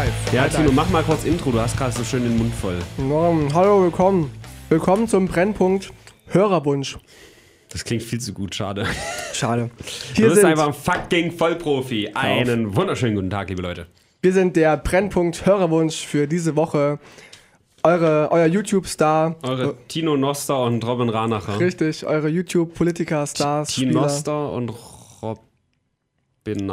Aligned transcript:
Life. 0.00 0.34
Ja, 0.34 0.48
Tino, 0.48 0.72
mach 0.72 0.88
mal 0.88 1.02
kurz 1.02 1.24
Intro. 1.24 1.50
Du 1.50 1.60
hast 1.60 1.76
gerade 1.76 1.92
so 1.92 2.02
schön 2.04 2.22
den 2.22 2.38
Mund 2.38 2.54
voll. 2.54 2.78
Ja, 2.96 3.54
hallo, 3.54 3.82
willkommen. 3.82 4.30
Willkommen 4.70 5.06
zum 5.06 5.26
Brennpunkt 5.26 5.92
Hörerwunsch. 6.28 6.96
Das 7.68 7.84
klingt 7.84 8.02
viel 8.02 8.18
zu 8.18 8.32
gut, 8.32 8.54
schade. 8.54 8.86
Schade. 9.34 9.68
Du 9.78 10.14
Hier 10.14 10.28
bist 10.28 10.40
sind, 10.40 10.46
einfach 10.46 10.68
ein 10.68 10.72
fucking 10.72 11.32
Vollprofi. 11.32 12.12
Einen 12.14 12.74
wunderschönen 12.74 13.14
guten 13.14 13.28
Tag, 13.28 13.50
liebe 13.50 13.60
Leute. 13.60 13.88
wir 14.22 14.32
sind 14.32 14.56
der 14.56 14.78
Brennpunkt 14.78 15.44
Hörerwunsch 15.44 16.06
für 16.06 16.26
diese 16.26 16.56
Woche. 16.56 16.98
Eure, 17.82 18.28
euer 18.30 18.46
YouTube-Star. 18.46 19.36
Eure 19.42 19.76
Tino 19.88 20.16
Noster 20.16 20.64
und 20.64 20.82
Robin 20.86 21.10
Ranacher. 21.10 21.60
Richtig, 21.60 22.06
eure 22.06 22.28
YouTube-Politiker-Stars. 22.28 23.74
Tino 23.74 24.00
Noster 24.00 24.50
und 24.50 24.72
Robin 25.22 26.66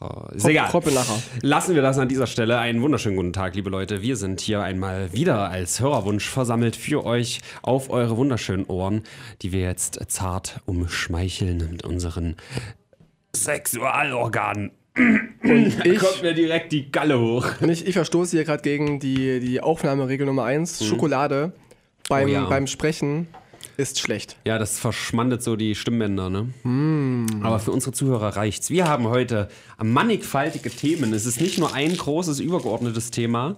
Nacher. 0.00 0.30
Ist 0.34 0.44
egal. 0.46 0.68
Kroppelacher. 0.68 1.22
Lassen 1.42 1.74
wir 1.74 1.82
das 1.82 1.98
an 1.98 2.08
dieser 2.08 2.26
Stelle. 2.26 2.58
Einen 2.58 2.82
wunderschönen 2.82 3.16
guten 3.16 3.32
Tag, 3.32 3.54
liebe 3.54 3.70
Leute. 3.70 4.02
Wir 4.02 4.16
sind 4.16 4.40
hier 4.40 4.62
einmal 4.62 5.12
wieder 5.12 5.48
als 5.50 5.80
Hörerwunsch 5.80 6.28
versammelt 6.28 6.76
für 6.76 7.04
euch 7.04 7.40
auf 7.62 7.88
eure 7.90 8.16
wunderschönen 8.16 8.66
Ohren, 8.66 9.02
die 9.42 9.52
wir 9.52 9.60
jetzt 9.60 9.98
zart 10.08 10.60
umschmeicheln 10.66 11.58
mit 11.70 11.84
unseren 11.84 12.36
Sexualorganen. 13.34 14.72
Und 14.96 15.84
ich, 15.84 15.98
Kommt 15.98 16.22
mir 16.22 16.32
direkt 16.34 16.72
die 16.72 16.90
Galle 16.90 17.20
hoch. 17.20 17.46
ich, 17.66 17.86
ich 17.86 17.94
verstoße 17.94 18.36
hier 18.36 18.44
gerade 18.44 18.62
gegen 18.62 18.98
die, 18.98 19.40
die 19.40 19.60
Aufnahmeregel 19.60 20.26
Nummer 20.26 20.44
1. 20.44 20.84
Schokolade 20.86 21.52
beim, 22.08 22.24
Mhm. 22.28 22.30
Oh 22.30 22.34
ja. 22.34 22.44
beim 22.46 22.66
Sprechen 22.66 23.28
ist 23.76 24.00
schlecht. 24.00 24.36
Ja, 24.44 24.58
das 24.58 24.78
verschmandet 24.78 25.42
so 25.42 25.56
die 25.56 25.74
Stimmbänder, 25.74 26.30
ne? 26.30 26.52
Aber 27.42 27.58
für 27.58 27.72
unsere 27.72 27.92
Zuhörer 27.92 28.36
reicht's. 28.36 28.70
Wir 28.70 28.88
haben 28.88 29.08
heute 29.08 29.48
mannigfaltige 29.82 30.70
Themen. 30.70 31.12
Es 31.12 31.26
ist 31.26 31.40
nicht 31.40 31.58
nur 31.58 31.74
ein 31.74 31.96
großes, 31.96 32.40
übergeordnetes 32.40 33.10
Thema. 33.10 33.56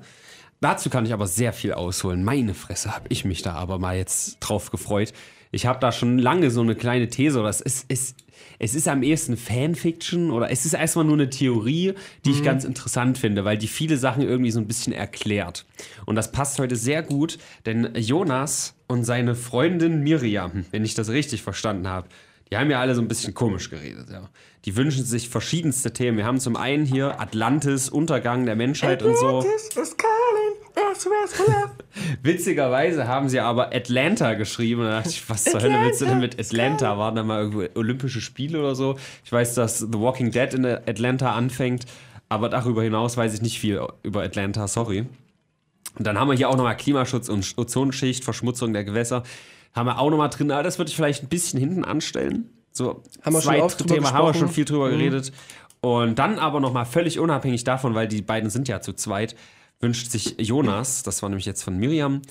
Dazu 0.60 0.91
kann 0.91 1.06
ich 1.06 1.12
aber 1.12 1.28
sehr 1.28 1.52
viel 1.52 1.72
ausholen. 1.72 2.25
Meine 2.25 2.55
Fresse, 2.55 2.94
habe 2.94 3.06
ich 3.10 3.25
mich 3.25 3.42
da 3.42 3.55
aber 3.55 3.78
mal 3.78 3.97
jetzt 3.97 4.38
drauf 4.41 4.70
gefreut. 4.70 5.12
Ich 5.50 5.66
habe 5.66 5.78
da 5.80 5.92
schon 5.92 6.19
lange 6.19 6.50
so 6.50 6.60
eine 6.60 6.75
kleine 6.75 7.08
These, 7.08 7.38
oder 7.38 7.48
es 7.48 7.60
ist, 7.60 7.86
es, 7.88 8.14
es 8.58 8.75
ist 8.75 8.88
am 8.88 9.03
ehesten 9.03 9.36
Fanfiction 9.36 10.30
oder 10.30 10.50
es 10.50 10.66
ist 10.66 10.75
erstmal 10.75 11.05
nur 11.05 11.14
eine 11.14 11.30
Theorie, 11.30 11.94
die 12.25 12.32
ich 12.32 12.42
ganz 12.42 12.64
interessant 12.64 13.19
finde, 13.19 13.44
weil 13.44 13.56
die 13.56 13.69
viele 13.69 13.97
Sachen 13.97 14.22
irgendwie 14.22 14.50
so 14.50 14.60
ein 14.60 14.66
bisschen 14.66 14.92
erklärt. 14.92 15.64
Und 16.05 16.16
das 16.16 16.32
passt 16.32 16.58
heute 16.58 16.77
sehr 16.77 17.03
gut, 17.03 17.38
denn 17.64 17.94
Jonas 17.94 18.75
und 18.89 19.05
seine 19.05 19.34
Freundin 19.34 20.03
Miriam, 20.03 20.64
wenn 20.70 20.84
ich 20.84 20.94
das 20.94 21.11
richtig 21.11 21.42
verstanden 21.42 21.86
habe, 21.86 22.08
die 22.50 22.56
haben 22.56 22.70
ja 22.70 22.81
alle 22.81 22.94
so 22.94 23.03
ein 23.03 23.08
bisschen 23.08 23.34
komisch 23.34 23.69
geredet. 23.69 24.08
Ja. 24.11 24.31
Die 24.64 24.75
wünschen 24.75 25.05
sich 25.05 25.28
verschiedenste 25.28 25.92
Themen. 25.92 26.17
Wir 26.17 26.25
haben 26.25 26.41
zum 26.41 26.56
einen 26.56 26.86
hier 26.86 27.20
Atlantis, 27.20 27.91
Untergang 27.91 28.47
der 28.47 28.56
Menschheit 28.56 29.03
und 29.03 29.16
so. 29.19 29.44
Witzigerweise 32.22 33.06
haben 33.06 33.28
sie 33.28 33.41
aber 33.41 33.75
Atlanta 33.75 34.34
geschrieben. 34.34 34.83
Da 34.83 34.91
dachte 34.98 35.11
ich, 35.11 35.28
was 35.28 35.44
zur 35.44 35.61
Hölle 35.61 35.78
willst 35.83 36.00
du 36.00 36.06
denn 36.06 36.20
mit 36.20 36.39
Atlanta? 36.39 36.97
Waren 36.97 37.16
da 37.16 37.22
mal 37.22 37.42
irgendwo 37.42 37.64
Olympische 37.78 38.20
Spiele 38.20 38.61
oder 38.61 38.75
so? 38.75 38.97
Ich 39.25 39.33
weiß, 39.33 39.55
dass 39.55 39.78
The 39.81 39.98
Walking 39.98 40.31
Dead 40.31 40.55
in 40.55 40.64
Atlanta 40.64 41.34
anfängt, 41.34 41.84
aber 42.28 42.48
darüber 42.48 42.83
hinaus 42.83 43.16
weiß 43.16 43.34
ich 43.34 43.42
nicht 43.42 43.59
viel 43.59 43.81
über 44.03 44.22
Atlanta, 44.22 44.69
sorry. 44.69 45.06
Und 45.97 46.06
dann 46.06 46.19
haben 46.19 46.28
wir 46.28 46.37
hier 46.37 46.49
auch 46.49 46.56
nochmal 46.56 46.76
Klimaschutz 46.76 47.28
und 47.28 47.54
Ozonschicht, 47.56 48.25
Verschmutzung 48.25 48.72
der 48.72 48.84
Gewässer. 48.84 49.22
Haben 49.75 49.87
wir 49.87 49.99
auch 49.99 50.10
nochmal 50.10 50.31
drin, 50.31 50.50
aber 50.50 50.62
das 50.62 50.78
würde 50.78 50.91
ich 50.91 50.97
vielleicht 50.97 51.22
ein 51.22 51.28
bisschen 51.28 51.59
hinten 51.59 51.84
anstellen. 51.84 52.50
So, 52.72 53.03
Haben 53.22 53.34
wir 53.34 53.43
schon 53.43 53.56
oft 53.56 53.87
Thema 53.87 54.12
haben 54.12 54.27
wir 54.27 54.34
schon 54.34 54.48
viel 54.48 54.65
drüber 54.65 54.91
geredet. 54.91 55.32
Und 55.81 56.19
dann 56.19 56.38
aber 56.38 56.60
nochmal 56.60 56.87
völlig 56.87 57.19
unabhängig 57.19 57.65
davon, 57.65 57.94
weil 57.94 58.09
die 58.09 58.22
beiden 58.22 58.50
sind 58.50 58.69
ja 58.69 58.81
zu 58.81 58.93
zweit, 58.93 59.37
wünscht 59.81 60.10
sich 60.10 60.37
Jonas, 60.38 61.03
das 61.03 61.22
war 61.22 61.28
nämlich 61.28 61.47
jetzt 61.47 61.62
von 61.62 61.77
Miriam, 61.77 62.22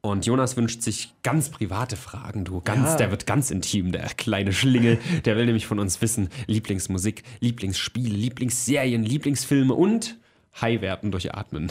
und 0.00 0.24
Jonas 0.24 0.56
wünscht 0.56 0.82
sich 0.82 1.12
ganz 1.22 1.48
private 1.48 1.96
Fragen, 1.96 2.44
du. 2.44 2.60
Ganz, 2.60 2.90
Ja. 2.90 2.96
Der 2.96 3.10
wird 3.10 3.26
ganz 3.26 3.50
intim, 3.50 3.90
der 3.90 4.04
kleine 4.16 4.52
Schlingel. 4.52 4.98
Der 5.24 5.36
will 5.36 5.46
nämlich 5.46 5.66
von 5.66 5.80
uns 5.80 6.00
wissen: 6.00 6.28
Lieblingsmusik, 6.46 7.24
Lieblingsspiele, 7.40 8.14
Lieblingsserien, 8.14 9.02
Lieblingsfilme 9.02 9.74
und 9.74 10.16
High-Werten 10.60 11.10
durch 11.10 11.34
Atmen. 11.34 11.70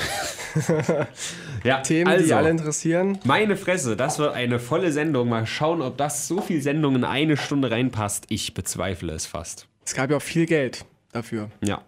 ja, 1.64 1.82
Themen, 1.82 2.12
also, 2.12 2.26
die 2.26 2.34
alle 2.34 2.50
interessieren. 2.50 3.20
meine 3.24 3.58
Fresse, 3.58 3.96
das 3.96 4.20
wird 4.20 4.34
eine 4.34 4.60
volle 4.60 4.92
Sendung. 4.92 5.30
Mal 5.30 5.46
schauen, 5.48 5.82
ob 5.82 5.98
das 5.98 6.28
so 6.28 6.42
viel 6.42 6.62
Sendung 6.62 6.96
in 6.96 7.04
eine 7.04 7.38
Stunde 7.38 7.72
reinpasst. 7.72 8.26
Ich 8.30 8.54
bezweifle 8.54 9.14
es 9.14 9.26
fast. 9.26 9.68
Es 9.84 9.94
gab 9.94 10.10
ja 10.12 10.18
auch 10.18 10.22
viel 10.22 10.46
Geld 10.46 10.86
dafür. 11.12 11.50
Ja. 11.64 11.82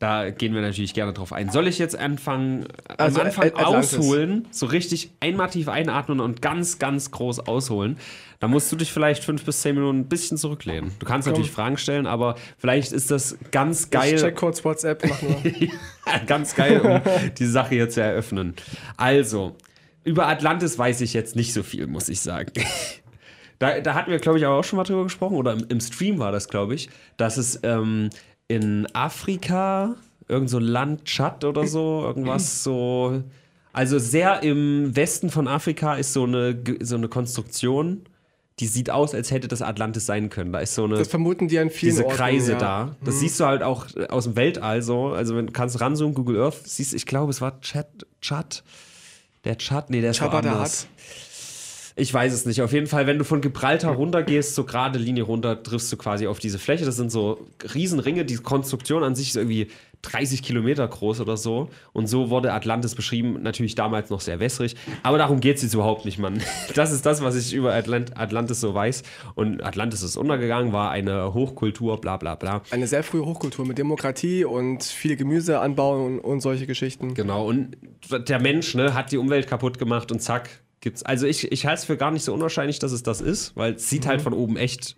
Da 0.00 0.30
gehen 0.30 0.54
wir 0.54 0.60
natürlich 0.60 0.94
gerne 0.94 1.12
drauf 1.12 1.32
ein. 1.32 1.50
Soll 1.50 1.66
ich 1.66 1.78
jetzt 1.80 1.98
anfangen, 1.98 2.66
Also, 2.98 3.18
am 3.20 3.26
Anfang 3.26 3.46
At- 3.46 3.58
Atlantis. 3.58 3.98
ausholen, 3.98 4.46
so 4.52 4.66
richtig 4.66 5.10
einmal 5.18 5.50
tief 5.50 5.66
einatmen 5.68 6.20
und 6.20 6.40
ganz, 6.40 6.78
ganz 6.78 7.10
groß 7.10 7.40
ausholen? 7.40 7.96
Da 8.38 8.46
musst 8.46 8.70
du 8.70 8.76
dich 8.76 8.92
vielleicht 8.92 9.24
fünf 9.24 9.44
bis 9.44 9.60
zehn 9.62 9.74
Minuten 9.74 9.98
ein 9.98 10.08
bisschen 10.08 10.38
zurücklehnen. 10.38 10.92
Du 11.00 11.06
kannst 11.06 11.26
natürlich 11.26 11.50
Fragen 11.50 11.76
stellen, 11.78 12.06
aber 12.06 12.36
vielleicht 12.58 12.92
ist 12.92 13.10
das 13.10 13.36
ganz 13.50 13.84
Ich 13.86 13.90
geil. 13.90 14.14
check 14.16 14.36
kurz 14.36 14.64
WhatsApp, 14.64 15.04
mach 15.08 15.20
nur. 15.22 15.36
Ganz 16.26 16.54
geil, 16.54 16.80
um 16.80 17.00
die 17.36 17.46
Sache 17.46 17.70
hier 17.74 17.88
zu 17.90 18.00
eröffnen. 18.00 18.54
Also, 18.96 19.56
über 20.04 20.28
Atlantis 20.28 20.78
weiß 20.78 21.00
ich 21.00 21.12
jetzt 21.12 21.34
nicht 21.34 21.52
so 21.52 21.64
viel, 21.64 21.88
muss 21.88 22.08
ich 22.08 22.20
sagen. 22.20 22.52
Da, 23.60 23.80
da 23.80 23.94
hatten 23.94 24.12
wir, 24.12 24.18
glaube 24.20 24.38
ich, 24.38 24.46
aber 24.46 24.54
auch 24.54 24.62
schon 24.62 24.76
mal 24.76 24.84
drüber 24.84 25.02
gesprochen, 25.02 25.34
oder 25.36 25.52
im, 25.52 25.66
im 25.68 25.80
Stream 25.80 26.20
war 26.20 26.30
das, 26.30 26.48
glaube 26.48 26.76
ich, 26.76 26.88
dass 27.16 27.36
es 27.36 27.58
ähm, 27.64 28.08
in 28.48 28.86
Afrika, 28.94 29.94
irgend 30.26 30.50
so 30.50 30.58
ein 30.58 30.64
Land, 30.64 31.04
Tschad 31.04 31.44
oder 31.44 31.66
so, 31.66 32.02
irgendwas 32.04 32.62
so. 32.64 33.22
Also 33.72 33.98
sehr 33.98 34.42
im 34.42 34.96
Westen 34.96 35.30
von 35.30 35.46
Afrika 35.46 35.94
ist 35.94 36.12
so 36.12 36.24
eine, 36.24 36.58
so 36.80 36.96
eine 36.96 37.08
Konstruktion, 37.08 38.02
die 38.58 38.66
sieht 38.66 38.90
aus, 38.90 39.14
als 39.14 39.30
hätte 39.30 39.46
das 39.46 39.62
Atlantis 39.62 40.06
sein 40.06 40.30
können. 40.30 40.52
Da 40.52 40.58
ist 40.58 40.74
so 40.74 40.84
eine 40.84 40.96
Das 40.96 41.08
vermuten 41.08 41.46
die 41.46 41.58
an 41.58 41.70
vielen 41.70 41.92
diese 41.92 42.04
Orten, 42.04 42.16
Kreise 42.16 42.52
ja. 42.52 42.58
da. 42.58 42.96
Das 43.04 43.20
siehst 43.20 43.38
du 43.38 43.44
halt 43.44 43.62
auch 43.62 43.86
äh, 43.94 44.06
aus 44.08 44.24
dem 44.24 44.34
Weltall 44.34 44.82
so. 44.82 45.08
Also 45.08 45.36
wenn 45.36 45.46
du 45.46 45.52
kannst 45.52 45.80
ranzoomen, 45.80 46.14
Google 46.14 46.40
Earth, 46.42 46.60
siehst 46.64 46.94
ich 46.94 47.06
glaube, 47.06 47.30
es 47.30 47.40
war 47.40 47.60
Chat, 47.60 48.06
Chat. 48.20 48.64
Der 49.44 49.56
Chat, 49.58 49.90
nee, 49.90 50.00
der 50.00 50.10
ist 50.10 50.18
the 50.18 50.24
woanders. 50.24 50.88
Ich 51.98 52.14
weiß 52.14 52.32
es 52.32 52.46
nicht. 52.46 52.62
Auf 52.62 52.72
jeden 52.72 52.86
Fall, 52.86 53.08
wenn 53.08 53.18
du 53.18 53.24
von 53.24 53.40
Gibraltar 53.40 53.92
runtergehst, 53.92 54.54
so 54.54 54.62
gerade 54.62 55.00
Linie 55.00 55.24
runter, 55.24 55.60
triffst 55.60 55.92
du 55.92 55.96
quasi 55.96 56.28
auf 56.28 56.38
diese 56.38 56.60
Fläche. 56.60 56.84
Das 56.84 56.94
sind 56.94 57.10
so 57.10 57.48
Riesenringe. 57.74 58.24
Die 58.24 58.36
Konstruktion 58.36 59.02
an 59.02 59.16
sich 59.16 59.30
ist 59.30 59.36
irgendwie 59.36 59.66
30 60.02 60.44
Kilometer 60.44 60.86
groß 60.86 61.20
oder 61.20 61.36
so. 61.36 61.70
Und 61.92 62.06
so 62.06 62.30
wurde 62.30 62.52
Atlantis 62.52 62.94
beschrieben. 62.94 63.42
Natürlich 63.42 63.74
damals 63.74 64.10
noch 64.10 64.20
sehr 64.20 64.38
wässrig. 64.38 64.76
Aber 65.02 65.18
darum 65.18 65.40
geht 65.40 65.56
es 65.56 65.62
jetzt 65.62 65.74
überhaupt 65.74 66.04
nicht, 66.04 66.18
Mann. 66.18 66.40
Das 66.74 66.92
ist 66.92 67.04
das, 67.04 67.20
was 67.20 67.34
ich 67.34 67.52
über 67.52 67.74
Atlant 67.74 68.16
Atlantis 68.16 68.60
so 68.60 68.72
weiß. 68.72 69.02
Und 69.34 69.64
Atlantis 69.64 70.02
ist 70.02 70.16
untergegangen, 70.16 70.72
war 70.72 70.92
eine 70.92 71.34
Hochkultur, 71.34 72.00
bla 72.00 72.16
bla 72.16 72.36
bla. 72.36 72.62
Eine 72.70 72.86
sehr 72.86 73.02
frühe 73.02 73.24
Hochkultur 73.24 73.66
mit 73.66 73.78
Demokratie 73.78 74.44
und 74.44 74.84
viel 74.84 75.16
Gemüse 75.16 75.58
anbauen 75.58 76.06
und, 76.06 76.20
und 76.20 76.40
solche 76.40 76.68
Geschichten. 76.68 77.14
Genau, 77.14 77.48
und 77.48 77.76
der 78.28 78.38
Mensch 78.38 78.76
ne, 78.76 78.94
hat 78.94 79.10
die 79.10 79.18
Umwelt 79.18 79.48
kaputt 79.48 79.78
gemacht 79.78 80.12
und 80.12 80.20
zack, 80.20 80.60
gibt's. 80.80 81.02
Also 81.02 81.26
ich, 81.26 81.50
ich 81.52 81.66
halte 81.66 81.78
es 81.80 81.84
für 81.84 81.96
gar 81.96 82.10
nicht 82.10 82.24
so 82.24 82.32
unwahrscheinlich, 82.34 82.78
dass 82.78 82.92
es 82.92 83.02
das 83.02 83.20
ist, 83.20 83.56
weil 83.56 83.74
es 83.74 83.88
sieht 83.90 84.04
Mhm. 84.04 84.08
halt 84.08 84.22
von 84.22 84.32
oben 84.32 84.56
echt, 84.56 84.96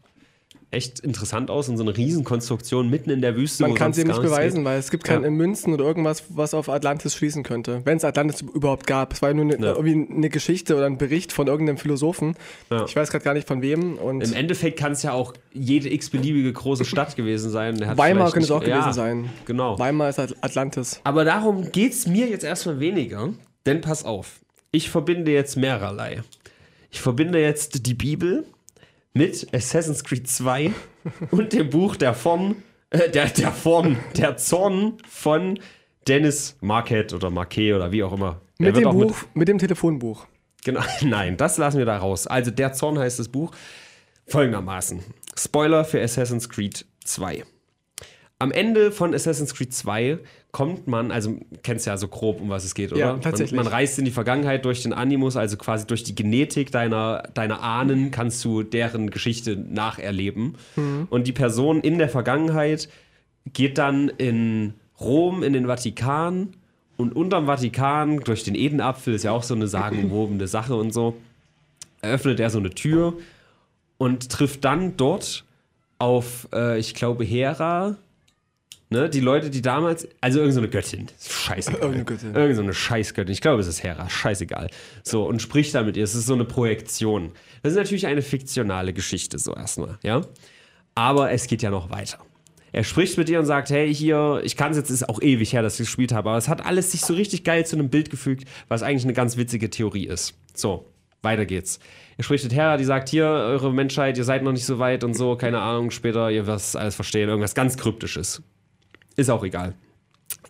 echt 0.73 1.01
interessant 1.01 1.50
aus 1.50 1.69
und 1.69 1.77
so 1.79 1.82
eine 1.82 1.97
Riesenkonstruktion 1.97 2.88
mitten 2.88 3.11
in 3.11 3.21
der 3.21 3.35
Wüste. 3.35 3.65
Man 3.65 3.75
kann 3.75 3.93
sie 3.93 4.05
nicht 4.05 4.23
beweisen, 4.23 4.59
geht. 4.59 4.65
weil 4.67 4.79
es 4.79 4.93
gibt 4.93 5.03
keine 5.03 5.25
Ja. 5.25 5.31
Münzen 5.31 5.75
oder 5.75 5.85
irgendwas, 5.85 6.23
was 6.29 6.55
auf 6.55 6.69
Atlantis 6.69 7.17
schließen 7.17 7.43
könnte. 7.43 7.81
Wenn 7.85 7.97
es 7.97 8.05
Atlantis 8.05 8.43
überhaupt 8.43 8.87
gab. 8.87 9.12
Es 9.12 9.21
war 9.21 9.31
ja 9.31 9.35
nur 9.35 9.53
eine, 9.53 9.55
Ja. 9.67 9.75
irgendwie 9.75 10.15
eine 10.15 10.29
Geschichte 10.29 10.77
oder 10.77 10.87
ein 10.87 10.97
Bericht 10.97 11.32
von 11.32 11.49
irgendeinem 11.49 11.77
Philosophen. 11.79 12.37
Ja. 12.71 12.85
Ich 12.85 12.94
weiß 12.94 13.11
gerade 13.11 13.25
gar 13.25 13.35
nicht 13.35 13.49
von 13.49 13.62
wem. 13.62 13.97
Und 13.99 14.21
Im 14.23 14.33
Endeffekt 14.33 14.79
kann 14.79 14.93
es 14.93 15.03
ja 15.03 15.12
auch 15.12 15.35
jede 15.53 15.93
x-beliebige 15.93 16.53
große 16.53 16.85
Stadt 16.85 17.17
gewesen 17.17 17.50
sein. 17.50 17.85
Hat 17.85 17.99
Weimar 17.99 18.31
könnte 18.31 18.44
es 18.44 18.50
auch 18.53 18.61
gewesen 18.62 18.93
sein. 18.93 19.29
Genau. 19.47 19.76
Weimar 19.76 20.11
ist 20.11 20.21
At- 20.21 20.37
Atlantis. 20.41 21.00
Aber 21.03 21.25
darum 21.25 21.73
geht 21.73 21.94
es 21.94 22.06
mir 22.06 22.29
jetzt 22.29 22.44
erstmal 22.44 22.79
weniger, 22.79 23.31
denn 23.67 23.81
pass 23.81 24.05
auf, 24.05 24.38
ich 24.72 24.90
verbinde 24.90 25.32
jetzt 25.32 25.56
mehrerlei. 25.56 26.22
Ich 26.90 27.00
verbinde 27.00 27.40
jetzt 27.40 27.87
die 27.87 27.94
Bibel 27.94 28.44
mit 29.12 29.52
Assassin's 29.55 30.05
Creed 30.05 30.28
2 30.28 30.72
und 31.31 31.52
dem 31.52 31.70
Buch 31.70 31.96
der 31.96 32.14
von, 32.14 32.56
äh, 32.90 33.11
der, 33.11 33.26
der 33.26 33.52
von, 33.52 33.96
der 34.17 34.37
Zorn 34.37 34.99
von 35.08 35.58
Dennis 36.08 36.56
Marquette 36.61 37.17
oder 37.17 37.31
Marquet 37.31 37.75
oder 37.75 37.93
wie 37.93 38.02
auch 38.02 38.12
immer. 38.12 38.40
Mit 38.58 38.76
dem 38.76 38.90
Buch, 38.90 39.17
mit, 39.34 39.49
dem 39.49 39.58
Telefonbuch. 39.58 40.26
Genau, 40.64 40.82
nein, 41.02 41.37
das 41.37 41.58
lassen 41.58 41.78
wir 41.78 41.87
da 41.87 41.96
raus. 41.96 42.26
Also, 42.26 42.50
Der 42.50 42.73
Zorn 42.73 42.99
heißt 42.99 43.19
das 43.19 43.28
Buch 43.28 43.52
folgendermaßen. 44.26 45.02
Spoiler 45.37 45.84
für 45.84 46.00
Assassin's 46.00 46.49
Creed 46.49 46.84
2. 47.05 47.44
Am 48.38 48.52
Ende 48.52 48.93
von 48.93 49.14
Assassin's 49.14 49.55
Creed 49.55 49.75
2 49.75 50.19
kommt 50.52 50.88
man, 50.88 51.12
also 51.12 51.38
kennst 51.62 51.87
ja 51.87 51.97
so 51.97 52.08
grob, 52.08 52.41
um 52.41 52.49
was 52.49 52.64
es 52.64 52.75
geht, 52.75 52.93
oder? 52.93 53.00
Ja, 53.00 53.19
tatsächlich. 53.19 53.56
Man, 53.56 53.64
man 53.64 53.73
reist 53.73 53.99
in 53.99 54.05
die 54.05 54.11
Vergangenheit 54.11 54.64
durch 54.64 54.82
den 54.82 54.93
Animus, 54.93 55.37
also 55.37 55.56
quasi 55.56 55.87
durch 55.87 56.02
die 56.02 56.14
Genetik 56.14 56.73
deiner, 56.73 57.23
deiner 57.35 57.62
Ahnen 57.62 58.11
kannst 58.11 58.44
du 58.44 58.62
deren 58.62 59.11
Geschichte 59.11 59.56
nacherleben. 59.56 60.56
Mhm. 60.76 61.06
Und 61.08 61.26
die 61.26 61.32
Person 61.32 61.81
in 61.81 61.99
der 61.99 62.08
Vergangenheit 62.08 62.88
geht 63.52 63.79
dann 63.79 64.08
in 64.08 64.75
Rom, 65.00 65.43
in 65.43 65.52
den 65.52 65.67
Vatikan 65.67 66.55
Und 66.97 67.17
unterm 67.17 67.47
Vatikan, 67.47 68.20
durch 68.20 68.44
den 68.44 68.55
Edenapfel, 68.55 69.14
ist 69.14 69.23
ja 69.23 69.31
auch 69.32 69.43
so 69.43 69.55
eine 69.55 69.69
sagenumwobene 69.69 70.47
Sache 70.49 70.75
und 70.75 70.93
so, 70.93 71.17
eröffnet 72.02 72.41
er 72.41 72.50
so 72.50 72.58
eine 72.58 72.70
Tür 72.70 73.14
und 73.97 74.31
trifft 74.31 74.64
dann 74.64 74.97
dort 74.97 75.44
auf, 75.99 76.49
äh, 76.52 76.79
ich 76.79 76.94
glaube, 76.94 77.25
Hera. 77.25 77.97
Ne, 78.92 79.08
die 79.08 79.20
Leute, 79.20 79.50
die 79.50 79.62
damals, 79.62 80.08
also 80.20 80.40
irgendeine 80.40 80.66
so 80.66 80.72
Göttin, 80.72 81.06
scheißegal. 81.20 81.81
Irgendeine 81.81 82.04
Göttin. 82.04 82.34
Irgend 82.34 82.56
so 82.56 82.62
eine 82.62 82.75
Scheißgöttin. 82.75 83.32
Ich 83.32 83.40
glaube, 83.40 83.60
es 83.60 83.69
ist 83.69 83.84
Hera, 83.84 84.10
scheißegal. 84.10 84.69
So, 85.04 85.25
und 85.28 85.40
spricht 85.40 85.76
da 85.76 85.84
mit 85.84 85.96
ihr. 85.96 86.02
Es 86.02 86.16
ist 86.16 86.26
so 86.26 86.34
eine 86.34 86.44
Projektion. 86.44 87.31
Das 87.62 87.72
ist 87.72 87.78
natürlich 87.78 88.08
eine 88.08 88.20
fiktionale 88.20 88.92
Geschichte, 88.92 89.38
so 89.38 89.54
erstmal, 89.54 89.98
ja. 90.02 90.22
Aber 90.96 91.31
es 91.31 91.46
geht 91.46 91.62
ja 91.62 91.70
noch 91.70 91.90
weiter. 91.90 92.19
Er 92.72 92.82
spricht 92.82 93.16
mit 93.16 93.28
ihr 93.28 93.38
und 93.38 93.46
sagt, 93.46 93.70
hey, 93.70 93.94
hier, 93.94 94.40
ich 94.42 94.56
kann 94.56 94.72
es 94.72 94.76
jetzt, 94.76 94.90
ist 94.90 95.08
auch 95.08 95.22
ewig 95.22 95.52
her, 95.52 95.62
dass 95.62 95.75
ich 95.75 95.87
gespielt 95.87 96.12
habe, 96.12 96.31
aber 96.31 96.38
es 96.38 96.48
hat 96.48 96.66
alles 96.66 96.90
sich 96.90 97.02
so 97.02 97.14
richtig 97.14 97.44
geil 97.44 97.64
zu 97.64 97.76
einem 97.76 97.90
Bild 97.90 98.10
gefügt, 98.10 98.48
was 98.66 98.82
eigentlich 98.82 99.04
eine 99.04 99.12
ganz 99.12 99.37
witzige 99.37 99.70
Theorie 99.70 100.06
ist. 100.06 100.34
So, 100.52 100.87
weiter 101.22 101.46
geht's. 101.46 101.78
Er 102.16 102.25
spricht 102.25 102.42
mit 102.42 102.54
Hera, 102.54 102.76
die 102.76 102.84
sagt, 102.84 103.08
hier, 103.08 103.26
eure 103.26 103.72
Menschheit, 103.72 104.19
ihr 104.19 104.25
seid 104.25 104.42
noch 104.42 104.52
nicht 104.52 104.66
so 104.66 104.81
weit 104.81 105.04
und 105.04 105.14
so, 105.14 105.37
keine 105.37 105.60
Ahnung, 105.60 105.92
später, 105.92 106.31
ihr 106.31 106.48
werdet 106.48 106.75
alles 106.75 106.96
verstehen, 106.96 107.28
irgendwas 107.28 107.54
ganz 107.54 107.76
Kryptisches. 107.76 108.42
Ist 109.17 109.31
auch 109.31 109.45
egal. 109.45 109.75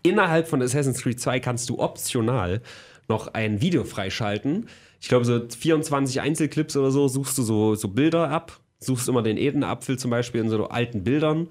Innerhalb 0.02 0.48
von 0.48 0.62
Assassin's 0.62 1.02
Creed 1.02 1.20
2 1.20 1.40
kannst 1.40 1.68
du 1.68 1.78
optional 1.78 2.62
noch 3.08 3.28
ein 3.34 3.60
Video 3.60 3.84
freischalten. 3.84 4.68
Ich 5.00 5.08
glaube, 5.08 5.24
so 5.24 5.40
24 5.48 6.20
Einzelclips 6.20 6.76
oder 6.76 6.90
so 6.90 7.08
suchst 7.08 7.36
du 7.38 7.42
so, 7.42 7.74
so 7.74 7.88
Bilder 7.88 8.30
ab. 8.30 8.60
Suchst 8.78 9.08
immer 9.08 9.22
den 9.22 9.36
Edenapfel 9.36 9.98
zum 9.98 10.10
Beispiel 10.10 10.40
in 10.40 10.48
so 10.48 10.68
alten 10.68 11.04
Bildern. 11.04 11.48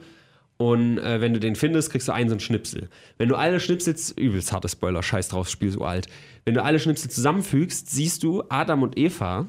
Und 0.57 0.97
äh, 0.97 1.21
wenn 1.21 1.33
du 1.33 1.39
den 1.39 1.55
findest, 1.55 1.91
kriegst 1.91 2.07
du 2.07 2.11
einen 2.11 2.29
so 2.29 2.33
einen 2.33 2.41
Schnipsel. 2.41 2.89
Wenn 3.17 3.29
du 3.29 3.35
alle 3.35 3.59
Schnipsel, 3.59 3.95
übelst 4.17 4.51
harte 4.51 4.67
Spoiler, 4.67 5.01
scheiß 5.01 5.29
drauf, 5.29 5.47
Spiel 5.49 5.71
so 5.71 5.85
alt. 5.85 6.07
Wenn 6.43 6.53
du 6.53 6.63
alle 6.63 6.79
Schnipsel 6.79 7.09
zusammenfügst, 7.09 7.89
siehst 7.89 8.23
du 8.23 8.43
Adam 8.49 8.83
und 8.83 8.97
Eva, 8.97 9.47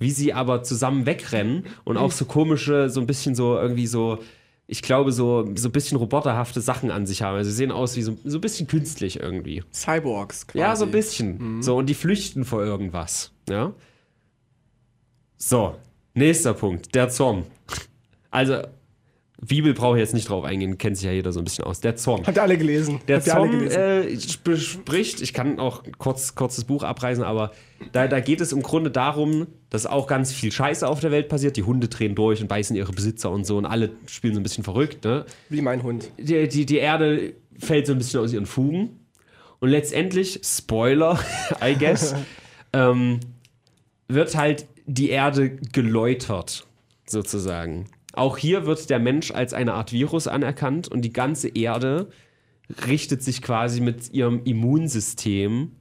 wie 0.00 0.10
sie 0.10 0.32
aber 0.32 0.62
zusammen 0.62 1.06
wegrennen 1.06 1.66
und 1.84 1.98
auch 1.98 2.10
so 2.10 2.24
komische, 2.24 2.90
so 2.90 3.00
ein 3.00 3.06
bisschen 3.06 3.34
so 3.34 3.56
irgendwie 3.56 3.86
so, 3.86 4.18
ich 4.70 4.82
glaube, 4.82 5.12
so, 5.12 5.48
so 5.56 5.68
ein 5.68 5.72
bisschen 5.72 5.96
roboterhafte 5.96 6.60
Sachen 6.60 6.90
an 6.90 7.06
sich 7.06 7.22
haben. 7.22 7.36
Also 7.36 7.48
sie 7.50 7.56
sehen 7.56 7.72
aus 7.72 7.96
wie 7.96 8.02
so, 8.02 8.18
so 8.22 8.36
ein 8.36 8.40
bisschen 8.42 8.66
künstlich 8.66 9.18
irgendwie. 9.18 9.64
Cyborgs 9.72 10.46
quasi. 10.46 10.58
Ja, 10.58 10.76
so 10.76 10.84
ein 10.84 10.90
bisschen. 10.90 11.62
So, 11.62 11.78
und 11.78 11.86
die 11.86 11.94
flüchten 11.94 12.44
vor 12.44 12.62
irgendwas. 12.62 13.32
Ja. 13.48 13.72
So, 15.38 15.74
nächster 16.12 16.52
Punkt, 16.52 16.94
der 16.94 17.08
Zorn. 17.08 17.46
Also, 18.30 18.62
Bibel 19.40 19.72
brauche 19.72 19.96
ich 19.96 20.00
jetzt 20.00 20.14
nicht 20.14 20.28
drauf 20.28 20.44
eingehen, 20.44 20.78
kennt 20.78 20.96
sich 20.96 21.06
ja 21.06 21.12
jeder 21.12 21.30
so 21.30 21.40
ein 21.40 21.44
bisschen 21.44 21.64
aus. 21.64 21.80
Der 21.80 21.94
Zorn. 21.94 22.26
Habt 22.26 22.36
ihr 22.36 22.42
alle 22.42 22.58
gelesen? 22.58 23.00
Der 23.06 23.18
Habt 23.18 23.26
Zorn 23.26 23.50
gelesen? 23.52 23.78
äh, 23.80 24.18
bespricht, 24.42 25.20
ich 25.20 25.32
kann 25.32 25.60
auch 25.60 25.84
kurz, 25.98 26.34
kurz 26.34 26.56
das 26.56 26.64
Buch 26.64 26.82
abreißen, 26.82 27.22
aber 27.22 27.52
da, 27.92 28.08
da 28.08 28.18
geht 28.18 28.40
es 28.40 28.52
im 28.52 28.62
Grunde 28.62 28.90
darum, 28.90 29.46
dass 29.70 29.86
auch 29.86 30.08
ganz 30.08 30.32
viel 30.32 30.50
Scheiße 30.50 30.86
auf 30.88 30.98
der 30.98 31.12
Welt 31.12 31.28
passiert. 31.28 31.56
Die 31.56 31.62
Hunde 31.62 31.86
drehen 31.86 32.16
durch 32.16 32.42
und 32.42 32.48
beißen 32.48 32.74
ihre 32.74 32.92
Besitzer 32.92 33.30
und 33.30 33.46
so 33.46 33.56
und 33.56 33.66
alle 33.66 33.90
spielen 34.06 34.34
so 34.34 34.40
ein 34.40 34.42
bisschen 34.42 34.64
verrückt. 34.64 35.04
Ne? 35.04 35.24
Wie 35.48 35.62
mein 35.62 35.84
Hund. 35.84 36.10
Die, 36.18 36.48
die, 36.48 36.66
die 36.66 36.78
Erde 36.78 37.34
fällt 37.58 37.86
so 37.86 37.92
ein 37.92 37.98
bisschen 37.98 38.20
aus 38.20 38.32
ihren 38.32 38.46
Fugen. 38.46 38.98
Und 39.60 39.68
letztendlich, 39.68 40.40
Spoiler, 40.42 41.18
I 41.62 41.76
guess, 41.78 42.14
ähm, 42.72 43.20
wird 44.08 44.36
halt 44.36 44.66
die 44.86 45.10
Erde 45.10 45.50
geläutert, 45.50 46.66
sozusagen. 47.06 47.86
Auch 48.18 48.36
hier 48.36 48.66
wird 48.66 48.90
der 48.90 48.98
Mensch 48.98 49.30
als 49.30 49.54
eine 49.54 49.74
Art 49.74 49.92
Virus 49.92 50.26
anerkannt 50.26 50.88
und 50.88 51.02
die 51.02 51.12
ganze 51.12 51.48
Erde 51.48 52.08
richtet 52.86 53.22
sich 53.22 53.42
quasi 53.42 53.80
mit 53.80 54.12
ihrem 54.12 54.42
Immunsystem 54.44 55.72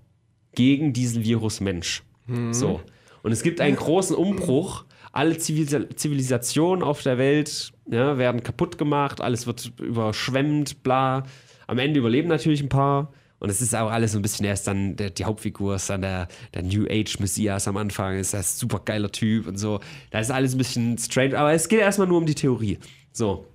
gegen 0.54 0.94
diesen 0.94 1.24
Virus 1.24 1.62
Mensch. 1.62 2.04
So. 2.52 2.82
Und 3.24 3.32
es 3.32 3.42
gibt 3.42 3.60
einen 3.60 3.76
großen 3.76 4.16
Umbruch. 4.16 4.86
Alle 5.12 5.36
Zivilis- 5.36 5.96
Zivilisationen 5.96 6.84
auf 6.84 7.02
der 7.02 7.18
Welt 7.18 7.72
ja, 7.90 8.18
werden 8.18 8.44
kaputt 8.44 8.78
gemacht, 8.78 9.20
alles 9.20 9.48
wird 9.48 9.74
überschwemmt, 9.82 10.84
bla. 10.84 11.24
Am 11.66 11.80
Ende 11.80 12.00
überleben 12.00 12.28
natürlich 12.28 12.62
ein 12.62 12.70
paar. 12.70 13.12
Und 13.40 13.50
es 13.50 13.62
ist 13.62 13.76
auch 13.76 13.92
alles 13.92 14.14
so 14.14 14.20
ein 14.20 14.22
bisschen, 14.22 14.46
er 14.46 14.54
ist 14.54 14.68
dann, 14.68 14.96
der, 14.96 15.12
die 15.12 15.26
Hauptfigur 15.26 15.76
ist 15.76 15.90
dann 15.90 16.02
der, 16.02 16.28
der 16.54 16.64
New 16.64 16.86
Age 16.90 17.20
Messias 17.20 17.68
am 17.68 17.78
Anfang, 17.78 18.18
ist 18.18 18.34
das 18.34 18.58
super 18.58 18.82
geiler 18.84 19.12
Typ 19.12 19.48
und 19.48 19.58
so. 19.58 19.80
Da 20.10 20.20
ist 20.20 20.32
alles 20.32 20.56
ein 20.56 20.58
bisschen 20.58 20.98
strange, 20.98 21.38
aber 21.38 21.54
es 21.54 21.68
geht 21.68 21.80
erstmal 21.80 22.08
nur 22.08 22.18
um 22.18 22.26
die 22.26 22.36
Theorie. 22.36 22.80
So. 23.14 23.48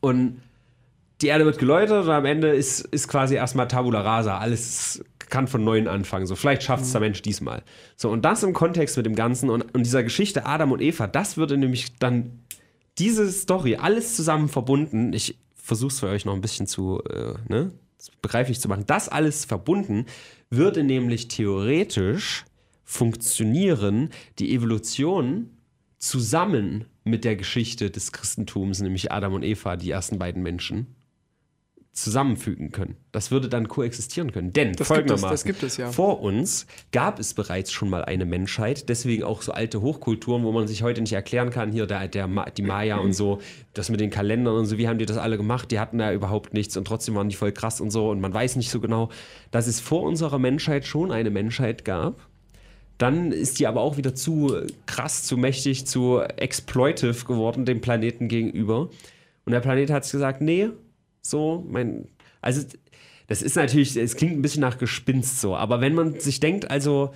Und 0.00 0.40
die 1.20 1.26
Erde 1.26 1.44
wird 1.44 1.58
geläutert 1.58 2.04
und 2.04 2.10
am 2.10 2.24
Ende 2.24 2.48
ist, 2.48 2.80
ist 2.80 3.08
quasi 3.08 3.34
erstmal 3.34 3.68
Tabula 3.68 4.00
Rasa. 4.00 4.38
Alles 4.38 5.04
kann 5.28 5.48
von 5.48 5.62
neuem 5.62 5.86
anfangen. 5.86 6.26
So, 6.26 6.34
vielleicht 6.34 6.62
schafft 6.62 6.84
es 6.84 6.92
der 6.92 7.00
Mensch 7.00 7.22
diesmal. 7.22 7.62
So, 7.96 8.10
und 8.10 8.24
das 8.24 8.42
im 8.42 8.52
Kontext 8.52 8.96
mit 8.96 9.06
dem 9.06 9.14
Ganzen 9.14 9.50
und, 9.50 9.74
und 9.74 9.84
dieser 9.84 10.02
Geschichte 10.02 10.46
Adam 10.46 10.72
und 10.72 10.80
Eva, 10.80 11.06
das 11.06 11.36
würde 11.36 11.56
nämlich 11.56 11.96
dann 11.98 12.40
diese 12.98 13.30
Story, 13.30 13.76
alles 13.76 14.16
zusammen 14.16 14.48
verbunden. 14.48 15.12
Ich 15.12 15.38
versuche 15.54 15.92
es 15.92 16.00
für 16.00 16.08
euch 16.08 16.24
noch 16.24 16.34
ein 16.34 16.40
bisschen 16.40 16.66
zu, 16.66 17.02
äh, 17.04 17.34
ne, 17.48 17.70
begreiflich 18.22 18.60
zu 18.60 18.68
machen. 18.68 18.84
Das 18.86 19.08
alles 19.08 19.44
verbunden 19.44 20.06
würde 20.50 20.84
nämlich 20.84 21.28
theoretisch 21.28 22.44
funktionieren, 22.84 24.10
die 24.38 24.54
Evolution 24.54 25.50
zusammen 25.98 26.86
mit 27.04 27.24
der 27.24 27.36
Geschichte 27.36 27.90
des 27.90 28.12
Christentums, 28.12 28.80
nämlich 28.80 29.12
Adam 29.12 29.34
und 29.34 29.44
Eva, 29.44 29.76
die 29.76 29.90
ersten 29.90 30.18
beiden 30.18 30.42
Menschen, 30.42 30.96
zusammenfügen 32.02 32.72
können. 32.72 32.96
Das 33.12 33.30
würde 33.30 33.48
dann 33.48 33.68
koexistieren 33.68 34.32
können. 34.32 34.52
Denn 34.52 34.72
Das 34.72 34.76
gibt 34.76 34.80
es, 34.80 34.86
folgendermaßen, 34.88 35.30
das 35.30 35.44
gibt 35.44 35.62
es, 35.62 35.76
ja. 35.76 35.90
vor 35.90 36.20
uns 36.20 36.66
gab 36.92 37.18
es 37.18 37.34
bereits 37.34 37.72
schon 37.72 37.90
mal 37.90 38.04
eine 38.04 38.24
Menschheit, 38.24 38.88
deswegen 38.88 39.24
auch 39.24 39.42
so 39.42 39.52
alte 39.52 39.80
Hochkulturen, 39.80 40.44
wo 40.44 40.52
man 40.52 40.66
sich 40.66 40.82
heute 40.82 41.00
nicht 41.00 41.12
erklären 41.12 41.50
kann, 41.50 41.72
hier 41.72 41.86
der, 41.86 42.08
der, 42.08 42.28
die 42.56 42.62
Maya 42.62 42.98
und 42.98 43.12
so, 43.12 43.40
das 43.74 43.88
mit 43.90 44.00
den 44.00 44.10
Kalendern 44.10 44.56
und 44.56 44.66
so, 44.66 44.78
wie 44.78 44.88
haben 44.88 44.98
die 44.98 45.06
das 45.06 45.16
alle 45.16 45.36
gemacht? 45.36 45.70
Die 45.70 45.78
hatten 45.78 46.00
ja 46.00 46.12
überhaupt 46.12 46.54
nichts 46.54 46.76
und 46.76 46.86
trotzdem 46.86 47.14
waren 47.14 47.28
die 47.28 47.36
voll 47.36 47.52
krass 47.52 47.80
und 47.80 47.90
so 47.90 48.10
und 48.10 48.20
man 48.20 48.32
weiß 48.32 48.56
nicht 48.56 48.70
so 48.70 48.80
genau, 48.80 49.10
dass 49.50 49.66
es 49.66 49.80
vor 49.80 50.02
unserer 50.02 50.38
Menschheit 50.38 50.86
schon 50.86 51.12
eine 51.12 51.30
Menschheit 51.30 51.84
gab. 51.84 52.26
Dann 52.98 53.32
ist 53.32 53.58
die 53.58 53.66
aber 53.66 53.80
auch 53.80 53.96
wieder 53.96 54.14
zu 54.14 54.60
krass, 54.84 55.22
zu 55.22 55.38
mächtig, 55.38 55.86
zu 55.86 56.20
exploitive 56.20 57.24
geworden 57.24 57.64
dem 57.64 57.80
Planeten 57.80 58.28
gegenüber. 58.28 58.90
Und 59.46 59.52
der 59.52 59.60
Planet 59.60 59.90
hat 59.90 60.10
gesagt, 60.10 60.42
nee, 60.42 60.68
so, 61.22 61.64
mein, 61.68 62.08
also 62.40 62.62
das 63.26 63.42
ist 63.42 63.56
natürlich, 63.56 63.96
es 63.96 64.16
klingt 64.16 64.32
ein 64.32 64.42
bisschen 64.42 64.62
nach 64.62 64.78
Gespinst 64.78 65.40
so, 65.40 65.56
aber 65.56 65.80
wenn 65.80 65.94
man 65.94 66.18
sich 66.18 66.40
denkt, 66.40 66.70
also 66.70 67.12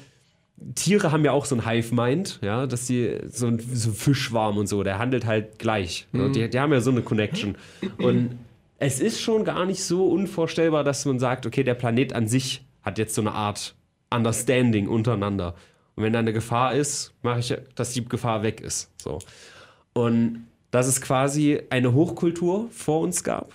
Tiere 0.74 1.10
haben 1.10 1.24
ja 1.24 1.32
auch 1.32 1.44
so 1.44 1.56
ein 1.56 1.68
Hive-Mind, 1.68 2.38
ja, 2.42 2.66
dass 2.66 2.86
sie 2.86 3.18
so 3.28 3.48
ein 3.48 3.58
so 3.58 3.90
ein 3.90 3.94
Fischwarm 3.94 4.56
und 4.56 4.68
so, 4.68 4.82
der 4.82 4.98
handelt 4.98 5.26
halt 5.26 5.58
gleich. 5.58 6.06
Ne? 6.12 6.30
Die, 6.30 6.48
die 6.48 6.60
haben 6.60 6.72
ja 6.72 6.80
so 6.80 6.92
eine 6.92 7.02
Connection. 7.02 7.56
Und 7.98 8.38
es 8.78 9.00
ist 9.00 9.20
schon 9.20 9.44
gar 9.44 9.66
nicht 9.66 9.82
so 9.82 10.06
unvorstellbar, 10.06 10.84
dass 10.84 11.04
man 11.06 11.18
sagt, 11.18 11.46
okay, 11.46 11.64
der 11.64 11.74
Planet 11.74 12.12
an 12.12 12.28
sich 12.28 12.64
hat 12.82 12.98
jetzt 12.98 13.14
so 13.14 13.20
eine 13.20 13.32
Art 13.32 13.74
Understanding 14.10 14.88
untereinander. 14.88 15.54
Und 15.96 16.04
wenn 16.04 16.12
da 16.12 16.20
eine 16.20 16.32
Gefahr 16.32 16.74
ist, 16.74 17.12
mache 17.22 17.40
ich, 17.40 17.54
dass 17.74 17.92
die 17.92 18.04
Gefahr 18.04 18.42
weg 18.42 18.60
ist. 18.60 18.90
So. 19.00 19.18
Und 19.92 20.46
dass 20.70 20.86
es 20.86 21.00
quasi 21.00 21.60
eine 21.70 21.92
Hochkultur 21.94 22.68
vor 22.70 23.00
uns 23.00 23.24
gab. 23.24 23.52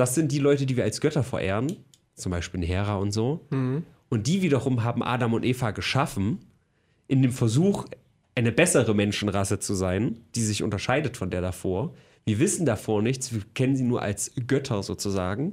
Das 0.00 0.14
sind 0.14 0.32
die 0.32 0.38
Leute, 0.38 0.64
die 0.64 0.78
wir 0.78 0.84
als 0.84 1.02
Götter 1.02 1.22
verehren, 1.22 1.76
zum 2.14 2.32
Beispiel 2.32 2.64
Hera 2.64 2.96
und 2.96 3.12
so. 3.12 3.44
Und 4.08 4.26
die 4.26 4.40
wiederum 4.40 4.82
haben 4.82 5.02
Adam 5.02 5.34
und 5.34 5.44
Eva 5.44 5.72
geschaffen, 5.72 6.38
in 7.06 7.20
dem 7.20 7.32
Versuch, 7.32 7.84
eine 8.34 8.50
bessere 8.50 8.94
Menschenrasse 8.94 9.58
zu 9.58 9.74
sein, 9.74 10.22
die 10.34 10.40
sich 10.40 10.62
unterscheidet 10.62 11.18
von 11.18 11.28
der 11.28 11.42
davor. 11.42 11.92
Wir 12.24 12.38
wissen 12.38 12.64
davor 12.64 13.02
nichts, 13.02 13.34
wir 13.34 13.42
kennen 13.52 13.76
sie 13.76 13.84
nur 13.84 14.00
als 14.00 14.32
Götter 14.46 14.82
sozusagen, 14.82 15.52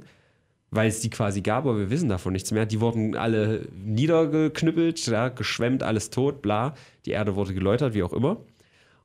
weil 0.70 0.88
es 0.88 1.00
die 1.00 1.10
quasi 1.10 1.42
gab, 1.42 1.66
aber 1.66 1.78
wir 1.78 1.90
wissen 1.90 2.08
davon 2.08 2.32
nichts 2.32 2.50
mehr. 2.50 2.64
Die 2.64 2.80
wurden 2.80 3.16
alle 3.16 3.68
niedergeknüppelt, 3.84 5.08
ja, 5.08 5.28
geschwemmt, 5.28 5.82
alles 5.82 6.08
tot, 6.08 6.40
bla. 6.40 6.74
Die 7.04 7.10
Erde 7.10 7.36
wurde 7.36 7.52
geläutert, 7.52 7.92
wie 7.92 8.02
auch 8.02 8.14
immer. 8.14 8.38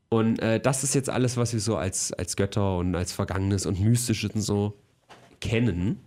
Und 0.08 0.40
äh, 0.40 0.62
das 0.62 0.86
ist 0.86 0.96
jetzt 0.96 1.10
alles, 1.10 1.36
was 1.36 1.52
wir 1.52 1.60
so 1.60 1.76
als, 1.76 2.14
als 2.14 2.38
Götter 2.38 2.78
und 2.78 2.96
als 2.96 3.12
Vergangenes 3.12 3.66
und 3.66 3.82
Mystisches 3.82 4.32
und 4.32 4.42
so 4.42 4.78
kennen. 5.44 6.00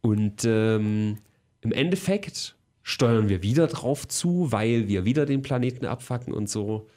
Und 0.00 0.44
ähm, 0.44 1.18
im 1.62 1.72
Endeffekt 1.72 2.54
steuern 2.82 3.28
wir 3.28 3.42
wieder 3.42 3.66
drauf 3.66 4.06
zu, 4.06 4.52
weil 4.52 4.86
wir 4.86 5.04
wieder 5.04 5.26
den 5.26 5.42
Planeten 5.42 5.84
abfacken 5.84 6.32
und 6.32 6.48
so. 6.48 6.88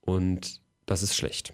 Und 0.00 0.62
das 0.86 1.02
ist 1.02 1.14
schlecht. 1.14 1.52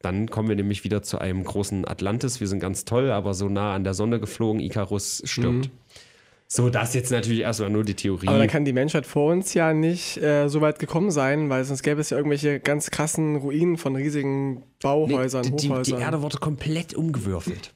Dann 0.00 0.30
kommen 0.30 0.48
wir 0.48 0.56
nämlich 0.56 0.84
wieder 0.84 1.02
zu 1.02 1.18
einem 1.18 1.42
großen 1.42 1.86
Atlantis. 1.86 2.40
Wir 2.40 2.46
sind 2.46 2.60
ganz 2.60 2.84
toll, 2.84 3.10
aber 3.10 3.34
so 3.34 3.48
nah 3.48 3.74
an 3.74 3.82
der 3.84 3.94
Sonne 3.94 4.20
geflogen, 4.20 4.60
Icarus 4.60 5.22
stirbt. 5.24 5.70
So, 6.46 6.68
das 6.70 6.90
ist 6.90 6.94
jetzt 6.94 7.10
natürlich 7.12 7.40
erstmal 7.40 7.70
nur 7.70 7.84
die 7.84 7.94
Theorie. 7.94 8.26
Aber 8.28 8.38
dann 8.38 8.48
kann 8.48 8.64
die 8.64 8.72
Menschheit 8.72 9.06
vor 9.06 9.30
uns 9.30 9.54
ja 9.54 9.72
nicht 9.72 10.16
äh, 10.16 10.48
so 10.48 10.60
weit 10.60 10.78
gekommen 10.78 11.10
sein, 11.10 11.48
weil 11.48 11.64
sonst 11.64 11.82
gäbe 11.82 12.00
es 12.00 12.10
ja 12.10 12.16
irgendwelche 12.16 12.58
ganz 12.58 12.90
krassen 12.90 13.36
Ruinen 13.36 13.76
von 13.76 13.94
riesigen 13.94 14.54
Nee, 14.54 14.62
Bauhäusern, 14.82 15.42
die, 15.42 15.50
die, 15.50 15.56
die 15.56 15.68
Hochhäusern. 15.68 16.00
Erde 16.00 16.22
wurde 16.22 16.38
komplett 16.38 16.94
umgewürfelt. 16.94 17.74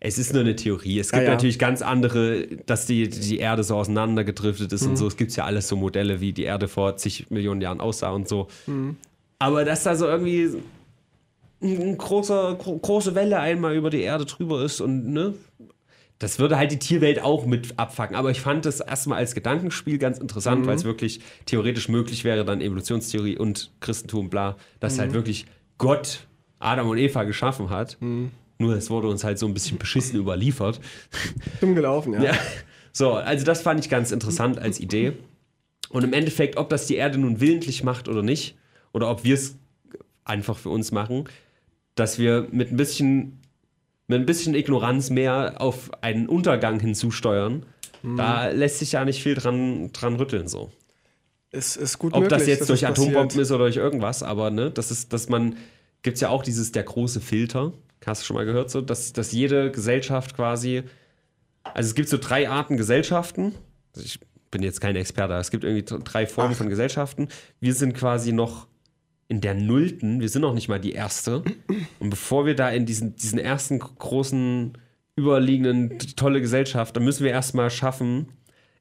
Es 0.00 0.18
ist 0.18 0.32
nur 0.32 0.42
eine 0.42 0.56
Theorie. 0.56 0.98
Es 0.98 1.10
gibt 1.10 1.22
Ja, 1.22 1.28
ja. 1.28 1.34
natürlich 1.34 1.58
ganz 1.58 1.82
andere, 1.82 2.46
dass 2.66 2.86
die, 2.86 3.08
die 3.08 3.38
Erde 3.38 3.62
so 3.64 3.76
auseinandergedriftet 3.76 4.72
ist 4.72 4.82
Mhm. 4.84 4.90
und 4.90 4.96
so. 4.96 5.06
Es 5.06 5.16
gibt 5.16 5.34
ja 5.36 5.44
alles 5.44 5.68
so 5.68 5.76
Modelle, 5.76 6.20
wie 6.20 6.32
die 6.32 6.44
Erde 6.44 6.68
vor 6.68 6.96
zig 6.96 7.26
Millionen 7.30 7.60
Jahren 7.60 7.80
aussah 7.80 8.10
und 8.10 8.28
so. 8.28 8.48
Mhm. 8.66 8.96
Aber 9.38 9.64
dass 9.64 9.82
da 9.84 9.94
so 9.96 10.06
irgendwie 10.06 10.50
eine 11.62 11.96
großer, 11.96 12.56
gro 12.56 12.78
große 12.78 13.14
Welle 13.14 13.38
einmal 13.38 13.74
über 13.76 13.90
die 13.90 14.00
Erde 14.02 14.24
drüber 14.24 14.62
ist 14.64 14.80
und 14.80 15.12
ne, 15.12 15.34
das 16.18 16.38
würde 16.38 16.56
halt 16.56 16.70
die 16.70 16.78
Tierwelt 16.78 17.20
auch 17.22 17.46
mit 17.46 17.78
abfacken. 17.78 18.14
Aber 18.16 18.30
ich 18.30 18.40
fand 18.40 18.64
das 18.64 18.78
erstmal 18.80 19.18
als 19.18 19.34
Gedankenspiel 19.34 19.98
ganz 19.98 20.18
interessant, 20.18 20.66
weil 20.66 20.76
es 20.76 20.84
wirklich 20.84 21.20
theoretisch 21.46 21.88
möglich 21.88 22.22
wäre, 22.24 22.44
dann 22.44 22.60
Evolutionstheorie 22.60 23.36
und 23.38 23.72
Christentum, 23.80 24.30
bla, 24.30 24.56
dass 24.78 24.98
halt 25.00 25.14
wirklich 25.14 25.46
Gott 25.78 26.26
Adam 26.60 26.88
und 26.88 26.98
Eva 26.98 27.24
geschaffen 27.24 27.70
hat. 27.70 27.96
Nur 28.62 28.76
es 28.76 28.88
wurde 28.90 29.08
uns 29.08 29.24
halt 29.24 29.38
so 29.38 29.46
ein 29.46 29.54
bisschen 29.54 29.76
beschissen 29.78 30.18
überliefert. 30.18 30.80
Dumm 31.60 31.74
gelaufen, 31.74 32.14
ja. 32.14 32.22
Ja. 32.22 32.32
So, 32.92 33.12
also 33.14 33.44
das 33.44 33.62
fand 33.62 33.80
ich 33.80 33.90
ganz 33.90 34.12
interessant 34.12 34.58
als 34.58 34.78
Idee. 34.78 35.14
Und 35.88 36.04
im 36.04 36.12
Endeffekt, 36.12 36.56
ob 36.56 36.70
das 36.70 36.86
die 36.86 36.94
Erde 36.94 37.18
nun 37.18 37.40
willentlich 37.40 37.82
macht 37.82 38.08
oder 38.08 38.22
nicht, 38.22 38.56
oder 38.92 39.10
ob 39.10 39.24
wir 39.24 39.34
es 39.34 39.56
einfach 40.24 40.56
für 40.56 40.68
uns 40.68 40.92
machen, 40.92 41.24
dass 41.94 42.18
wir 42.18 42.46
mit 42.50 42.70
ein 42.70 42.76
bisschen, 42.76 43.40
mit 44.06 44.20
ein 44.20 44.26
bisschen 44.26 44.54
Ignoranz 44.54 45.10
mehr 45.10 45.54
auf 45.58 45.90
einen 46.02 46.28
Untergang 46.28 46.80
hinzusteuern, 46.80 47.66
da 48.16 48.48
lässt 48.48 48.80
sich 48.80 48.92
ja 48.92 49.04
nicht 49.04 49.22
viel 49.22 49.34
dran, 49.34 49.92
dran 49.92 50.16
rütteln 50.16 50.48
so. 50.48 50.70
Es 51.50 51.76
ist 51.76 51.98
gut 51.98 52.14
Ob 52.14 52.22
möglich, 52.22 52.38
das 52.38 52.48
jetzt 52.48 52.68
durch 52.68 52.86
Atombomben 52.86 53.28
passiert. 53.28 53.42
ist 53.42 53.50
oder 53.52 53.64
durch 53.64 53.76
irgendwas, 53.76 54.22
aber 54.22 54.50
ne, 54.50 54.70
das 54.70 54.90
ist, 54.90 55.12
dass 55.12 55.28
man, 55.28 55.56
gibt 56.02 56.16
es 56.16 56.20
ja 56.20 56.30
auch 56.30 56.42
dieses 56.42 56.72
der 56.72 56.82
große 56.82 57.20
Filter, 57.20 57.72
hast 58.06 58.22
du 58.22 58.26
schon 58.26 58.36
mal 58.36 58.44
gehört, 58.44 58.70
so, 58.70 58.80
dass, 58.80 59.12
dass 59.12 59.32
jede 59.32 59.70
Gesellschaft 59.70 60.34
quasi, 60.34 60.82
also 61.62 61.88
es 61.88 61.94
gibt 61.94 62.08
so 62.08 62.18
drei 62.18 62.48
Arten 62.48 62.76
Gesellschaften, 62.76 63.54
Also 63.94 64.04
ich 64.04 64.20
bin 64.50 64.62
jetzt 64.62 64.80
kein 64.80 64.96
Experte, 64.96 65.34
aber 65.34 65.40
es 65.40 65.50
gibt 65.50 65.64
irgendwie 65.64 65.84
drei 66.04 66.26
Formen 66.26 66.52
Ach. 66.52 66.58
von 66.58 66.68
Gesellschaften. 66.68 67.28
Wir 67.60 67.74
sind 67.74 67.94
quasi 67.94 68.32
noch 68.32 68.68
in 69.28 69.40
der 69.40 69.54
Nullten, 69.54 70.20
wir 70.20 70.28
sind 70.28 70.42
noch 70.42 70.54
nicht 70.54 70.68
mal 70.68 70.80
die 70.80 70.92
erste. 70.92 71.42
Und 71.98 72.10
bevor 72.10 72.44
wir 72.44 72.54
da 72.54 72.70
in 72.70 72.84
diesen, 72.84 73.16
diesen 73.16 73.38
ersten 73.38 73.78
großen, 73.78 74.76
überliegenden, 75.16 75.98
tolle 76.16 76.40
Gesellschaft, 76.40 76.96
dann 76.96 77.04
müssen 77.04 77.24
wir 77.24 77.30
erstmal 77.30 77.70
schaffen, 77.70 78.28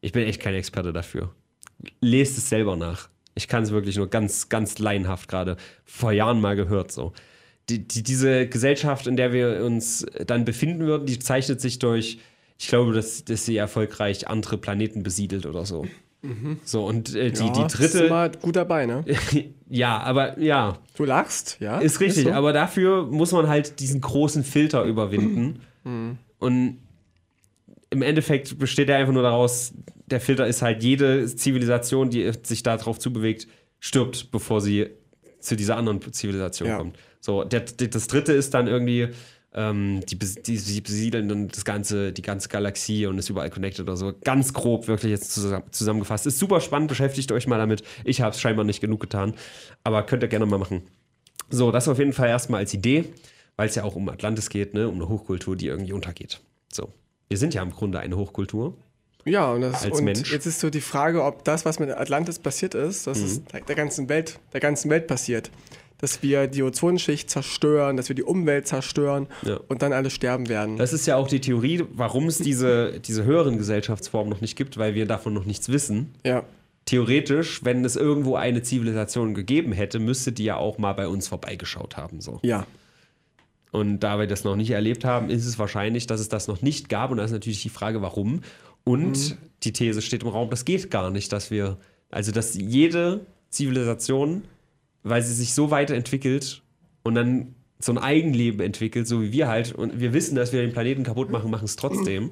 ich 0.02 0.12
bin 0.12 0.28
echt 0.28 0.42
kein 0.42 0.56
Experte 0.56 0.94
dafür. 0.94 1.34
Lest 2.00 2.38
es 2.38 2.50
selber 2.50 2.76
nach. 2.76 3.10
Ich 3.36 3.48
kann 3.48 3.64
es 3.64 3.72
wirklich 3.72 3.98
nur 3.98 4.10
ganz, 4.10 4.50
ganz 4.50 4.80
laienhaft 4.80 5.30
gerade 5.30 5.58
vor 5.86 6.12
Jahren 6.12 6.42
mal 6.42 6.56
gehört 6.56 6.92
so. 6.92 7.14
Die, 7.70 7.88
die, 7.88 8.04
diese 8.04 8.48
Gesellschaft, 8.48 9.08
in 9.08 9.16
der 9.16 9.32
wir 9.34 9.64
uns 9.64 10.06
dann 10.28 10.46
befinden 10.46 10.82
würden, 10.86 11.06
die 11.06 11.20
zeichnet 11.20 11.62
sich 11.62 11.80
durch, 11.80 12.20
ich 12.60 12.68
glaube, 12.68 12.92
dass, 12.94 13.24
dass 13.24 13.46
sie 13.46 13.58
erfolgreich 13.58 14.28
andere 14.28 14.58
Planeten 14.58 15.04
besiedelt 15.04 15.46
oder 15.46 15.66
so. 15.66 15.86
So, 16.66 16.86
und 16.86 17.16
äh, 17.16 17.32
die, 17.32 17.46
ja, 17.48 17.52
die 17.52 17.62
Ist 17.62 17.80
dritte. 17.96 18.10
mal 18.10 18.30
gut 18.30 18.56
dabei, 18.56 18.86
ne? 18.86 19.04
ja, 19.70 20.00
aber 20.02 20.38
ja, 20.40 20.78
Du 20.96 21.04
lachst, 21.06 21.58
ja? 21.60 21.80
ist 21.80 22.00
richtig. 22.00 22.26
so? 22.26 22.32
Aber 22.34 22.54
dafür 22.54 23.08
muss 23.08 23.32
man 23.32 23.48
halt 23.48 23.80
diesen 23.80 24.02
großen 24.02 24.44
Filter 24.44 24.84
überwinden. 24.84 25.62
Und 26.40 26.78
im 27.90 28.02
Endeffekt 28.04 28.60
besteht 28.60 28.90
er 28.90 28.98
einfach 28.98 29.14
nur 29.14 29.24
daraus, 29.24 29.74
der 30.06 30.22
Filter 30.22 30.46
ist 30.46 30.62
halt, 30.62 30.84
jede 30.84 31.26
Zivilisation, 31.26 32.10
die 32.12 32.32
sich 32.44 32.62
darauf 32.62 33.00
zubewegt, 33.00 33.48
stirbt, 33.80 34.32
bevor 34.32 34.62
sie 34.62 34.88
zu 35.40 35.56
dieser 35.56 35.76
anderen 35.78 36.00
Zivilisation 36.14 36.70
Ja. 36.70 36.78
kommt. 36.78 36.98
So, 37.22 37.44
der, 37.44 37.62
der, 37.62 37.88
das 37.88 38.08
dritte 38.08 38.34
ist 38.34 38.54
dann 38.54 38.68
irgendwie, 38.68 39.10
ähm, 39.54 40.02
die, 40.10 40.18
die, 40.18 40.58
die 40.58 40.82
besiedeln 40.82 41.30
dann 41.30 41.48
das 41.50 41.66
ganze, 41.66 42.12
die 42.14 42.22
ganze 42.22 42.50
Galaxie 42.50 43.06
und 43.06 43.18
ist 43.20 43.30
überall 43.30 43.50
connected 43.50 43.82
oder 43.82 43.96
so. 43.98 44.14
Ganz 44.24 44.54
grob 44.54 44.88
wirklich 44.88 45.12
jetzt 45.12 45.34
zusammen, 45.34 45.64
zusammengefasst. 45.72 46.26
Ist 46.26 46.40
super 46.40 46.62
spannend, 46.62 46.88
beschäftigt 46.90 47.32
euch 47.32 47.48
mal 47.48 47.58
damit. 47.58 47.84
Ich 48.04 48.22
habe 48.22 48.32
es 48.34 48.42
scheinbar 48.42 48.66
nicht 48.66 48.82
genug 48.82 49.00
getan, 49.02 49.34
aber 49.84 50.04
könnt 50.04 50.24
ihr 50.24 50.30
gerne 50.30 50.46
mal 50.46 50.58
machen. 50.58 50.84
So, 51.50 51.72
das 51.72 51.88
auf 51.88 52.00
jeden 52.00 52.14
Fall 52.14 52.30
erstmal 52.30 52.60
als 52.62 52.74
Idee, 52.74 53.06
weil 53.58 53.68
es 53.68 53.76
ja 53.76 53.84
auch 53.84 53.96
um 53.96 54.08
Atlantis 54.10 54.50
geht, 54.50 54.74
ne? 54.74 54.88
um 54.88 54.96
eine 54.96 55.10
Hochkultur, 55.10 55.56
die 55.56 55.68
irgendwie 55.68 55.94
untergeht. 55.94 56.40
So. 56.72 56.90
Wir 57.28 57.38
sind 57.38 57.54
ja 57.54 57.62
im 57.62 57.72
Grunde 57.72 58.00
eine 58.00 58.18
Hochkultur. 58.18 58.78
Ja, 59.26 59.52
und, 59.52 59.62
das, 59.62 59.84
als 59.84 60.00
und 60.00 60.06
Mensch. 60.06 60.32
jetzt 60.32 60.46
ist 60.48 60.60
so 60.62 60.70
die 60.70 60.82
Frage, 60.82 61.24
ob 61.24 61.44
das, 61.44 61.64
was 61.66 61.78
mit 61.78 61.90
Atlantis 61.92 62.40
passiert 62.40 62.74
ist, 62.74 63.06
dass 63.06 63.20
Mhm. 63.20 63.46
der, 63.52 63.62
der, 63.62 63.76
ganzen 63.76 64.10
Welt, 64.10 64.40
der 64.54 64.60
ganzen 64.62 64.90
Welt 64.90 65.08
passiert. 65.08 65.52
Dass 66.02 66.22
wir 66.24 66.48
die 66.48 66.64
Ozonschicht 66.64 67.30
zerstören, 67.30 67.96
dass 67.96 68.10
wir 68.10 68.16
die 68.16 68.24
Umwelt 68.24 68.68
zerstören 68.68 69.28
Ja. 69.44 69.60
und 69.68 69.82
dann 69.84 69.94
alle 69.94 70.10
sterben 70.10 70.50
werden. 70.50 70.78
Das 70.78 70.94
ist 70.94 71.06
ja 71.06 71.16
auch 71.16 71.28
die 71.28 71.40
Theorie, 71.40 71.84
warum 71.94 72.28
es 72.28 72.40
diese, 72.40 73.00
diese 73.00 73.24
höheren 73.24 73.58
Gesellschaftsformen 73.58 74.30
noch 74.34 74.42
nicht 74.42 74.56
gibt, 74.58 74.78
weil 74.78 74.96
wir 74.96 75.06
davon 75.06 75.34
noch 75.34 75.46
nichts 75.46 75.70
wissen. 75.70 76.12
ja. 76.26 76.44
Theoretisch, 76.86 77.64
wenn 77.64 77.86
es 77.86 77.96
irgendwo 77.96 78.36
eine 78.36 78.64
Zivilisation 78.64 79.36
gegeben 79.36 79.72
hätte, 79.72 80.00
müsste 80.00 80.32
die 80.32 80.46
ja 80.46 80.58
auch 80.58 80.80
mal 80.80 80.94
bei 80.94 81.08
uns 81.08 81.28
vorbeigeschaut 81.28 81.96
haben. 81.96 82.22
So. 82.22 82.40
Ja. 82.42 82.66
Und 83.72 84.00
da 84.00 84.18
wir 84.20 84.26
das 84.26 84.44
noch 84.44 84.56
nicht 84.56 84.72
erlebt 84.72 85.06
haben, 85.06 85.30
ist 85.30 85.46
es 85.46 85.60
wahrscheinlich, 85.60 86.08
dass 86.08 86.20
es 86.20 86.28
das 86.28 86.48
noch 86.48 86.64
nicht 86.64 86.90
gab. 86.90 87.12
Und 87.12 87.18
da 87.18 87.24
ist 87.24 87.32
natürlich 87.32 87.62
die 87.62 87.70
Frage, 87.70 88.02
warum. 88.02 88.42
Und 88.84 89.38
die 89.64 89.72
These 89.74 90.02
steht 90.02 90.24
im 90.24 90.30
Raum, 90.30 90.50
das 90.50 90.66
geht 90.66 90.90
gar 90.90 91.12
nicht, 91.12 91.32
dass 91.32 91.52
wir, 91.52 91.78
also 92.10 92.32
dass 92.32 92.56
jede 92.56 93.22
Zivilisation, 93.52 94.42
weil 95.04 95.22
sie 95.22 95.34
sich 95.34 95.54
so 95.54 95.72
weiterentwickelt 95.72 96.62
und 97.04 97.16
dann 97.16 97.56
so 97.80 97.92
ein 97.92 97.98
Eigenleben 97.98 98.62
entwickelt, 98.62 99.08
so 99.08 99.22
wie 99.22 99.32
wir 99.32 99.48
halt, 99.48 99.74
und 99.74 100.00
wir 100.00 100.14
wissen, 100.14 100.36
dass 100.36 100.54
wir 100.54 100.62
den 100.62 100.72
Planeten 100.72 101.04
kaputt 101.04 101.32
machen, 101.32 101.50
machen 101.50 101.66
es 101.66 101.76
trotzdem, 101.76 102.32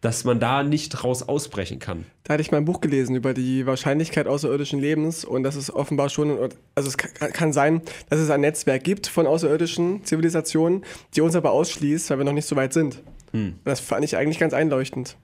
dass 0.00 0.24
man 0.24 0.40
da 0.40 0.62
nicht 0.62 1.04
raus 1.04 1.22
ausbrechen 1.22 1.78
kann. 1.78 2.04
Da 2.24 2.34
hatte 2.34 2.40
ich 2.40 2.50
mal 2.50 2.58
ein 2.58 2.64
Buch 2.64 2.80
gelesen 2.80 3.16
über 3.16 3.34
die 3.34 3.66
Wahrscheinlichkeit 3.66 4.26
außerirdischen 4.26 4.80
Lebens 4.80 5.24
und 5.24 5.42
das 5.42 5.56
ist 5.56 5.70
offenbar 5.70 6.10
schon, 6.10 6.38
also 6.74 6.88
es 6.88 6.96
kann, 6.96 7.52
sein, 7.52 7.82
dass 8.08 8.20
es 8.20 8.30
ein 8.30 8.40
Netzwerk 8.40 8.84
gibt 8.84 9.06
von 9.06 9.26
außerirdischen 9.26 10.04
Zivilisationen, 10.04 10.84
die 11.14 11.22
uns 11.22 11.34
aber 11.34 11.50
ausschließt, 11.50 12.10
weil 12.10 12.18
wir 12.18 12.24
noch 12.24 12.32
nicht 12.32 12.46
so 12.46 12.56
weit 12.56 12.72
sind. 12.72 13.02
Hm. 13.32 13.48
Und 13.48 13.60
das 13.64 13.80
fand 13.80 14.04
ich 14.04 14.16
eigentlich 14.16 14.38
ganz 14.38 14.52
einleuchtend. 14.52 15.16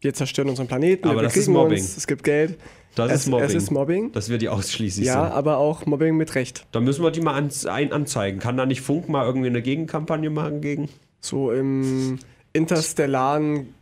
Wir 0.00 0.14
zerstören 0.14 0.48
unseren 0.48 0.66
Planeten, 0.66 1.08
Aber 1.08 1.18
wir 1.18 1.22
das 1.24 1.36
ist 1.36 1.48
Mobbing. 1.48 1.78
uns, 1.78 1.96
es 1.96 2.06
gibt 2.06 2.24
Geld. 2.24 2.58
Das 2.94 3.12
es, 3.12 3.20
ist 3.22 3.26
Mobbing. 3.28 3.46
Es 3.46 3.54
ist 3.54 3.70
Mobbing. 3.70 4.12
Dass 4.12 4.28
wir 4.28 4.38
die 4.38 4.48
ausschließlich 4.48 5.06
Ja, 5.06 5.24
sind. 5.24 5.32
aber 5.32 5.58
auch 5.58 5.86
Mobbing 5.86 6.16
mit 6.16 6.34
Recht. 6.34 6.66
Da 6.72 6.80
müssen 6.80 7.02
wir 7.02 7.10
die 7.10 7.20
mal 7.20 7.34
an, 7.34 7.50
ein, 7.68 7.92
anzeigen. 7.92 8.40
Kann 8.40 8.56
da 8.56 8.66
nicht 8.66 8.80
Funk 8.80 9.08
mal 9.08 9.24
irgendwie 9.24 9.48
eine 9.48 9.62
Gegenkampagne 9.62 10.30
machen 10.30 10.60
gegen? 10.60 10.88
So 11.20 11.52
im 11.52 12.18
interstellaren 12.52 13.74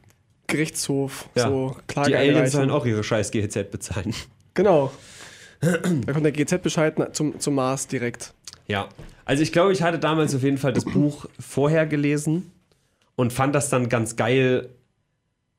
Gerichtshof. 0.47 1.29
So 1.35 1.77
Klage 1.87 2.11
die 2.11 2.17
Aliens 2.17 2.53
sollen 2.53 2.71
auch 2.71 2.87
ihre 2.87 3.05
scheiß 3.05 3.31
GEZ 3.31 3.71
bezahlen. 3.71 4.15
Genau. 4.55 4.91
Da 5.61 6.13
kommt 6.13 6.25
der 6.25 6.33
GZ-Bescheid 6.33 6.95
zum, 7.13 7.39
zum 7.41 7.55
Mars 7.55 7.87
direkt. 7.87 8.33
Ja. 8.67 8.89
Also 9.25 9.43
ich 9.43 9.53
glaube, 9.53 9.73
ich 9.73 9.83
hatte 9.83 9.99
damals 9.99 10.35
auf 10.35 10.43
jeden 10.43 10.59
Fall 10.59 10.73
das 10.73 10.85
Buch 10.85 11.27
vorher 11.39 11.87
gelesen 11.87 12.51
und 13.17 13.33
fand 13.33 13.55
das 13.55 13.69
dann 13.69 13.89
ganz 13.89 14.17
geil, 14.17 14.69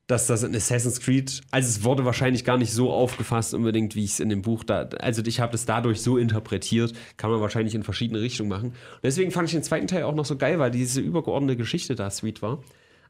dass 0.10 0.26
das 0.26 0.42
in 0.42 0.56
Assassin's 0.56 1.00
Creed, 1.00 1.42
also 1.52 1.70
es 1.70 1.84
wurde 1.84 2.04
wahrscheinlich 2.04 2.44
gar 2.44 2.58
nicht 2.58 2.74
so 2.74 2.92
aufgefasst 2.92 3.54
unbedingt, 3.54 3.94
wie 3.94 4.04
ich 4.04 4.14
es 4.14 4.20
in 4.20 4.30
dem 4.30 4.42
Buch 4.42 4.64
da, 4.64 4.90
also 5.00 5.22
ich 5.24 5.40
habe 5.40 5.52
das 5.52 5.66
dadurch 5.66 6.02
so 6.02 6.18
interpretiert, 6.18 6.94
kann 7.16 7.30
man 7.30 7.42
wahrscheinlich 7.42 7.76
in 7.76 7.84
verschiedene 7.84 8.20
Richtungen 8.20 8.50
machen. 8.50 8.70
Und 8.70 9.04
deswegen 9.04 9.30
fand 9.30 9.48
ich 9.50 9.54
den 9.54 9.62
zweiten 9.62 9.86
Teil 9.86 10.02
auch 10.02 10.16
noch 10.16 10.26
so 10.26 10.36
geil, 10.36 10.58
weil 10.58 10.72
diese 10.72 11.00
übergeordnete 11.00 11.58
Geschichte 11.58 11.94
da 11.94 12.10
sweet 12.10 12.42
war. 12.42 12.64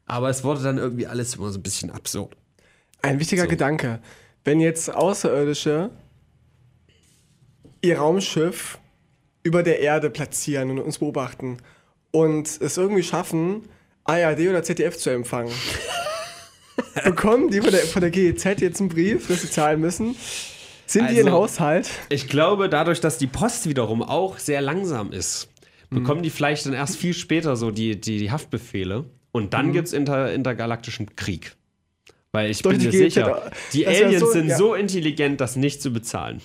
Aber 0.04 0.28
es 0.28 0.44
wurde 0.44 0.62
dann 0.62 0.76
irgendwie 0.76 1.06
alles 1.06 1.36
immer 1.36 1.50
so 1.50 1.58
ein 1.58 1.62
bisschen 1.62 1.90
absurd. 1.90 2.36
Ein 3.00 3.18
wichtiger 3.18 3.44
So. 3.44 3.48
Gedanke. 3.48 4.00
Wenn 4.44 4.60
jetzt 4.60 4.94
Außerirdische 4.94 5.88
ihr 7.80 7.98
Raumschiff 7.98 8.78
über 9.42 9.62
der 9.62 9.80
Erde 9.80 10.10
platzieren 10.10 10.70
und 10.70 10.80
uns 10.80 10.98
beobachten 10.98 11.56
und 12.10 12.60
es 12.60 12.76
irgendwie 12.76 13.02
schaffen, 13.02 13.62
ARD 14.04 14.40
oder 14.40 14.62
ZDF 14.62 14.98
zu 14.98 15.08
empfangen, 15.08 15.52
bekommen 17.04 17.50
die 17.50 17.60
von 17.60 17.70
der, 17.70 17.80
von 17.80 18.00
der 18.00 18.10
GEZ 18.10 18.44
jetzt 18.60 18.80
einen 18.80 18.88
Brief, 18.88 19.26
dass 19.28 19.42
sie 19.42 19.50
zahlen 19.50 19.80
müssen? 19.80 20.16
Sind 20.86 21.04
die 21.10 21.16
Also- 21.16 21.20
in 21.28 21.32
Haushalt? 21.32 21.90
Ich 22.08 22.28
glaube, 22.28 22.68
dadurch, 22.68 23.00
dass 23.00 23.18
die 23.18 23.26
Post 23.26 23.68
wiederum 23.68 24.02
auch 24.02 24.38
sehr 24.38 24.60
langsam 24.60 25.12
ist, 25.12 25.48
bekommen 25.90 26.22
die 26.22 26.30
vielleicht 26.30 26.66
dann 26.66 26.72
erst 26.72 26.96
viel 26.96 27.14
später 27.14 27.56
so 27.56 27.70
die, 27.70 28.00
die, 28.00 28.18
die 28.18 28.30
Haftbefehle. 28.30 29.04
Und 29.32 29.54
dann 29.54 29.72
gibt 29.72 29.88
es 29.88 29.92
inter, 29.92 30.32
intergalaktischen 30.32 31.14
Krieg. 31.16 31.52
Weil 32.32 32.50
ich 32.50 32.62
Durch 32.62 32.78
bin 32.78 32.90
die 32.90 32.96
mir 32.96 33.04
GZ 33.08 33.14
sicher, 33.14 33.50
die 33.72 33.86
Aliens 33.88 34.20
so- 34.20 34.30
sind 34.32 34.48
ja. 34.48 34.56
so 34.56 34.74
intelligent, 34.74 35.40
das 35.40 35.56
nicht 35.56 35.82
zu 35.82 35.90
bezahlen. 35.92 36.40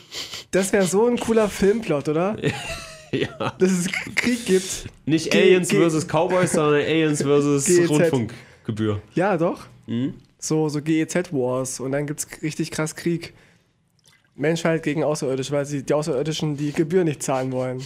Das 0.49 0.73
wäre 0.73 0.85
so 0.87 1.05
ein 1.05 1.17
cooler 1.19 1.47
Filmplot, 1.47 2.09
oder? 2.09 2.37
ja. 3.11 3.53
Dass 3.59 3.71
es 3.71 3.87
Krieg 4.15 4.45
gibt. 4.47 4.85
Nicht 5.05 5.29
G- 5.29 5.39
Aliens 5.39 5.69
G- 5.69 5.77
versus 5.77 6.07
Cowboys, 6.07 6.53
sondern 6.53 6.81
Aliens 6.81 7.21
versus 7.21 7.65
GEZ. 7.65 7.89
Rundfunkgebühr. 7.89 8.99
Ja, 9.13 9.37
doch. 9.37 9.67
Mhm. 9.85 10.15
So, 10.47 10.69
so 10.69 10.81
GEZ-Wars 10.81 11.79
und 11.79 11.91
dann 11.91 12.05
gibt 12.07 12.19
es 12.19 12.41
richtig 12.41 12.71
krass 12.71 12.95
Krieg. 12.95 13.33
Menschheit 14.35 14.83
gegen 14.83 15.03
Außerirdische, 15.03 15.53
weil 15.53 15.65
sie 15.65 15.83
die 15.83 15.93
Außerirdischen 15.93 16.57
die 16.57 16.73
Gebühr 16.73 17.03
nicht 17.03 17.23
zahlen 17.23 17.51
wollen. 17.51 17.81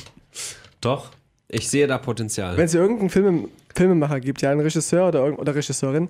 Doch, 0.81 1.11
ich 1.47 1.69
sehe 1.69 1.85
da 1.87 1.97
Potenzial. 1.97 2.57
Wenn 2.57 2.67
sie 2.67 2.77
irgendeinen 2.77 3.09
Film 3.09 3.49
Filmemacher 3.75 4.19
gibt, 4.19 4.41
ja, 4.41 4.51
einen 4.51 4.61
Regisseur 4.61 5.07
oder, 5.07 5.39
oder 5.39 5.55
Regisseurin, 5.55 6.09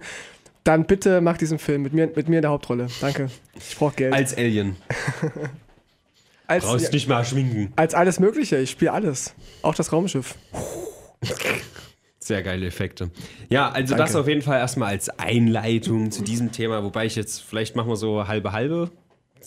dann 0.63 0.85
bitte 0.85 1.21
mach 1.21 1.37
diesen 1.37 1.59
Film 1.59 1.81
mit 1.83 1.93
mir, 1.93 2.07
mit 2.15 2.29
mir 2.29 2.37
in 2.37 2.41
der 2.41 2.51
Hauptrolle. 2.51 2.87
Danke. 3.01 3.29
Ich 3.55 3.75
brauche 3.77 3.95
Geld. 3.95 4.13
Als 4.13 4.35
Alien. 4.37 4.75
Als, 6.47 6.63
Brauchst 6.65 6.85
ja, 6.85 6.91
nicht 6.93 7.07
mal 7.07 7.23
schminken. 7.23 7.71
als 7.75 7.93
alles 7.93 8.19
Mögliche. 8.19 8.57
Ich 8.57 8.71
spiele 8.71 8.91
alles. 8.91 9.35
Auch 9.61 9.75
das 9.75 9.93
Raumschiff. 9.93 10.33
Sehr 12.29 12.43
geile 12.43 12.67
Effekte. 12.67 13.09
Ja, 13.49 13.71
also 13.71 13.95
Danke. 13.95 14.03
das 14.03 14.15
auf 14.15 14.27
jeden 14.27 14.43
Fall 14.43 14.59
erstmal 14.59 14.89
als 14.89 15.09
Einleitung 15.09 16.11
zu 16.11 16.23
diesem 16.23 16.51
Thema, 16.51 16.83
wobei 16.83 17.07
ich 17.07 17.15
jetzt, 17.15 17.41
vielleicht 17.41 17.75
machen 17.75 17.89
wir 17.89 17.95
so 17.95 18.27
halbe 18.27 18.51
halbe, 18.51 18.91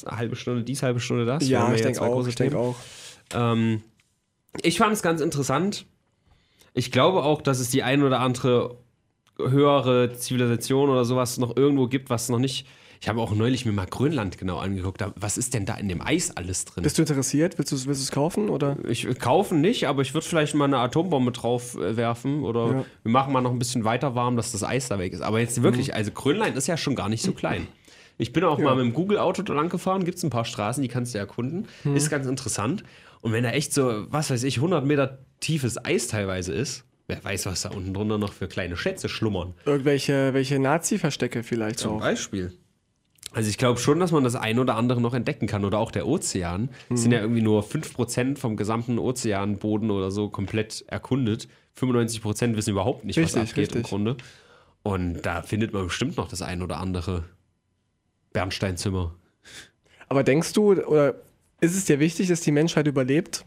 halbe 0.05 0.35
Stunde 0.35 0.65
dies, 0.65 0.83
halbe 0.83 0.99
Stunde 0.99 1.25
das. 1.25 1.49
Ja, 1.49 1.73
ich 1.73 1.83
denke 1.83 2.03
auch. 2.03 2.27
Ich 2.27 2.35
Themen. 2.35 2.57
auch. 2.57 2.75
Ähm, 3.33 3.83
ich 4.63 4.79
fand 4.79 4.95
es 4.95 5.01
ganz 5.01 5.21
interessant. 5.21 5.87
Ich 6.75 6.91
glaube 6.91 7.23
auch, 7.23 7.41
dass 7.41 7.61
es 7.61 7.71
die 7.71 7.85
ein 7.85 8.03
oder 8.03 8.19
andere 8.19 8.79
höhere 9.39 10.15
Zivilisation 10.15 10.91
oder 10.91 11.05
sowas 11.05 11.39
noch 11.39 11.57
irgendwo 11.57 11.87
gibt, 11.87 12.11
was 12.11 12.31
noch 12.31 12.41
nicht. 12.41 12.67
Ich 13.03 13.09
habe 13.09 13.21
auch 13.21 13.35
neulich 13.35 13.67
mir 13.67 13.73
mal 13.73 13.87
Grönland 13.87 14.39
genau 14.39 14.59
angeguckt. 14.59 15.05
Was 15.17 15.37
ist 15.37 15.55
denn 15.55 15.67
da 15.67 15.75
in 15.75 15.89
dem 15.89 16.01
Eis 16.01 16.31
alles 16.37 16.67
drin? 16.67 16.85
Bist 16.85 16.99
du 16.99 17.03
interessiert? 17.03 17.59
Willst 17.59 17.73
du 17.73 17.85
willst 17.87 18.01
es 18.01 18.13
kaufen? 18.13 18.49
Oder? 18.49 18.77
Ich 18.87 19.05
äh, 19.05 19.13
kaufen 19.15 19.61
nicht, 19.61 19.89
aber 19.89 20.03
ich 20.03 20.15
würde 20.15 20.25
vielleicht 20.25 20.55
mal 20.55 20.67
eine 20.67 20.79
Atombombe 20.79 21.33
drauf 21.33 21.75
äh, 21.75 21.97
werfen 21.97 22.45
oder 22.45 22.67
Ja. 22.69 22.85
wir 23.03 23.11
machen 23.11 23.33
mal 23.33 23.41
noch 23.41 23.51
ein 23.51 23.59
bisschen 23.59 23.83
weiter 23.83 24.15
warm, 24.15 24.37
dass 24.37 24.53
das 24.53 24.63
Eis 24.63 24.87
da 24.87 25.01
weg 25.01 25.13
ist. 25.15 25.21
Aber 25.21 25.41
jetzt 25.41 25.65
wirklich, 25.65 25.97
also 25.97 26.13
Grönland 26.13 26.57
ist 26.57 26.69
ja 26.69 26.77
schon 26.77 26.95
gar 26.95 27.09
nicht 27.09 27.25
so 27.25 27.33
klein. 27.33 27.67
Ich 28.19 28.33
bin 28.33 28.45
auch 28.45 28.59
mal 28.59 28.77
mit 28.77 28.85
dem 28.85 28.93
Google-Auto 28.93 29.43
da 29.43 29.53
lang 29.53 29.69
gefahren, 29.69 30.05
gibt 30.05 30.19
es 30.19 30.23
ein 30.23 30.31
paar 30.31 30.45
Straßen, 30.45 30.81
die 30.81 30.89
kannst 30.89 31.13
du 31.13 31.19
erkunden. 31.19 31.67
Ist 31.97 32.09
ganz 32.09 32.29
interessant. 32.29 32.85
Und 33.21 33.33
wenn 33.33 33.43
da 33.43 33.51
echt 33.51 33.75
so, 33.75 34.07
was 34.13 34.31
weiß 34.31 34.45
ich, 34.45 34.59
100 34.59 34.87
Meter 34.87 35.19
tiefes 35.41 35.85
Eis 35.85 36.07
teilweise 36.07 36.53
ist, 36.53 36.85
wer 37.09 37.25
weiß, 37.25 37.47
was 37.47 37.63
da 37.63 37.71
unten 37.71 37.95
drunter 37.95 38.19
noch 38.19 38.33
für 38.33 38.47
kleine 38.47 38.77
Schätze 38.77 39.09
schlummern. 39.09 39.55
Irgendwelche 39.67 40.35
welche 40.35 40.61
Nazi-Verstecke 40.61 41.43
vielleicht 41.43 41.81
Zum 41.81 41.97
auch. 41.97 42.01
Beispiel. 42.01 42.53
Also 43.35 43.49
ich 43.49 43.59
glaube 43.59 43.81
schon, 43.81 43.99
dass 43.99 44.13
man 44.13 44.25
das 44.25 44.35
ein 44.35 44.59
oder 44.59 44.77
andere 44.77 45.01
noch 45.01 45.15
entdecken 45.15 45.47
kann. 45.47 45.65
Oder 45.65 45.79
auch 45.79 45.91
der 45.91 46.07
Ozean. 46.07 46.71
Es 46.91 47.03
sind 47.03 47.13
ja 47.13 47.21
irgendwie 47.21 47.43
nur 47.43 47.63
5% 47.63 48.37
vom 48.37 48.57
gesamten 48.57 48.99
Ozeanboden 48.99 49.91
oder 49.91 50.11
so 50.11 50.29
komplett 50.29 50.85
erkundet. 50.89 51.49
95% 51.79 52.57
wissen 52.57 52.71
überhaupt 52.71 53.05
nicht, 53.05 53.17
was 53.17 53.35
Richtig, 53.35 53.43
abgeht 53.43 53.57
im 53.57 53.79
richtig. 53.79 53.89
Grunde. 53.89 54.17
Und 54.83 55.23
da 55.23 55.43
findet 55.43 55.73
man 55.73 55.85
bestimmt 55.85 56.17
noch 56.17 56.29
das 56.29 56.43
ein 56.43 56.61
oder 56.61 56.79
andere 56.79 57.25
Bernsteinzimmer. 58.33 59.15
Aber 60.09 60.25
denkst 60.25 60.53
du, 60.53 60.73
oder 60.83 61.15
ist 61.61 61.75
es 61.75 61.87
dir 61.87 62.01
wichtig, 62.01 62.29
dass 62.29 62.41
die 62.43 62.51
Menschheit 62.51 62.87
überlebt? 62.87 63.47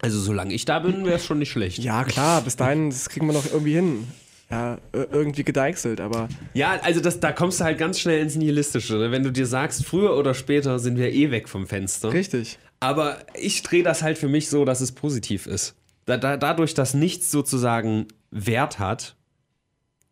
Also 0.00 0.20
solange 0.20 0.54
ich 0.54 0.64
da 0.64 0.78
bin, 0.78 1.04
wäre 1.04 1.16
es 1.16 1.24
schon 1.24 1.38
nicht 1.38 1.50
schlecht. 1.50 1.78
Ja, 1.78 2.04
klar, 2.04 2.42
bis 2.42 2.56
dahin, 2.56 2.90
das 2.90 3.08
kriegen 3.08 3.26
wir 3.26 3.32
noch 3.32 3.46
irgendwie 3.46 3.74
hin. 3.74 4.06
Ja, 4.54 4.78
ir- 4.92 5.08
irgendwie 5.12 5.44
gedeichselt, 5.44 6.00
aber 6.00 6.28
Ja, 6.54 6.78
also 6.82 7.00
das, 7.00 7.20
da 7.20 7.32
kommst 7.32 7.60
du 7.60 7.64
halt 7.64 7.78
ganz 7.78 7.98
schnell 8.00 8.20
ins 8.22 8.36
Nihilistische. 8.36 8.94
Ne? 8.94 9.10
Wenn 9.10 9.22
du 9.24 9.30
dir 9.32 9.46
sagst, 9.46 9.84
früher 9.84 10.16
oder 10.16 10.34
später 10.34 10.78
sind 10.78 10.96
wir 10.96 11.12
eh 11.12 11.30
weg 11.30 11.48
vom 11.48 11.66
Fenster. 11.66 12.12
richtig. 12.12 12.58
Aber 12.80 13.18
ich 13.34 13.62
drehe 13.62 13.82
das 13.82 14.02
halt 14.02 14.18
für 14.18 14.28
mich 14.28 14.48
so, 14.50 14.64
dass 14.64 14.80
es 14.80 14.92
positiv 14.92 15.46
ist. 15.46 15.74
Da, 16.06 16.18
da, 16.18 16.36
dadurch, 16.36 16.74
dass 16.74 16.92
nichts 16.92 17.30
sozusagen 17.30 18.06
Wert 18.30 18.78
hat, 18.78 19.16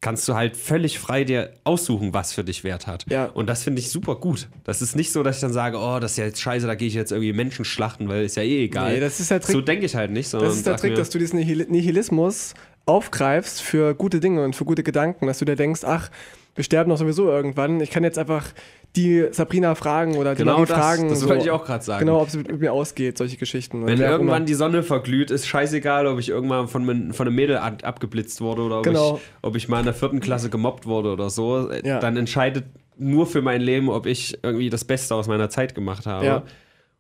kannst 0.00 0.26
du 0.28 0.34
halt 0.34 0.56
völlig 0.56 0.99
frei 0.99 1.23
dir 1.25 1.52
aussuchen, 1.62 2.12
was 2.12 2.32
für 2.32 2.43
dich 2.43 2.64
Wert 2.64 2.86
hat. 2.88 3.04
Ja. 3.08 3.26
Und 3.26 3.47
das 3.47 3.62
finde 3.62 3.80
ich 3.80 3.90
super 3.90 4.17
gut. 4.17 4.49
Das 4.64 4.82
ist 4.82 4.97
nicht 4.97 5.12
so, 5.12 5.23
dass 5.23 5.36
ich 5.36 5.40
dann 5.43 5.52
sage, 5.52 5.76
oh, 5.78 6.00
das 6.00 6.12
ist 6.12 6.17
ja 6.17 6.25
jetzt 6.25 6.40
scheiße, 6.40 6.67
da 6.67 6.75
gehe 6.75 6.88
ich 6.88 6.95
jetzt 6.95 7.12
irgendwie 7.12 7.32
Menschen 7.32 7.64
schlachten, 7.64 8.08
weil 8.08 8.25
ist 8.25 8.36
ja 8.36 8.43
eh 8.43 8.64
egal. 8.64 8.95
Nee, 8.95 9.00
das 9.00 9.21
ist 9.21 9.30
der 9.30 9.40
Trick- 9.40 9.52
So 9.52 9.60
denke 9.60 9.86
ich 9.86 9.95
halt 9.95 10.10
nicht, 10.10 10.32
Das 10.34 10.56
ist 10.56 10.67
der 10.67 10.76
Trick, 10.76 10.90
mir, 10.93 10.97
dass 10.97 11.10
du 11.10 11.19
diesen 11.19 11.38
Nihil- 11.38 11.67
Nihilismus 11.69 12.54
aufgreifst 12.86 13.62
für 13.62 13.95
gute 13.95 14.21
Dinge 14.21 14.45
und 14.45 14.56
für 14.56 14.64
gute 14.64 14.82
Gedanken, 14.82 15.26
dass 15.26 15.38
du 15.38 15.45
dir 15.45 15.56
denkst, 15.56 15.82
ach, 15.84 16.10
wir 16.54 16.64
sterben 16.64 16.90
doch 16.90 16.99
sowieso 16.99 17.28
irgendwann. 17.28 17.80
Ich 17.80 17.90
kann 17.90 18.04
jetzt 18.04 18.18
einfach 18.18 18.47
die 18.95 19.26
Sabrina 19.30 19.75
fragen 19.75 20.16
oder 20.16 20.34
die 20.34 20.40
Genau 20.40 20.52
Marie 20.58 20.66
das- 20.66 20.78
fragen. 20.78 21.08
das 21.08 21.26
wollte 21.26 21.45
ich 21.45 21.50
auch 21.50 21.64
gerade 21.64 21.82
sagen. 21.82 22.04
Genau, 22.04 22.21
ob 22.21 22.28
es 22.28 22.36
mit, 22.36 22.60
mir 22.60 22.75
ausgeht, 22.75 23.16
solche 23.16 23.38
Geschichten. 23.38 23.86
Wenn 23.86 23.99
irgendwann 24.00 24.36
immer. 24.38 24.40
die 24.40 24.52
Sonne 24.52 24.82
verglüht, 24.82 25.30
ist 25.30 25.47
scheißegal, 25.47 26.06
ob 26.06 26.18
ich 26.18 26.28
irgendwann 26.28 26.68
von, 26.68 27.12
von 27.14 27.26
einem 27.26 27.34
Mädel 27.36 27.56
ab, 27.56 27.78
abgeblitzt 27.84 28.42
wurde 28.42 28.60
oder 28.62 28.78
ob, 28.80 28.84
Genau. 28.84 29.16
ich, 29.16 29.23
ob 29.40 29.56
ich 29.56 29.68
mal 29.71 29.78
in 29.78 29.86
der 29.86 29.95
vierten 29.95 30.21
Klasse 30.21 30.50
gemobbt 30.50 30.84
wurde 30.86 31.10
oder 31.10 31.30
so. 31.30 31.71
Äh, 31.71 31.86
Ja. 31.88 32.00
Dann 32.00 32.18
entscheidet 32.18 32.64
nur 32.99 33.26
für 33.26 33.40
mein 33.40 33.62
Leben, 33.62 33.88
ob 33.88 34.04
ich 34.04 34.38
irgendwie 34.42 34.68
das 34.68 34.84
Beste 34.84 35.14
aus 35.14 35.26
meiner 35.28 35.49
Zeit 35.49 35.75
gemacht 35.75 36.04
habe. 36.04 36.26
Ja. 36.26 36.42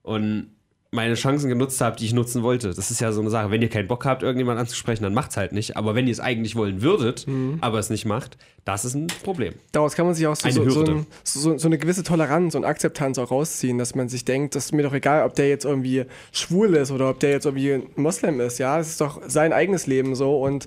Und 0.00 0.46
meine 0.94 1.14
Chancen 1.14 1.48
genutzt 1.48 1.80
habe, 1.80 1.96
die 1.96 2.04
ich 2.04 2.12
nutzen 2.12 2.42
wollte. 2.42 2.74
Das 2.74 2.90
ist 2.90 3.00
ja 3.00 3.12
so 3.12 3.22
eine 3.22 3.30
Sache. 3.30 3.50
Wenn 3.50 3.62
ihr 3.62 3.70
keinen 3.70 3.88
Bock 3.88 4.04
habt, 4.04 4.22
irgendjemand 4.22 4.60
anzusprechen, 4.60 5.02
dann 5.02 5.14
macht's 5.14 5.38
halt 5.38 5.52
nicht. 5.52 5.74
Aber 5.78 5.94
wenn 5.94 6.06
ihr 6.06 6.12
es 6.12 6.20
eigentlich 6.20 6.54
wollen 6.54 6.82
würdet, 6.82 7.26
Mhm. 7.26 7.56
aber 7.62 7.78
es 7.78 7.88
nicht 7.88 8.04
macht, 8.04 8.36
das 8.66 8.84
ist 8.84 8.94
ein 8.94 9.06
Problem. 9.24 9.54
Daraus 9.72 9.94
kann 9.94 10.04
man 10.04 10.14
sich 10.14 10.26
auch 10.26 10.36
so, 10.36 10.44
Eine 10.44 10.54
so, 10.54 10.68
so, 10.68 10.84
ein, 10.84 11.06
so, 11.24 11.56
so 11.56 11.66
eine 11.66 11.78
gewisse 11.78 12.02
Toleranz 12.02 12.54
und 12.54 12.66
Akzeptanz 12.66 13.16
auch 13.18 13.30
rausziehen, 13.30 13.78
dass 13.78 13.94
man 13.94 14.10
sich 14.10 14.26
denkt, 14.26 14.54
das 14.54 14.66
ist 14.66 14.72
mir 14.72 14.82
doch 14.82 14.92
egal, 14.92 15.24
ob 15.24 15.34
der 15.34 15.48
jetzt 15.48 15.64
irgendwie 15.64 16.04
schwul 16.30 16.74
ist 16.76 16.90
oder 16.90 17.08
ob 17.08 17.20
der 17.20 17.30
jetzt 17.30 17.46
irgendwie 17.46 17.72
ein 17.72 17.84
Moslem 17.96 18.38
ist. 18.40 18.58
Ja, 18.58 18.78
es 18.78 18.88
ist 18.90 19.00
doch 19.00 19.22
sein 19.26 19.54
eigenes 19.54 19.86
Leben 19.86 20.14
so 20.14 20.42
und 20.42 20.66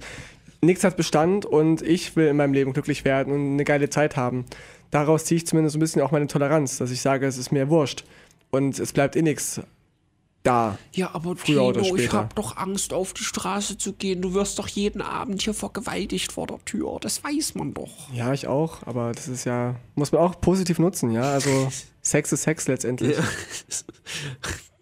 nichts 0.62 0.84
hat 0.84 0.98
Bestand 0.98 1.46
und 1.46 1.84
ich 1.84 2.16
will 2.16 2.26
in 2.28 2.38
meinem 2.38 2.54
Leben 2.54 2.74
glücklich 2.74 3.06
werden 3.06 3.32
und 3.32 3.54
eine 3.54 3.64
geile 3.64 3.92
Zeit 3.92 4.18
haben. 4.18 4.46
Daraus 4.90 5.26
ziehe 5.26 5.38
ich 5.38 5.46
zumindest 5.46 5.74
so 5.74 5.78
ein 5.78 5.82
bisschen 5.82 6.02
auch 6.02 6.10
meine 6.12 6.26
Toleranz, 6.26 6.80
dass 6.80 6.90
ich 6.90 7.02
sage, 7.02 7.28
es 7.28 7.38
ist 7.38 7.52
mir 7.52 7.70
wurscht 7.70 8.06
und 8.50 8.80
es 8.80 8.92
bleibt 8.92 9.16
eh 9.16 9.22
nichts 9.22 9.62
da. 10.46 10.78
Ja, 10.94 11.10
aber 11.14 11.36
Früher 11.36 11.64
oder 11.64 11.82
Tino, 11.82 11.96
ich 11.96 12.04
später. 12.04 12.18
hab 12.20 12.36
doch 12.36 12.56
Angst, 12.58 12.94
auf 12.94 13.14
die 13.14 13.24
Straße 13.24 13.78
zu 13.78 13.94
gehen. 13.94 14.22
Du 14.22 14.34
wirst 14.34 14.60
doch 14.60 14.68
jeden 14.68 15.02
Abend 15.02 15.42
hier 15.42 15.54
vergewaltigt 15.54 16.32
vor 16.32 16.48
der 16.48 16.64
Tür. 16.66 16.98
Das 17.02 17.24
weiß 17.24 17.56
man 17.56 17.74
doch. 17.74 18.12
Ja, 18.14 18.32
ich 18.34 18.48
auch, 18.48 18.86
aber 18.86 19.12
das 19.12 19.28
ist 19.28 19.46
ja, 19.46 19.76
muss 19.96 20.12
man 20.12 20.22
auch 20.22 20.40
positiv 20.40 20.80
nutzen, 20.80 21.12
ja. 21.12 21.24
Also 21.24 21.50
Sex 22.02 22.32
ist 22.32 22.44
Sex 22.44 22.68
letztendlich. 22.68 23.16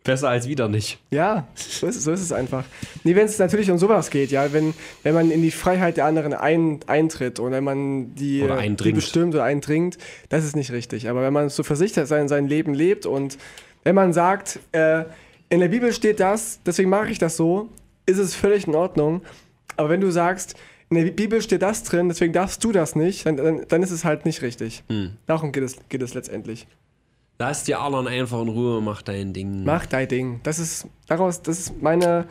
Besser 0.04 0.28
als 0.28 0.50
wieder 0.50 0.68
nicht. 0.68 1.00
Ja, 1.12 1.48
so 1.56 1.88
ist, 1.88 1.96
es- 1.96 2.04
so 2.04 2.12
ist 2.12 2.20
es 2.20 2.34
einfach. 2.34 2.66
Nee, 3.06 3.16
wenn 3.16 3.24
es 3.26 3.40
natürlich 3.40 3.72
um 3.72 3.78
sowas 3.78 4.10
geht, 4.10 4.32
ja, 4.32 4.52
wenn, 4.52 4.74
wenn 5.04 5.14
man 5.14 5.32
in 5.32 5.42
die 5.42 5.50
Freiheit 5.52 5.96
der 5.96 6.04
anderen 6.06 6.34
ein, 6.34 6.82
eintritt 6.88 7.40
und 7.40 7.52
wenn 7.54 7.64
man 7.64 8.14
die, 8.16 8.42
Oder 8.44 8.62
die 8.62 8.92
bestimmt 8.92 9.34
oder 9.34 9.46
eindringt, 9.46 9.98
das 10.28 10.44
ist 10.44 10.58
nicht 10.58 10.72
richtig. 10.72 11.08
Aber 11.08 11.22
wenn 11.22 11.32
man 11.32 11.48
so 11.48 11.64
für 11.64 11.78
sich 11.78 11.94
sein, 11.94 12.28
sein 12.28 12.50
Leben 12.50 12.74
lebt 12.74 13.06
und 13.06 13.38
wenn 13.86 13.96
man 13.96 14.12
sagt, 14.12 14.60
äh, 14.74 15.06
in 15.54 15.60
der 15.60 15.68
Bibel 15.68 15.94
steht 15.94 16.20
das, 16.20 16.60
deswegen 16.66 16.90
mache 16.90 17.10
ich 17.10 17.20
das 17.20 17.38
so, 17.38 17.70
ist 18.06 18.18
es 18.18 18.36
völlig 18.36 18.68
in 18.68 18.76
Ordnung. 18.76 19.22
Aber 19.78 19.90
wenn 19.90 20.02
du 20.02 20.12
sagst, 20.12 20.56
in 20.90 20.98
der 20.98 21.12
Bibel 21.12 21.42
steht 21.42 21.62
das 21.62 21.84
drin, 21.84 22.10
deswegen 22.10 22.34
darfst 22.34 22.64
du 22.64 22.72
das 22.72 22.96
nicht, 22.96 23.26
dann, 23.26 23.38
dann, 23.38 23.66
dann 23.68 23.84
ist 23.84 23.92
es 23.92 24.04
halt 24.04 24.26
nicht 24.26 24.42
richtig. 24.42 24.84
Hm. 24.90 25.12
Darum 25.28 25.52
geht 25.52 25.64
es, 25.64 25.78
geht 25.90 26.02
es 26.02 26.14
letztendlich. 26.14 26.68
Lass 27.40 27.64
die 27.64 27.76
anderen 27.76 28.08
einfach 28.08 28.42
in 28.42 28.50
Ruhe, 28.50 28.82
mach 28.82 29.02
dein 29.02 29.34
Ding. 29.34 29.64
Mach 29.64 29.86
dein 29.86 30.08
Ding. 30.08 30.40
Das 30.44 30.60
ist 30.60 30.88
daraus, 31.08 31.42
das 31.42 31.60
ist 31.60 31.82
meine 31.82 32.26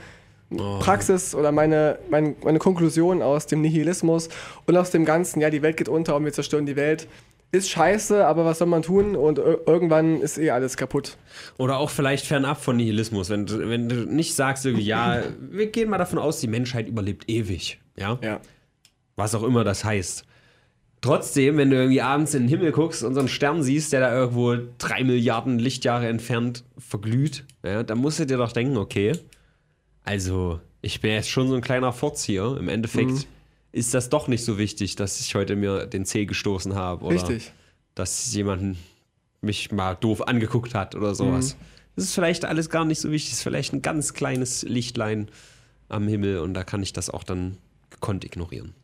Oh. 0.59 0.79
Praxis 0.81 1.35
oder 1.35 1.53
meine, 1.53 1.99
meine, 2.11 2.35
meine 2.45 2.59
Konklusion 2.59 3.23
aus 3.23 3.47
dem 3.47 3.61
Nihilismus 3.63 4.29
und 4.67 4.77
aus 4.77 4.91
dem 4.91 5.05
Ganzen, 5.05 5.41
ja, 5.41 5.51
die 5.51 5.63
Welt 5.63 5.77
geht 5.77 5.89
unter 5.89 6.17
und 6.17 6.25
wir 6.25 6.33
zerstören 6.33 6.67
die 6.67 6.77
Welt. 6.77 7.09
Ist 7.53 7.69
scheiße, 7.71 8.27
aber 8.27 8.45
was 8.47 8.59
soll 8.59 8.67
man 8.69 8.81
tun? 8.83 9.15
Und 9.15 9.39
ir- 9.39 9.61
irgendwann 9.67 10.21
ist 10.23 10.39
eh 10.39 10.51
alles 10.51 10.77
kaputt. 10.79 11.19
Oder 11.59 11.77
auch 11.77 11.91
vielleicht 11.91 12.25
fernab 12.27 12.61
von 12.63 12.77
Nihilismus, 12.79 13.29
wenn 13.29 13.45
du, 13.47 13.69
wenn 13.69 13.89
du 13.91 14.07
nicht 14.07 14.35
sagst, 14.35 14.65
irgendwie, 14.65 14.85
ja, 14.87 15.23
wir 15.51 15.67
gehen 15.67 15.91
mal 15.91 15.99
davon 15.99 16.19
aus, 16.19 16.41
die 16.41 16.47
Menschheit 16.49 16.89
überlebt 16.89 17.29
ewig. 17.29 17.79
Ja? 17.97 18.19
Ja. 18.23 18.41
Was 19.17 19.35
auch 19.35 19.43
immer 19.43 19.65
das 19.65 19.85
heißt. 19.85 20.25
Trotzdem, 21.03 21.59
wenn 21.59 21.69
du 21.69 21.77
irgendwie 21.77 22.01
abends 22.01 22.33
in 22.33 22.45
den 22.45 22.49
Himmel 22.49 22.73
guckst 22.73 23.03
und 23.03 23.13
so 23.15 23.21
einen 23.21 23.29
Stern 23.29 23.63
siehst, 23.63 23.93
der 23.93 24.01
da 24.01 24.15
irgendwo 24.15 24.57
drei 24.79 25.05
Milliarden 25.05 25.59
Lichtjahre 25.59 26.07
entfernt 26.09 26.65
verglüht, 26.79 27.45
ja, 27.65 27.83
dann 27.83 27.99
musst 27.99 28.19
du 28.21 28.25
dir 28.25 28.37
doch 28.39 28.53
denken, 28.53 28.77
okay, 28.77 29.13
also 30.05 30.61
ich 30.81 31.01
bin 31.01 31.11
jetzt 31.11 31.29
schon 31.29 31.49
so 31.49 31.55
ein 31.55 31.61
kleiner 31.61 31.93
Furz 31.93 32.25
hier. 32.25 32.57
Im 32.59 32.69
Endeffekt 32.69 33.27
ist 33.73 33.95
das 33.95 34.09
doch 34.11 34.29
nicht 34.29 34.45
so 34.45 34.59
wichtig, 34.59 34.97
dass 34.97 35.19
ich 35.21 35.35
heute 35.35 35.57
mir 35.57 35.87
den 35.87 36.05
Zeh 36.05 36.27
gestoßen 36.27 36.75
habe. 36.75 37.05
Oder 37.05 37.15
Richtig. 37.17 37.53
dass 37.95 38.33
jemand 38.35 38.77
mich 39.41 39.73
mal 39.73 39.95
doof 39.95 40.27
angeguckt 40.29 40.75
hat 40.75 40.95
oder 40.95 41.15
sowas. 41.15 41.57
Das 41.97 42.05
ist 42.05 42.15
vielleicht 42.15 42.45
alles 42.45 42.71
gar 42.71 42.85
nicht 42.85 43.01
so 43.01 43.11
wichtig. 43.11 43.31
Das 43.31 43.39
ist 43.39 43.43
vielleicht 43.43 43.73
ein 43.73 43.83
ganz 43.83 44.15
kleines 44.15 44.63
Lichtlein 44.63 45.29
am 45.89 46.07
Himmel 46.09 46.39
und 46.39 46.55
da 46.55 46.65
kann 46.65 46.83
ich 46.83 46.93
das 46.93 47.11
auch 47.11 47.25
dann 47.25 47.59
gekonnt 47.91 48.25
ignorieren. 48.25 48.75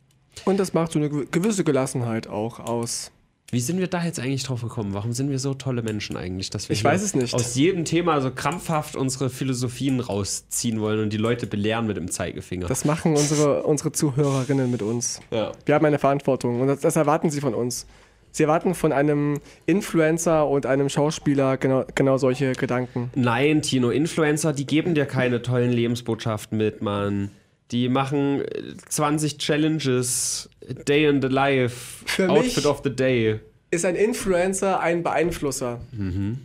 Und 0.45 0.57
das 0.59 0.73
macht 0.73 0.91
so 0.91 0.99
eine 0.99 1.07
gew- 1.09 1.25
gewisse 1.31 1.63
Gelassenheit 1.63 2.27
auch 2.27 2.59
aus. 2.59 3.11
Wie 3.51 3.59
sind 3.59 3.79
wir 3.79 3.87
da 3.87 4.03
jetzt 4.03 4.19
eigentlich 4.19 4.43
drauf 4.43 4.61
gekommen? 4.61 4.93
Warum 4.93 5.11
sind 5.13 5.29
wir 5.31 5.39
so 5.39 5.53
tolle 5.55 5.81
Menschen 5.81 6.15
eigentlich, 6.15 6.49
dass 6.51 6.69
wir 6.69 6.75
Ich 6.75 6.83
weiß 6.83 7.01
es 7.01 7.15
nicht. 7.15 7.33
aus 7.33 7.55
jedem 7.55 7.83
Thema 7.83 8.21
so 8.21 8.29
krampfhaft 8.31 8.95
unsere 8.95 9.29
Philosophien 9.29 9.99
rausziehen 9.99 10.79
wollen 10.81 11.01
und 11.01 11.13
die 11.13 11.17
Leute 11.17 11.47
belehren 11.47 11.87
mit 11.87 11.97
dem 11.97 12.11
Zeigefinger? 12.11 12.67
Das 12.67 12.85
machen 12.85 13.15
unsere, 13.15 13.63
unsere 13.63 13.91
Zuhörerinnen 13.91 14.69
mit 14.69 14.81
uns. 14.81 15.19
ja. 15.31 15.51
Wir 15.65 15.75
haben 15.75 15.85
eine 15.85 15.99
Verantwortung 15.99 16.61
und 16.61 16.67
das, 16.67 16.81
das 16.81 16.95
erwarten 16.95 17.29
sie 17.31 17.41
von 17.41 17.53
uns. 17.55 17.87
Sie 18.31 18.43
erwarten 18.43 18.75
von 18.75 18.91
einem 18.91 19.39
Influencer 19.65 20.47
und 20.47 20.67
einem 20.67 20.87
Schauspieler 20.89 21.57
genau, 21.57 21.83
genau 21.95 22.17
solche 22.19 22.51
Gedanken. 22.51 23.09
Nein, 23.15 23.63
Tino, 23.63 23.89
Influencer, 23.89 24.53
die 24.53 24.67
geben 24.67 24.93
dir 24.93 25.05
keine 25.05 25.41
tollen 25.41 25.71
Lebensbotschaften 25.71 26.55
mit, 26.57 26.83
Mann. 26.83 27.31
Die 27.71 27.87
machen 27.89 28.41
äh, 28.41 28.73
20 28.89 29.37
Challenges, 29.37 30.49
Day 30.87 31.05
in 31.07 31.21
the 31.21 31.27
Life, 31.27 32.03
Für 32.05 32.29
Outfit 32.29 32.57
mich- 32.57 32.65
of 32.65 32.81
the 32.83 32.95
Day. 32.95 33.39
Ist 33.71 33.85
ein 33.85 33.95
Influencer 33.95 34.79
ein 34.79 35.03
Beeinflusser? 35.03 35.79
Mhm. 35.91 36.39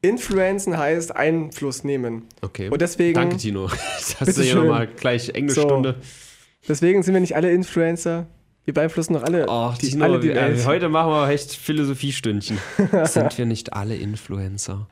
Influenzen 0.00 0.76
heißt 0.76 1.14
Einfluss 1.14 1.84
nehmen. 1.84 2.24
Okay. 2.40 2.68
Und 2.68 2.80
deswegen- 2.80 3.14
Danke, 3.14 3.36
Tino. 3.36 3.66
Das 3.98 4.20
hast 4.20 4.38
du 4.38 4.42
hier 4.42 4.56
nochmal 4.56 4.86
gleich 4.88 5.30
Englischstunde. 5.30 5.96
Deswegen 6.68 7.02
sind 7.02 7.14
wir 7.14 7.20
nicht 7.20 7.34
alle 7.36 7.50
Influencer. 7.52 8.26
Wir 8.64 8.74
beeinflussen 8.74 9.14
doch 9.14 9.24
alle, 9.24 9.46
Ach, 9.48 9.76
die, 9.78 9.90
Tino, 9.90 10.04
alle 10.04 10.20
die 10.20 10.28
Welt. 10.28 10.64
heute 10.66 10.88
machen 10.88 11.10
wir 11.10 11.28
echt 11.28 11.52
Philosophiestündchen. 11.56 12.58
Sind 13.04 13.36
wir 13.36 13.44
nicht 13.46 13.72
alle 13.72 13.96
Influencer? 13.96 14.86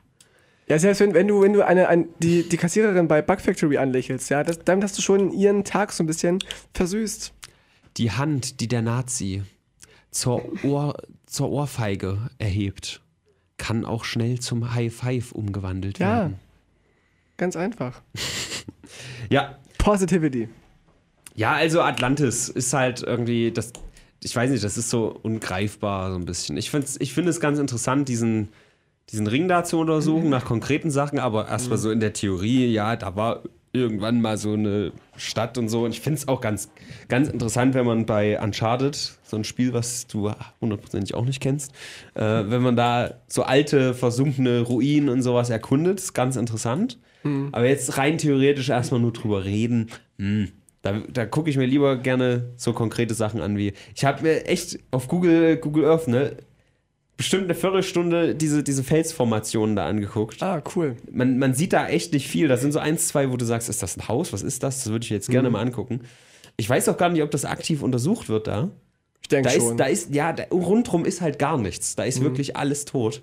Ja, 0.71 0.79
selbst 0.79 1.01
wenn, 1.01 1.13
wenn 1.13 1.27
du, 1.27 1.41
wenn 1.41 1.51
du 1.51 1.65
eine, 1.65 1.89
ein, 1.89 2.07
die, 2.19 2.47
die 2.47 2.55
Kassiererin 2.55 3.09
bei 3.09 3.21
Bug 3.21 3.41
Factory 3.41 3.77
anlächelst, 3.77 4.29
ja, 4.29 4.41
das, 4.41 4.57
damit 4.59 4.85
hast 4.85 4.97
du 4.97 5.01
schon 5.01 5.33
ihren 5.33 5.65
Tag 5.65 5.91
so 5.91 6.01
ein 6.01 6.07
bisschen 6.07 6.39
versüßt. 6.73 7.33
Die 7.97 8.11
Hand, 8.11 8.61
die 8.61 8.69
der 8.69 8.81
Nazi 8.81 9.43
zur, 10.11 10.49
Ohr, 10.63 10.95
zur 11.25 11.49
Ohrfeige 11.51 12.29
erhebt, 12.37 13.01
kann 13.57 13.83
auch 13.83 14.05
schnell 14.05 14.39
zum 14.39 14.73
High 14.73 14.95
Five 14.95 15.33
umgewandelt 15.33 15.99
Ja. 15.99 16.07
werden. 16.19 16.39
Ganz 17.35 17.57
einfach. 17.57 18.01
Ja, 19.29 19.57
Positivity. 19.77 20.47
Ja, 21.35 21.51
also 21.51 21.81
Atlantis 21.81 22.47
ist 22.47 22.71
halt 22.73 23.03
irgendwie 23.03 23.51
das. 23.51 23.73
Ich 24.23 24.33
weiß 24.35 24.51
nicht, 24.51 24.63
das 24.63 24.77
ist 24.77 24.89
so 24.89 25.17
ungreifbar 25.21 26.11
so 26.11 26.17
ein 26.17 26.23
bisschen. 26.25 26.55
Ich 26.55 26.69
finde 26.71 26.87
ich 26.99 27.13
find 27.13 27.27
es 27.27 27.39
ganz 27.41 27.59
interessant, 27.59 28.07
diesen, 28.07 28.49
diesen 29.09 29.27
Ring 29.27 29.47
da 29.47 29.63
zu 29.63 29.77
untersuchen 29.79 30.29
nach 30.29 30.45
konkreten 30.45 30.91
Sachen, 30.91 31.19
aber 31.19 31.47
erstmal 31.49 31.77
so 31.77 31.91
in 31.91 31.99
der 31.99 32.13
Theorie, 32.13 32.71
ja, 32.71 32.95
da 32.95 33.15
war 33.15 33.43
irgendwann 33.73 34.21
mal 34.21 34.37
so 34.37 34.53
eine 34.53 34.91
Stadt 35.15 35.57
und 35.57 35.69
so. 35.69 35.85
Und 35.85 35.91
ich 35.91 36.01
finde 36.01 36.19
es 36.19 36.27
auch 36.27 36.41
ganz, 36.41 36.69
ganz 37.07 37.29
interessant, 37.29 37.73
wenn 37.73 37.85
man 37.85 38.05
bei 38.05 38.41
Uncharted, 38.41 39.17
so 39.23 39.37
ein 39.37 39.43
Spiel, 39.43 39.73
was 39.73 40.07
du 40.07 40.31
hundertprozentig 40.59 41.13
auch 41.13 41.25
nicht 41.25 41.41
kennst, 41.41 41.73
äh, 42.15 42.21
wenn 42.21 42.61
man 42.61 42.75
da 42.75 43.15
so 43.27 43.43
alte, 43.43 43.93
versunkene 43.93 44.61
Ruinen 44.61 45.09
und 45.09 45.21
sowas 45.21 45.49
erkundet, 45.49 45.99
ist 45.99 46.13
ganz 46.13 46.35
interessant. 46.35 46.99
Aber 47.51 47.65
jetzt 47.65 47.97
rein 47.97 48.17
theoretisch 48.17 48.69
erstmal 48.69 48.99
nur 48.99 49.13
drüber 49.13 49.45
reden, 49.45 49.89
hm, 50.17 50.49
da, 50.81 50.99
da 51.13 51.25
gucke 51.25 51.49
ich 51.49 51.57
mir 51.57 51.67
lieber 51.67 51.97
gerne 51.97 52.53
so 52.57 52.73
konkrete 52.73 53.13
Sachen 53.13 53.41
an 53.41 53.57
wie. 53.57 53.73
Ich 53.95 54.03
habe 54.03 54.23
mir 54.23 54.47
echt 54.47 54.79
auf 54.89 55.07
Google, 55.07 55.57
Google 55.57 55.85
Earth, 55.85 56.07
ne, 56.07 56.37
bestimmt 57.21 57.43
eine 57.43 57.53
Viertelstunde 57.55 58.33
diese, 58.33 58.63
diese 58.63 58.83
Felsformationen 58.83 59.75
da 59.75 59.85
angeguckt. 59.85 60.41
Ah, 60.41 60.63
cool. 60.75 60.95
Man, 61.11 61.37
man 61.37 61.53
sieht 61.53 61.71
da 61.73 61.87
echt 61.87 62.13
nicht 62.13 62.27
viel. 62.27 62.47
Da 62.47 62.57
sind 62.57 62.71
so 62.71 62.79
eins, 62.79 63.07
zwei, 63.09 63.29
wo 63.31 63.37
du 63.37 63.45
sagst, 63.45 63.69
ist 63.69 63.83
das 63.83 63.95
ein 63.95 64.07
Haus? 64.07 64.33
Was 64.33 64.41
ist 64.41 64.63
das? 64.63 64.83
Das 64.83 64.91
würde 64.91 65.03
ich 65.03 65.11
jetzt 65.11 65.29
gerne 65.29 65.49
Mhm. 65.49 65.53
mal 65.53 65.61
angucken. 65.61 66.01
Ich 66.57 66.67
weiß 66.67 66.89
auch 66.89 66.97
gar 66.97 67.09
nicht, 67.09 67.21
ob 67.21 67.29
das 67.29 67.45
aktiv 67.45 67.83
untersucht 67.83 68.27
wird 68.27 68.47
da. 68.47 68.69
Ich 69.21 69.27
denke 69.29 69.49
Da 69.49 69.55
ist, 69.55 69.61
schon. 69.63 69.77
da 69.77 69.85
ist, 69.85 70.15
ja, 70.15 70.33
da, 70.33 70.45
rundrum 70.51 71.05
ist 71.05 71.21
halt 71.21 71.37
gar 71.37 71.57
nichts. 71.59 71.95
Da 71.95 72.03
ist 72.05 72.19
Mhm. 72.19 72.23
wirklich 72.23 72.57
alles 72.57 72.85
tot. 72.85 73.21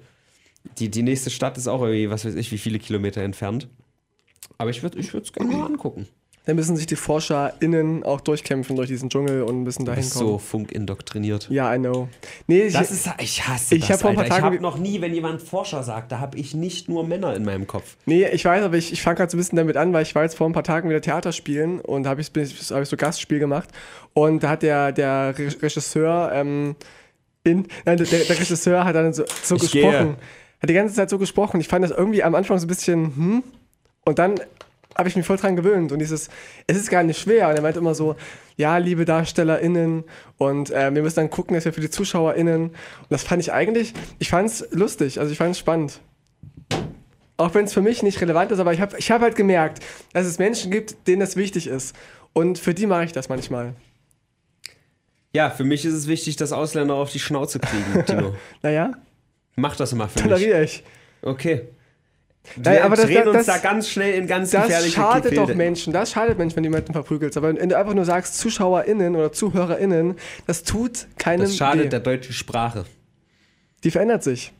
Die, 0.79 0.89
die 0.91 1.03
nächste 1.03 1.31
Stadt 1.31 1.59
ist 1.59 1.67
auch 1.67 1.83
irgendwie, 1.83 2.09
was 2.09 2.25
weiß 2.25 2.37
ich, 2.37 2.53
wie 2.53 2.59
viele 2.59 2.79
Kilometer 2.79 3.23
entfernt. 3.23 3.67
Aber 4.59 4.71
ich 4.71 4.83
würde 4.85 4.99
es 5.01 5.33
gerne 5.33 5.57
mal 5.57 5.67
angucken. 5.73 6.07
Da 6.49 6.55
müssen 6.55 6.77
sich 6.77 6.87
die 6.87 6.97
ForscherInnen 6.97 8.05
auch 8.05 8.23
durchkämpfen 8.23 8.75
durch 8.75 8.89
diesen 8.89 9.11
Dschungel 9.11 9.43
und 9.43 9.65
müssen 9.65 9.85
dahin 9.85 10.03
kommen. 10.09 10.27
so 10.29 10.39
funkindoktriniert. 10.39 11.47
Ja, 11.51 11.75
I 11.75 11.79
know. 11.79 12.09
Nee, 12.47 12.63
ich, 12.63 12.73
Das 12.73 12.91
ist, 12.91 13.07
ich 13.21 13.47
hasse 13.47 13.75
Ich 13.75 13.83
das, 13.83 13.91
hab 13.91 14.01
vor 14.01 14.11
ein 14.11 14.17
paar 14.17 14.25
Alter. 14.25 14.37
Ich 14.37 14.41
Tagen- 14.43 14.55
habe 14.55 14.63
noch 14.63 14.79
nie, 14.79 15.01
wenn 15.03 15.13
jemand 15.13 15.43
Forscher 15.43 15.83
sagt, 15.83 16.11
da 16.11 16.21
habe 16.21 16.39
ich 16.39 16.55
nicht 16.55 16.89
nur 16.89 17.07
Männer 17.07 17.37
in 17.37 17.45
meinem 17.45 17.67
Kopf. 17.67 17.97
nee, 18.07 18.27
ich 18.27 18.45
weiß, 18.47 18.65
aber 18.65 18.77
ich, 18.79 18.93
ich 18.93 19.03
fange 19.03 19.17
gerade 19.17 19.31
so 19.31 19.37
ein 19.37 19.41
bisschen 19.41 19.57
damit 19.57 19.77
an, 19.77 19.93
weil 19.93 20.03
ich 20.05 20.15
war 20.15 20.23
jetzt 20.23 20.37
vor 20.39 20.49
ein 20.49 20.53
paar 20.55 20.65
Tagen 20.65 20.89
wieder 20.89 21.03
Theater 21.03 21.33
spielen 21.33 21.81
und 21.81 22.05
da 22.05 22.11
habe 22.11 22.23
ich, 22.23 22.29
hab 22.35 22.83
ich 22.83 22.89
so 22.89 22.97
Gastspiel 22.97 23.39
gemacht 23.41 23.69
und 24.15 24.43
da 24.43 24.49
hat 24.49 24.63
der, 24.63 24.91
der 24.93 25.35
Re- 25.39 25.55
Regisseur 25.63 26.31
ähm, 26.33 26.77
in, 27.45 27.67
nein, 27.85 27.99
der, 27.99 28.07
der 28.07 28.21
Regisseur 28.29 28.85
hat 28.85 28.95
dann 28.95 29.13
so, 29.13 29.25
so 29.43 29.57
gesprochen. 29.59 29.91
gehe. 29.91 30.17
Hat 30.63 30.69
die 30.71 30.75
ganze 30.75 30.95
Zeit 30.95 31.11
so 31.11 31.19
gesprochen. 31.19 31.61
Ich 31.61 31.69
fand 31.69 31.85
das 31.85 31.93
irgendwie 31.93 32.23
am 32.23 32.35
Anfang 32.35 32.59
so 32.59 32.65
ein 32.65 32.69
bisschen, 32.69 33.15
hm, 33.15 33.43
und 34.07 34.19
dann 34.19 34.41
habe 34.97 35.09
ich 35.09 35.17
mich 35.17 35.27
voll 35.27 35.37
dran 35.37 35.55
gewöhnt 35.57 35.93
und 35.93 35.99
dieses, 36.01 36.29
es 36.67 36.77
ist 36.77 36.91
gar 36.91 37.03
nicht 37.03 37.21
schwer. 37.21 37.49
Und 37.49 37.57
er 37.57 37.63
meint 37.63 37.77
immer 37.77 37.95
so, 37.95 38.17
ja, 38.57 38.79
liebe 38.79 39.05
DarstellerInnen 39.05 40.05
und 40.39 40.71
äh, 40.71 40.93
wir 40.95 41.03
müssen 41.03 41.17
dann 41.17 41.31
gucken, 41.31 41.55
dass 41.55 41.65
wir 41.65 41.73
für 41.73 41.81
die 41.81 41.91
ZuschauerInnen. 41.91 42.63
Und 42.71 42.75
das 43.09 43.23
fand 43.23 43.43
ich 43.43 43.53
eigentlich, 43.53 43.95
ich 44.19 44.31
fand 44.31 44.49
es 44.49 44.67
lustig, 44.71 45.21
also 45.21 45.31
ich 45.31 45.39
fand 45.39 45.53
es 45.53 45.59
spannend. 45.59 46.01
Auch 47.37 47.55
wenn 47.55 47.67
es 47.67 47.73
für 47.73 47.83
mich 47.83 48.03
nicht 48.03 48.21
relevant 48.21 48.51
ist, 48.51 48.59
aber 48.59 48.73
ich 48.73 48.81
habe 48.81 48.97
ich 48.99 49.11
hab 49.13 49.23
halt 49.23 49.37
gemerkt, 49.37 49.85
dass 50.13 50.27
es 50.27 50.39
Menschen 50.39 50.73
gibt, 50.73 51.07
denen 51.07 51.21
das 51.21 51.37
wichtig 51.37 51.69
ist. 51.69 51.95
Und 52.33 52.59
für 52.59 52.75
die 52.75 52.87
mache 52.87 53.05
ich 53.05 53.13
das 53.13 53.29
manchmal. 53.29 53.75
Ja, 55.33 55.51
für 55.51 55.63
mich 55.65 55.85
ist 55.85 55.95
es 55.95 56.09
wichtig, 56.09 56.35
dass 56.37 56.53
Ausländer 56.53 56.95
auf 56.95 57.13
die 57.13 57.21
Schnauze 57.21 57.61
kriegen, 57.61 58.05
Tino. 58.07 58.35
Naja, 58.63 58.93
Mach 59.55 59.77
das 59.77 59.93
mal 59.93 60.09
für 60.09 60.21
mich. 60.21 60.23
toleriere 60.23 60.65
ich. 60.65 60.85
Okay. 61.23 61.69
Nein, 62.57 62.75
Wir 62.75 62.85
aber 62.85 62.97
das- 62.97 63.05
drehen 63.07 63.29
uns 63.29 63.37
das- 63.37 63.47
da 63.47 63.59
ganz 63.59 63.89
schnell 63.89 64.15
in 64.15 64.27
ganz 64.27 64.51
Das 64.51 64.65
gefährliche 64.67 64.95
schadet 64.97 65.23
Gefilde. 65.31 65.47
doch 65.53 65.55
Menschen. 65.57 65.93
Das 65.93 66.11
schadet 66.13 66.39
Menschen, 66.39 66.57
wenn 66.57 66.63
du 66.65 66.69
jemanden 66.71 66.93
verprügelst. 66.93 67.37
Aber 67.37 67.55
wenn 67.55 67.69
du 67.69 67.77
einfach 67.77 67.95
nur 67.95 68.05
sagst, 68.05 68.39
ZuschauerInnen 68.39 69.15
oder 69.17 69.33
ZuhörerInnen, 69.33 70.17
das 70.47 70.63
tut 70.65 71.07
keinem 71.19 71.43
Das 71.43 71.57
schadet 71.57 71.85
weh. 71.87 71.89
der 71.89 72.01
deutschen 72.01 72.33
Sprache. 72.35 72.85
Die 73.85 73.91
verändert 73.91 74.23
sich. 74.25 74.53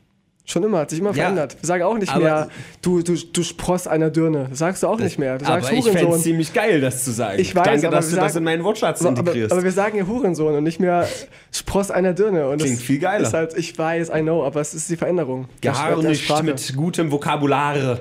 Schon 0.51 0.63
immer, 0.63 0.79
hat 0.79 0.89
sich 0.89 1.01
immer 1.01 1.11
Ja, 1.11 1.25
verändert. 1.25 1.59
Wir 1.61 1.67
sagen 1.67 1.83
auch 1.83 1.99
nicht 1.99 2.11
aber- 2.11 2.25
mehr, 2.25 2.49
du, 2.81 3.03
du, 3.03 3.15
du 3.17 3.43
Spross 3.43 3.87
einer 3.87 4.09
Dirne. 4.09 4.47
Das 4.49 4.61
sagst 4.61 4.83
du 4.83 4.87
auch 4.87 4.99
nicht 4.99 5.19
mehr. 5.19 5.37
Du 5.37 5.45
sagst 5.45 5.69
aber 5.69 5.77
ich 5.77 5.85
fände 5.85 5.99
es 5.99 6.05
Hurensohn. 6.07 6.23
ziemlich 6.23 6.55
geil, 6.55 6.81
das 6.81 7.05
zu 7.05 7.11
sagen. 7.11 7.39
Ich 7.39 7.55
weiß, 7.55 7.65
Danke, 7.65 7.87
aber 7.89 7.97
dass 7.97 8.09
du 8.09 8.17
das 8.17 8.33
sagen- 8.33 8.39
in 8.39 8.45
meinen 8.45 8.65
Wortschatz 8.65 9.01
Aber, 9.03 9.11
aber, 9.11 9.19
integrierst. 9.21 9.53
aber 9.53 9.63
wir 9.63 9.73
sagen 9.73 9.99
ja 9.99 10.07
Hurensohn 10.07 10.55
und 10.55 10.65
nicht 10.65 10.81
mehr 10.81 11.07
Spross 11.53 11.91
einer 11.91 12.15
Dirne. 12.15 12.49
Und 12.49 12.63
das 12.63 12.67
Klingt 12.69 12.81
viel 12.81 12.99
geiler. 12.99 13.27
Ist 13.27 13.35
halt, 13.35 13.59
ich 13.59 13.77
weiß, 13.77 14.09
I 14.09 14.23
know, 14.23 14.43
aber 14.43 14.63
es 14.63 14.73
ist 14.73 14.89
die 14.89 14.97
Veränderung. 14.97 15.49
der 15.63 15.75
Sch- 15.75 15.87
der 15.87 15.97
Geharnischt 16.15 16.43
mit 16.43 16.77
gutem 16.77 17.13
Vokabulare. 17.13 18.01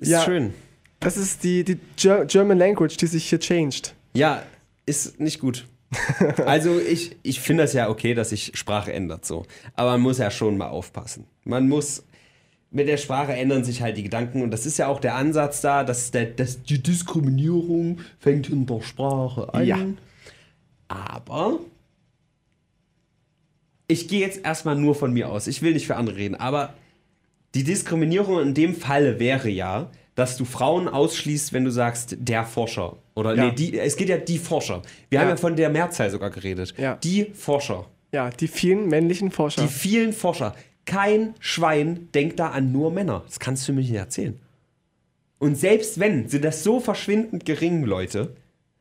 Ist 0.00 0.08
Ja. 0.10 0.22
schön. 0.22 0.52
Das 0.98 1.16
ist 1.16 1.44
die, 1.44 1.62
die 1.62 1.78
Ger 1.96 2.24
German 2.24 2.58
Language, 2.58 2.96
die 2.96 3.06
sich 3.06 3.28
hier 3.28 3.38
changed. 3.38 3.94
Ja, 4.12 4.42
ist 4.86 5.20
nicht 5.20 5.38
gut. 5.38 5.66
Also 6.46 6.78
ich, 6.78 7.16
ich 7.22 7.40
finde 7.40 7.64
das 7.64 7.72
ja 7.72 7.88
okay, 7.88 8.14
dass 8.14 8.30
sich 8.30 8.52
Sprache 8.54 8.92
ändert 8.92 9.24
so. 9.24 9.44
Aber 9.74 9.92
man 9.92 10.00
muss 10.00 10.18
ja 10.18 10.30
schon 10.30 10.56
mal 10.56 10.68
aufpassen. 10.68 11.26
Man 11.44 11.68
muss, 11.68 12.04
mit 12.70 12.88
der 12.88 12.96
Sprache 12.96 13.32
ändern 13.32 13.64
sich 13.64 13.82
halt 13.82 13.96
die 13.96 14.04
Gedanken 14.04 14.42
und 14.42 14.50
das 14.50 14.66
ist 14.66 14.78
ja 14.78 14.86
auch 14.86 15.00
der 15.00 15.16
Ansatz 15.16 15.60
da, 15.60 15.84
dass, 15.84 16.10
der, 16.10 16.26
dass 16.26 16.62
die 16.62 16.82
Diskriminierung 16.82 17.98
fängt 18.18 18.48
in 18.48 18.66
der 18.66 18.80
Sprache 18.82 19.52
an. 19.52 19.66
Ja. 19.66 19.78
Aber 20.88 21.60
ich 23.88 24.06
gehe 24.08 24.20
jetzt 24.20 24.44
erstmal 24.44 24.76
nur 24.76 24.94
von 24.94 25.12
mir 25.12 25.30
aus. 25.30 25.46
Ich 25.46 25.62
will 25.62 25.72
nicht 25.72 25.86
für 25.86 25.96
andere 25.96 26.16
reden, 26.16 26.36
aber 26.36 26.74
die 27.54 27.64
Diskriminierung 27.64 28.40
in 28.40 28.54
dem 28.54 28.74
Falle 28.76 29.18
wäre 29.18 29.48
ja, 29.48 29.90
dass 30.14 30.36
du 30.36 30.44
Frauen 30.44 30.86
ausschließt, 30.86 31.52
wenn 31.52 31.64
du 31.64 31.70
sagst, 31.70 32.16
der 32.18 32.44
Forscher. 32.44 32.96
Oder 33.20 33.34
Ja. 33.36 33.44
nee, 33.46 33.52
die, 33.52 33.78
es 33.78 33.96
geht 33.96 34.08
ja 34.08 34.16
die 34.16 34.38
Forscher. 34.38 34.82
Wir 35.08 35.16
Ja. 35.18 35.22
haben 35.22 35.28
ja 35.30 35.36
von 35.36 35.54
der 35.54 35.70
Mehrzahl 35.70 36.10
sogar 36.10 36.30
geredet. 36.30 36.74
Ja. 36.76 36.96
Die 36.96 37.26
Forscher. 37.34 37.86
Ja, 38.12 38.30
die 38.30 38.48
vielen 38.48 38.88
männlichen 38.88 39.30
Forscher. 39.30 39.62
Die 39.62 39.68
vielen 39.68 40.12
Forscher. 40.12 40.54
Kein 40.86 41.34
Schwein 41.38 42.08
denkt 42.14 42.40
da 42.40 42.48
an 42.48 42.72
nur 42.72 42.90
Männer. 42.90 43.22
Das 43.26 43.38
kannst 43.38 43.68
du 43.68 43.72
mir 43.72 43.82
nicht 43.82 43.92
erzählen. 43.92 44.40
Und 45.38 45.56
selbst 45.56 46.00
wenn, 46.00 46.28
sind 46.28 46.44
das 46.44 46.64
so 46.64 46.80
verschwindend 46.80 47.44
gering, 47.44 47.84
Leute. 47.84 48.34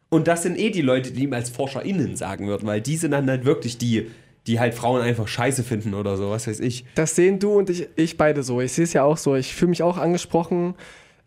Und 0.09 0.27
das 0.27 0.41
sind 0.43 0.57
eh 0.57 0.71
die 0.71 0.81
Leute, 0.81 1.11
die 1.11 1.23
ihm 1.23 1.33
als 1.33 1.49
ForscherInnen 1.51 2.15
sagen 2.15 2.47
würden, 2.47 2.65
weil 2.67 2.81
die 2.81 2.97
sind 2.97 3.11
dann 3.11 3.29
halt 3.29 3.45
wirklich 3.45 3.77
die, 3.77 4.07
die 4.47 4.59
halt 4.59 4.73
Frauen 4.73 5.01
einfach 5.01 5.27
scheiße 5.27 5.63
finden 5.63 5.93
oder 5.93 6.17
so, 6.17 6.31
was 6.31 6.47
weiß 6.47 6.59
ich. 6.61 6.83
Das 6.95 7.15
sehen 7.15 7.37
du 7.39 7.51
und 7.53 7.69
ich, 7.69 7.87
ich 7.95 8.17
beide 8.17 8.41
so. 8.41 8.59
Ich 8.59 8.71
sehe 8.73 8.85
es 8.85 8.93
ja 8.93 9.03
auch 9.03 9.17
so. 9.17 9.35
Ich 9.35 9.53
fühle 9.53 9.69
mich 9.69 9.83
auch 9.83 9.97
angesprochen. 9.97 10.73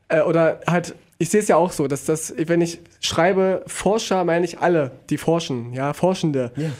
Äh, 0.08 0.22
oder 0.22 0.60
halt, 0.66 0.96
ich 1.22 1.28
sehe 1.28 1.40
es 1.40 1.46
ja 1.46 1.56
auch 1.56 1.70
so, 1.70 1.86
dass 1.86 2.04
das, 2.04 2.34
wenn 2.36 2.60
ich 2.60 2.80
schreibe 2.98 3.62
Forscher, 3.68 4.24
meine 4.24 4.44
ich 4.44 4.58
alle, 4.58 4.90
die 5.08 5.18
forschen, 5.18 5.72
ja, 5.72 5.92
Forschende. 5.92 6.50
Ja. 6.56 6.70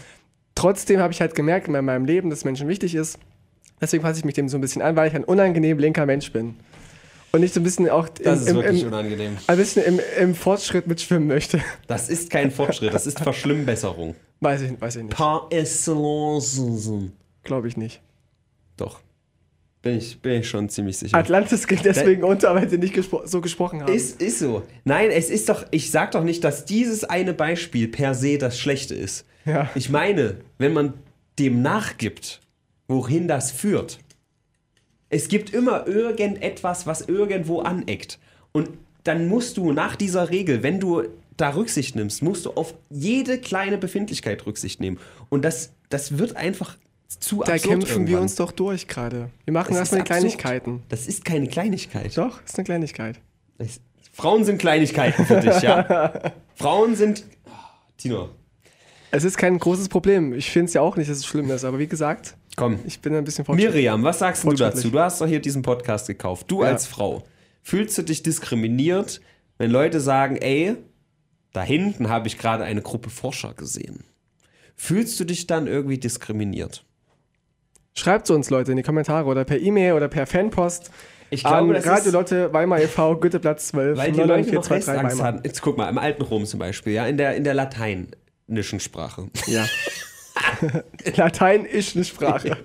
Trotzdem 0.57 0.99
habe 0.99 1.13
ich 1.13 1.21
halt 1.21 1.37
gemerkt 1.37 1.69
in 1.69 1.85
meinem 1.85 2.05
Leben, 2.05 2.29
dass 2.29 2.45
Menschen 2.45 2.67
wichtig 2.67 2.97
ist. 2.97 3.21
Deswegen 3.81 4.03
passe 4.03 4.19
ich 4.19 4.25
mich 4.25 4.35
dem 4.35 4.49
so 4.49 4.59
ein 4.59 4.61
bisschen 4.61 4.83
an, 4.83 4.97
weil 4.97 5.07
ich 5.07 5.15
ein 5.15 5.23
unangenehm 5.23 5.79
linker 5.79 6.07
Mensch 6.07 6.33
bin. 6.33 6.57
Und 7.31 7.43
nicht 7.43 7.55
so 7.55 7.61
ein 7.61 7.63
bisschen 7.63 7.89
auch 7.89 8.09
im, 8.19 8.25
Das 8.25 8.41
ist 8.41 8.49
im, 8.49 8.57
wirklich 8.57 8.83
im, 8.83 8.89
unangenehm. 8.89 9.39
ein 9.47 9.57
bisschen 9.57 9.85
im, 9.85 10.01
im 10.19 10.35
Fortschritt 10.35 10.89
mitschwimmen 10.89 11.29
möchte. 11.29 11.61
Das 11.87 12.09
ist 12.09 12.29
kein 12.29 12.51
Fortschritt, 12.51 12.93
das 12.93 13.07
ist 13.07 13.21
Verschlimmbesserung. 13.21 14.17
Weiß 14.41 14.63
ich, 14.63 14.81
weiß 14.81 14.97
ich 14.97 15.05
nicht. 15.05 15.15
Par 15.17 15.47
excellence. 15.51 16.61
Glaube 17.45 17.69
ich 17.69 17.77
nicht. 17.77 18.03
Doch. 18.77 18.99
Bin 19.83 19.99
ich, 19.99 20.21
bin 20.21 20.41
ich 20.41 20.49
schon 20.49 20.69
ziemlich 20.69 20.97
sicher. 20.97 21.17
Atlantis 21.17 21.67
geht 21.67 21.85
deswegen 21.85 22.23
unter, 22.23 22.55
weil 22.55 22.69
sie 22.69 22.79
nicht 22.79 22.95
gespro 22.95 23.23
so 23.25 23.41
gesprochen 23.41 23.83
haben. 23.83 23.93
Ist, 23.93 24.23
ist 24.23 24.39
so. 24.39 24.63
Nein, 24.85 25.11
es 25.11 25.29
ist 25.29 25.49
doch, 25.49 25.67
ich 25.73 25.91
sag 25.91 26.13
doch 26.13 26.23
nicht, 26.23 26.45
dass 26.45 26.65
dieses 26.65 27.03
eine 27.03 27.35
Beispiel 27.35 27.89
per 27.89 28.15
se 28.15 28.39
das 28.39 28.61
Schlechte 28.61 28.95
ist. 28.95 29.27
Ja. 29.45 29.69
Ich 29.75 29.91
meine, 29.91 30.37
wenn 30.59 30.73
man 30.73 30.95
dem 31.41 31.63
nachgibt, 31.63 32.41
wohin 32.87 33.27
das 33.27 33.51
führt. 33.51 33.99
Es 35.09 35.27
gibt 35.27 35.53
immer 35.53 35.87
irgendetwas, 35.89 36.87
was 36.87 37.03
irgendwo 37.03 37.61
aneckt. 37.61 38.21
Und 38.53 38.71
dann 39.03 39.27
musst 39.27 39.57
du 39.57 39.73
nach 39.73 39.97
dieser 39.97 40.31
Regel, 40.31 40.63
wenn 40.63 40.79
du 40.79 41.03
da 41.37 41.51
Rücksicht 41.51 41.97
nimmst, 41.97 42.23
musst 42.23 42.47
du 42.47 42.51
auf 42.53 42.75
jede 42.89 43.39
kleine 43.39 43.79
Befindlichkeit 43.79 44.47
Rücksicht 44.47 44.81
nehmen. 44.81 44.99
Und 45.29 45.45
das, 45.45 45.73
das 45.89 46.19
wird 46.19 46.37
einfach 46.37 46.77
zu 47.19 47.43
Da 47.43 47.55
absurd 47.55 47.63
kämpfen 47.71 47.89
wir 47.91 47.97
irgendwann. 47.99 48.23
uns 48.23 48.35
doch 48.37 48.53
durch 48.53 48.87
gerade. 48.89 49.31
Wir 49.45 49.53
machen 49.53 49.71
Das 49.71 49.79
erstmal. 49.79 50.05
Kleinigkeiten. 50.05 50.83
Das 50.89 51.07
ist 51.07 51.25
keine 51.25 51.47
Kleinigkeit. 51.49 52.17
Doch, 52.17 52.43
ist 52.45 52.57
eine 52.59 52.65
Kleinigkeit. 52.65 53.21
Das- 53.59 53.81
Frauen 54.13 54.45
sind 54.45 54.59
Kleinigkeiten 54.59 55.25
für 55.25 55.41
dich, 55.41 55.63
ja? 55.63 56.13
Frauen 56.55 56.95
sind. 56.97 57.25
Oh, 57.47 57.51
Tino, 57.97 58.29
Es 59.11 59.25
ist 59.25 59.39
kein 59.39 59.59
großes 59.59 59.89
Problem. 59.89 60.35
Ich 60.35 60.51
finde 60.51 60.67
es 60.67 60.75
ja 60.75 60.83
auch 60.83 60.97
nicht, 60.97 61.09
dass 61.11 61.19
es 61.19 61.27
schlimm 61.27 61.51
ist. 61.51 61.65
Aber 61.65 61.79
wie 61.79 61.87
gesagt, 61.87 62.37
komm. 62.57 62.79
ich 62.87 63.01
bin 63.01 63.15
ein 63.15 63.25
bisschen 63.25 63.45
fortschrittlich. 63.47 63.75
Miriam, 63.75 64.03
was 64.03 64.19
sagst 64.19 64.45
du 64.45 64.53
dazu? 64.53 64.91
Du 64.91 64.99
hast 64.99 65.21
doch 65.21 65.27
hier 65.27 65.41
diesen 65.41 65.63
Podcast 65.63 66.09
gekauft. 66.09 66.51
Du 66.51 66.63
Ja. 66.63 66.69
als 66.69 66.87
Frau, 66.87 67.25
fühlst 67.63 67.97
du 67.97 68.03
dich 68.03 68.23
diskriminiert, 68.23 69.21
wenn 69.57 69.71
Leute 69.71 70.01
sagen, 70.01 70.37
ey, 70.37 70.77
da 71.55 71.63
hinten 71.63 72.09
habe 72.11 72.27
ich 72.29 72.37
gerade 72.39 72.65
eine 72.65 72.83
Gruppe 72.83 73.09
Forscher 73.09 73.55
gesehen? 73.55 74.05
Fühlst 74.77 75.19
du 75.21 75.25
dich 75.25 75.47
dann 75.47 75.67
irgendwie 75.67 75.99
diskriminiert? 75.99 76.85
Schreibt 77.95 78.31
uns, 78.31 78.49
Leute, 78.51 78.71
in 78.73 78.77
die 78.79 78.83
Kommentare 78.83 79.27
oder 79.29 79.45
per 79.45 79.59
E-Mail 79.61 79.93
oder 79.93 80.09
per 80.09 80.27
Fanpost 80.27 80.91
Ich 81.31 81.45
an 81.45 81.67
glaube, 81.67 81.75
das 81.75 81.87
Radio 81.87 82.13
Lotte, 82.13 82.53
Weimar 82.53 82.81
e.V., 82.81 83.17
Goetheplatz 83.17 83.69
12, 83.69 83.99
weil 83.99 84.13
die 84.13 84.21
Leute 84.21 84.53
noch 84.55 84.65
99423 84.65 84.71
Restangst 84.89 85.19
Weimar. 85.19 85.27
hatten. 85.27 85.41
Jetzt 85.45 85.61
guck 85.63 85.77
mal, 85.77 85.89
im 85.89 85.99
alten 85.99 86.23
Rom 86.23 86.45
zum 86.47 86.59
Beispiel, 86.59 86.95
ja, 86.95 87.07
in 87.07 87.17
der, 87.19 87.37
in 87.37 87.45
der 87.45 87.55
lateinischen 87.55 88.81
Sprache. 88.81 89.29
Ja. 89.47 89.65
Latein 91.17 91.65
ist 91.65 91.95
eine 91.97 92.05
Sprache. 92.05 92.57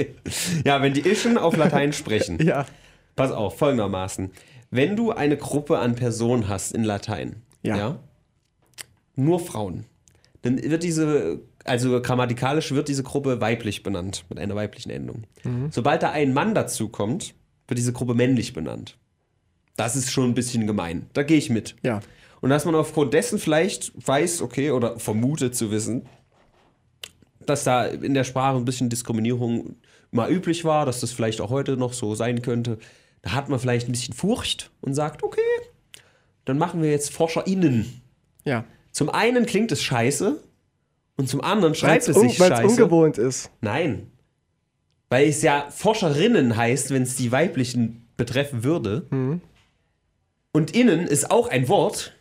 ja, 0.65 0.81
wenn 0.81 0.93
die 0.93 1.07
Ischen 1.07 1.37
auf 1.37 1.55
Latein 1.57 1.93
sprechen. 1.93 2.37
Ja. 2.43 2.65
Pass 3.15 3.31
auf, 3.31 3.57
folgendermaßen. 3.57 4.31
Wenn 4.69 4.95
du 4.95 5.11
eine 5.11 5.37
Gruppe 5.37 5.79
an 5.79 5.95
Personen 5.95 6.47
hast 6.47 6.73
in 6.73 6.83
Latein, 6.83 7.41
Ja. 7.63 7.75
ja, 7.77 7.99
nur 9.15 9.39
Frauen, 9.39 9.85
dann 10.43 10.61
wird 10.61 10.83
diese, 10.83 11.39
also 11.67 12.01
grammatikalisch 12.01 12.71
wird 12.71 12.87
diese 12.87 13.03
Gruppe 13.03 13.41
weiblich 13.41 13.83
benannt, 13.83 14.25
mit 14.29 14.39
einer 14.39 14.55
weiblichen 14.55 14.89
Endung. 14.89 15.23
Mhm. 15.43 15.71
Sobald 15.71 16.03
da 16.03 16.11
ein 16.11 16.33
Mann 16.33 16.55
dazu 16.55 16.89
kommt, 16.89 17.33
wird 17.67 17.77
diese 17.77 17.93
Gruppe 17.93 18.13
männlich 18.13 18.53
benannt. 18.53 18.97
Das 19.75 19.95
ist 19.95 20.11
schon 20.11 20.29
ein 20.29 20.33
bisschen 20.33 20.65
gemein. 20.65 21.07
Da 21.13 21.23
gehe 21.23 21.37
ich 21.37 21.49
mit. 21.49 21.75
Ja. 21.83 21.99
Und 22.41 22.49
dass 22.49 22.65
man 22.65 22.75
aufgrund 22.75 23.13
dessen 23.13 23.39
vielleicht 23.39 23.91
weiß, 24.07 24.41
okay, 24.41 24.71
oder 24.71 24.99
vermutet 24.99 25.55
zu 25.55 25.71
wissen, 25.71 26.07
dass 27.45 27.63
da 27.63 27.85
in 27.85 28.13
der 28.13 28.23
Sprache 28.23 28.57
ein 28.57 28.65
bisschen 28.65 28.89
Diskriminierung 28.89 29.75
mal 30.11 30.31
üblich 30.31 30.65
war, 30.65 30.85
dass 30.85 30.99
das 30.99 31.11
vielleicht 31.11 31.41
auch 31.41 31.49
heute 31.49 31.77
noch 31.77 31.93
so 31.93 32.15
sein 32.15 32.41
könnte. 32.41 32.77
Da 33.21 33.33
hat 33.33 33.49
man 33.49 33.59
vielleicht 33.59 33.87
ein 33.87 33.91
bisschen 33.91 34.13
Furcht 34.13 34.71
und 34.81 34.93
sagt, 34.93 35.23
okay, 35.23 35.41
dann 36.45 36.57
machen 36.57 36.81
wir 36.81 36.89
jetzt 36.89 37.11
ForscherInnen. 37.11 38.01
Ja. 38.45 38.65
Zum 38.91 39.09
einen 39.09 39.45
klingt 39.45 39.71
es 39.71 39.81
scheiße 39.83 40.41
und 41.17 41.27
zum 41.27 41.41
anderen 41.41 41.73
Weil 41.73 41.79
schreibt 41.79 42.03
es 42.03 42.09
es 42.09 42.17
un 42.17 42.29
sich 42.29 42.37
scheiße. 42.37 42.65
ungewohnt 42.67 43.17
ist. 43.17 43.51
Nein. 43.61 44.11
Weil 45.09 45.27
es 45.27 45.41
ja 45.41 45.65
Forscherinnen 45.69 46.55
heißt, 46.55 46.91
wenn 46.91 47.03
es 47.03 47.15
die 47.15 47.31
weiblichen 47.31 48.07
betreffen 48.17 48.63
würde. 48.63 49.07
Mhm. 49.09 49.41
Und 50.51 50.75
innen 50.75 51.07
ist 51.07 51.29
auch 51.31 51.49
ein 51.49 51.67
Wort, 51.67 52.13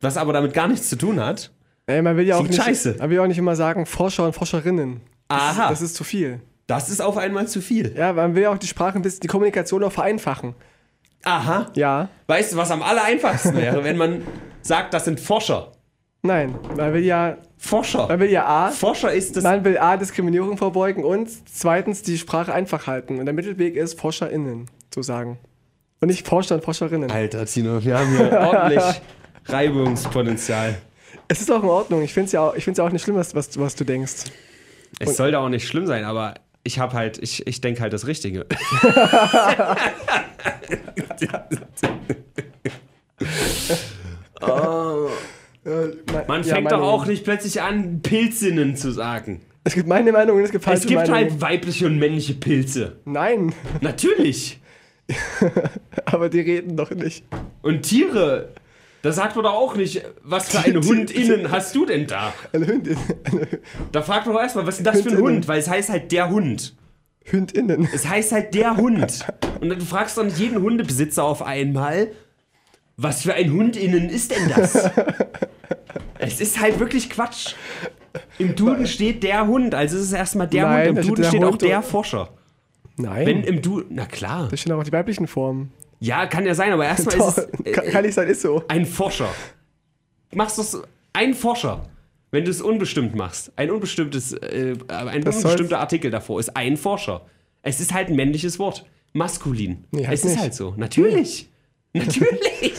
was 0.00 0.16
aber 0.16 0.32
damit 0.32 0.54
gar 0.54 0.68
nichts 0.68 0.88
zu 0.88 0.96
tun 0.96 1.20
hat. 1.20 1.50
Ey, 1.86 2.00
man 2.00 2.16
will 2.16 2.26
ja 2.26 2.36
auch 2.36 2.42
nicht, 2.42 2.54
scheiße. 2.54 2.96
Man 2.98 3.10
will 3.10 3.18
auch 3.20 3.26
nicht 3.26 3.38
immer 3.38 3.56
sagen 3.56 3.86
Forscher 3.86 4.24
und 4.24 4.32
Forscherinnen. 4.32 5.00
Das 5.28 5.40
Aha. 5.40 5.64
Ist, 5.64 5.70
das 5.70 5.82
ist 5.82 5.96
zu 5.96 6.04
viel. 6.04 6.40
Das 6.66 6.88
ist 6.88 7.02
auf 7.02 7.16
einmal 7.18 7.46
zu 7.46 7.60
viel. 7.60 7.94
Ja, 7.96 8.12
man 8.12 8.34
will 8.34 8.44
ja 8.44 8.50
auch 8.50 8.58
die 8.58 8.66
Sprache 8.66 8.96
ein 8.98 9.02
bisschen, 9.02 9.20
die 9.20 9.26
Kommunikation 9.26 9.82
auch 9.84 9.92
vereinfachen. 9.92 10.54
Aha. 11.24 11.70
Ja. 11.74 12.08
Weißt 12.26 12.52
du, 12.52 12.56
was 12.56 12.70
am 12.70 12.82
aller 12.82 13.04
einfachsten 13.04 13.56
wäre, 13.56 13.84
wenn 13.84 13.96
man 13.96 14.22
sagt, 14.62 14.94
das 14.94 15.04
sind 15.04 15.20
Forscher. 15.20 15.72
Nein. 16.24 16.54
Man 16.74 16.94
will 16.94 17.04
ja, 17.04 17.36
Forscher. 17.58 18.08
man 18.08 18.18
will 18.18 18.30
ja 18.30 18.46
A, 18.46 18.70
Forscher 18.70 19.12
ist 19.12 19.36
das. 19.36 19.44
man 19.44 19.62
will 19.62 19.76
A, 19.76 19.98
Diskriminierung 19.98 20.56
vorbeugen 20.56 21.04
und 21.04 21.28
zweitens 21.52 22.00
die 22.00 22.16
Sprache 22.16 22.52
einfach 22.52 22.86
halten. 22.86 23.18
Und 23.18 23.26
der 23.26 23.34
Mittelweg 23.34 23.76
ist 23.76 24.00
ForscherInnen 24.00 24.70
zu 24.90 25.02
sagen. 25.02 25.38
Und 26.00 26.08
nicht 26.08 26.26
Forscher 26.26 26.54
und 26.54 26.64
Forscherinnen. 26.64 27.10
Alter, 27.10 27.44
Tino, 27.44 27.84
wir 27.84 27.98
haben 27.98 28.16
hier 28.16 28.32
ordentlich 28.40 29.02
Reibungspotenzial. 29.44 30.76
Es 31.28 31.42
ist 31.42 31.52
auch 31.52 31.62
in 31.62 31.68
Ordnung. 31.68 32.00
Ich 32.00 32.14
finde 32.14 32.26
es 32.26 32.32
ja, 32.32 32.40
auch- 32.40 32.54
ich 32.54 32.64
ja 32.64 32.84
auch 32.84 32.90
nicht 32.90 33.02
schlimm, 33.02 33.16
was, 33.16 33.34
was, 33.34 33.58
was 33.58 33.74
du 33.76 33.84
denkst. 33.84 34.24
Es 35.00 35.18
sollte 35.18 35.38
auch 35.38 35.50
nicht 35.50 35.68
schlimm 35.68 35.86
sein, 35.86 36.04
aber 36.04 36.34
ich 36.62 36.78
habe 36.78 36.94
halt, 36.94 37.18
ich, 37.18 37.46
ich 37.46 37.60
denke 37.60 37.82
halt 37.82 37.92
das 37.92 38.06
Richtige. 38.06 38.46
Man 45.64 46.42
Ja, 46.42 46.54
fängt 46.54 46.70
doch 46.72 46.80
auch 46.82 47.06
nicht 47.06 47.24
plötzlich 47.24 47.62
an, 47.62 48.00
Pilzinnen 48.02 48.76
zu 48.76 48.90
sagen. 48.90 49.40
Es 49.64 49.74
gibt 49.74 49.88
meine 49.88 50.12
Meinung 50.12 50.36
und 50.36 50.42
es 50.44 50.50
gibt 50.50 50.64
falsche 50.64 50.82
Es 50.82 50.86
gibt 50.86 51.00
Meinungen. 51.08 51.30
halt 51.30 51.40
weibliche 51.40 51.86
und 51.86 51.98
männliche 51.98 52.34
Pilze. 52.34 52.96
Nein, 53.06 53.54
Natürlich. 53.80 54.60
aber 56.06 56.28
die 56.28 56.40
reden 56.40 56.76
doch 56.76 56.90
nicht. 56.90 57.24
Und 57.62 57.82
Tiere, 57.82 58.50
da 59.02 59.12
sagt 59.12 59.36
man 59.36 59.44
doch 59.44 59.52
auch 59.54 59.76
nicht, 59.76 60.02
was 60.22 60.48
für 60.50 60.60
eine 60.60 60.80
Hundinnen 60.80 61.50
hast 61.50 61.74
du 61.74 61.84
denn 61.84 62.06
da? 62.06 62.32
Eine 62.52 62.66
Hündin. 62.66 62.96
Da 63.92 64.00
fragt 64.02 64.26
man 64.26 64.34
doch 64.34 64.42
erstmal, 64.42 64.66
was 64.66 64.78
ist 64.78 64.86
denn 64.86 64.92
das 64.94 65.02
für 65.02 65.10
ein. 65.10 65.18
Hund? 65.18 65.48
Weil 65.48 65.58
es 65.60 65.68
heißt 65.68 65.90
halt 65.90 66.10
der 66.12 66.30
Hund. 66.30 66.74
Hündinnen. 67.24 67.88
Es 67.94 68.06
heißt 68.08 68.32
halt 68.32 68.54
der 68.54 68.76
Hund. 68.76 69.26
Und 69.60 69.68
du 69.70 69.80
fragst 69.84 70.16
doch 70.18 70.24
nicht 70.24 70.38
jeden 70.38 70.60
Hundebesitzer 70.62 71.24
auf 71.24 71.42
einmal, 71.42 72.08
was 72.96 73.22
für 73.22 73.34
ein 73.34 73.52
Hundinnen 73.52 74.08
ist 74.08 74.30
denn 74.30 74.48
das? 74.48 74.74
es 76.18 76.40
ist 76.40 76.60
halt 76.60 76.78
wirklich 76.78 77.10
Quatsch. 77.10 77.54
Im 78.38 78.54
Duden 78.54 78.86
steht 78.86 79.22
der 79.22 79.46
Hund, 79.46 79.74
also 79.74 79.96
es 79.96 80.04
ist 80.04 80.12
erstmal 80.12 80.46
der 80.48 80.66
Nein, 80.66 80.88
Hund. 80.88 80.98
Im 80.98 81.06
Duden 81.08 81.22
der 81.22 81.28
steht 81.28 81.44
auch 81.44 81.50
Hund 81.50 81.62
der 81.62 81.78
und- 81.78 81.84
Forscher. 81.84 82.28
Nein. 82.96 83.26
Wenn 83.26 83.42
im 83.42 83.60
Duden, 83.60 83.96
na 83.96 84.06
klar. 84.06 84.48
da 84.48 84.56
stehen 84.56 84.72
auch 84.72 84.84
die 84.84 84.92
weiblichen 84.92 85.26
Formen. 85.26 85.72
Ja, 85.98 86.26
kann 86.26 86.46
ja 86.46 86.54
sein, 86.54 86.72
aber 86.72 86.84
erstmal 86.86 87.16
ist 87.16 87.38
es 87.38 87.72
kann, 87.72 87.84
äh, 87.84 87.90
kann 87.90 88.04
nicht 88.04 88.14
sein, 88.14 88.28
ist 88.28 88.42
so. 88.42 88.62
ein 88.68 88.86
Forscher. 88.86 89.28
Machst 90.32 90.58
du 90.58 90.62
so, 90.62 90.82
ein 91.12 91.34
Forscher. 91.34 91.88
Wenn 92.30 92.44
du 92.44 92.50
es 92.50 92.60
unbestimmt 92.60 93.14
machst, 93.14 93.52
ein 93.56 93.70
unbestimmtes, 93.70 94.32
äh, 94.32 94.76
ein 94.88 95.22
Das 95.22 95.36
unbestimmter 95.36 95.78
Artikel 95.80 96.10
davor 96.10 96.40
ist 96.40 96.56
ein 96.56 96.76
Forscher. 96.76 97.22
Es 97.62 97.80
ist 97.80 97.94
halt 97.94 98.08
ein 98.08 98.16
männliches 98.16 98.58
Wort. 98.58 98.84
Maskulin. 99.12 99.84
Nee, 99.92 100.06
halt 100.06 100.14
es 100.18 100.24
ist 100.24 100.32
nicht. 100.32 100.40
halt 100.40 100.54
so. 100.54 100.74
Natürlich. 100.76 101.48
Natürlich. 102.06 102.72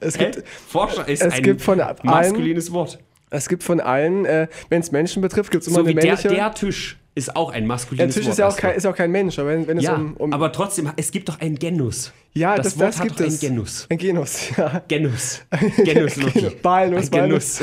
Es 0.00 0.18
Hä? 0.18 0.30
gibt, 0.32 0.44
Forscher 0.68 1.06
ist 1.06 1.22
es 1.22 1.34
ein 1.34 1.42
gibt 1.42 1.60
von 1.62 1.80
allen- 1.80 1.96
maskulines 2.02 2.72
Wort. 2.72 2.98
es 3.30 3.48
gibt 3.48 3.62
von 3.62 3.80
allen, 3.80 4.24
äh, 4.24 4.48
wenn 4.70 4.80
es 4.80 4.90
Menschen 4.90 5.20
betrifft, 5.22 5.50
gibt 5.50 5.62
es 5.62 5.68
immer 5.68 5.76
So 5.76 5.80
eine 5.82 5.90
wie 5.90 5.94
der, 5.94 6.04
männliche. 6.14 6.28
der 6.28 6.54
Tisch 6.54 6.98
ist 7.14 7.36
auch 7.36 7.50
ein 7.50 7.62
der 7.62 7.68
maskulines 7.68 8.14
Tisch 8.14 8.24
Wort. 8.24 8.32
ist 8.32 8.38
ja, 8.38 8.48
auch 8.48 8.56
kein, 8.56 8.74
ist 8.74 8.84
ja 8.84 8.90
auch 8.90 8.96
kein 8.96 9.10
Mensch, 9.10 9.38
aber 9.38 9.50
wenn, 9.50 9.68
wenn 9.68 9.78
es 9.78 9.84
ja, 9.84 9.94
um, 9.96 10.14
um. 10.16 10.32
aber 10.32 10.50
trotzdem, 10.50 10.90
es 10.96 11.10
gibt 11.10 11.28
doch 11.28 11.40
einen 11.40 11.56
Genus. 11.58 12.12
ja, 12.32 12.56
das 12.56 12.68
das, 12.74 12.78
Wort 12.78 12.88
das 12.88 12.96
hat 13.00 13.06
gibt 13.08 13.20
doch 13.20 13.26
es. 13.26 13.32
einen 13.42 13.54
Genus. 13.54 13.86
Ein 13.90 13.98
Genus, 13.98 14.50
ja. 14.56 14.82
Genus. 14.88 15.42
Genus, 15.84 16.16
Loki. 16.16 16.56
Walnuss, 16.62 17.12
Ein 17.12 17.28
Genuss. 17.28 17.62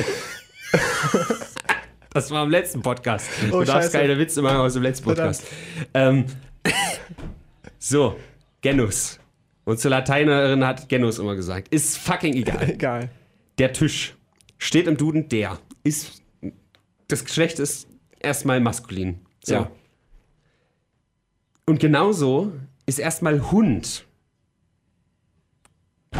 Das 2.14 2.30
war 2.30 2.44
im 2.44 2.50
letzten 2.52 2.82
Podcast. 2.82 3.28
Du 3.50 3.56
Oh, 3.58 3.64
darfst 3.64 3.72
Scheiße. 3.94 3.98
keine 3.98 4.18
Witze 4.20 4.42
machen 4.42 4.58
aus 4.58 4.74
dem 4.74 4.84
letzten 4.84 5.06
Podcast. 5.06 5.44
Ähm, 5.94 6.26
so, 7.80 8.16
Genus. 8.62 9.18
Unsere 9.64 9.90
Lateinerin 9.90 10.66
hat 10.66 10.90
Genus 10.90 11.20
immer 11.20 11.36
gesagt. 11.36 11.68
Ist 11.70 11.98
fucking 11.98 12.34
egal. 12.34 12.70
Egal. 12.70 13.10
Der 13.58 13.74
Tisch 13.74 14.16
steht 14.58 14.88
im 14.88 14.98
Duden 14.98 15.30
der. 15.30 15.60
Ist, 15.84 16.24
das 17.08 17.24
Geschlecht 17.24 17.60
ist 17.60 17.88
erstmal 18.20 18.60
maskulin. 18.60 19.20
So. 19.44 19.54
Ja. 19.54 19.72
Und 21.66 21.80
genauso 21.80 22.54
ist 22.86 23.00
erstmal 23.00 23.52
Hund 23.52 24.06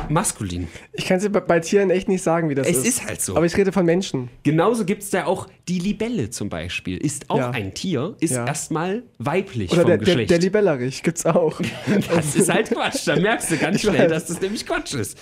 maskulin. 0.10 0.68
Ich 0.94 1.06
kann 1.06 1.18
es 1.18 1.30
bei, 1.30 1.40
bei 1.40 1.60
Tieren 1.60 1.90
echt 1.90 2.08
nicht 2.08 2.22
sagen, 2.24 2.50
wie 2.50 2.56
das 2.56 2.68
Es 2.68 2.78
ist. 2.78 2.86
ist 2.88 3.06
halt 3.08 3.22
so. 3.22 3.36
Aber 3.36 3.46
ich 3.46 3.56
rede 3.58 3.72
von 3.72 3.86
Menschen. 3.86 4.30
Genauso 4.44 4.86
gibt 4.86 5.04
es 5.04 5.10
da 5.10 5.26
auch 5.26 5.48
die 5.68 5.80
Libelle 5.80 6.30
zum 6.30 6.50
Beispiel. 6.50 6.98
Ist 6.98 7.30
auch 7.30 7.38
Ja. 7.38 7.52
ein 7.52 7.74
Tier, 7.74 8.16
ist 8.20 8.32
Ja. 8.32 8.46
erstmal 8.46 9.04
weiblich 9.18 9.72
Oder 9.72 9.82
vom 9.82 9.88
der, 9.90 9.98
der, 9.98 10.06
Geschlecht. 10.06 10.30
der 10.32 10.40
Libellerich 10.40 11.04
gibt's 11.04 11.26
auch. 11.26 11.60
das 12.16 12.36
ist 12.36 12.52
halt 12.52 12.70
Quatsch. 12.72 13.08
Da 13.08 13.16
merkst 13.18 13.52
du 13.52 13.58
ganz 13.58 13.76
Ich 13.78 13.82
schnell, 13.82 14.00
weiß. 14.04 14.10
dass 14.10 14.26
das 14.28 14.42
nämlich 14.42 14.66
Quatsch 14.66 14.94
ist. 14.94 15.18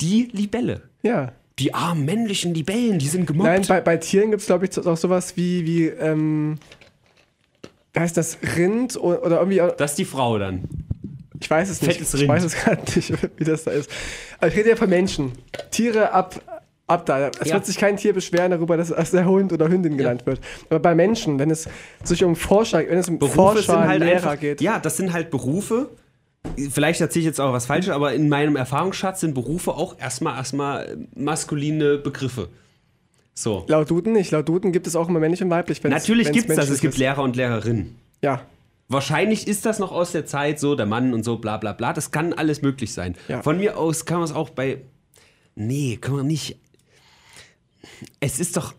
Die 0.00 0.28
Libelle. 0.32 0.82
ja. 1.02 1.32
Die 1.58 1.74
armen 1.74 2.06
männlichen 2.06 2.54
Libellen, 2.54 2.98
die 2.98 3.06
sind 3.08 3.26
gemobbt. 3.26 3.46
Nein, 3.46 3.62
bei, 3.68 3.82
bei 3.82 3.98
Tieren 3.98 4.30
gibt 4.30 4.40
es, 4.40 4.46
glaube 4.46 4.64
ich, 4.64 4.78
auch 4.78 4.96
sowas 4.96 5.36
wie, 5.36 5.66
wie 5.66 5.88
ähm, 5.88 6.56
heißt 7.94 8.16
das, 8.16 8.38
Rind 8.56 8.96
oder 8.96 9.40
irgendwie, 9.40 9.60
auch- 9.60 9.76
das 9.76 9.90
ist 9.90 9.98
die 9.98 10.06
Frau 10.06 10.38
dann. 10.38 10.62
Ich 11.40 11.50
weiß 11.50 11.70
es 11.70 11.82
nicht. 11.82 12.00
Ich 12.00 12.28
weiß 12.28 12.44
es 12.44 12.54
gerade 12.64 12.82
nicht, 12.94 13.12
wie 13.38 13.44
das 13.44 13.64
da 13.64 13.70
ist. 13.72 13.90
Aber 14.38 14.48
ich 14.48 14.56
rede 14.56 14.70
ja 14.70 14.76
von 14.76 14.88
Menschen. 14.90 15.32
Tiere 15.70 16.12
ab, 16.12 16.40
ab 16.86 17.06
da. 17.06 17.30
Es 17.40 17.48
Ja. 17.48 17.54
wird 17.54 17.66
sich 17.66 17.78
kein 17.78 17.96
Tier 17.96 18.12
beschweren 18.12 18.50
darüber, 18.50 18.76
dass, 18.76 18.88
dass 18.88 19.10
der 19.10 19.24
Hund 19.26 19.52
oder 19.52 19.68
Hündin 19.68 19.96
genannt 19.96 20.26
wird. 20.26 20.40
Aber 20.68 20.80
bei 20.80 20.94
Menschen, 20.94 21.38
wenn 21.38 21.50
es 21.50 21.68
sich 22.04 22.22
um 22.24 22.36
Forscher, 22.36 22.78
wenn 22.86 22.98
es 22.98 23.08
um 23.08 23.18
Berufe 23.18 23.34
Forscher, 23.34 23.62
sind 23.72 23.88
halt 23.88 24.00
Lehrer 24.00 24.14
einfach, 24.16 24.40
geht. 24.40 24.60
Ja, 24.60 24.78
das 24.78 24.96
sind 24.96 25.12
halt 25.12 25.30
Berufe, 25.30 25.88
vielleicht 26.70 27.00
erzähle 27.00 27.20
ich 27.20 27.26
jetzt 27.26 27.40
auch 27.40 27.52
was 27.52 27.66
Falsches, 27.66 27.92
aber 27.92 28.12
in 28.14 28.28
meinem 28.28 28.56
Erfahrungsschatz 28.56 29.20
sind 29.20 29.34
Berufe 29.34 29.72
auch 29.72 29.98
erstmal 29.98 30.36
erstmal 30.36 30.96
maskuline 31.14 31.98
Begriffe. 31.98 32.48
So. 33.34 33.64
Laut 33.68 33.90
Duden 33.90 34.12
nicht. 34.12 34.30
Laut 34.32 34.48
Duden 34.48 34.72
gibt 34.72 34.86
es 34.86 34.96
auch 34.96 35.08
immer 35.08 35.20
männlich 35.20 35.42
und 35.42 35.48
weiblich. 35.50 35.82
Natürlich 35.82 36.30
gibt 36.32 36.50
es 36.50 36.56
das, 36.56 36.68
es 36.68 36.80
gibt. 36.80 36.98
Lehrer 36.98 37.22
und 37.22 37.36
Lehrerinnen. 37.36 37.96
Ja. 38.22 38.42
Wahrscheinlich 38.90 39.46
ist 39.46 39.64
das 39.66 39.78
noch 39.78 39.92
aus 39.92 40.10
der 40.12 40.26
Zeit 40.26 40.58
so, 40.58 40.74
der 40.74 40.84
Mann 40.84 41.14
und 41.14 41.24
so, 41.24 41.38
bla 41.38 41.56
bla 41.58 41.72
bla. 41.72 41.92
Das 41.92 42.10
kann 42.10 42.32
alles 42.32 42.60
möglich 42.60 42.92
sein. 42.92 43.14
Ja. 43.28 43.40
Von 43.40 43.56
mir 43.58 43.78
aus 43.78 44.04
kann 44.04 44.16
man 44.18 44.24
es 44.24 44.32
auch 44.34 44.50
bei. 44.50 44.82
Nee, 45.54 45.96
kann 46.00 46.16
man 46.16 46.26
nicht. 46.26 46.58
Es 48.18 48.40
ist 48.40 48.56
doch. 48.56 48.74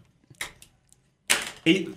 Ich, 1.64 1.88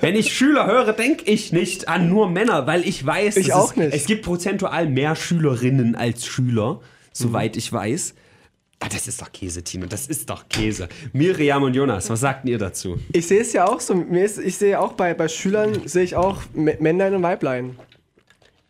wenn 0.00 0.16
ich 0.16 0.32
Schüler 0.34 0.66
höre, 0.66 0.92
denke 0.92 1.30
ich 1.30 1.52
nicht 1.52 1.86
an 1.86 2.08
nur 2.08 2.28
Männer, 2.30 2.66
weil 2.66 2.86
ich 2.88 3.04
weiß, 3.04 3.36
Ich 3.36 3.48
es, 3.50 3.76
nicht. 3.76 3.92
es 3.94 4.06
gibt 4.06 4.24
prozentual 4.24 4.88
mehr 4.88 5.14
Schülerinnen 5.16 5.94
als 5.94 6.26
Schüler, 6.26 6.74
Mhm. 6.76 6.80
soweit 7.12 7.56
ich 7.58 7.70
weiß. 7.72 8.14
Ah, 8.84 8.88
das 8.90 9.06
ist 9.06 9.22
doch 9.22 9.30
Käse, 9.30 9.62
Tino, 9.62 9.86
das 9.86 10.08
ist 10.08 10.28
doch 10.28 10.48
Käse. 10.48 10.88
Miriam 11.12 11.62
und 11.62 11.74
Jonas, 11.74 12.10
was 12.10 12.18
sagten 12.20 12.48
ihr 12.48 12.58
dazu? 12.58 12.98
Ich 13.12 13.28
sehe 13.28 13.40
es 13.40 13.52
ja 13.52 13.66
auch 13.66 13.78
so. 13.80 13.94
Mir 13.94 14.24
ist, 14.24 14.38
ich 14.38 14.56
sehe 14.56 14.80
auch 14.80 14.94
bei, 14.94 15.14
bei 15.14 15.28
Schülern, 15.28 15.86
sehe 15.86 16.02
ich 16.02 16.16
auch 16.16 16.42
Männlein 16.54 17.14
und 17.14 17.22
Weiblein. 17.22 17.78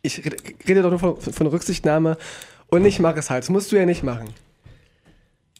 Ich 0.03 0.23
rede, 0.69 0.83
doch 0.83 0.91
nur 0.91 0.99
von, 0.99 1.19
von 1.21 1.47
Rücksichtnahme 1.47 2.19
und 2.69 2.85
ich 2.85 2.99
mache 2.99 3.21
es 3.21 3.31
halt. 3.31 3.45
Das 3.45 3.49
musst 3.51 3.73
du 3.73 3.77
ja 3.77 3.87
nicht 3.87 4.03
machen. 4.03 4.29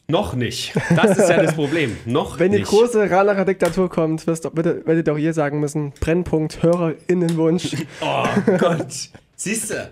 Noch 0.07 0.35
nicht. 0.35 0.73
Das 0.95 1.17
ist 1.17 1.29
ja 1.29 1.41
das 1.41 1.55
Problem. 1.55 1.95
Noch 2.05 2.37
Wenn 2.37 2.51
die 2.51 2.59
nicht. 2.59 2.67
große 2.69 3.09
Ranacher 3.09 3.45
Diktatur 3.45 3.89
kommt, 3.89 4.27
wirst 4.27 4.45
du, 4.45 4.49
werdet 4.55 4.85
ihr 4.87 5.03
doch 5.03 5.17
hier 5.17 5.33
sagen 5.33 5.61
müssen, 5.61 5.93
Brennpunkt, 5.99 6.61
HörerInnenwunsch. 6.61 7.75
Oh 8.01 8.25
Gott. 8.59 8.93
Siehst 9.35 9.71
du? 9.71 9.91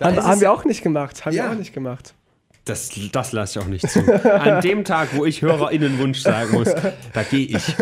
haben, 0.00 0.16
haben 0.16 0.40
wir 0.40 0.52
auch 0.52 0.64
nicht 0.64 0.82
gemacht. 0.82 1.26
Haben 1.26 1.34
Ja. 1.34 1.44
wir 1.44 1.50
auch 1.50 1.58
nicht 1.58 1.74
gemacht. 1.74 2.14
Das, 2.68 2.90
das 3.12 3.32
lasse 3.32 3.58
ich 3.58 3.64
auch 3.64 3.68
nicht 3.68 3.88
zu. 3.88 4.00
An 4.40 4.60
dem 4.62 4.84
Tag, 4.84 5.08
wo 5.16 5.24
ich 5.24 5.42
HörerInnenwunsch 5.42 6.20
sagen 6.20 6.52
muss, 6.52 6.68
da 7.12 7.22
gehe 7.22 7.46
ich. 7.46 7.74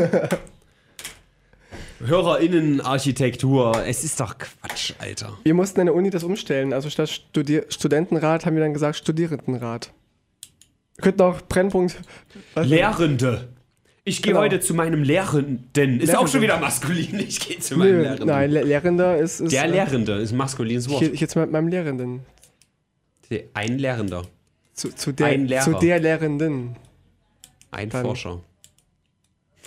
HörerInnenarchitektur, 2.37 3.83
es 3.87 4.05
ist 4.05 4.21
doch 4.21 4.37
Quatsch, 4.39 4.93
Alter. 4.99 5.37
Wir 5.45 5.55
mussten 5.55 5.81
in 5.81 5.87
der 5.87 5.95
Uni 5.95 6.11
das 6.11 6.25
umstellen. 6.25 6.73
Also 6.73 6.91
statt 6.91 7.09
Studi 7.09 7.63
Studentenrat 7.69 8.47
haben 8.47 8.55
wir 8.57 8.63
dann 8.63 8.73
gesagt 8.75 8.97
Studierendenrat. 8.97 9.93
Wir 10.97 11.03
könnten 11.03 11.23
auch 11.23 11.41
Brennpunkt. 11.43 11.97
was- 12.55 12.67
Lehrende. 12.67 13.49
Ich 14.05 14.23
gehe 14.23 14.33
Genau. 14.35 14.45
heute 14.45 14.61
zu 14.61 14.73
meinem 14.73 15.03
Lehrenden. 15.03 15.99
Ist 16.01 16.11
auch 16.11 16.13
Lehrende. 16.21 16.31
schon 16.33 16.43
wieder 16.43 16.59
maskulin. 16.59 17.19
Ich 17.19 17.41
gehe 17.41 17.59
zu 17.59 17.77
meinem 17.77 17.97
Nö, 17.97 18.03
Lehrenden. 18.03 18.27
nein, 18.29 18.51
Le 18.53 18.63
Lehrender 18.63 19.17
ist. 19.19 19.41
ist 19.41 19.53
Der 19.53 19.65
äh, 19.65 19.69
Lehrende 19.71 20.13
ist 20.15 20.31
ein 20.33 20.37
maskulines 20.37 20.89
Wort. 20.89 21.03
Ich, 21.03 21.13
ich 21.15 21.21
jetzt 21.21 21.35
mit 21.35 21.51
meinem 21.51 21.67
Lehrenden. 21.69 22.21
Ein 23.55 23.79
Lehrender. 23.79 24.23
Zu, 24.77 24.95
zu, 24.95 25.13
der, 25.13 25.29
Ein 25.29 25.47
Lehrer. 25.47 25.63
zu 25.63 25.73
der 25.75 25.99
Lehrenden. 25.99 26.77
Ein 27.71 27.89
Dann- 27.89 28.05
Forscher. 28.05 28.41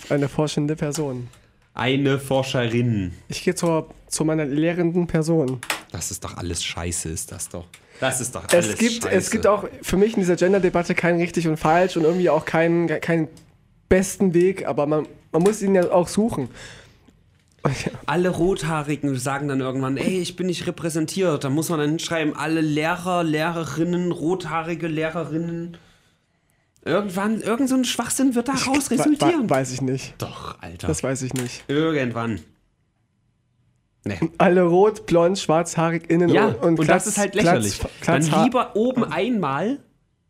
Eine 0.08 0.28
forschende 0.28 0.76
Person. 0.76 1.28
Eine 1.74 2.18
Forscherin. 2.18 3.12
Ich 3.28 3.42
gehe 3.44 3.54
zur, 3.54 3.90
zu 4.08 4.24
meiner 4.24 4.44
lehrenden 4.46 5.06
Person. 5.06 5.60
Das 5.92 6.10
ist 6.10 6.24
doch 6.24 6.36
alles 6.36 6.64
scheiße, 6.64 7.08
ist 7.08 7.32
das 7.32 7.48
doch. 7.48 7.66
Das 7.98 8.20
ist 8.20 8.34
doch 8.34 8.48
alles 8.48 8.68
Es 8.68 8.78
gibt, 8.78 9.02
scheiße. 9.02 9.10
es 9.14 9.30
gibt 9.30 9.46
auch 9.46 9.64
für 9.82 9.96
mich 9.96 10.14
in 10.14 10.20
dieser 10.20 10.36
Gender-Debatte 10.36 10.94
kein 10.94 11.16
richtig 11.16 11.46
und 11.48 11.56
falsch 11.58 11.96
und 11.96 12.04
irgendwie 12.04 12.30
auch 12.30 12.44
keinen, 12.44 12.86
keinen 12.86 13.28
besten 13.88 14.32
Weg, 14.32 14.66
aber 14.66 14.86
man, 14.86 15.06
man 15.32 15.42
muss 15.42 15.60
ihn 15.60 15.74
ja 15.74 15.90
auch 15.90 16.08
suchen. 16.08 16.48
Alle 18.06 18.30
Rothaarigen 18.30 19.16
sagen 19.18 19.48
dann 19.48 19.60
irgendwann, 19.60 19.96
ey, 19.96 20.18
ich 20.20 20.36
bin 20.36 20.46
nicht 20.46 20.66
repräsentiert. 20.66 21.44
Da 21.44 21.50
muss 21.50 21.68
man 21.68 21.78
dann 21.80 21.90
hinschreiben, 21.90 22.34
alle 22.34 22.60
Lehrer, 22.60 23.22
Lehrerinnen, 23.22 24.12
rothaarige 24.12 24.86
Lehrerinnen. 24.88 25.76
Irgendwann, 26.84 27.42
irgend 27.42 27.68
so 27.68 27.74
ein 27.74 27.84
Schwachsinn 27.84 28.34
wird 28.34 28.48
daraus 28.48 28.90
resultieren. 28.90 29.44
we- 29.44 29.50
weiß 29.50 29.72
ich 29.72 29.82
nicht. 29.82 30.14
Doch, 30.18 30.56
Alter. 30.62 30.86
Das 30.86 31.02
weiß 31.02 31.22
ich 31.22 31.34
nicht. 31.34 31.62
Irgendwann. 31.68 32.40
Nee. 34.04 34.18
Alle 34.38 34.62
rot, 34.62 35.04
blond, 35.04 35.38
schwarzhaarig 35.38 36.08
innen 36.08 36.30
Ja, 36.30 36.46
und, 36.46 36.54
und, 36.62 36.80
und 36.80 36.88
das 36.88 37.06
ist 37.06 37.18
halt 37.18 37.34
lächerlich. 37.34 37.78
Glatz, 37.78 37.92
dann 38.06 38.22
Glatzhaar- 38.22 38.44
lieber 38.44 38.76
oben 38.76 39.04
einmal, 39.04 39.80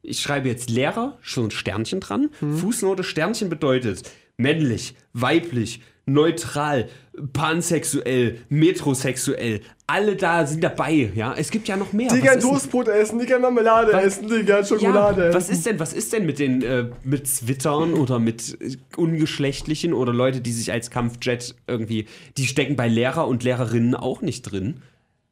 ich 0.02 0.20
schreibe 0.20 0.48
jetzt 0.48 0.70
Lehrer, 0.70 1.18
schon 1.20 1.46
ein 1.46 1.50
Sternchen 1.52 2.00
dran. 2.00 2.30
Mhm. 2.40 2.56
Fußnote 2.58 3.04
Sternchen 3.04 3.48
bedeutet 3.48 4.10
männlich, 4.36 4.96
weiblich, 5.12 5.82
neutral, 6.12 6.88
pansexuell, 7.32 8.38
metrosexuell. 8.48 9.60
Alle 9.86 10.14
da 10.16 10.46
sind 10.46 10.62
dabei, 10.62 11.10
ja. 11.14 11.34
Es 11.36 11.50
gibt 11.50 11.66
ja 11.68 11.76
noch 11.76 11.92
mehr. 11.92 12.12
Die 12.12 12.20
denn- 12.20 12.40
Toastbrot 12.40 12.88
essen, 12.88 13.18
die 13.18 13.26
gern 13.26 13.42
Marmelade 13.42 13.92
Was- 13.92 14.04
essen, 14.04 14.28
die 14.28 14.44
gern 14.44 14.64
Schokolade 14.64 15.26
ja, 15.28 15.34
was 15.34 15.50
ist 15.50 15.66
denn, 15.66 15.78
was 15.80 15.92
ist 15.92 16.12
denn 16.12 16.26
mit 16.26 16.38
den 16.38 16.62
äh, 16.62 16.90
mit 17.02 17.26
Zwittern 17.26 17.94
oder 17.94 18.18
mit 18.18 18.56
äh, 18.60 18.76
ungeschlechtlichen 18.96 19.92
oder 19.92 20.12
Leute, 20.12 20.40
die 20.40 20.52
sich 20.52 20.70
als 20.72 20.90
Kampfjet 20.90 21.54
irgendwie, 21.66 22.06
die 22.36 22.46
stecken 22.46 22.76
bei 22.76 22.86
Lehrer 22.88 23.26
und 23.26 23.42
Lehrerinnen 23.42 23.94
auch 23.94 24.22
nicht 24.22 24.42
drin. 24.42 24.82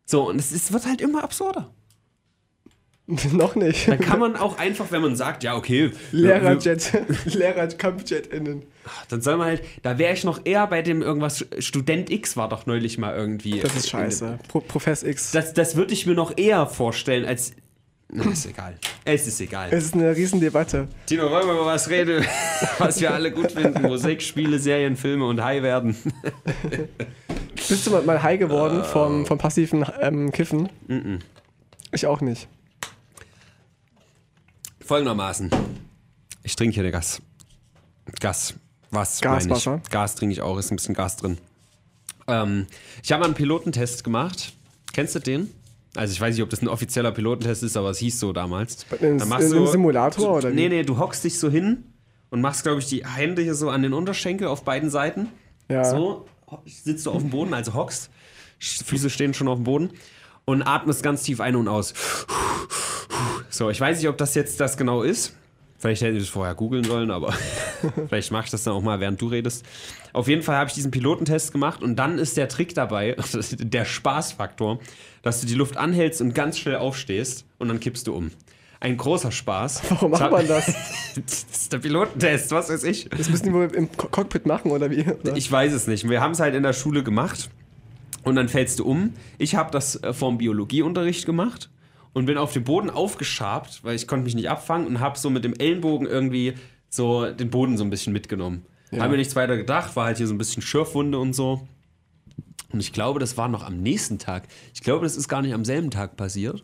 So, 0.04 0.28
und 0.28 0.38
es, 0.40 0.50
es 0.52 0.72
wird 0.72 0.86
halt 0.86 1.00
immer 1.00 1.22
absurder. 1.22 1.70
Noch 3.32 3.54
nicht. 3.54 3.88
Da 3.88 3.96
kann 3.96 4.20
man 4.20 4.36
auch 4.36 4.58
einfach, 4.58 4.92
wenn 4.92 5.00
man 5.00 5.16
sagt, 5.16 5.42
ja, 5.42 5.56
okay, 5.56 5.92
Lehrerjet, 6.12 6.92
Lehrer-Kampfjet-Innen. 7.24 8.64
dann 9.08 9.22
soll 9.22 9.38
man 9.38 9.46
halt, 9.46 9.62
da 9.82 9.96
wäre 9.96 10.12
ich 10.12 10.24
noch 10.24 10.42
eher 10.44 10.66
bei 10.66 10.82
dem 10.82 11.00
irgendwas, 11.00 11.46
Student 11.58 12.10
X 12.10 12.36
war 12.36 12.50
doch 12.50 12.66
neulich 12.66 12.98
mal 12.98 13.16
irgendwie. 13.16 13.60
Das 13.60 13.74
ist 13.74 13.88
scheiße. 13.88 14.38
Pro 14.48 14.60
Profess 14.60 15.02
X. 15.02 15.30
Das, 15.30 15.54
das 15.54 15.74
würde 15.74 15.94
ich 15.94 16.04
mir 16.04 16.14
noch 16.14 16.36
eher 16.36 16.66
vorstellen 16.66 17.24
als. 17.24 17.52
Na, 18.10 18.24
ist 18.30 18.44
egal. 18.44 18.74
Es 19.06 19.26
ist 19.26 19.40
egal. 19.40 19.68
Es 19.70 19.86
ist 19.86 19.94
eine 19.94 20.14
Riesendebatte. 20.14 20.88
Tino, 21.06 21.30
wollen 21.30 21.46
wir 21.46 21.54
mal 21.54 21.66
was 21.66 21.88
reden, 21.88 22.26
was 22.78 23.00
wir 23.00 23.12
alle 23.12 23.32
gut 23.32 23.52
finden? 23.52 23.82
Musik, 23.82 24.20
Spiele, 24.20 24.58
Serien, 24.58 24.96
Filme 24.96 25.26
und 25.26 25.42
High 25.42 25.62
werden. 25.62 25.96
Bist 27.54 27.86
du 27.86 27.90
mal, 27.90 28.22
high 28.22 28.38
geworden 28.38 28.84
vom, 28.84 29.24
vom 29.24 29.38
passiven 29.38 29.86
ähm, 30.00 30.30
Kiffen? 30.30 30.68
Ich 31.92 32.06
auch 32.06 32.20
nicht. 32.20 32.48
Folgendermaßen. 34.88 35.50
Ich 36.42 36.56
trinke 36.56 36.80
hier 36.80 36.90
Gas. 36.90 37.20
Gas. 38.20 38.54
Was? 38.90 39.20
Gaswasser? 39.20 39.70
meine 39.72 39.82
ich? 39.84 39.90
Gas 39.90 40.14
trinke 40.14 40.32
ich 40.32 40.40
auch, 40.40 40.56
ist 40.56 40.72
ein 40.72 40.76
bisschen 40.76 40.94
Gas 40.94 41.18
drin. 41.18 41.36
Ähm, 42.26 42.66
ich 43.02 43.12
habe 43.12 43.20
mal 43.20 43.26
einen 43.26 43.34
Pilotentest 43.34 44.02
gemacht. 44.02 44.54
Kennst 44.94 45.14
du 45.14 45.18
den? 45.18 45.52
Also 45.94 46.12
ich 46.12 46.18
weiß 46.18 46.34
nicht, 46.34 46.42
ob 46.42 46.48
das 46.48 46.62
ein 46.62 46.68
offizieller 46.68 47.12
Pilotentest 47.12 47.64
ist, 47.64 47.76
aber 47.76 47.90
es 47.90 47.98
hieß 47.98 48.18
so 48.18 48.32
damals. 48.32 48.86
In, 48.98 49.18
Dann 49.18 49.30
in, 49.30 49.52
in 49.52 49.66
Simulator 49.66 50.36
oder? 50.38 50.48
Nee, 50.48 50.70
nee, 50.70 50.82
du 50.84 50.96
hockst 50.96 51.22
dich 51.22 51.38
so 51.38 51.50
hin 51.50 51.84
und 52.30 52.40
machst, 52.40 52.62
glaube 52.62 52.78
ich, 52.78 52.86
die 52.86 53.04
Hände 53.06 53.42
hier 53.42 53.54
so 53.54 53.68
an 53.68 53.82
den 53.82 53.92
Unterschenkel 53.92 54.48
auf 54.48 54.64
beiden 54.64 54.88
Seiten. 54.88 55.28
Ja. 55.70 55.84
So, 55.84 56.24
sitzt 56.64 57.04
du 57.04 57.10
auf 57.10 57.20
dem 57.20 57.28
Boden, 57.28 57.52
also 57.52 57.74
hockst. 57.74 58.08
Füße 58.58 59.10
stehen 59.10 59.34
schon 59.34 59.48
auf 59.48 59.58
dem 59.58 59.64
Boden. 59.64 59.90
Und 60.46 60.62
atmest 60.62 61.02
ganz 61.02 61.24
tief 61.24 61.42
ein 61.42 61.56
und 61.56 61.68
aus. 61.68 61.92
So, 63.50 63.70
ich 63.70 63.80
weiß 63.80 63.98
nicht, 63.98 64.08
ob 64.08 64.18
das 64.18 64.34
jetzt 64.34 64.60
das 64.60 64.76
genau 64.76 65.02
ist. 65.02 65.34
Vielleicht 65.80 66.02
hätte 66.02 66.16
ich 66.16 66.24
es 66.24 66.28
vorher 66.28 66.54
googeln 66.56 66.82
sollen, 66.82 67.10
aber 67.12 67.32
vielleicht 68.08 68.32
mache 68.32 68.46
ich 68.46 68.50
das 68.50 68.64
dann 68.64 68.74
auch 68.74 68.82
mal, 68.82 68.98
während 68.98 69.20
du 69.20 69.28
redest. 69.28 69.64
Auf 70.12 70.26
jeden 70.26 70.42
Fall 70.42 70.56
habe 70.56 70.68
ich 70.68 70.74
diesen 70.74 70.90
Pilotentest 70.90 71.52
gemacht 71.52 71.82
und 71.82 71.94
dann 71.96 72.18
ist 72.18 72.36
der 72.36 72.48
Trick 72.48 72.74
dabei, 72.74 73.16
der 73.58 73.84
Spaßfaktor, 73.84 74.80
dass 75.22 75.40
du 75.40 75.46
die 75.46 75.54
Luft 75.54 75.76
anhältst 75.76 76.20
und 76.20 76.34
ganz 76.34 76.58
schnell 76.58 76.76
aufstehst 76.76 77.44
und 77.58 77.68
dann 77.68 77.78
kippst 77.78 78.06
du 78.08 78.14
um. 78.14 78.32
Ein 78.80 78.96
großer 78.96 79.30
Spaß. 79.30 79.82
Warum 79.90 80.10
macht 80.12 80.30
man 80.32 80.48
das? 80.48 80.66
das 80.66 81.46
ist 81.50 81.72
der 81.72 81.78
Pilotentest, 81.78 82.50
was 82.50 82.70
weiß 82.70 82.82
ich. 82.84 83.08
Das 83.16 83.28
müssen 83.28 83.46
die 83.46 83.52
wohl 83.52 83.70
im 83.72 83.90
Co- 83.96 84.08
Cockpit 84.08 84.46
machen 84.46 84.72
oder 84.72 84.90
wie? 84.90 85.04
Oder? 85.04 85.36
Ich 85.36 85.50
weiß 85.50 85.72
es 85.72 85.86
nicht. 85.86 86.08
Wir 86.08 86.20
haben 86.20 86.32
es 86.32 86.40
halt 86.40 86.54
in 86.56 86.62
der 86.64 86.72
Schule 86.72 87.02
gemacht 87.04 87.50
und 88.24 88.34
dann 88.36 88.48
fällst 88.48 88.80
du 88.80 88.84
um. 88.84 89.14
Ich 89.38 89.54
habe 89.54 89.70
das 89.70 89.96
äh, 90.02 90.12
vom 90.12 90.38
Biologieunterricht 90.38 91.24
gemacht 91.26 91.70
und 92.12 92.26
bin 92.26 92.38
auf 92.38 92.52
dem 92.52 92.64
Boden 92.64 92.90
aufgeschabt, 92.90 93.84
weil 93.84 93.96
ich 93.96 94.06
konnte 94.06 94.24
mich 94.24 94.34
nicht 94.34 94.50
abfangen 94.50 94.86
und 94.86 95.00
habe 95.00 95.18
so 95.18 95.30
mit 95.30 95.44
dem 95.44 95.54
Ellenbogen 95.54 96.06
irgendwie 96.06 96.54
so 96.88 97.30
den 97.30 97.50
Boden 97.50 97.76
so 97.76 97.84
ein 97.84 97.90
bisschen 97.90 98.12
mitgenommen. 98.12 98.64
Ja. 98.90 99.02
Haben 99.02 99.10
mir 99.10 99.18
nichts 99.18 99.36
weiter 99.36 99.56
gedacht, 99.56 99.96
war 99.96 100.06
halt 100.06 100.16
hier 100.16 100.26
so 100.26 100.34
ein 100.34 100.38
bisschen 100.38 100.62
Schürfwunde 100.62 101.18
und 101.18 101.34
so. 101.34 101.66
Und 102.72 102.80
ich 102.80 102.92
glaube, 102.92 103.20
das 103.20 103.36
war 103.36 103.48
noch 103.48 103.64
am 103.64 103.80
nächsten 103.80 104.18
Tag. 104.18 104.48
Ich 104.74 104.82
glaube, 104.82 105.04
das 105.04 105.16
ist 105.16 105.28
gar 105.28 105.42
nicht 105.42 105.54
am 105.54 105.64
selben 105.64 105.90
Tag 105.90 106.16
passiert. 106.16 106.62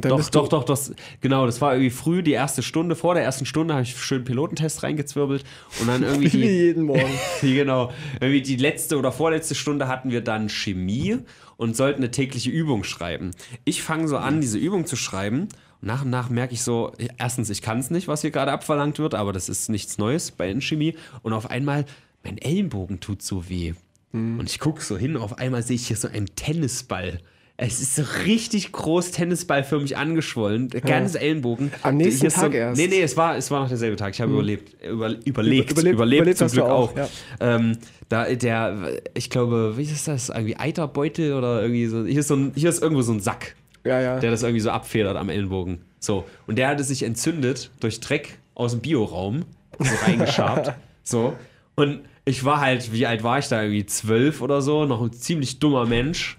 Doch, 0.00 0.28
doch, 0.30 0.48
doch, 0.48 0.64
das, 0.64 0.92
genau, 1.20 1.46
das 1.46 1.60
war 1.60 1.72
irgendwie 1.72 1.90
früh, 1.90 2.22
die 2.22 2.32
erste 2.32 2.62
Stunde. 2.62 2.96
Vor 2.96 3.14
der 3.14 3.22
ersten 3.22 3.46
Stunde 3.46 3.74
habe 3.74 3.82
ich 3.82 3.96
schön 3.96 4.24
Pilotentest 4.24 4.82
reingezwirbelt 4.82 5.44
und 5.80 5.88
dann 5.88 6.02
irgendwie 6.04 6.32
Wie 6.32 6.36
die, 6.42 6.46
jeden 6.46 6.82
Morgen. 6.86 7.10
die, 7.42 7.54
genau, 7.54 7.92
irgendwie 8.20 8.42
die 8.42 8.56
letzte 8.56 8.98
oder 8.98 9.12
vorletzte 9.12 9.54
Stunde 9.54 9.88
hatten 9.88 10.10
wir 10.10 10.20
dann 10.20 10.48
Chemie 10.48 11.18
und 11.56 11.76
sollten 11.76 12.00
eine 12.02 12.10
tägliche 12.10 12.50
Übung 12.50 12.84
schreiben. 12.84 13.32
Ich 13.64 13.82
fange 13.82 14.08
so 14.08 14.16
an, 14.16 14.40
diese 14.40 14.58
Übung 14.58 14.86
zu 14.86 14.96
schreiben 14.96 15.48
und 15.80 15.88
nach 15.88 16.04
und 16.04 16.10
nach 16.10 16.28
merke 16.28 16.54
ich 16.54 16.62
so, 16.62 16.92
erstens, 17.18 17.50
ich 17.50 17.62
kann 17.62 17.78
es 17.78 17.90
nicht, 17.90 18.08
was 18.08 18.22
hier 18.22 18.30
gerade 18.30 18.52
abverlangt 18.52 18.98
wird, 18.98 19.14
aber 19.14 19.32
das 19.32 19.48
ist 19.48 19.68
nichts 19.68 19.98
Neues 19.98 20.30
bei 20.30 20.54
Chemie 20.60 20.94
und 21.22 21.32
auf 21.32 21.50
einmal, 21.50 21.84
mein 22.24 22.38
Ellenbogen 22.38 23.00
tut 23.00 23.22
so 23.22 23.48
weh. 23.48 23.74
Und 24.10 24.48
ich 24.48 24.58
gucke 24.58 24.82
so 24.82 24.96
hin, 24.96 25.18
auf 25.18 25.36
einmal 25.38 25.62
sehe 25.62 25.76
ich 25.76 25.86
hier 25.86 25.96
so 25.96 26.08
einen 26.08 26.34
Tennisball 26.34 27.20
Es 27.60 27.80
ist 27.80 27.96
so 27.96 28.04
richtig 28.24 28.70
groß 28.70 29.10
tennisballförmig 29.10 29.96
angeschwollen. 29.96 30.68
Ganz 30.68 31.16
Ellenbogen. 31.16 31.72
Am 31.82 31.96
nächsten 31.96 32.28
Tag 32.28 32.52
so, 32.52 32.56
erst. 32.56 32.80
Nee, 32.80 32.86
nee, 32.86 33.02
es 33.02 33.16
war, 33.16 33.36
es 33.36 33.50
war 33.50 33.62
noch 33.62 33.68
derselbe 33.68 33.96
Tag. 33.96 34.14
Ich 34.14 34.20
habe 34.20 34.32
überlebt. 34.32 34.80
Über, 34.80 35.10
überlegt. 35.24 35.72
überlebt- 35.72 35.92
Überlebt, 35.94 35.94
überlebt 36.20 36.38
zum 36.38 36.48
Glück 36.48 36.64
auch, 36.66 36.92
auch. 36.92 36.96
ja. 36.96 37.08
Ähm, 37.40 37.76
da, 38.08 38.32
der, 38.32 39.00
ich 39.14 39.28
glaube, 39.28 39.74
wie 39.76 39.82
ist 39.82 40.06
das? 40.06 40.28
Irgendwie 40.28 40.56
Eiterbeutel 40.56 41.32
oder 41.34 41.60
irgendwie 41.60 41.86
so. 41.86 42.04
Hier 42.06 42.20
ist, 42.20 42.28
so 42.28 42.36
ein, 42.36 42.52
hier 42.54 42.68
ist 42.70 42.80
irgendwo 42.80 43.02
so 43.02 43.12
ein 43.12 43.18
Sack 43.18 43.56
Ja, 43.84 44.00
ja. 44.00 44.20
der 44.20 44.30
das 44.30 44.44
irgendwie 44.44 44.60
so 44.60 44.70
abfedert 44.70 45.16
am 45.16 45.28
Ellenbogen. 45.28 45.80
So. 45.98 46.26
Und 46.46 46.58
der 46.58 46.68
hatte 46.68 46.84
sich 46.84 47.02
entzündet 47.02 47.72
durch 47.80 47.98
Dreck 47.98 48.38
aus 48.54 48.70
dem 48.70 48.80
Bioraum, 48.80 49.40
so 49.80 49.94
reingeschabt. 50.06 50.74
so. 51.02 51.34
Und 51.74 52.02
ich 52.24 52.44
war 52.44 52.60
halt, 52.60 52.92
wie 52.92 53.04
alt 53.04 53.24
war 53.24 53.40
ich 53.40 53.48
da? 53.48 53.62
Irgendwie 53.62 53.84
zwölf 53.86 54.42
oder 54.42 54.62
so, 54.62 54.84
noch 54.84 55.02
ein 55.02 55.12
ziemlich 55.12 55.58
dummer 55.58 55.84
Mensch. 55.86 56.37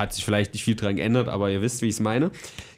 Hat 0.00 0.14
sich 0.14 0.24
vielleicht 0.24 0.54
nicht 0.54 0.64
viel 0.64 0.76
dran 0.76 0.96
geändert, 0.96 1.28
aber 1.28 1.50
ihr 1.50 1.60
wisst, 1.60 1.82
wie 1.82 1.86
ich 1.86 1.94
es 1.94 2.00
meine. 2.00 2.30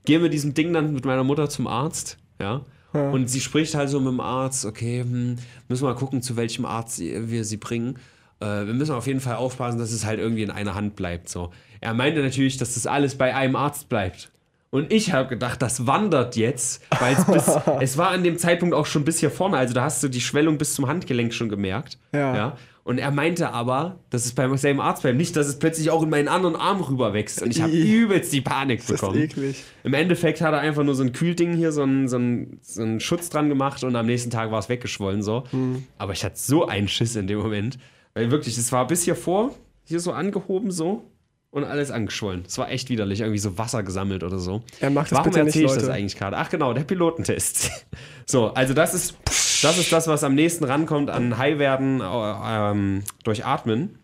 Gehen 0.05 0.23
wir 0.23 0.29
diesem 0.29 0.55
Ding 0.55 0.73
dann 0.73 0.93
mit 0.93 1.05
meiner 1.05 1.25
Mutter 1.25 1.49
zum 1.49 1.66
Arzt, 1.66 2.18
ja. 2.41 2.64
Und 2.93 3.31
sie 3.31 3.41
spricht 3.41 3.75
halt 3.75 3.89
so 3.89 4.01
mit 4.01 4.12
dem 4.12 4.20
Arzt, 4.20 4.66
okay, 4.66 5.01
hm, 5.01 5.37
müssen 5.68 5.83
wir 5.83 5.91
mal 5.91 5.99
gucken, 5.99 6.20
zu 6.20 6.37
welchem 6.37 6.66
Arzt 6.66 7.01
wir 7.01 7.45
sie 7.45 7.57
bringen. 7.57 7.97
Äh, 8.41 8.66
wir 8.66 8.75
müssen 8.75 8.95
auf 8.95 9.07
jeden 9.07 9.20
Fall 9.20 9.37
aufpassen, 9.37 9.79
dass 9.79 9.93
es 9.93 10.05
halt 10.05 10.18
irgendwie 10.18 10.43
in 10.43 10.51
einer 10.51 10.75
Hand 10.75 10.95
bleibt. 10.95 11.29
So. 11.29 11.53
Er 11.81 11.95
meinte 11.95 12.20
natürlich, 12.20 12.59
dass 12.59 12.75
das 12.75 12.87
alles 12.87 13.16
bei 13.16 13.35
einem 13.35 13.57
Arzt 13.57 13.89
bleibt. 13.89 14.31
Und 14.70 14.93
ich 14.93 15.12
habe 15.12 15.29
gedacht, 15.29 15.61
das 15.61 15.87
wandert 15.87 16.37
jetzt, 16.37 16.83
weil 16.99 17.14
es 17.14 17.25
bis, 17.27 17.47
es 17.81 17.99
war 17.99 18.09
an 18.09 18.25
dem 18.25 18.39
Zeitpunkt 18.39 18.75
auch 18.75 18.87
schon 18.87 19.05
bis 19.05 19.20
hier 19.20 19.31
vorne, 19.31 19.59
also 19.59 19.75
da 19.75 19.85
hast 19.85 20.03
du 20.03 20.09
die 20.09 20.20
Schwellung 20.20 20.57
bis 20.59 20.75
zum 20.75 20.87
Handgelenk 20.87 21.35
schon 21.35 21.49
gemerkt. 21.49 21.99
Ja. 22.37 22.57
Und 22.85 22.99
er 22.99 23.12
meinte 23.12 23.53
aber, 23.53 24.01
dass 24.11 24.24
es 24.24 24.33
beim 24.33 24.57
selben 24.57 24.80
Arzt 24.80 25.03
bleibt, 25.03 25.16
nicht, 25.16 25.37
dass 25.37 25.47
es 25.47 25.59
plötzlich 25.59 25.91
auch 25.91 26.03
in 26.03 26.11
meinen 26.11 26.26
anderen 26.26 26.57
Arm 26.57 26.80
rüber 26.80 27.12
wächst. 27.12 27.41
Und 27.41 27.51
ich 27.53 27.62
habe 27.62 27.72
übelst 27.76 28.33
die 28.33 28.41
Panik 28.41 28.80
das 28.80 28.91
ist 28.91 29.01
bekommen. 29.01 29.20
eklig. 29.20 29.62
Im 29.85 29.95
Endeffekt 29.95 30.41
hat 30.41 30.53
er 30.53 30.61
einfach 30.61 30.83
nur 30.83 30.97
so 30.97 31.05
ein 31.05 31.12
Kühlding 31.12 31.55
hier, 31.55 31.70
so 31.70 31.83
einen, 31.83 32.09
so 32.09 32.16
einen, 32.16 32.59
so 32.61 32.83
einen 32.83 32.99
Schutz 32.99 33.30
dran 33.30 33.49
gemacht 33.49 33.85
und 33.85 33.95
am 33.95 34.07
nächsten 34.07 34.30
Tag 34.30 34.51
war 34.51 34.59
es 34.59 34.68
weggeschwollen 34.68 35.22
so. 35.22 35.45
Hm. 35.51 35.85
Aber 35.97 36.12
ich 36.12 36.24
hatte 36.24 36.39
so 36.39 36.66
einen 36.66 36.89
Schiss 36.89 37.14
in 37.14 37.28
dem 37.28 37.39
Moment. 37.39 37.78
Weil 38.14 38.30
wirklich, 38.30 38.59
es 38.59 38.72
war 38.72 38.87
bis 38.89 39.05
hier 39.05 39.16
vor, 39.16 39.55
hier 39.85 40.01
so 40.01 40.12
angehoben 40.12 40.70
so 40.70 41.05
und 41.53 41.64
alles 41.64 41.91
angeschwollen. 41.91 42.45
Es 42.47 42.59
war 42.59 42.70
echt 42.70 42.89
widerlich, 42.89 43.20
irgendwie 43.20 43.39
so 43.39 43.59
Wasser 43.59 43.83
gesammelt 43.83 44.24
oder 44.24 44.39
so. 44.39 44.62
Ja, 44.80 44.91
mach 44.91 45.05
das 45.05 45.12
Warum 45.12 45.30
bitte 45.30 45.45
nicht, 45.45 45.55
erzähle 45.55 45.66
ich 45.66 45.72
das 45.72 45.83
Leute. 45.83 45.95
eigentlich 45.95 46.16
gerade? 46.16 46.37
Ach 46.39 46.49
genau, 46.49 46.72
der 46.72 46.85
Pilotentest. 46.85 47.87
so, 48.26 48.49
also 48.55 48.74
das 48.74 48.95
ist, 48.95 49.16
das 49.63 49.79
ist 49.79 49.93
das, 49.93 50.07
was 50.07 50.25
am 50.25 50.35
nächsten 50.35 50.65
rankommt 50.65 51.11
an 51.11 51.39
High-Werden 51.39 52.01
äh, 52.01 52.05
ähm, 52.05 53.03
durch 53.25 53.45
Atmen. 53.45 53.99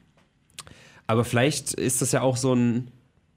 Aber 1.06 1.24
vielleicht 1.24 1.74
ist 1.74 2.02
das 2.02 2.12
ja 2.12 2.20
auch 2.22 2.36
so 2.36 2.54
ein, 2.54 2.90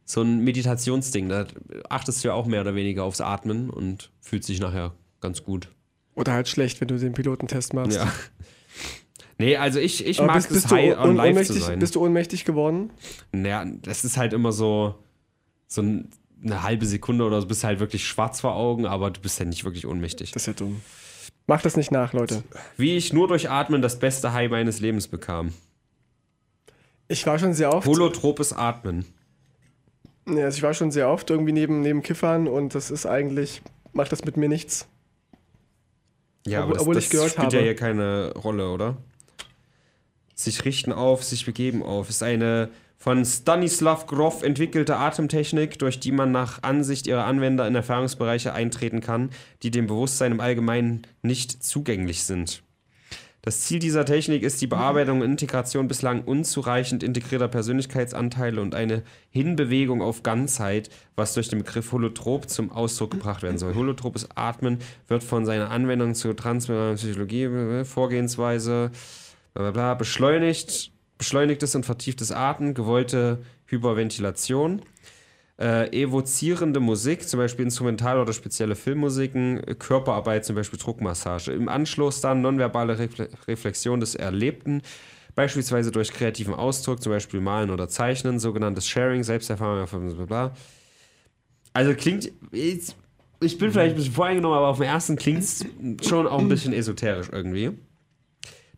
so 0.06 0.22
ein 0.22 0.44
Meditationsding. 0.44 1.30
Da 1.30 1.46
achtest 1.90 2.24
du 2.24 2.30
ja 2.30 2.34
auch 2.34 2.46
mehr 2.46 2.62
oder 2.62 2.76
weniger 2.76 3.04
aufs 3.04 3.22
Atmen 3.22 3.70
und 3.70 4.12
fühlt 4.20 4.44
sich 4.44 4.60
nachher 4.60 4.94
ganz 5.22 5.44
gut. 5.44 5.70
Oder 6.16 6.34
halt 6.34 6.50
schlecht, 6.50 6.82
wenn 6.82 6.88
du 6.90 6.98
den 6.98 7.14
Pilotentest 7.14 7.74
machst. 7.74 7.98
Ja. 7.98 8.12
Nee, 9.38 9.58
also 9.58 9.80
ich, 9.80 10.06
ich 10.06 10.20
Aber 10.20 10.28
mag 10.28 10.36
bist, 10.36 10.52
es 10.52 10.54
bist, 10.54 10.72
du 10.72 10.76
high 10.76 11.00
on 11.00 11.16
live 11.16 11.26
zu 11.26 11.54
ohnmächtig, 11.54 11.64
sein. 11.64 11.80
bist 11.80 11.96
du 11.96 12.06
ohnmächtig 12.06 12.46
geworden? 12.46 12.92
Naja, 13.32 13.66
das 13.82 14.06
ist 14.06 14.16
halt 14.16 14.34
immer 14.34 14.52
so, 14.52 14.94
so 15.68 15.82
ein, 15.82 16.10
eine 16.44 16.62
halbe 16.62 16.86
Sekunde 16.86 17.24
oder 17.26 17.42
so, 17.42 17.48
bist 17.48 17.64
halt 17.64 17.80
wirklich 17.80 18.06
schwarz 18.06 18.42
vor 18.42 18.54
Augen, 18.54 18.86
aber 18.86 19.10
du 19.10 19.20
bist 19.20 19.40
ja 19.40 19.46
nicht 19.46 19.64
wirklich 19.64 19.88
ohnmächtig. 19.88 20.32
Das 20.32 20.44
ist 20.44 20.48
ja 20.48 20.54
dumm. 20.54 20.82
Mach 21.52 21.62
das 21.62 21.76
nicht 21.76 21.92
nach, 21.92 22.14
Leute. 22.14 22.44
Wie 22.78 22.96
ich 22.96 23.12
nur 23.12 23.28
durch 23.28 23.50
Atmen 23.50 23.82
das 23.82 24.00
beste 24.00 24.32
High 24.32 24.50
meines 24.50 24.80
Lebens 24.80 25.10
bekam. 25.10 25.52
Ich 27.10 27.28
war 27.28 27.38
schon 27.40 27.54
sehr 27.54 27.74
oft, 27.74 27.86
Holotropes 27.86 28.54
Atmen. 28.54 29.04
ja, 30.30 30.46
also 30.46 30.56
ich 30.56 30.64
war 30.64 30.74
schon 30.74 30.92
sehr 30.92 31.10
oft 31.10 31.30
irgendwie 31.30 31.52
neben, 31.52 31.82
neben 31.82 32.04
Kiffern 32.04 32.48
und 32.48 32.74
das 32.74 32.90
ist 32.90 33.06
eigentlich, 33.06 33.62
macht 33.92 34.14
das 34.14 34.24
mit 34.24 34.38
mir 34.38 34.48
nichts. 34.48 34.88
Ja, 36.48 36.60
Obwohl- 36.60 36.64
aber 36.64 36.74
das, 36.74 36.82
obwohl 36.84 36.96
das 36.96 37.04
ich 37.04 37.10
gehört 37.10 37.32
spielt 37.32 37.52
ja 37.52 37.60
habe. 37.60 37.66
hier 37.66 37.76
keine 37.76 38.32
Rolle, 38.36 38.70
oder? 38.72 38.96
Sich 40.34 40.64
richten 40.64 40.94
auf, 40.94 41.22
sich 41.26 41.46
begeben 41.46 41.84
auf. 41.84 42.08
Ist 42.10 42.24
eine 42.24 42.70
von 43.02 43.26
Stanislav 43.26 44.06
Grof 44.06 44.44
entwickelte 44.44 44.96
Atemtechnik, 44.96 45.80
durch 45.80 46.00
die 46.00 46.12
man 46.12 46.32
nach 46.32 46.62
Ansicht 46.62 47.08
ihrer 47.08 47.26
Anwender 47.26 47.68
in 47.68 47.74
Erfahrungsbereiche 47.74 48.54
eintreten 48.54 49.02
kann, 49.02 49.32
die 49.64 49.72
dem 49.72 49.88
Bewusstsein 49.88 50.34
im 50.34 50.40
Allgemeinen 50.40 51.02
nicht 51.24 51.64
zugänglich 51.64 52.26
sind. 52.26 52.62
Das 53.42 53.62
Ziel 53.62 53.80
dieser 53.80 54.06
Technik 54.06 54.44
ist 54.44 54.62
die 54.62 54.68
Bearbeitung 54.68 55.22
und 55.22 55.32
Integration 55.32 55.88
bislang 55.88 56.22
unzureichend 56.26 57.02
integrierter 57.02 57.48
Persönlichkeitsanteile 57.48 58.62
und 58.62 58.76
eine 58.76 59.02
Hinbewegung 59.32 60.04
auf 60.04 60.22
Ganzheit, 60.22 60.92
was 61.16 61.34
durch 61.34 61.50
den 61.50 61.64
Begriff 61.64 61.92
Holotrop 61.92 62.52
zum 62.52 62.72
Ausdruck 62.72 63.10
gebracht 63.10 63.42
werden 63.42 63.58
soll. 63.58 63.74
Holotropes 63.74 64.30
Atmen 64.36 64.78
wird 65.08 65.24
von 65.24 65.44
seiner 65.48 65.72
Anwendung 65.72 66.14
zur 66.14 66.36
transmedialen 66.36 66.98
Psychologie, 66.98 67.46
äh, 67.46 67.84
Vorgehensweise, 67.84 68.92
bla 69.56 69.64
bla 69.64 69.72
bla, 69.72 69.94
beschleunigt, 69.96 70.92
beschleunigtes 71.22 71.76
und 71.76 71.86
vertieftes 71.86 72.32
Atmen, 72.32 72.74
gewollte 72.74 73.44
Hyperventilation, 73.68 74.82
äh, 75.60 75.88
evozierende 75.96 76.80
Musik, 76.80 77.30
zum 77.30 77.40
Beispiel 77.40 77.64
Instrumental- 77.64 78.20
oder 78.20 78.34
spezielle 78.34 78.76
Filmmusiken, 78.76 79.60
äh, 79.68 79.76
Körperarbeit, 79.76 80.46
zum 80.46 80.56
Beispiel 80.56 80.80
Druckmassage. 80.80 81.52
Im 81.52 81.70
Anschluss 81.70 82.22
dann 82.22 82.42
nonverbale 82.42 82.98
Refle 82.98 83.30
Reflexion 83.48 84.00
des 84.00 84.16
Erlebten, 84.16 84.82
beispielsweise 85.36 85.92
durch 85.92 86.12
kreativen 86.12 86.56
Ausdruck, 86.56 87.04
zum 87.04 87.12
Beispiel 87.12 87.40
Malen 87.40 87.70
oder 87.70 87.88
Zeichnen, 87.88 88.40
sogenanntes 88.40 88.88
Sharing, 88.88 89.22
Selbsterfahrung, 89.22 90.26
bla. 90.26 90.56
Also 91.72 91.94
klingt, 91.94 92.32
ich, 92.52 92.96
ich 93.42 93.60
bin 93.60 93.72
vielleicht 93.72 93.92
ein 93.94 93.98
bisschen 93.98 94.14
voreingenommen, 94.14 94.58
aber 94.58 94.70
auf 94.70 94.78
dem 94.78 94.88
ersten 94.88 95.18
klingt 95.18 95.44
es 95.44 95.64
schon 96.02 96.26
auch 96.26 96.40
ein 96.40 96.50
bisschen 96.50 96.74
esoterisch 96.74 97.30
irgendwie. 97.32 97.78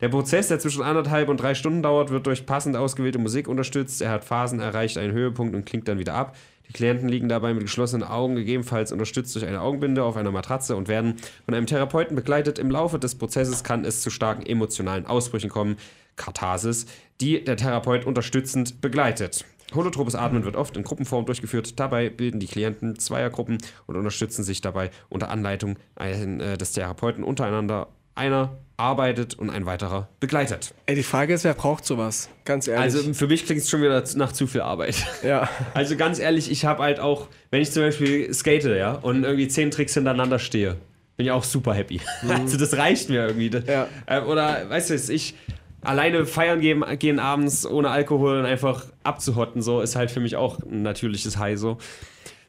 Der 0.03 0.09
Prozess, 0.09 0.49
der 0.49 0.59
zwischen 0.59 0.81
anderthalb 0.81 1.29
und 1.29 1.37
drei 1.37 1.55
Stunden 1.55 1.81
dauert, 1.81 2.09
wird 2.09 2.27
durch 2.27 2.45
passend 2.45 2.75
ausgewählte 2.75 3.19
Musik 3.19 3.47
unterstützt. 3.47 4.01
Er 4.01 4.09
hat 4.11 4.25
Phasen, 4.25 4.59
erreicht 4.59 4.97
einen 4.97 5.13
Höhepunkt 5.13 5.55
und 5.55 5.65
klingt 5.65 5.87
dann 5.87 5.97
wieder 5.97 6.13
ab. 6.13 6.35
Die 6.67 6.73
Klienten 6.73 7.07
liegen 7.07 7.29
dabei 7.29 7.53
mit 7.53 7.63
geschlossenen 7.63 8.05
Augen, 8.05 8.35
gegebenenfalls 8.35 8.91
unterstützt 8.91 9.33
durch 9.33 9.45
eine 9.45 9.61
Augenbinde 9.61 10.03
auf 10.03 10.17
einer 10.17 10.31
Matratze 10.31 10.75
und 10.75 10.89
werden 10.89 11.15
von 11.45 11.53
einem 11.53 11.67
Therapeuten 11.67 12.17
begleitet. 12.17 12.59
Im 12.59 12.69
Laufe 12.69 12.99
des 12.99 13.15
Prozesses 13.15 13.63
kann 13.63 13.85
es 13.85 14.01
zu 14.01 14.09
starken 14.09 14.45
emotionalen 14.45 15.05
Ausbrüchen 15.05 15.49
kommen, 15.49 15.77
Katharsis, 16.17 16.85
die 17.21 17.41
der 17.41 17.55
Therapeut 17.55 18.05
unterstützend 18.05 18.81
begleitet. 18.81 19.45
Holotropes 19.73 20.15
Atmen 20.15 20.43
wird 20.43 20.57
oft 20.57 20.75
in 20.75 20.83
Gruppenform 20.83 21.25
durchgeführt. 21.25 21.79
Dabei 21.79 22.09
bilden 22.09 22.41
die 22.41 22.47
Klienten 22.47 22.99
Zweiergruppen 22.99 23.57
und 23.87 23.95
unterstützen 23.95 24.43
sich 24.43 24.59
dabei 24.59 24.91
unter 25.07 25.29
Anleitung 25.29 25.77
äh, 25.95 26.57
des 26.57 26.73
Therapeuten 26.73 27.23
untereinander. 27.23 27.87
Einer 28.15 28.57
arbeitet 28.77 29.35
und 29.35 29.49
ein 29.49 29.65
weiterer 29.65 30.09
begleitet. 30.19 30.73
Ey, 30.87 30.95
die 30.95 31.03
Frage 31.03 31.33
ist, 31.33 31.43
wer 31.43 31.53
braucht 31.53 31.85
sowas? 31.85 32.29
Ganz 32.45 32.67
ehrlich. 32.67 32.83
Also 32.83 33.13
für 33.13 33.27
mich 33.27 33.45
klingt 33.45 33.61
es 33.61 33.69
schon 33.69 33.81
wieder 33.81 34.03
nach 34.15 34.31
zu 34.31 34.47
viel 34.47 34.61
Arbeit. 34.61 34.95
ja. 35.23 35.47
Also 35.73 35.95
ganz 35.95 36.19
ehrlich, 36.19 36.51
ich 36.51 36.65
habe 36.65 36.83
halt 36.83 36.99
auch, 36.99 37.27
wenn 37.51 37.61
ich 37.61 37.71
zum 37.71 37.83
Beispiel 37.83 38.33
skate, 38.33 38.65
ja, 38.65 38.93
und 38.93 39.23
irgendwie 39.23 39.47
zehn 39.47 39.71
Tricks 39.71 39.93
hintereinander 39.93 40.39
stehe, 40.39 40.77
bin 41.17 41.25
ich 41.25 41.31
auch 41.31 41.43
super 41.43 41.73
happy. 41.73 42.01
Also 42.27 42.57
das 42.57 42.75
reicht 42.77 43.09
mir 43.09 43.27
irgendwie. 43.27 43.51
Ja. 43.67 43.87
äh, 44.07 44.21
Oder, 44.21 44.69
weißt 44.69 44.89
du, 44.89 45.13
ich 45.13 45.35
alleine 45.81 46.25
feiern 46.25 46.59
gehen, 46.61 46.83
gehen 46.97 47.19
abends 47.19 47.65
ohne 47.65 47.89
Alkohol 47.89 48.39
und 48.39 48.45
einfach 48.45 48.85
abzuhotten, 49.03 49.61
so, 49.61 49.81
ist 49.81 49.95
halt 49.95 50.11
für 50.11 50.19
mich 50.19 50.35
auch 50.35 50.59
ein 50.59 50.81
natürliches 50.81 51.37
High, 51.37 51.59
so. 51.59 51.77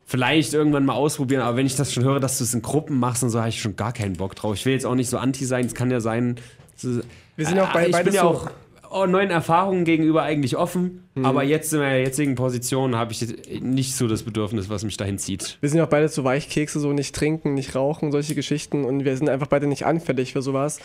Vielleicht 0.07 0.53
irgendwann 0.53 0.85
mal 0.85 0.95
ausprobieren, 0.95 1.41
aber 1.43 1.57
wenn 1.57 1.67
ich 1.67 1.77
das 1.77 1.93
schon 1.93 2.05
höre, 2.05 2.21
dass 2.21 2.39
du 2.39 2.45
es 2.45 2.53
in 2.53 2.61
Gruppen 2.63 2.99
machst 2.99 3.23
und 3.23 3.31
so, 3.31 3.39
habe 3.39 3.49
ich 3.49 3.61
schon 3.61 3.75
gar 3.77 3.93
keinen 3.93 4.15
Bock 4.15 4.35
drauf. 4.37 4.55
Ich 4.55 4.67
will 4.67 4.75
jetzt 4.75 4.85
auch 4.87 4.95
nicht 4.95 5.09
so 5.09 5.17
anti 5.19 5.45
sein, 5.47 5.65
es 5.65 5.75
kann 5.75 5.91
ja 5.91 6.01
sein. 6.01 6.37
Wir 7.37 7.47
sind 7.47 7.57
ja 7.57 7.65
auch 7.65 7.73
bei- 7.73 7.89
ich 7.89 7.97
bin 8.03 8.13
ja 8.13 8.25
auch 8.25 8.51
oh, 8.91 9.07
neuen 9.07 9.31
Erfahrungen 9.31 9.85
gegenüber 9.85 10.23
eigentlich 10.23 10.57
offen, 10.57 11.01
Mhm. 11.17 11.25
aber 11.27 11.43
jetzt 11.43 11.73
in 11.73 11.81
meiner 11.81 11.97
jetzigen 11.97 12.35
Position 12.37 12.95
habe 12.97 13.13
ich 13.13 13.27
nicht 13.61 13.97
so 13.97 14.07
das 14.07 14.23
Bedürfnis, 14.25 14.69
was 14.69 14.85
mich 14.85 14.97
dahin 14.97 15.19
zieht. 15.19 15.57
Wir 15.61 15.69
sind 15.69 15.79
ja 15.79 15.85
auch 15.85 15.89
beide 15.89 16.09
so 16.09 16.23
Weichkekse, 16.23 16.79
so 16.81 16.93
nicht 16.93 17.15
trinken, 17.15 17.55
nicht 17.55 17.75
rauchen, 17.75 18.13
solche 18.13 18.35
Geschichten 18.35 18.85
und 18.85 19.05
wir 19.05 19.17
sind 19.17 19.29
einfach 19.29 19.47
beide 19.49 19.67
nicht 19.67 19.85
anfällig 19.87 20.33
für 20.33 20.43
sowas. 20.43 20.79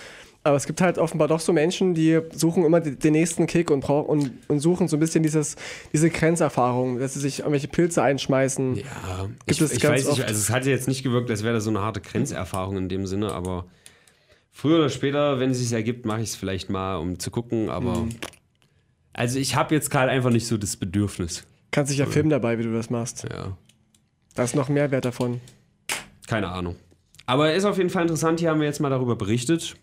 Aber 0.43 0.55
es 0.55 0.65
gibt 0.65 0.79
halt 0.81 0.97
offenbar 0.97 1.27
doch 1.27 1.41
so 1.41 1.51
Menschen, 1.51 1.93
die 1.93 2.19
suchen 2.31 2.63
immer 2.63 2.79
den 2.79 3.11
nächsten 3.11 3.45
Kick 3.45 3.69
und, 3.71 3.81
brauch, 3.81 4.07
und, 4.07 4.31
und 4.47 4.59
suchen 4.61 4.87
so 4.87 4.95
ein 4.95 4.99
bisschen 5.01 5.21
dieses, 5.21 5.57
diese 5.91 6.09
Grenzerfahrung, 6.09 6.97
dass 6.99 7.13
sie 7.13 7.19
sich 7.19 7.39
irgendwelche 7.39 7.67
Pilze 7.67 8.01
einschmeißen. 8.01 8.75
Ja, 8.77 8.83
Gibt 9.25 9.51
ich, 9.51 9.61
es 9.61 9.73
ich 9.73 9.81
ganz 9.81 9.95
weiß 9.95 10.03
nicht, 10.07 10.19
oft. 10.19 10.27
also 10.29 10.39
es 10.39 10.49
hatte 10.49 10.69
jetzt 10.69 10.87
nicht 10.87 11.03
gewirkt, 11.03 11.29
als 11.29 11.43
wäre 11.43 11.53
das 11.55 11.65
so 11.65 11.69
eine 11.69 11.81
harte 11.81 11.99
Grenzerfahrung 11.99 12.77
in 12.77 12.87
dem 12.89 13.05
Sinne, 13.05 13.33
aber 13.33 13.65
früher 14.49 14.77
oder 14.77 14.89
später, 14.89 15.39
wenn 15.41 15.49
es 15.51 15.59
sich 15.59 15.73
ergibt, 15.73 16.05
mache 16.05 16.21
ich 16.21 16.29
es 16.29 16.35
vielleicht 16.37 16.69
mal, 16.69 16.95
um 16.95 17.19
zu 17.19 17.31
gucken, 17.31 17.69
aber 17.69 17.97
Mhm. 17.99 18.09
also 19.11 19.39
ich 19.39 19.55
habe 19.55 19.75
jetzt 19.75 19.91
gerade 19.91 20.09
einfach 20.09 20.29
nicht 20.31 20.47
so 20.47 20.57
das 20.57 20.77
Bedürfnis. 20.77 21.43
Kannst 21.71 21.91
dich 21.91 21.99
ja 21.99 22.05
filmen 22.05 22.29
dabei, 22.29 22.57
wie 22.57 22.63
du 22.63 22.71
das 22.73 22.89
machst. 22.89 23.27
Ja, 23.29 23.57
Da 24.35 24.43
ist 24.43 24.55
noch 24.55 24.69
Mehrwert 24.69 25.03
davon. 25.03 25.41
keine 26.27 26.47
Ahnung. 26.47 26.77
Aber 27.25 27.53
ist 27.53 27.65
auf 27.65 27.77
jeden 27.77 27.89
Fall 27.89 28.03
interessant, 28.03 28.39
hier 28.39 28.49
haben 28.51 28.59
wir 28.61 28.67
jetzt 28.67 28.79
mal 28.79 28.89
darüber 28.89 29.15
berichtet. 29.17 29.75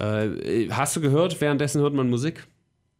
Äh, 0.00 0.68
hast 0.70 0.96
du 0.96 1.00
gehört, 1.00 1.40
währenddessen 1.40 1.80
hört 1.80 1.94
man 1.94 2.08
Musik? 2.08 2.46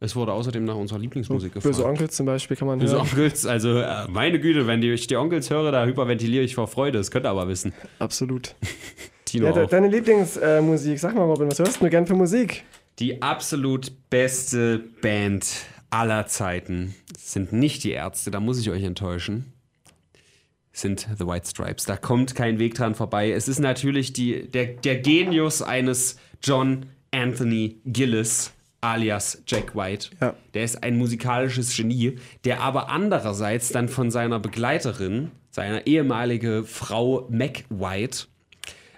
Es 0.03 0.15
wurde 0.15 0.33
außerdem 0.33 0.65
nach 0.65 0.75
unserer 0.75 0.97
Lieblingsmusik 0.97 1.53
gefragt. 1.53 1.75
Böse 1.75 1.85
Onkel 1.87 2.09
zum 2.09 2.25
Beispiel 2.25 2.57
kann 2.57 2.67
man 2.67 2.79
Böse 2.79 2.95
hören. 2.95 3.07
Onkels, 3.07 3.45
also 3.45 3.77
äh, 3.79 4.07
meine 4.09 4.39
Güte, 4.39 4.65
wenn 4.65 4.81
ich 4.81 5.05
die 5.05 5.15
Onkels 5.15 5.49
höre, 5.51 5.71
da 5.71 5.85
hyperventiliere 5.85 6.43
ich 6.43 6.55
vor 6.55 6.67
Freude. 6.67 6.97
Das 6.97 7.11
könnt 7.11 7.25
ihr 7.25 7.29
aber 7.29 7.47
wissen. 7.47 7.71
Absolut. 7.99 8.55
Tino 9.25 9.45
Ja, 9.45 9.51
de 9.51 9.65
auch. 9.65 9.69
deine 9.69 9.87
Lieblingsmusik, 9.89 10.99
sag 10.99 11.15
mal 11.15 11.25
Robin, 11.25 11.49
was 11.51 11.59
hörst 11.59 11.81
du 11.81 11.89
gern 11.89 12.07
für 12.07 12.15
Musik? 12.15 12.63
Die 12.97 13.21
absolut 13.21 13.91
beste 14.09 14.79
Band 15.01 15.45
aller 15.91 16.25
Zeiten 16.25 16.95
sind 17.17 17.53
nicht 17.53 17.83
die 17.83 17.91
Ärzte, 17.91 18.31
da 18.31 18.39
muss 18.39 18.59
ich 18.59 18.69
euch 18.71 18.83
enttäuschen. 18.83 19.50
Sind 20.73 21.07
The 21.17 21.25
White 21.25 21.47
Stripes. 21.47 21.85
Da 21.85 21.97
kommt 21.97 22.35
kein 22.35 22.59
Weg 22.59 22.75
dran 22.75 22.95
vorbei. 22.95 23.31
Es 23.31 23.47
ist 23.47 23.59
natürlich 23.59 24.13
die, 24.13 24.47
der, 24.47 24.67
der 24.67 24.99
Genius 24.99 25.61
eines 25.61 26.17
John 26.41 26.85
Anthony 27.11 27.81
Gillis, 27.85 28.53
alias 28.79 29.43
Jack 29.45 29.75
White. 29.75 30.09
Ja. 30.21 30.33
Der 30.53 30.63
ist 30.63 30.81
ein 30.81 30.97
musikalisches 30.97 31.75
Genie, 31.75 32.17
der 32.45 32.61
aber 32.61 32.89
andererseits 32.89 33.69
dann 33.69 33.89
von 33.89 34.11
seiner 34.11 34.39
Begleiterin, 34.39 35.31
seiner 35.49 35.85
ehemalige 35.87 36.63
Frau 36.63 37.27
Mac 37.29 37.65
White, 37.69 38.27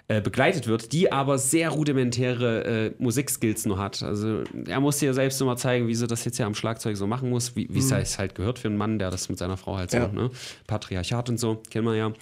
äh, 0.08 0.20
begleitet 0.20 0.66
wird, 0.66 0.92
die 0.92 1.10
aber 1.10 1.38
sehr 1.38 1.70
rudimentäre 1.70 2.64
äh, 2.64 2.92
Musikskills 2.98 3.64
nur 3.64 3.78
hat. 3.78 4.02
Also 4.02 4.44
er 4.66 4.80
muss 4.80 4.98
dir 4.98 5.14
selbst 5.14 5.40
nur 5.40 5.46
mal 5.48 5.56
zeigen, 5.56 5.86
wie 5.88 5.94
sie 5.94 6.06
das 6.06 6.24
jetzt 6.26 6.36
hier 6.36 6.44
am 6.46 6.54
Schlagzeug 6.54 6.96
so 6.96 7.06
machen 7.06 7.30
muss, 7.30 7.56
wie 7.56 7.68
wie 7.70 7.78
es 7.78 7.90
halt- 7.90 8.18
halt 8.18 8.34
gehört 8.34 8.58
für 8.58 8.68
einen 8.68 8.76
Mann, 8.76 8.98
der 8.98 9.10
das 9.10 9.28
mit 9.30 9.38
seiner 9.38 9.56
Frau 9.56 9.76
halt 9.78 9.90
so, 9.90 9.96
Ja. 9.96 10.08
ne? 10.08 10.30
Patriarchat 10.66 11.30
und 11.30 11.38
so, 11.38 11.62
kennen 11.70 11.86
wir 11.86 11.94
ja. 11.96 12.12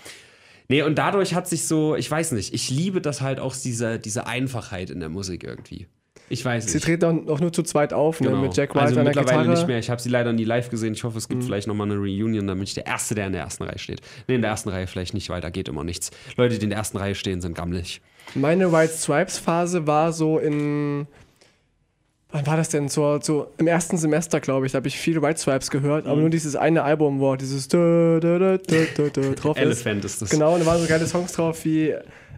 Nee, 0.69 0.83
und 0.83 0.97
dadurch 0.97 1.35
hat 1.35 1.49
sich 1.49 1.67
so, 1.67 1.97
ich 1.97 2.09
weiß 2.11 2.33
nicht, 2.33 2.55
ich 2.55 2.71
liebe 2.71 3.01
das 3.01 3.21
halt 3.21 3.41
auch, 3.41 3.55
diese, 3.57 3.99
diese 3.99 4.27
Einfachheit 4.27 4.89
in 4.91 5.01
der 5.01 5.09
Musik 5.09 5.43
irgendwie. 5.45 5.87
Ich 6.33 6.45
weiß 6.45 6.65
Sie 6.67 6.75
nicht. 6.79 6.85
treten 6.85 7.29
auch, 7.29 7.41
nur 7.41 7.53
zu 7.53 7.63
zweit 7.63 7.93
auf, 7.93 8.21
ne, 8.21 8.29
Genau. 8.31 8.41
mit 8.41 8.57
Jack 8.57 8.71
White 8.75 8.81
also 8.87 8.99
an 9.01 9.05
der 9.05 9.15
mittlerweile 9.15 9.27
Gitarre. 9.43 9.49
Mhm. 9.49 9.55
nicht 9.55 9.67
mehr. 9.67 9.79
Ich 9.79 9.91
habe 9.91 10.01
sie 10.01 10.09
leider 10.09 10.33
nie 10.33 10.45
live 10.45 10.71
gesehen. 10.71 10.95
Ich 10.95 11.05
hoffe, 11.05 11.19
es 11.19 11.29
gibt 11.29 11.45
vielleicht 11.45 11.67
nochmal 11.69 11.91
eine 11.91 11.99
Reunion, 12.01 12.47
damit 12.47 12.69
ich 12.69 12.75
der 12.75 12.87
Erste, 12.87 13.15
der 13.15 13.27
in 13.27 13.33
der 13.33 13.43
ersten 13.43 13.65
Reihe 13.65 13.79
steht. 13.79 14.01
Nee, 14.29 14.37
in 14.37 14.41
der 14.41 14.51
ersten 14.51 14.71
Reihe 14.71 14.87
vielleicht 14.87 15.13
nicht, 15.13 15.29
weil 15.29 15.43
da 15.43 15.51
geht 15.51 15.69
immer 15.69 15.85
nichts. 15.85 16.11
Leute, 16.37 16.57
die 16.59 16.65
in 16.65 16.71
der 16.71 16.79
ersten 16.79 16.97
Reihe 16.97 17.15
stehen, 17.15 17.41
sind 17.43 17.55
gammelig. 17.55 18.01
Meine 18.35 18.73
White 18.73 18.95
Stripes 18.97 19.37
Phase 19.39 19.87
war 19.87 20.13
so 20.15 20.39
in. 20.39 21.07
Wann 22.31 22.47
war 22.47 22.57
das 22.57 22.71
denn? 22.71 22.89
So, 22.89 23.19
so 23.21 23.49
im 23.59 23.67
ersten 23.67 23.99
Semester, 23.99 24.41
glaube 24.41 24.65
ich. 24.65 24.73
Da 24.73 24.77
habe 24.77 24.89
ich 24.89 24.97
viele 24.97 25.21
White 25.21 25.39
Stripes 25.39 25.71
gehört, 25.71 26.07
Mhm. 26.07 26.11
aber 26.13 26.21
nur 26.23 26.31
dieses 26.31 26.57
eine 26.57 26.83
Album, 26.83 27.21
wo 27.21 27.37
dieses 27.37 27.69
dö, 27.69 28.21
dö, 28.21 28.39
dö, 28.39 28.57
dö, 28.59 28.87
dö, 28.97 29.11
dö 29.11 29.35
drauf 29.35 29.57
ist. 29.59 29.63
Elephant 29.63 30.05
ist 30.07 30.23
das. 30.23 30.31
Genau, 30.31 30.55
und 30.55 30.61
da 30.61 30.67
waren 30.67 30.81
so 30.81 30.89
geile 30.89 31.07
Songs 31.07 31.33
drauf 31.33 31.63
wie 31.67 31.95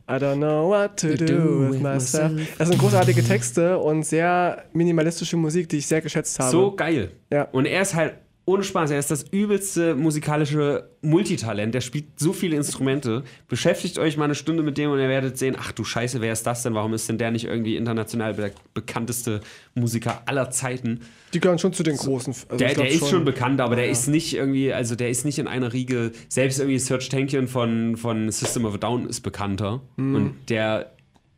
I 0.06 0.18
don't 0.18 0.36
know 0.36 0.68
what 0.68 0.98
to 0.98 1.14
do, 1.14 1.24
do 1.24 1.70
with 1.70 1.80
myself. 1.80 2.32
Das 2.58 2.68
sind 2.68 2.78
großartige 2.78 3.24
Texte 3.24 3.78
und 3.78 4.04
sehr 4.04 4.64
minimalistische 4.74 5.36
Musik, 5.36 5.68
die 5.70 5.78
ich 5.78 5.86
sehr 5.86 6.02
geschätzt 6.02 6.38
habe. 6.38 6.50
So 6.50 6.76
geil. 6.76 7.12
Ja. 7.30 7.44
Und 7.52 7.64
er 7.64 7.80
ist 7.80 7.94
halt 7.94 8.14
ohne 8.46 8.62
Spaß, 8.62 8.90
er 8.90 8.98
ist 8.98 9.10
das 9.10 9.24
übelste 9.30 9.94
musikalische 9.94 10.90
Multitalent. 11.00 11.74
Der 11.74 11.80
spielt 11.80 12.20
so 12.20 12.34
viele 12.34 12.56
Instrumente. 12.56 13.24
Beschäftigt 13.48 13.98
euch 13.98 14.18
mal 14.18 14.24
eine 14.24 14.34
Stunde 14.34 14.62
mit 14.62 14.76
dem 14.76 14.90
und 14.90 14.98
ihr 14.98 15.08
werdet 15.08 15.38
sehen, 15.38 15.56
ach 15.58 15.72
du 15.72 15.82
Scheiße, 15.82 16.20
wer 16.20 16.32
ist 16.32 16.46
das 16.46 16.62
denn? 16.62 16.74
Warum 16.74 16.92
ist 16.92 17.08
denn 17.08 17.16
der 17.16 17.30
nicht 17.30 17.46
irgendwie 17.46 17.76
international 17.76 18.34
be 18.34 18.52
bekannteste 18.74 19.40
Musiker 19.74 20.22
aller 20.26 20.50
Zeiten? 20.50 21.00
Die 21.32 21.40
gehören 21.40 21.58
schon 21.58 21.72
zu 21.72 21.82
den 21.82 21.96
großen. 21.96 22.34
Also 22.48 22.56
Der, 22.56 22.74
der 22.74 22.88
ist 22.90 23.08
schon 23.08 23.24
bekannt, 23.24 23.60
aber 23.62 23.76
der 23.76 23.88
ist 23.88 24.08
nicht 24.08 24.34
irgendwie, 24.34 24.72
also 24.72 24.94
der 24.94 25.08
ist 25.08 25.24
nicht 25.24 25.38
in 25.38 25.48
einer 25.48 25.72
Riege. 25.72 26.12
Selbst 26.28 26.58
irgendwie 26.58 26.78
Serge 26.78 27.08
Tankian 27.08 27.48
von, 27.48 27.96
von 27.96 28.30
System 28.30 28.66
of 28.66 28.74
a 28.74 28.78
Down 28.78 29.08
ist 29.08 29.22
bekannter. 29.22 29.80
Und 29.96 30.34
der 30.48 30.94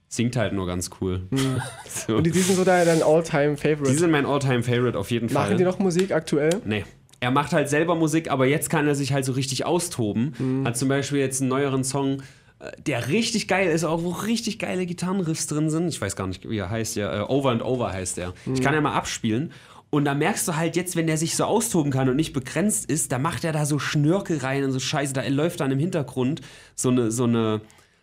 singt 0.09 0.37
halt 0.37 0.53
nur 0.53 0.67
ganz 0.67 0.91
cool. 1.01 1.23
so. 1.89 2.17
Und 2.17 2.25
die, 2.27 2.31
die 2.31 2.41
sind 2.41 2.57
so 2.57 2.65
dein, 2.65 2.87
dein 2.87 3.03
All-Time-Favorite. 3.03 3.91
Die 3.91 3.99
sind 3.99 4.11
mein 4.11 4.27
All-Time-Favorite 4.27 4.99
auf 4.99 5.11
jeden 5.11 5.29
Fall. 5.29 5.45
Machen 5.45 5.59
die 5.59 5.65
noch 5.65 5.79
Musik 5.79 6.13
aktuell? 6.13 6.51
Nee. 6.65 6.85
Er 7.21 7.31
macht 7.31 7.53
halt 7.53 7.69
selber 7.69 7.95
Musik, 7.95 8.31
aber 8.31 8.47
jetzt 8.47 8.69
kann 8.71 8.87
er 8.87 8.95
sich 8.95 9.13
halt 9.13 9.25
so 9.25 9.33
richtig 9.33 9.65
austoben. 9.65 10.35
Mhm. 10.39 10.67
Hat 10.67 10.77
zum 10.77 10.89
Beispiel 10.89 11.19
jetzt 11.19 11.41
einen 11.41 11.49
neueren 11.49 11.83
Song, 11.85 12.23
äh, 12.59 12.71
der 12.87 13.09
richtig 13.09 13.49
geil 13.49 13.71
ist, 13.71 13.85
auch 13.85 14.03
wo 14.03 14.11
richtig 14.11 14.59
geile 14.59 14.85
Gitarrenriffs 14.87 15.47
drin 15.47 15.71
sind. 15.71 15.89
Ich 15.89 16.01
weiß 16.01 16.15
gar 16.17 16.27
nicht, 16.27 16.49
wie 16.49 16.59
er 16.59 16.69
heißt, 16.71 16.97
ja. 16.97 17.23
Äh, 17.23 17.23
Over 17.29 17.51
and 17.51 17.63
Over 17.63 17.93
heißt 17.93 18.19
er. 18.19 18.35
Ich 18.45 18.61
Mhm. 18.61 18.63
kann 18.63 18.75
ja 18.75 18.81
mal 18.81 18.95
abspielen. 18.95 19.53
Und 19.89 20.05
da 20.05 20.15
merkst 20.15 20.47
du 20.49 20.57
halt 20.57 20.77
jetzt, 20.77 20.97
wenn 20.97 21.07
der 21.07 21.17
sich 21.17 21.37
so 21.37 21.45
austoben 21.45 21.93
kann 21.93 22.09
und 22.09 22.17
nicht 22.17 22.33
begrenzt 22.33 22.91
ist, 22.91 23.13
da 23.13 23.19
macht 23.19 23.45
er 23.45 23.53
da 23.53 23.65
so 23.65 23.79
Schnörkel 23.79 24.39
rein 24.39 24.65
und 24.65 24.73
so 24.73 24.81
Scheiße. 24.81 25.13
Da 25.15 25.27
läuft 25.29 25.61
dann 25.61 25.71
im 25.71 25.79
Hintergrund 25.79 26.41
so 26.75 26.91
eine, 26.91 27.11
so 27.13 27.25
eine, 27.25 27.61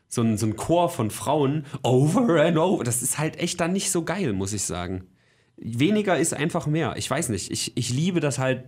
so 0.08 0.22
ein, 0.22 0.38
so 0.38 0.46
ein 0.48 0.56
Chor 0.56 0.90
von 0.90 1.12
Frauen. 1.12 1.66
Over 1.84 2.42
and 2.44 2.58
over. 2.58 2.84
Das 2.84 3.02
ist 3.04 3.20
halt 3.20 3.38
echt 3.38 3.60
dann 3.60 3.74
nicht 3.74 3.92
so 3.92 4.04
geil, 4.04 4.32
muss 4.34 4.54
ich 4.54 4.64
sagen. 4.64 5.04
Weniger 5.58 6.18
ist 6.18 6.34
einfach 6.34 6.66
mehr. 6.68 6.96
Ich 6.98 7.10
weiß 7.10 7.30
nicht. 7.30 7.52
Ich, 7.52 7.74
ich 7.76 7.90
liebe 7.92 8.20
das 8.22 8.40
halt. 8.40 8.64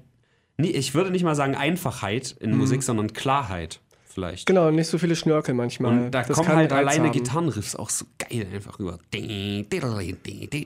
Nee, 0.57 0.69
ich 0.69 0.93
würde 0.93 1.11
nicht 1.11 1.23
mal 1.23 1.35
sagen 1.35 1.55
Einfachheit 1.55 2.35
in 2.39 2.55
Musik, 2.57 2.83
sondern 2.83 3.13
Klarheit 3.13 3.79
vielleicht. 4.15 4.45
Genau, 4.45 4.71
nicht 4.71 4.87
so 4.87 4.97
viele 4.97 5.15
Schnörkel 5.15 5.53
manchmal. 5.53 6.05
Und 6.05 6.11
da 6.11 6.23
Das 6.23 6.37
kommen 6.37 6.55
halt 6.55 6.71
alleine 6.71 7.05
haben. 7.05 7.11
Gitarrenriffs 7.11 7.75
auch 7.75 7.89
so 7.89 8.05
geil 8.17 8.47
einfach 8.53 8.79
rüber. 8.79 8.97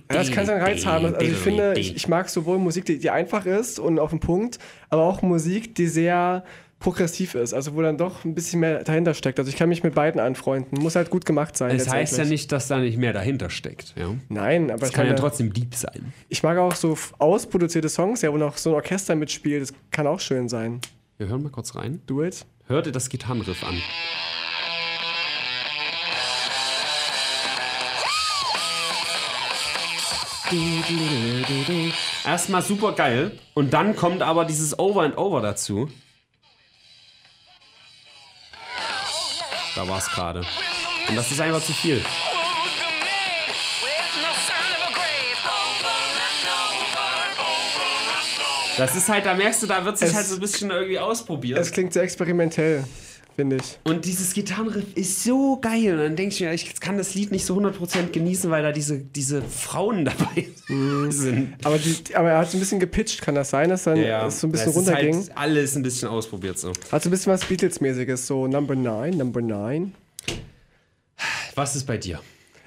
Das 0.07 0.31
kann 0.31 0.45
seinen 0.45 0.61
Reiz 0.61 0.85
haben. 0.85 1.05
Also 1.15 1.19
ich 1.19 1.35
finde, 1.35 1.73
ich, 1.77 1.95
ich 1.95 2.07
mag 2.07 2.29
sowohl 2.29 2.59
Musik, 2.59 2.85
die, 2.85 2.99
die 2.99 3.09
einfach 3.09 3.45
ist 3.45 3.79
und 3.79 3.99
auf 3.99 4.11
den 4.11 4.19
Punkt, 4.19 4.59
aber 4.89 5.03
auch 5.03 5.21
Musik, 5.21 5.75
die 5.75 5.87
sehr 5.87 6.43
progressiv 6.79 7.35
ist, 7.35 7.53
also 7.53 7.75
wo 7.75 7.81
dann 7.81 7.97
doch 7.97 8.23
ein 8.23 8.33
bisschen 8.35 8.61
mehr 8.61 8.83
dahinter 8.83 9.13
steckt. 9.13 9.37
Also 9.39 9.49
ich 9.49 9.57
kann 9.57 9.69
mich 9.69 9.83
mit 9.83 9.95
beiden 9.95 10.19
anfreunden. 10.21 10.79
Muss 10.81 10.95
halt 10.95 11.09
gut 11.09 11.25
gemacht 11.25 11.57
sein. 11.57 11.75
Es 11.75 11.89
heißt 11.89 12.17
ja 12.17 12.25
nicht, 12.25 12.51
dass 12.51 12.67
da 12.67 12.77
nicht 12.79 12.97
mehr 12.97 13.13
dahinter 13.13 13.49
steckt. 13.49 13.93
Ja? 13.97 14.15
Nein, 14.29 14.71
aber 14.71 14.83
Es 14.83 14.89
ich, 14.89 14.95
kann 14.95 15.05
ja 15.07 15.13
trotzdem 15.13 15.51
deep 15.53 15.75
sein. 15.75 16.13
ich 16.29 16.41
mag 16.41 16.57
auch 16.57 16.75
so 16.75 16.97
ausproduzierte 17.17 17.89
Songs, 17.89 18.21
ja, 18.21 18.31
wo 18.31 18.37
noch 18.37 18.57
so 18.57 18.69
ein 18.71 18.75
Orchester 18.75 19.15
mitspielt. 19.15 19.61
Das 19.61 19.73
kann 19.91 20.07
auch 20.07 20.19
schön 20.19 20.47
sein. 20.47 20.79
Wir 21.17 21.27
hören 21.27 21.43
mal 21.43 21.51
kurz 21.51 21.75
rein. 21.75 22.01
Do 22.07 22.23
it. 22.23 22.45
Hört 22.67 22.85
ihr 22.85 22.91
das 22.93 23.09
Gitarrenriff 23.09 23.63
an? 23.63 23.81
Erstmal 32.25 32.61
super 32.61 32.93
geil 32.93 33.31
und 33.53 33.73
dann 33.73 33.95
kommt 33.95 34.21
aber 34.21 34.45
dieses 34.45 34.77
Over 34.79 35.03
and 35.03 35.17
Over 35.17 35.41
dazu. 35.41 35.89
Da 39.75 39.87
war 39.87 39.97
es 39.99 40.07
gerade. 40.07 40.41
Und 41.07 41.15
das 41.15 41.31
ist 41.31 41.39
einfach 41.41 41.61
zu 41.63 41.73
viel. 41.73 42.03
Das 48.77 48.95
ist 48.95 49.09
halt, 49.09 49.25
da 49.25 49.33
merkst 49.33 49.61
du, 49.63 49.67
da 49.67 49.83
wird 49.83 49.97
sich 49.97 50.09
Es- 50.09 50.15
halt 50.15 50.25
so 50.25 50.35
ein 50.35 50.39
bisschen 50.39 50.71
irgendwie 50.71 50.99
ausprobiert. 50.99 51.59
Es 51.59 51.71
klingt 51.71 51.91
sehr 51.91 52.03
experimentell, 52.03 52.85
finde 53.39 53.55
ich. 53.55 53.79
Und 53.85 54.03
dieses 54.03 54.33
Gitarrenriff 54.33 54.83
ist 54.95 55.23
so 55.23 55.57
geil. 55.61 55.93
Und 55.93 55.99
dann 55.99 56.15
denke 56.17 56.33
ich 56.33 56.41
mir, 56.41 56.53
ich 56.53 56.77
kann 56.81 56.97
das 56.97 57.15
Lied 57.15 57.31
nicht 57.31 57.45
so 57.45 57.57
100% 57.57 58.11
genießen, 58.11 58.51
weil 58.51 58.63
da 58.63 58.73
diese, 58.73 58.97
diese 58.97 59.41
Frauen 59.41 60.03
dabei 60.05 60.47
sind. 61.09 61.55
Aber, 61.63 61.77
die, 61.77 62.15
aber 62.15 62.31
er 62.31 62.39
hat 62.39 62.51
so 62.51 62.57
ein 62.57 62.59
bisschen 62.59 62.81
gepitcht, 62.81 63.21
kann 63.21 63.35
das 63.35 63.49
sein, 63.49 63.69
dass 63.69 63.85
dann 63.85 63.97
es 63.97 64.41
so 64.41 64.47
ein 64.47 64.51
bisschen 64.51 64.71
ist 64.71 64.75
runterging? 64.75 65.15
Halt 65.15 65.37
alles 65.37 65.75
ein 65.77 65.83
bisschen 65.83 66.09
ausprobiert 66.09 66.59
so. 66.59 66.73
Hat 66.91 67.01
so 67.01 67.07
ein 67.07 67.11
bisschen 67.11 67.31
was 67.31 67.45
Beatles-mäßiges, 67.45 68.27
so 68.27 68.45
Number 68.45 68.75
9, 68.75 69.15
Number 69.15 69.41
9. 69.41 69.93
Was 71.55 71.77
ist 71.77 71.85
bei 71.85 71.97
dir? 71.97 72.19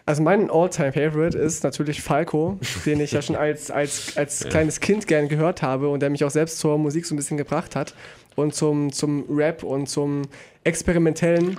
Also 0.05 0.23
mein 0.23 0.51
All-Time-Favorite 0.51 1.39
ist 1.39 1.63
natürlich 1.63 2.03
Falco, 2.03 2.59
den 2.87 2.99
ich 3.01 3.13
ja 3.13 3.23
schon 3.23 3.37
als, 3.37 3.71
als, 3.71 4.17
als 4.17 4.41
kleines 4.49 4.81
Kind 4.81 5.07
gern 5.07 5.29
gehört 5.29 5.63
habe 5.63 5.91
und 5.91 6.01
der 6.01 6.11
mich 6.11 6.25
auch 6.25 6.31
selbst 6.31 6.59
zur 6.59 6.77
Musik 6.79 7.07
so 7.07 7.15
ein 7.15 7.17
bisschen 7.17 7.37
gebracht 7.37 7.77
hat 7.77 7.95
und 8.37 8.55
zum, 8.55 8.93
zum 8.93 9.25
Rap 9.29 9.63
und 9.63 9.89
zum 9.89 10.23
Experimentellen. 10.65 11.57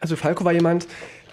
Also 0.00 0.16
Falco 0.16 0.44
war 0.44 0.52
jemand, 0.52 0.86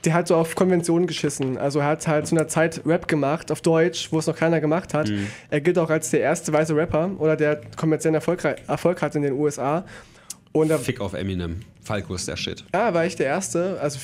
der 0.05 0.13
hat 0.13 0.27
so 0.27 0.35
auf 0.35 0.55
Konventionen 0.55 1.07
geschissen. 1.07 1.57
Also 1.57 1.79
er 1.79 1.87
hat 1.87 2.07
halt 2.07 2.27
zu 2.27 2.35
einer 2.35 2.47
Zeit 2.47 2.81
Rap 2.85 3.07
gemacht, 3.07 3.51
auf 3.51 3.61
Deutsch, 3.61 4.11
wo 4.11 4.19
es 4.19 4.27
noch 4.27 4.35
keiner 4.35 4.61
gemacht 4.61 4.93
hat. 4.93 5.11
Er 5.49 5.61
gilt 5.61 5.77
auch 5.77 5.89
als 5.89 6.11
der 6.11 6.21
erste 6.21 6.53
weiße 6.53 6.75
Rapper 6.75 7.11
oder 7.17 7.35
der 7.35 7.61
kommerziellen 7.75 8.15
Erfolg, 8.15 8.43
Erfolg 8.43 9.01
hat 9.01 9.15
in 9.15 9.23
den 9.23 9.33
USA. 9.33 9.83
Und 10.51 10.69
da 10.69 10.77
Fick 10.77 11.01
auf 11.01 11.13
Eminem. 11.13 11.61
Falco 11.83 12.15
ist 12.15 12.27
der 12.27 12.37
Shit. 12.37 12.63
ja, 12.73 12.93
war 12.93 13.05
ich 13.05 13.15
der 13.15 13.27
Erste, 13.27 13.79
also 13.79 13.99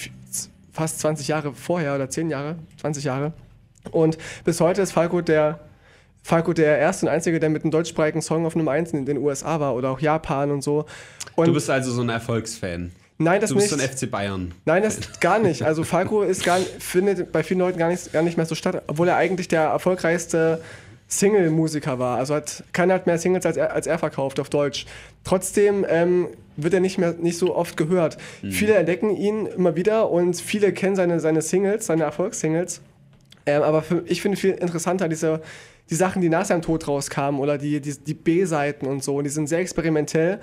fast 0.71 0.99
20 0.99 1.27
Jahre 1.27 1.53
vorher 1.53 1.95
oder 1.95 2.09
10 2.09 2.29
Jahre, 2.29 2.57
20 2.79 3.03
Jahre. 3.03 3.34
Und 3.91 4.17
bis 4.43 4.59
heute 4.59 4.82
ist 4.82 4.91
Falco 4.91 5.21
der, 5.21 5.59
Falco 6.24 6.53
der 6.53 6.78
erste 6.78 7.05
und 7.07 7.11
einzige, 7.11 7.39
der 7.39 7.49
mit 7.49 7.63
einem 7.63 7.72
deutschsprachigen 7.72 8.22
Song 8.22 8.45
auf 8.45 8.55
Nummer 8.55 8.72
1 8.72 8.91
in 8.93 9.05
den 9.05 9.17
USA 9.17 9.59
war 9.59 9.76
oder 9.76 9.89
auch 9.89 9.99
Japan 9.99 10.51
und 10.51 10.61
so. 10.63 10.86
Und 11.36 11.47
Du 11.47 11.53
bist 11.53 11.69
also 11.69 11.91
so 11.91 12.01
ein 12.01 12.09
Erfolgsfan. 12.09 12.91
nein, 13.17 13.41
das 13.41 13.49
Du 13.49 13.55
bist 13.55 13.72
nicht. 13.72 13.82
so 13.82 13.88
ein 13.88 13.97
FC 13.97 14.09
Bayern. 14.11 14.53
Nein, 14.65 14.84
das 14.84 14.99
gar 15.19 15.39
nicht. 15.39 15.63
Also 15.63 15.84
Falco 15.84 16.22
ist 16.24 16.43
gar, 16.43 16.59
findet 16.80 17.32
bei 17.32 17.43
vielen 17.43 17.59
Leuten 17.59 17.80
gar 17.80 17.89
nicht, 17.89 18.13
gar 18.13 18.22
nicht 18.22 18.38
mehr 18.38 18.45
so 18.45 18.55
statt, 18.55 18.84
obwohl 18.88 19.07
er 19.07 19.15
eigentlich 19.17 19.47
der 19.47 19.61
erfolgreichste 19.63 20.61
Single-Musiker 21.07 21.99
war. 21.99 22.17
Also 22.17 22.36
hat 22.36 22.63
keiner 22.72 22.93
hat 22.93 23.05
mehr 23.05 23.17
Singles 23.17 23.45
als 23.45 23.57
er, 23.57 23.74
als 23.74 23.86
er 23.88 23.99
verkauft 23.99 24.39
auf 24.39 24.49
Deutsch. 24.49 24.86
Trotzdem 25.24 25.86
ähm, 25.89 26.28
wird 26.55 26.74
er 26.74 26.80
nicht 26.80 26.97
mehr 26.97 27.13
nicht 27.19 27.38
so 27.38 27.55
oft 27.55 27.76
gehört. 27.78 28.17
Viele 28.49 28.76
entdecken 28.76 29.15
ihn 29.15 29.45
immer 29.45 29.76
wieder 29.76 30.09
und 30.09 30.36
viele 30.39 30.72
kennen 30.72 30.95
seine, 30.95 31.19
seine 31.19 31.41
Singles, 31.41 31.86
seine 31.86 32.03
Erfolgssingles. 32.03 32.82
Ähm, 33.45 33.61
aber 33.63 33.82
für, 33.82 34.03
ich 34.05 34.22
finde 34.22 34.38
viel 34.38 34.51
interessanter 34.51 35.09
diese 35.09 35.41
die 35.91 35.95
Sachen, 35.95 36.21
die 36.21 36.29
nach 36.29 36.45
seinem 36.45 36.61
Tod 36.61 36.87
rauskamen 36.87 37.39
oder 37.39 37.57
die, 37.57 37.81
die, 37.81 37.95
die 37.99 38.13
B-Seiten 38.13 38.87
und 38.87 39.03
so. 39.03 39.17
Und 39.17 39.25
die 39.25 39.29
sind 39.29 39.47
sehr 39.47 39.59
experimentell. 39.59 40.39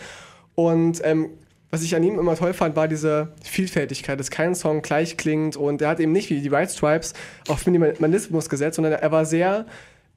Und 0.55 1.01
ähm, 1.05 1.31
was 1.71 1.83
ich 1.83 1.97
an 1.97 2.03
ihm 2.03 2.19
immer 2.19 2.37
toll 2.37 2.53
fand, 2.53 2.77
war 2.77 2.87
diese 2.87 3.33
Vielfältigkeit, 3.43 4.21
dass 4.21 4.31
kein 4.31 4.55
Song 4.55 4.83
gleich 4.83 5.17
klingt. 5.17 5.57
Und 5.57 5.81
er 5.81 5.89
hat 5.89 6.01
eben 6.01 6.13
nicht 6.13 6.29
wie 6.29 6.41
die 6.41 6.53
White 6.53 6.73
Stripes 6.73 7.15
auf 7.49 7.67
Minimalismus 7.67 8.49
gesetzt, 8.49 8.77
sondern 8.77 8.93
er 8.93 9.11
war 9.11 9.25
sehr 9.25 9.67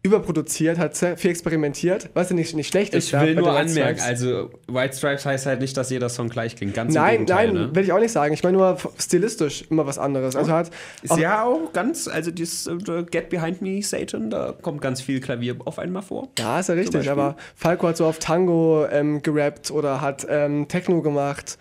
überproduziert, 0.03 0.79
hat 0.79 0.95
sehr 0.95 1.15
viel 1.15 1.29
experimentiert, 1.29 2.09
was 2.15 2.29
ja 2.29 2.35
nicht, 2.35 2.55
nicht 2.55 2.69
schlecht 2.69 2.95
ist. 2.95 3.13
Ich 3.13 3.19
will 3.19 3.35
nur 3.35 3.51
anmerken, 3.51 3.99
Stripes. 3.99 4.03
also 4.03 4.49
White 4.67 4.95
Stripes 4.97 5.25
heißt 5.25 5.45
halt 5.45 5.61
nicht, 5.61 5.77
dass 5.77 5.91
jeder 5.91 6.09
Song 6.09 6.29
gleich 6.29 6.55
klingt. 6.55 6.73
Ganz 6.73 6.93
Nein, 6.93 7.11
Gegenteil, 7.11 7.53
nein, 7.53 7.67
ne? 7.67 7.75
will 7.75 7.83
ich 7.83 7.91
auch 7.91 7.99
nicht 7.99 8.11
sagen. 8.11 8.33
Ich 8.33 8.43
meine 8.43 8.57
nur 8.57 8.77
stilistisch 8.97 9.65
immer 9.69 9.85
was 9.85 9.99
anderes. 9.99 10.35
Also 10.35 10.51
hat 10.51 10.71
Ist 11.03 11.17
ja 11.17 11.43
auch 11.43 11.71
ganz, 11.71 12.07
also 12.07 12.31
dieses 12.31 12.65
äh, 12.65 13.03
Get 13.11 13.29
Behind 13.29 13.61
Me, 13.61 13.83
Satan, 13.83 14.31
da 14.31 14.55
kommt 14.59 14.81
ganz 14.81 15.01
viel 15.01 15.19
Klavier 15.19 15.55
auf 15.65 15.77
einmal 15.77 16.01
vor. 16.01 16.29
Ja, 16.39 16.59
ist 16.59 16.69
ja 16.69 16.75
richtig, 16.75 17.09
aber 17.09 17.35
Falco 17.55 17.87
hat 17.87 17.97
so 17.97 18.05
auf 18.05 18.17
Tango 18.17 18.87
ähm, 18.91 19.21
gerappt 19.21 19.69
oder 19.69 20.01
hat 20.01 20.25
ähm, 20.27 20.67
Techno 20.67 21.01
gemacht. 21.03 21.59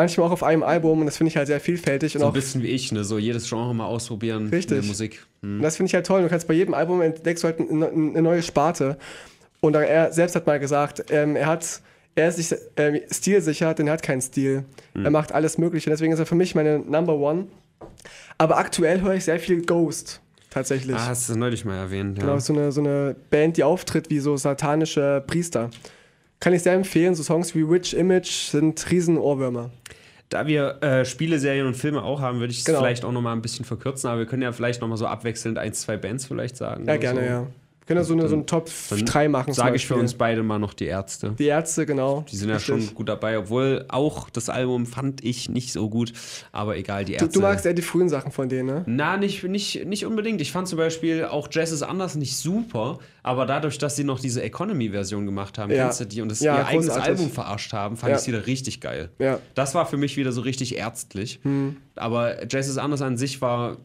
Manchmal 0.00 0.28
auch 0.28 0.32
auf 0.32 0.42
einem 0.42 0.62
Album 0.62 1.00
und 1.00 1.06
das 1.06 1.18
finde 1.18 1.28
ich 1.28 1.36
halt 1.36 1.46
sehr 1.46 1.60
vielfältig. 1.60 2.14
Und 2.14 2.22
So 2.22 2.26
ein 2.28 2.32
bisschen 2.32 2.62
wie 2.62 2.68
ich, 2.68 2.90
ne? 2.90 3.04
So 3.04 3.18
jedes 3.18 3.46
Genre 3.46 3.74
mal 3.74 3.84
ausprobieren 3.84 4.48
Richtig. 4.48 4.78
in 4.78 4.80
der 4.80 4.88
Musik. 4.88 5.26
Hm. 5.42 5.56
und 5.56 5.62
das 5.62 5.76
finde 5.76 5.88
ich 5.88 5.94
halt 5.94 6.06
toll. 6.06 6.22
Du 6.22 6.28
kannst 6.30 6.48
bei 6.48 6.54
jedem 6.54 6.72
Album 6.72 7.02
entdeckst 7.02 7.44
du 7.44 7.48
halt 7.48 7.60
eine, 7.60 8.22
neue 8.22 8.42
Sparte. 8.42 8.96
Und 9.60 9.74
er 9.74 10.10
selbst 10.10 10.36
hat 10.36 10.46
mal 10.46 10.58
gesagt, 10.58 11.04
ähm, 11.10 11.36
er 11.36 11.48
hat, 11.48 11.82
er 12.14 12.28
ist 12.28 12.36
sich 12.36 12.58
ähm, 12.78 13.02
stilsicher, 13.10 13.74
denn 13.74 13.88
er 13.88 13.92
hat 13.92 14.02
keinen 14.02 14.22
Stil. 14.22 14.64
Hm. 14.94 15.04
Er 15.04 15.10
macht 15.10 15.32
alles 15.32 15.58
Mögliche. 15.58 15.90
Deswegen 15.90 16.14
ist 16.14 16.18
er 16.18 16.24
für 16.24 16.34
mich 16.34 16.54
meine 16.54 16.78
Number 16.78 17.16
One. 17.16 17.48
Aber 18.38 18.56
aktuell 18.56 19.02
höre 19.02 19.16
ich 19.16 19.26
sehr 19.26 19.38
viel 19.38 19.66
Ghost, 19.66 20.22
tatsächlich. 20.48 20.96
Ah, 20.96 21.08
hast 21.08 21.28
du 21.28 21.36
neulich 21.36 21.66
mal 21.66 21.76
erwähnt, 21.76 22.16
ja. 22.16 22.24
Genau, 22.24 22.38
so 22.38 22.54
eine, 22.54 22.72
so 22.72 22.80
eine 22.80 23.14
Band, 23.28 23.58
die 23.58 23.64
auftritt 23.64 24.08
wie 24.08 24.20
so 24.20 24.38
satanische 24.38 25.22
Priester. 25.26 25.68
Kann 26.40 26.52
ich 26.54 26.62
sehr 26.62 26.72
empfehlen. 26.74 27.14
So 27.14 27.22
Songs 27.22 27.54
wie 27.54 27.68
Witch 27.68 27.92
Image 27.94 28.30
sind 28.50 28.90
riesen 28.90 29.18
Ohrwürmer. 29.18 29.70
Da 30.30 30.46
wir 30.46 30.80
äh, 30.82 31.04
Spiele, 31.04 31.38
Serien 31.38 31.66
und 31.66 31.74
Filme 31.76 32.02
auch 32.02 32.20
haben, 32.20 32.38
würde 32.38 32.52
ich 32.52 32.60
es 32.60 32.64
Genau. 32.64 32.78
vielleicht 32.78 33.04
auch 33.04 33.12
noch 33.12 33.20
mal 33.20 33.32
ein 33.32 33.42
bisschen 33.42 33.64
verkürzen, 33.64 34.08
aber 34.08 34.20
wir 34.20 34.26
können 34.26 34.42
ja 34.42 34.52
vielleicht 34.52 34.80
noch 34.80 34.88
mal 34.88 34.96
so 34.96 35.06
abwechselnd 35.06 35.58
ein, 35.58 35.74
zwei 35.74 35.96
Bands 35.96 36.26
vielleicht 36.26 36.56
sagen. 36.56 36.86
Ja, 36.86 36.96
gerne, 36.96 37.20
so. 37.20 37.26
ja. 37.26 37.46
Können 37.90 38.04
so, 38.04 38.12
eine, 38.12 38.28
so 38.28 38.36
einen 38.36 38.46
Top 38.46 38.70
3 38.90 39.28
machen. 39.28 39.52
Sage 39.52 39.74
ich 39.74 39.84
für 39.84 39.96
uns 39.96 40.14
beide 40.14 40.44
mal 40.44 40.60
noch 40.60 40.74
die 40.74 40.84
Ärzte. 40.84 41.34
Die 41.36 41.46
Ärzte, 41.46 41.86
genau. 41.86 42.24
Die 42.30 42.36
sind 42.36 42.48
ja 42.48 42.54
Richtig. 42.54 42.84
schon 42.86 42.94
gut 42.94 43.08
dabei, 43.08 43.36
obwohl 43.36 43.84
auch 43.88 44.30
das 44.30 44.48
Album 44.48 44.86
fand 44.86 45.24
ich 45.24 45.48
nicht 45.48 45.72
so 45.72 45.90
gut, 45.90 46.12
aber 46.52 46.76
egal, 46.76 47.04
die 47.04 47.16
Du, 47.16 47.24
Ärzte. 47.24 47.40
du 47.40 47.40
magst 47.40 47.66
eher 47.66 47.74
die 47.74 47.82
frühen 47.82 48.08
Sachen 48.08 48.30
von 48.30 48.48
denen, 48.48 48.66
ne? 48.66 48.82
Na, 48.86 49.16
nicht, 49.16 49.42
nicht, 49.42 49.86
nicht 49.86 50.06
unbedingt. 50.06 50.40
Ich 50.40 50.52
fand 50.52 50.68
zum 50.68 50.78
Beispiel 50.78 51.24
auch 51.24 51.48
Jazz 51.50 51.72
is 51.72 51.82
Anders 51.82 52.14
nicht 52.14 52.36
super, 52.36 53.00
aber 53.24 53.44
dadurch, 53.44 53.76
dass 53.78 53.96
sie 53.96 54.04
noch 54.04 54.20
diese 54.20 54.40
Economy-Version 54.40 55.26
gemacht 55.26 55.58
haben, 55.58 55.72
Ja. 55.72 55.86
kennst 55.86 55.98
du 55.98 56.04
die, 56.04 56.22
und 56.22 56.28
das 56.30 56.38
Ja, 56.38 56.58
ihr 56.58 56.66
eigenes. 56.68 56.90
Album 56.90 57.28
verarscht 57.28 57.72
haben, 57.72 57.96
fand 57.96 58.10
Ja. 58.10 58.16
ich 58.16 58.22
es 58.22 58.28
wieder 58.28 58.46
richtig 58.46 58.80
geil. 58.80 59.10
Ja. 59.18 59.40
Das 59.56 59.74
war 59.74 59.84
für 59.86 59.96
mich 59.96 60.16
wieder 60.16 60.30
so 60.30 60.42
richtig 60.42 60.76
ärztlich. 60.76 61.40
Hm. 61.42 61.76
Aber 61.96 62.46
Jazz 62.48 62.68
is 62.68 62.78
Anders 62.78 63.02
an 63.02 63.16
sich 63.16 63.42
war 63.42 63.78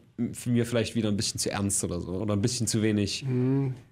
mir 0.46 0.64
vielleicht 0.66 0.94
wieder 0.94 1.08
ein 1.08 1.16
bisschen 1.16 1.38
zu 1.38 1.50
ernst 1.50 1.84
oder 1.84 2.00
so. 2.00 2.12
Oder 2.12 2.34
ein 2.34 2.42
bisschen 2.42 2.66
zu 2.66 2.82
wenig. 2.82 3.24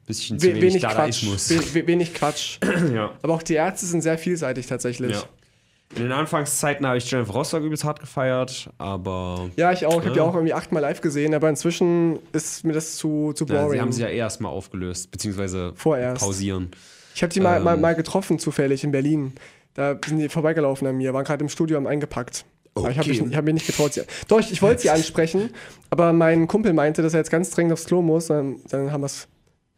Bisschen 0.07 0.39
zu 0.39 0.47
We 0.47 0.51
wenig, 0.55 0.63
wenig 0.63 0.83
Quatsch. 0.83 1.23
Dadaismus. 1.25 1.75
We 1.75 1.87
wenig 1.87 2.15
Quatsch. 2.15 2.59
ja. 2.95 3.13
Aber 3.23 3.35
auch 3.35 3.43
die 3.43 3.55
Ärzte 3.55 3.87
sind 3.87 4.01
sehr 4.03 4.19
vielseitig 4.19 4.67
tatsächlich. 4.67 5.13
ja. 5.13 5.23
In 5.97 6.03
den 6.05 6.13
Anfangszeiten 6.13 6.85
habe 6.87 6.97
ich 6.99 7.09
Jennifer 7.09 7.33
Rostock 7.35 7.63
übelst 7.63 7.85
hart 7.85 8.01
gefeiert, 8.01 8.69
aber 8.79 9.49
Ja, 9.57 9.71
ich 9.71 9.87
auch. 9.87 9.99
Ich 10.01 10.07
habe 10.07 10.11
die 10.13 10.17
Ja. 10.17 10.25
auch 10.25 10.35
irgendwie 10.35 10.55
achtmal 10.55 10.83
live 10.83 11.01
gesehen, 11.03 11.35
aber 11.35 11.49
inzwischen 11.49 12.19
ist 12.33 12.65
mir 12.65 12.73
das 12.73 12.97
zu, 12.97 13.33
zu 13.35 13.45
ja, 13.45 13.55
boring. 13.63 13.73
sie 13.73 13.81
haben 13.81 13.93
sie 13.93 14.03
ja 14.03 14.09
erstmal 14.09 14.51
aufgelöst, 14.51 15.11
beziehungsweise 15.13 15.73
Vorerst. 15.77 16.23
pausieren. 16.23 16.71
Ich 17.15 17.23
habe 17.23 17.33
die 17.33 17.39
mal, 17.39 17.61
mal, 17.61 17.75
Ähm. 17.75 17.81
mal 17.83 17.95
getroffen, 17.95 18.41
zufällig 18.41 18.83
in 18.83 18.91
Berlin. 18.91 19.35
Da 19.75 19.97
sind 20.05 20.19
die 20.19 20.29
vorbeigelaufen 20.29 20.89
an 20.89 20.97
mir, 20.97 21.13
waren 21.15 21.25
gerade 21.25 21.45
im 21.45 21.49
Studio 21.49 21.77
am 21.77 21.87
eingepackt. 21.87 22.45
Aber 22.77 22.91
ich 22.91 22.99
habe 22.99 23.09
Okay. 23.09 23.21
mich, 23.23 23.31
ich 23.31 23.37
hab 23.37 23.45
mich 23.45 23.55
nicht 23.55 23.67
getraut. 23.67 23.93
Sie, 23.95 24.03
doch, 24.29 24.41
ich, 24.41 24.51
ich 24.53 24.61
wollte 24.63 24.83
sie 24.83 24.91
ansprechen, 24.91 25.51
aber 25.91 26.13
mein 26.13 26.47
Kumpel 26.49 26.73
meinte, 26.73 27.03
dass 27.03 27.15
er 27.15 27.21
jetzt 27.21 27.31
ganz 27.31 27.51
dringend 27.51 27.73
aufs 27.73 27.85
Klo 27.85 28.03
muss. 28.03 28.27
Dann, 28.27 28.57
dann 28.69 28.91
haben 28.93 29.03
wir 29.03 29.07
es. 29.07 29.29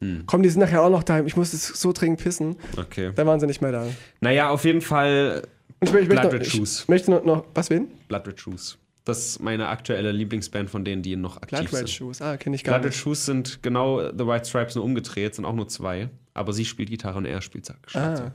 Hm. 0.01 0.25
Komm, 0.27 0.43
die 0.43 0.49
sind 0.49 0.61
nachher 0.61 0.83
auch 0.83 0.91
noch 0.91 1.03
daheim. 1.03 1.27
Ich 1.27 1.37
muss 1.37 1.53
es 1.53 1.67
so 1.69 1.93
dringend 1.93 2.21
pissen. 2.23 2.57
Okay. 2.77 3.13
Dann 3.15 3.27
waren 3.27 3.41
sie 3.41 3.47
nicht 3.47 3.63
mehr 3.63 3.73
da. 3.73 3.87
Naja, 4.21 4.51
auf 4.51 4.65
jeden 4.65 4.81
Fall 4.83 5.43
Und 5.81 5.89
ich, 5.89 5.89
ich, 5.89 5.93
möchte, 5.95 6.09
Blood 6.11 6.25
noch, 6.25 6.33
Red 6.33 6.43
ich 6.47 6.53
Shoes. 6.53 6.89
möchte 6.89 7.11
noch, 7.11 7.25
noch. 7.25 7.45
Was, 7.55 7.71
wen? 7.71 7.89
Blood 8.09 8.27
Red 8.29 8.41
Shoes. 8.41 8.79
Das 9.05 9.19
ist 9.27 9.41
meine 9.41 9.69
aktuelle 9.69 10.11
Lieblingsband 10.13 10.69
von 10.69 10.85
denen, 10.85 11.01
die 11.03 11.15
noch 11.17 11.37
aktiv 11.37 11.59
Blood 11.61 11.73
Red 11.73 11.79
sind. 11.79 11.91
Shoes. 11.91 12.21
Ah, 12.21 12.37
kenne 12.37 12.57
ich 12.57 12.65
gar 12.65 12.75
Blood 12.79 12.87
Red 12.87 12.93
nicht. 12.93 13.01
Shoes 13.01 13.25
sind 13.25 13.63
genau 13.63 14.01
The 14.11 14.27
White 14.27 14.47
Stripes 14.47 14.75
nur 14.75 14.85
umgedreht, 14.85 15.35
sind 15.35 15.45
auch 15.45 15.55
nur 15.55 15.69
zwei. 15.69 16.09
Aber 16.35 16.53
sie 16.53 16.65
spielt 16.65 16.91
Gitarre 16.91 17.17
und 17.19 17.25
er 17.25 17.41
spielt 17.41 17.67
Schlagzeug. 17.87 18.27
Ah, 18.27 18.33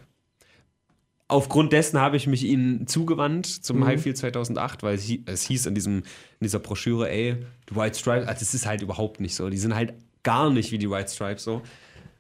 Aufgrund 1.32 1.72
dessen 1.74 2.00
habe 2.00 2.18
ich 2.18 2.28
mich 2.28 2.44
ihnen 2.44 2.88
zugewandt 2.88 3.46
zum 3.48 3.78
Mhm. 3.80 3.86
Highfield 3.86 4.18
2008, 4.18 4.84
weil 4.84 4.96
es, 4.96 5.04
hie- 5.04 5.22
es 5.26 5.44
hieß 5.44 5.66
in, 5.66 5.76
diesem, 5.76 5.98
in 6.00 6.04
dieser 6.44 6.60
Broschüre, 6.60 7.10
ey, 7.10 7.38
die 7.70 7.76
White 7.76 7.98
Stripes, 7.98 8.28
also 8.28 8.40
das 8.40 8.54
ist 8.54 8.66
halt 8.66 8.82
überhaupt 8.82 9.20
nicht 9.22 9.36
so. 9.36 9.50
Die 9.50 9.58
sind 9.58 9.74
halt 9.74 9.94
gar 10.24 10.50
nicht 10.50 10.72
wie 10.72 10.78
die 10.78 10.90
White 10.90 11.10
Stripes 11.12 11.44
so. 11.44 11.62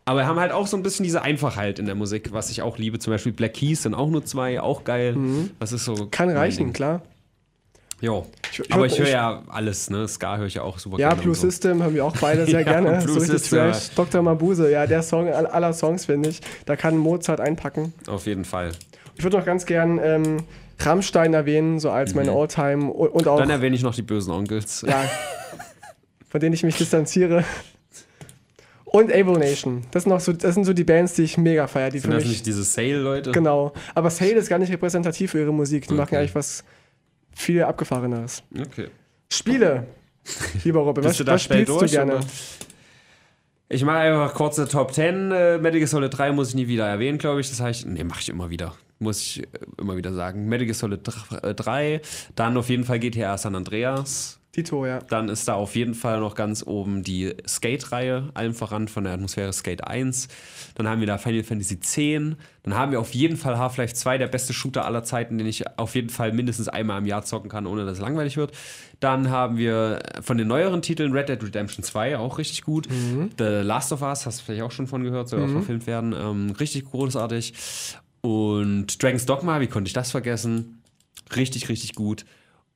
Aber 0.05 0.25
haben 0.25 0.39
halt 0.39 0.51
auch 0.51 0.65
so 0.65 0.75
ein 0.77 0.81
bisschen 0.83 1.03
diese 1.03 1.21
Einfachheit 1.21 1.77
in 1.77 1.85
der 1.85 1.93
Musik, 1.95 2.31
was 2.31 2.49
ich 2.49 2.61
auch 2.63 2.77
liebe. 2.77 2.97
Zum 2.99 3.11
Beispiel 3.13 3.31
Black 3.33 3.53
Keys 3.53 3.83
sind 3.83 3.93
auch 3.93 4.09
nur 4.09 4.25
zwei, 4.25 4.59
auch 4.59 4.83
geil. 4.83 5.15
Das 5.59 5.71
ist 5.73 5.85
so. 5.85 5.93
Mhm. 5.95 6.11
kann 6.11 6.29
reichen, 6.29 6.65
Ding. 6.65 6.73
klar. 6.73 7.01
Jo. 8.01 8.25
Ich- 8.51 8.59
ich 8.61 8.73
Aber 8.73 8.87
ich 8.87 8.97
höre 8.97 9.09
ja 9.09 9.43
alles, 9.49 9.91
ne? 9.91 10.07
Ska 10.07 10.37
höre 10.37 10.47
ich 10.47 10.55
ja 10.55 10.63
auch 10.63 10.79
super 10.79 10.97
Ja, 10.97 11.09
gerne. 11.09 11.21
Blue 11.21 11.33
und 11.33 11.39
so. 11.39 11.47
System 11.49 11.83
haben 11.83 11.93
wir 11.93 12.03
auch 12.03 12.17
beide 12.17 12.45
sehr 12.47 12.61
Ja, 12.61 12.63
gerne. 12.81 12.97
Blue 13.03 13.19
so 13.19 13.31
richtig 13.31 13.47
Trash. 13.49 13.89
Dr. 13.95 14.23
Mabuse, 14.23 14.71
ja, 14.71 14.87
der 14.87 15.03
Song 15.03 15.27
all- 15.29 15.45
aller 15.45 15.71
Songs, 15.73 16.05
finde 16.05 16.29
ich. 16.29 16.41
Da 16.65 16.75
kann 16.75 16.97
Mozart 16.97 17.39
einpacken. 17.39 17.93
Auf 18.07 18.25
jeden 18.25 18.43
Fall. 18.43 18.71
Ich 19.15 19.23
würde 19.23 19.37
noch 19.37 19.45
ganz 19.45 19.65
gern 19.65 19.99
ähm, 20.03 20.37
Rammstein 20.79 21.33
erwähnen, 21.33 21.79
so 21.79 21.91
als 21.91 22.15
meine 22.15 22.31
Alltime 22.31 22.91
und, 22.91 23.09
und 23.09 23.27
auch, 23.27 23.35
Mhm. 23.37 23.41
Dann 23.41 23.49
erwähne 23.49 23.75
ich 23.75 23.83
noch 23.83 23.93
die 23.95 24.01
bösen 24.01 24.31
Onkels. 24.33 24.83
ja, 24.87 25.03
von 26.29 26.39
denen 26.39 26.53
ich 26.53 26.63
mich 26.63 26.77
distanziere. 26.77 27.43
Und 28.85 29.09
Able 29.13 29.39
Nation. 29.39 29.83
Das 29.91 30.03
sind, 30.03 30.11
noch 30.11 30.19
so, 30.19 30.33
das 30.33 30.53
sind 30.53 30.65
so 30.65 30.73
die 30.73 30.83
Bands, 30.83 31.13
die 31.13 31.23
ich 31.23 31.37
mega 31.37 31.65
feiere. 31.67 31.91
Die 31.91 31.99
Sind 31.99 32.11
für 32.11 32.15
das 32.17 32.23
mich, 32.25 32.31
nicht 32.33 32.45
diese 32.45 32.63
Sale-Leute? 32.63 33.31
genau. 33.31 33.71
Aber 33.95 34.09
Sale 34.09 34.33
ist 34.33 34.49
gar 34.49 34.59
nicht 34.59 34.71
repräsentativ 34.71 35.31
für 35.31 35.39
ihre 35.39 35.53
Musik. 35.53 35.87
Die 35.87 35.93
machen 35.93 36.07
Okay. 36.09 36.17
eigentlich 36.17 36.35
was 36.35 36.65
viel 37.33 37.63
abgefahreneres. 37.63 38.43
Okay. 38.59 38.89
Spiele. 39.31 39.87
Lieber 40.65 40.81
Robin, 40.81 41.05
was, 41.05 41.15
du 41.17 41.23
da 41.23 41.33
was 41.33 41.43
spielst 41.43 41.69
du 41.69 41.79
durch, 41.79 41.91
gerne? 41.91 42.15
oder? 42.17 42.25
Ich 43.69 43.85
mache 43.85 43.97
einfach 43.99 44.33
kurze 44.33 44.67
Top 44.67 44.93
10. 44.93 45.31
Äh, 45.31 45.57
Metal 45.59 45.79
Gear 45.79 45.87
Solid 45.87 46.15
3 46.17 46.33
muss 46.33 46.49
ich 46.49 46.55
nie 46.55 46.67
wieder 46.67 46.85
erwähnen, 46.85 47.17
glaube 47.17 47.39
ich. 47.39 47.49
Das 47.49 47.61
heißt, 47.61 47.85
nee, 47.85 48.03
mache 48.03 48.19
ich 48.19 48.27
immer 48.27 48.49
wieder. 48.49 48.73
Muss 49.01 49.19
ich 49.19 49.43
äh, 49.43 49.47
immer 49.77 49.97
wieder 49.97 50.13
sagen. 50.13 50.47
Metal 50.47 50.65
Gear 50.65 50.75
Solid 50.75 51.01
3, 51.03 52.01
dann 52.35 52.55
auf 52.55 52.69
jeden 52.69 52.83
Fall 52.85 52.99
GTA 52.99 53.37
San 53.37 53.55
Andreas. 53.55 54.41
Tito, 54.51 54.85
ja. 54.85 54.99
Dann 54.99 55.29
ist 55.29 55.47
da 55.47 55.53
auf 55.53 55.75
jeden 55.75 55.93
Fall 55.93 56.19
noch 56.19 56.35
ganz 56.35 56.61
oben 56.67 57.03
die 57.03 57.33
Skate-Reihe, 57.47 58.31
allem 58.33 58.53
voran 58.53 58.89
von 58.89 59.05
der 59.05 59.13
Atmosphäre 59.13 59.53
Skate 59.53 59.87
1. 59.87 60.27
Dann 60.75 60.89
haben 60.89 60.99
wir 60.99 61.07
da 61.07 61.17
Final 61.17 61.43
Fantasy 61.43 61.79
10. 61.79 62.35
Dann 62.63 62.73
haben 62.75 62.91
wir 62.91 62.99
auf 62.99 63.13
jeden 63.13 63.37
Fall 63.37 63.57
Half-Life 63.57 63.93
2, 63.93 64.17
der 64.17 64.27
beste 64.27 64.51
Shooter 64.51 64.83
aller 64.85 65.05
Zeiten, 65.05 65.37
den 65.37 65.47
ich 65.47 65.63
auf 65.79 65.95
jeden 65.95 66.09
Fall 66.09 66.33
mindestens 66.33 66.67
einmal 66.67 66.99
im 66.99 67.05
Jahr 67.05 67.23
zocken 67.23 67.49
kann, 67.49 67.65
ohne 67.65 67.85
dass 67.85 67.93
es 67.93 67.99
langweilig 68.01 68.35
wird. 68.35 68.51
Dann 68.99 69.29
haben 69.29 69.57
wir 69.57 69.99
von 70.21 70.37
den 70.37 70.49
neueren 70.49 70.81
Titeln 70.81 71.13
Red 71.13 71.29
Dead 71.29 71.41
Redemption 71.41 71.83
2, 71.85 72.17
auch 72.17 72.37
richtig 72.37 72.63
gut. 72.63 72.89
The 73.37 73.61
Last 73.63 73.93
of 73.93 74.01
Us, 74.01 74.25
hast 74.25 74.41
du 74.41 74.45
vielleicht 74.45 74.63
auch 74.63 74.71
schon 74.71 74.85
von 74.85 75.03
gehört, 75.03 75.29
soll 75.29 75.43
auch 75.45 75.49
verfilmt 75.49 75.87
werden. 75.87 76.13
Ähm, 76.13 76.51
richtig 76.59 76.91
großartig. 76.91 77.53
Und 78.21 79.01
Dragon's 79.01 79.25
Dogma, 79.25 79.59
wie 79.59 79.67
konnte 79.67 79.87
ich 79.89 79.93
das 79.93 80.11
vergessen? 80.11 80.83
Richtig, 81.35 81.69
richtig 81.69 81.95
gut. 81.95 82.25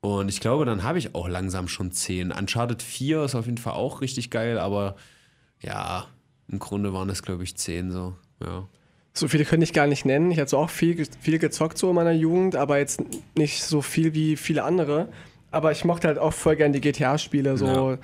Und 0.01 0.29
ich 0.29 0.39
glaube, 0.39 0.65
dann 0.65 0.83
habe 0.83 0.99
ich 0.99 1.15
auch 1.15 1.27
langsam 1.27 1.67
schon 1.67 1.91
10. 1.91 2.31
Uncharted 2.31 2.81
4 2.81 3.23
ist 3.23 3.35
auf 3.35 3.45
jeden 3.45 3.57
Fall 3.57 3.73
auch 3.73 4.01
richtig 4.01 4.29
geil, 4.29 4.59
aber 4.59 4.95
ja, 5.61 6.07
im 6.47 6.59
Grunde 6.59 6.93
waren 6.93 7.09
es, 7.09 7.23
glaube 7.23 7.43
ich, 7.43 7.55
10 7.55 7.91
so. 7.91 8.15
Ja. 8.43 8.67
So 9.13 9.27
viele 9.27 9.45
könnte 9.45 9.63
ich 9.63 9.73
gar 9.73 9.87
nicht 9.87 10.05
nennen. 10.05 10.29
Ich 10.29 10.39
hatte 10.39 10.51
so 10.51 10.57
auch 10.57 10.69
viel, 10.69 11.07
viel 11.21 11.39
gezockt 11.39 11.77
so 11.77 11.89
in 11.89 11.95
meiner 11.95 12.11
Jugend, 12.11 12.55
aber 12.55 12.77
jetzt 12.77 13.01
nicht 13.35 13.63
so 13.63 13.81
viel 13.81 14.13
wie 14.13 14.35
viele 14.35 14.63
andere. 14.63 15.09
Aber 15.51 15.71
ich 15.71 15.85
mochte 15.85 16.07
halt 16.07 16.17
auch 16.19 16.33
voll 16.33 16.57
gern 16.57 16.73
die 16.73 16.81
GTA-Spiele. 16.81 17.57
So 17.57 17.65
Ja. 17.65 17.97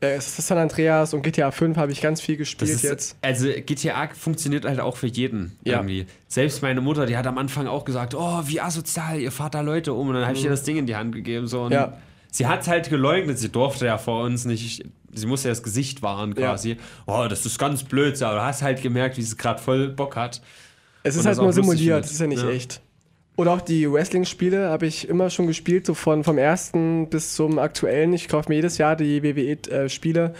Äh, 0.00 0.20
San 0.20 0.58
Andreas 0.58 1.12
und 1.14 1.22
GTA 1.22 1.50
5 1.50 1.76
habe 1.76 1.90
ich 1.92 2.00
ganz 2.00 2.20
viel 2.20 2.36
gespielt 2.36 2.70
ist, 2.70 2.82
jetzt. 2.82 3.16
Also 3.20 3.48
GTA 3.48 4.08
funktioniert 4.14 4.64
halt 4.64 4.78
auch 4.80 4.96
für 4.96 5.08
jeden 5.08 5.56
Ja. 5.64 5.78
irgendwie. 5.78 6.06
Selbst 6.28 6.62
meine 6.62 6.80
Mutter, 6.80 7.04
die 7.06 7.16
hat 7.16 7.26
am 7.26 7.36
Anfang 7.38 7.66
auch 7.66 7.84
gesagt, 7.84 8.14
oh, 8.14 8.42
wie 8.46 8.60
asozial, 8.60 9.18
ihr 9.18 9.32
fahrt 9.32 9.54
da 9.54 9.60
Leute 9.60 9.92
um. 9.92 10.08
Und 10.08 10.14
dann 10.14 10.24
habe 10.26 10.36
ich 10.36 10.44
ihr 10.44 10.50
das 10.50 10.62
Ding 10.62 10.76
in 10.76 10.86
die 10.86 10.94
Hand 10.96 11.14
gegeben. 11.14 11.46
So, 11.46 11.62
und 11.62 11.68
Mhm. 11.68 11.72
Ja. 11.72 11.98
Sie 12.30 12.46
hat 12.46 12.60
es 12.60 12.68
halt 12.68 12.90
geleugnet, 12.90 13.38
sie 13.38 13.48
durfte 13.48 13.86
ja 13.86 13.96
vor 13.98 14.22
uns 14.24 14.44
nicht, 14.44 14.84
sie 15.14 15.26
musste 15.26 15.48
ja 15.48 15.52
das 15.52 15.62
Gesicht 15.62 16.02
wahren 16.02 16.34
Ja. 16.36 16.50
quasi. 16.50 16.76
Oh, 17.06 17.26
das 17.28 17.44
ist 17.46 17.58
ganz 17.58 17.82
blöd, 17.84 18.20
aber 18.22 18.36
du 18.36 18.42
hast 18.42 18.62
halt 18.62 18.82
gemerkt, 18.82 19.16
wie 19.16 19.22
sie 19.22 19.28
es 19.28 19.36
gerade 19.38 19.60
voll 19.60 19.88
Bock 19.88 20.14
hat. 20.14 20.42
Es 21.02 21.14
ist 21.14 21.22
und 21.22 21.26
halt 21.28 21.38
nur 21.38 21.52
simuliert, 21.52 22.04
das 22.04 22.12
ist 22.12 22.20
ja 22.20 22.26
nicht 22.26 22.42
Ja. 22.42 22.50
echt. 22.50 22.82
Oder 23.38 23.52
auch 23.52 23.60
die 23.60 23.88
Wrestling-Spiele 23.88 24.68
habe 24.68 24.86
ich 24.86 25.08
immer 25.08 25.30
schon 25.30 25.46
gespielt, 25.46 25.86
so 25.86 25.94
von, 25.94 26.24
vom 26.24 26.38
ersten 26.38 27.08
bis 27.08 27.36
zum 27.36 27.60
aktuellen. 27.60 28.12
Ich 28.12 28.26
kaufe 28.26 28.48
mir 28.48 28.56
jedes 28.56 28.78
Jahr 28.78 28.96
die 28.96 29.22
WWE-Spiele. 29.22 30.34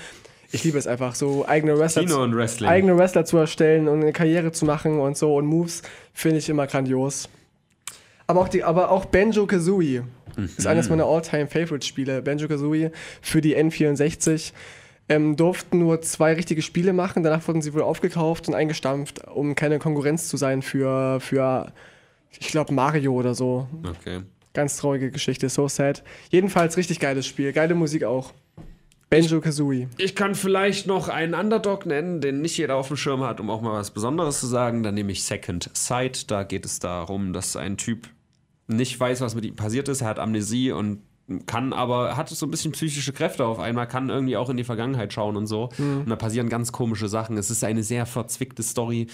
Ich 0.50 0.64
liebe 0.64 0.78
es 0.78 0.88
einfach, 0.88 1.14
so 1.14 1.46
eigene 1.46 1.78
Wrestler, 1.78 2.08
zu, 2.08 2.18
und 2.18 2.34
Wrestling. 2.34 2.68
eigene 2.68 2.98
Wrestler 2.98 3.24
zu 3.24 3.36
erstellen 3.36 3.86
und 3.86 4.02
eine 4.02 4.12
Karriere 4.12 4.50
zu 4.50 4.64
machen 4.64 4.98
und 4.98 5.16
so 5.16 5.36
und 5.36 5.46
Moves 5.46 5.82
finde 6.12 6.38
ich 6.38 6.48
immer 6.48 6.66
grandios. 6.66 7.28
Aber 8.26 8.40
auch, 8.40 8.48
die, 8.48 8.64
aber 8.64 8.90
auch 8.90 9.04
Banjo 9.04 9.46
Kazooie 9.46 10.02
ist 10.56 10.66
eines 10.66 10.88
meiner 10.88 11.04
All-Time-Favorite-Spiele. 11.04 12.22
Banjo 12.22 12.48
Kazooie 12.48 12.90
für 13.22 13.40
die 13.40 13.56
N64. 13.56 14.52
Ähm, 15.08 15.36
durften 15.36 15.78
nur 15.78 16.02
zwei 16.02 16.32
richtige 16.32 16.62
Spiele 16.62 16.92
machen, 16.92 17.22
danach 17.22 17.46
wurden 17.46 17.62
sie 17.62 17.72
wohl 17.74 17.82
aufgekauft 17.82 18.48
und 18.48 18.54
eingestampft, 18.54 19.28
um 19.28 19.54
keine 19.54 19.78
Konkurrenz 19.78 20.28
zu 20.28 20.36
sein 20.36 20.62
für, 20.62 21.20
für 21.20 21.72
ich 22.38 22.48
glaube, 22.48 22.72
Mario 22.74 23.12
oder 23.12 23.34
so. 23.34 23.68
Okay. 23.86 24.22
Ganz 24.54 24.76
traurige 24.76 25.10
Geschichte, 25.10 25.48
so 25.48 25.68
sad. 25.68 26.02
Jedenfalls 26.30 26.76
richtig 26.76 27.00
geiles 27.00 27.26
Spiel, 27.26 27.52
geile 27.52 27.74
Musik 27.74 28.04
auch. 28.04 28.32
Banjo 29.10 29.40
Kazooie. 29.40 29.88
Ich 29.96 30.14
kann 30.14 30.34
vielleicht 30.34 30.86
noch 30.86 31.08
einen 31.08 31.34
Underdog 31.34 31.86
nennen, 31.86 32.20
den 32.20 32.42
nicht 32.42 32.58
jeder 32.58 32.76
auf 32.76 32.88
dem 32.88 32.96
Schirm 32.98 33.22
hat, 33.22 33.40
um 33.40 33.48
auch 33.48 33.62
mal 33.62 33.72
was 33.72 33.90
Besonderes 33.90 34.40
zu 34.40 34.46
sagen. 34.46 34.82
Dann 34.82 34.94
nehme 34.94 35.12
ich 35.12 35.24
Second 35.24 35.70
Sight. 35.72 36.30
Da 36.30 36.42
geht 36.42 36.66
es 36.66 36.78
darum, 36.78 37.32
dass 37.32 37.56
ein 37.56 37.78
Typ 37.78 38.08
nicht 38.66 39.00
weiß, 39.00 39.22
was 39.22 39.34
mit 39.34 39.46
ihm 39.46 39.56
passiert 39.56 39.88
ist. 39.88 40.02
Er 40.02 40.08
hat 40.08 40.18
Amnesie 40.18 40.72
und 40.72 41.00
kann 41.46 41.72
aber, 41.72 42.16
hat 42.16 42.28
so 42.28 42.46
ein 42.46 42.50
bisschen 42.50 42.72
psychische 42.72 43.12
Kräfte 43.12 43.46
auf 43.46 43.58
einmal, 43.58 43.86
kann 43.88 44.10
irgendwie 44.10 44.36
auch 44.36 44.50
in 44.50 44.56
die 44.58 44.64
Vergangenheit 44.64 45.12
schauen 45.12 45.36
und 45.36 45.46
so. 45.46 45.70
Und 45.78 46.08
da 46.08 46.16
passieren 46.16 46.50
ganz 46.50 46.72
komische 46.72 47.08
Sachen. 47.08 47.38
Es 47.38 47.50
ist 47.50 47.64
eine 47.64 47.82
sehr 47.82 48.04
verzwickte 48.04 48.62
Story. 48.62 49.06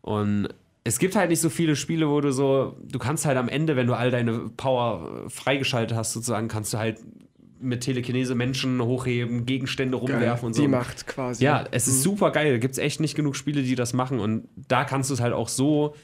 Und 0.00 0.48
es 0.84 0.98
gibt 0.98 1.14
halt 1.16 1.30
nicht 1.30 1.40
so 1.40 1.50
viele 1.50 1.76
Spiele, 1.76 2.08
wo 2.08 2.20
du 2.20 2.32
so, 2.32 2.76
du 2.82 2.98
kannst 2.98 3.26
halt 3.26 3.36
am 3.36 3.48
Ende, 3.48 3.76
wenn 3.76 3.86
du 3.86 3.94
all 3.94 4.10
deine 4.10 4.50
Power 4.56 5.28
freigeschaltet 5.28 5.96
hast, 5.96 6.12
sozusagen, 6.12 6.48
kannst 6.48 6.72
du 6.72 6.78
halt 6.78 6.98
mit 7.60 7.82
Telekinese 7.82 8.34
Menschen 8.34 8.80
hochheben, 8.80 9.44
Gegenstände 9.44 9.98
rumwerfen 9.98 10.46
und 10.46 10.54
so. 10.54 10.62
Die 10.62 10.68
Macht 10.68 11.06
quasi. 11.06 11.44
Ja, 11.44 11.66
es 11.70 11.86
ist 11.88 12.02
super 12.02 12.30
geil. 12.30 12.58
Gibt 12.58 12.72
es 12.72 12.78
echt 12.78 13.00
nicht 13.00 13.14
genug 13.14 13.36
Spiele, 13.36 13.62
die 13.62 13.74
das 13.74 13.92
machen. 13.92 14.18
Und 14.18 14.48
da 14.56 14.84
kannst 14.84 15.10
du 15.10 15.14
es 15.14 15.20
halt 15.20 15.34
auch 15.34 15.48
so 15.48 15.94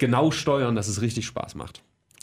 genau 0.00 0.32
steuern, 0.32 0.74
dass 0.74 0.88
es 0.88 1.00
richtig 1.00 1.26
Spaß 1.26 1.54
macht. 1.54 1.82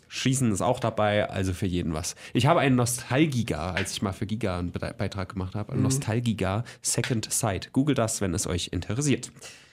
Schießen 0.10 0.52
ist 0.52 0.60
auch 0.60 0.82
dabei, 0.82 1.30
also 1.30 1.54
für 1.54 1.66
jeden 1.68 1.94
was. 1.94 2.16
Ich 2.34 2.46
habe 2.46 2.60
einen 2.60 2.76
Nostalgiga, 2.76 3.72
als 3.72 3.94
ich 3.94 4.02
mal 4.02 4.12
für 4.12 4.26
Giga 4.26 4.60
einen 4.60 4.72
Be- 4.74 4.94
Beitrag 4.98 5.30
gemacht 5.30 5.56
habe. 5.56 5.72
Ein 5.72 5.82
Nostalgiga 5.84 6.66
Second 6.82 7.32
Sight. 7.32 7.72
Google 7.72 7.96
das, 7.96 8.20
wenn 8.20 8.34
es 8.34 8.46
euch 8.46 8.72
interessiert. 8.74 9.32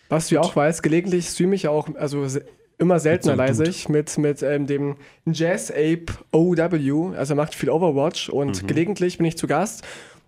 Was 0.08 0.28
du 0.28 0.36
ja 0.36 0.40
auch 0.40 0.54
weißt, 0.56 0.82
gelegentlich 0.82 1.26
streame 1.26 1.54
ich 1.54 1.64
ja 1.64 1.70
auch, 1.70 1.88
also 1.96 2.26
immer 2.78 3.00
seltener 3.00 3.36
leise 3.36 3.64
ich, 3.64 3.88
mit, 3.88 4.16
mit 4.18 4.42
ähm, 4.42 4.66
dem 4.66 4.96
Jazz 5.26 5.70
Ape 5.70 6.06
OW. 6.32 7.16
Also 7.16 7.34
er 7.34 7.36
macht 7.36 7.54
viel 7.54 7.70
Overwatch 7.70 8.28
und 8.28 8.62
Mhm. 8.62 8.66
gelegentlich 8.66 9.18
bin 9.18 9.26
ich 9.26 9.36
zu 9.36 9.46
Gast. 9.46 9.82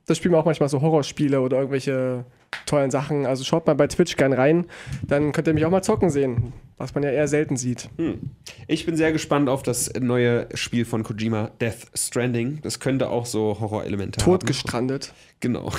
Da 0.06 0.14
spielen 0.16 0.34
wir 0.34 0.38
auch 0.38 0.44
manchmal 0.44 0.68
so 0.68 0.80
Horrorspiele 0.82 1.40
oder 1.40 1.58
irgendwelche 1.58 2.24
tollen 2.66 2.90
Sachen. 2.90 3.26
Also 3.26 3.44
schaut 3.44 3.66
mal 3.68 3.74
bei 3.74 3.86
Twitch 3.86 4.16
gern 4.16 4.32
rein, 4.32 4.66
dann 5.06 5.30
könnt 5.30 5.46
ihr 5.46 5.54
mich 5.54 5.64
auch 5.64 5.70
mal 5.70 5.82
zocken 5.82 6.10
sehen, 6.10 6.52
was 6.78 6.94
man 6.94 7.04
ja 7.04 7.10
eher 7.10 7.28
selten 7.28 7.56
sieht. 7.56 7.88
Ich 8.66 8.86
bin 8.86 8.96
sehr 8.96 9.12
gespannt 9.12 9.48
auf 9.48 9.62
das 9.62 9.92
neue 10.00 10.48
Spiel 10.54 10.84
von 10.84 11.04
Kojima, 11.04 11.52
Death 11.60 11.86
Stranding. 11.94 12.58
Das 12.62 12.80
könnte 12.80 13.08
auch 13.10 13.26
so 13.26 13.58
Horrorelemente 13.60 14.20
haben. 14.20 14.32
Totgestrandet. 14.32 15.14
Genau. 15.38 15.70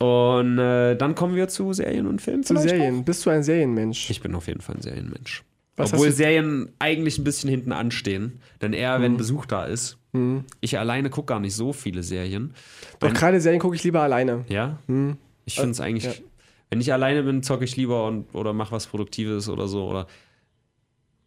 Und 0.00 0.58
äh, 0.58 0.94
dann 0.96 1.14
kommen 1.14 1.34
wir 1.34 1.48
zu 1.48 1.72
Serien 1.72 2.06
und 2.06 2.22
Filmen. 2.22 2.44
Zu 2.44 2.56
Serien. 2.56 3.04
Bist 3.04 3.26
du 3.26 3.30
ein 3.30 3.42
Serienmensch? 3.42 4.08
Ich 4.10 4.20
bin 4.20 4.34
auf 4.34 4.46
jeden 4.46 4.60
Fall 4.60 4.76
ein 4.76 4.82
Serienmensch. 4.82 5.42
Was 5.76 5.92
Obwohl 5.92 6.10
Serien 6.12 6.70
eigentlich 6.78 7.18
ein 7.18 7.24
bisschen 7.24 7.50
hinten 7.50 7.72
anstehen. 7.72 8.40
Denn 8.62 8.72
eher, 8.72 8.98
Mhm. 8.98 9.02
wenn 9.02 9.16
Besuch 9.16 9.46
da 9.46 9.64
ist. 9.64 9.96
Ich 10.60 10.78
alleine 10.78 11.10
gucke 11.10 11.26
gar 11.26 11.38
nicht 11.40 11.54
so 11.54 11.72
viele 11.72 12.02
Serien. 12.02 12.54
Doch 12.98 13.12
gerade 13.12 13.40
Serien 13.40 13.60
gucke 13.60 13.76
ich 13.76 13.84
lieber 13.84 14.02
alleine. 14.02 14.44
Ja? 14.48 14.78
Ich 15.44 15.54
finde 15.56 15.70
es 15.70 15.80
eigentlich. 15.80 16.04
ja. 16.04 16.12
Wenn 16.70 16.80
ich 16.80 16.92
alleine 16.92 17.22
bin, 17.22 17.42
zocke 17.42 17.64
ich 17.64 17.76
lieber 17.76 18.06
und, 18.06 18.34
oder 18.34 18.52
mache 18.52 18.72
was 18.72 18.86
Produktives 18.88 19.48
oder 19.48 19.68
so. 19.68 19.86
Oder 19.88 20.06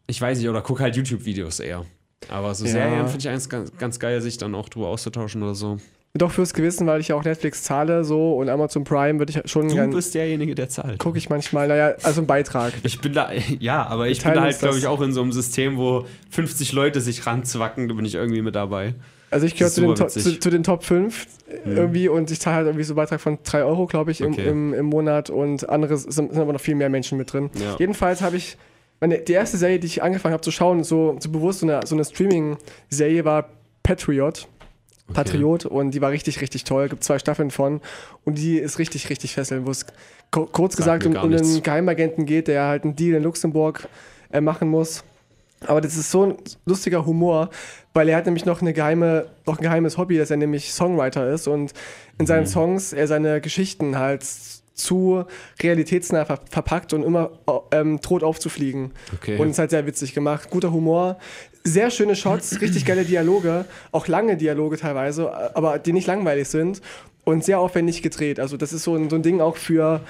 ich 0.07 0.19
weiß 0.21 0.37
nicht, 0.37 0.49
oder 0.49 0.61
gucke 0.61 0.83
halt 0.83 0.95
YouTube-Videos 0.95 1.59
eher. 1.61 1.85
Aber 2.29 2.53
so 2.53 2.65
Ja. 2.65 2.71
Serien 2.71 3.07
finde 3.07 3.19
ich 3.19 3.29
eigentlich 3.29 3.49
ganz, 3.49 3.77
ganz 3.77 3.99
geil, 3.99 4.21
sich 4.21 4.37
dann 4.37 4.53
auch 4.55 4.67
drüber 4.69 4.87
auszutauschen 4.89 5.41
oder 5.41 5.55
so. 5.55 5.77
Doch 6.13 6.31
fürs 6.31 6.53
Gewissen, 6.53 6.87
weil 6.87 6.99
ich 6.99 7.07
ja 7.07 7.15
auch 7.15 7.23
Netflix 7.23 7.63
zahle 7.63 8.03
so 8.03 8.33
und 8.35 8.49
Amazon 8.49 8.83
Prime 8.83 9.17
würde 9.19 9.31
ich 9.31 9.49
schon 9.49 9.69
Du 9.69 9.75
gern. 9.75 9.91
bist 9.91 10.13
derjenige, 10.13 10.55
der 10.55 10.67
zahlt. 10.67 10.99
Gucke 10.99 11.17
ich 11.17 11.29
manchmal, 11.29 11.69
naja, 11.69 11.93
also 12.03 12.19
ein 12.21 12.27
Beitrag. 12.27 12.73
Ich 12.83 12.99
bin 12.99 13.13
da, 13.13 13.29
ja, 13.59 13.85
aber 13.87 14.09
ich 14.09 14.21
bin 14.21 14.33
da 14.33 14.41
halt, 14.41 14.59
glaube 14.59 14.77
ich, 14.77 14.87
auch 14.87 14.99
in 15.01 15.13
so 15.13 15.21
einem 15.21 15.31
System, 15.31 15.77
wo 15.77 16.05
50 16.31 16.73
Leute 16.73 16.99
sich 16.99 17.25
ranzwacken, 17.25 17.87
da 17.87 17.93
bin 17.95 18.03
ich 18.03 18.15
irgendwie 18.15 18.41
mit 18.41 18.55
dabei. 18.55 18.93
Also 19.29 19.45
ich 19.45 19.55
gehöre 19.55 19.71
zu, 19.71 19.93
zu, 20.07 20.39
zu 20.39 20.49
den 20.49 20.63
Top 20.63 20.83
5 20.83 21.25
irgendwie 21.65 22.09
und 22.09 22.29
ich 22.31 22.41
zahle 22.41 22.57
halt 22.57 22.65
irgendwie 22.67 22.83
so 22.83 22.91
einen 22.93 22.97
Beitrag 22.97 23.21
von 23.21 23.37
3 23.41 23.63
Euro, 23.63 23.85
glaube 23.87 24.11
ich, 24.11 24.19
im, 24.19 24.33
Okay. 24.33 24.49
im, 24.49 24.73
im 24.73 24.85
Monat 24.87 25.29
und 25.29 25.69
andere 25.69 25.95
sind, 25.95 26.11
sind 26.11 26.35
aber 26.37 26.51
noch 26.51 26.59
viel 26.59 26.75
mehr 26.75 26.89
Menschen 26.89 27.17
mit 27.17 27.31
drin. 27.31 27.49
Ja. 27.53 27.77
Jedenfalls 27.79 28.21
habe 28.21 28.35
ich, 28.35 28.57
meine, 28.99 29.19
die 29.19 29.31
erste 29.31 29.55
Serie, 29.55 29.79
die 29.79 29.87
ich 29.87 30.03
angefangen 30.03 30.33
habe 30.33 30.43
zu 30.43 30.51
schauen, 30.51 30.83
so, 30.83 31.15
so 31.21 31.29
bewusst 31.31 31.61
so 31.61 31.65
eine, 31.67 31.79
so 31.87 31.95
eine 31.95 32.03
Streaming-Serie 32.03 33.23
war 33.23 33.47
Patriot. 33.83 34.47
Patriot 35.13 35.65
und 35.65 35.91
die 35.91 36.01
war 36.01 36.11
richtig, 36.11 36.41
richtig 36.41 36.63
toll. 36.63 36.89
Gibt 36.89 37.03
zwei 37.03 37.19
Staffeln 37.19 37.51
von 37.51 37.81
und 38.25 38.37
die 38.37 38.57
ist 38.57 38.79
richtig, 38.79 39.09
richtig 39.09 39.33
fesselnd, 39.33 39.65
wo 39.65 39.71
es 39.71 39.85
kurz 40.31 40.75
gesagt 40.77 41.03
mir 41.05 41.09
um, 41.19 41.25
um 41.25 41.31
einen. 41.31 41.63
Geheimagenten 41.63 42.25
geht, 42.25 42.47
der 42.47 42.63
halt 42.65 42.83
einen 42.83 42.95
Deal 42.95 43.15
in 43.17 43.23
Luxemburg 43.23 43.87
äh, 44.31 44.41
machen 44.41 44.69
muss. 44.69 45.03
Aber 45.67 45.79
das 45.79 45.95
ist 45.95 46.09
so 46.09 46.25
ein 46.25 46.35
lustiger 46.65 47.05
Humor, 47.05 47.49
weil 47.93 48.09
er 48.09 48.17
hat 48.17 48.25
nämlich 48.25 48.45
noch 48.45 48.61
eine 48.61 48.73
geheime, 48.73 49.27
noch 49.45 49.59
ein 49.59 49.61
geheimes 49.63 49.97
Hobby, 49.97 50.17
dass 50.17 50.31
er 50.31 50.37
nämlich 50.37 50.73
Songwriter 50.73 51.31
ist 51.31 51.47
und 51.47 51.71
in 52.17 52.23
Mhm. 52.23 52.27
seinen 52.27 52.47
Songs 52.47 52.93
er 52.93 53.07
seine 53.07 53.41
Geschichten 53.41 53.99
halt 53.99 54.25
zu 54.81 55.25
realitätsnah 55.61 56.25
ver 56.25 56.39
verpackt 56.49 56.93
und 56.93 57.03
immer 57.03 57.31
ähm, 57.71 58.01
tot 58.01 58.23
aufzufliegen. 58.23 58.91
Okay. 59.15 59.37
Und 59.37 59.47
es 59.47 59.53
ist 59.53 59.59
halt 59.59 59.69
sehr 59.71 59.85
witzig 59.85 60.13
gemacht. 60.13 60.49
Guter 60.49 60.71
Humor, 60.71 61.17
sehr 61.63 61.91
schöne 61.91 62.15
Shots, 62.15 62.61
richtig 62.61 62.85
geile 62.85 63.05
Dialoge, 63.05 63.65
auch 63.91 64.07
lange 64.07 64.37
Dialoge 64.37 64.77
teilweise, 64.77 65.55
aber 65.55 65.79
die 65.79 65.93
nicht 65.93 66.07
langweilig 66.07 66.47
sind 66.47 66.81
und 67.23 67.43
sehr 67.43 67.59
aufwendig 67.59 68.01
gedreht. 68.01 68.39
Also 68.39 68.57
das 68.57 68.73
ist 68.73 68.83
so 68.83 68.95
ein, 68.95 69.09
so 69.09 69.15
ein 69.15 69.23
Ding 69.23 69.41
auch 69.41 69.57
für 69.57 70.01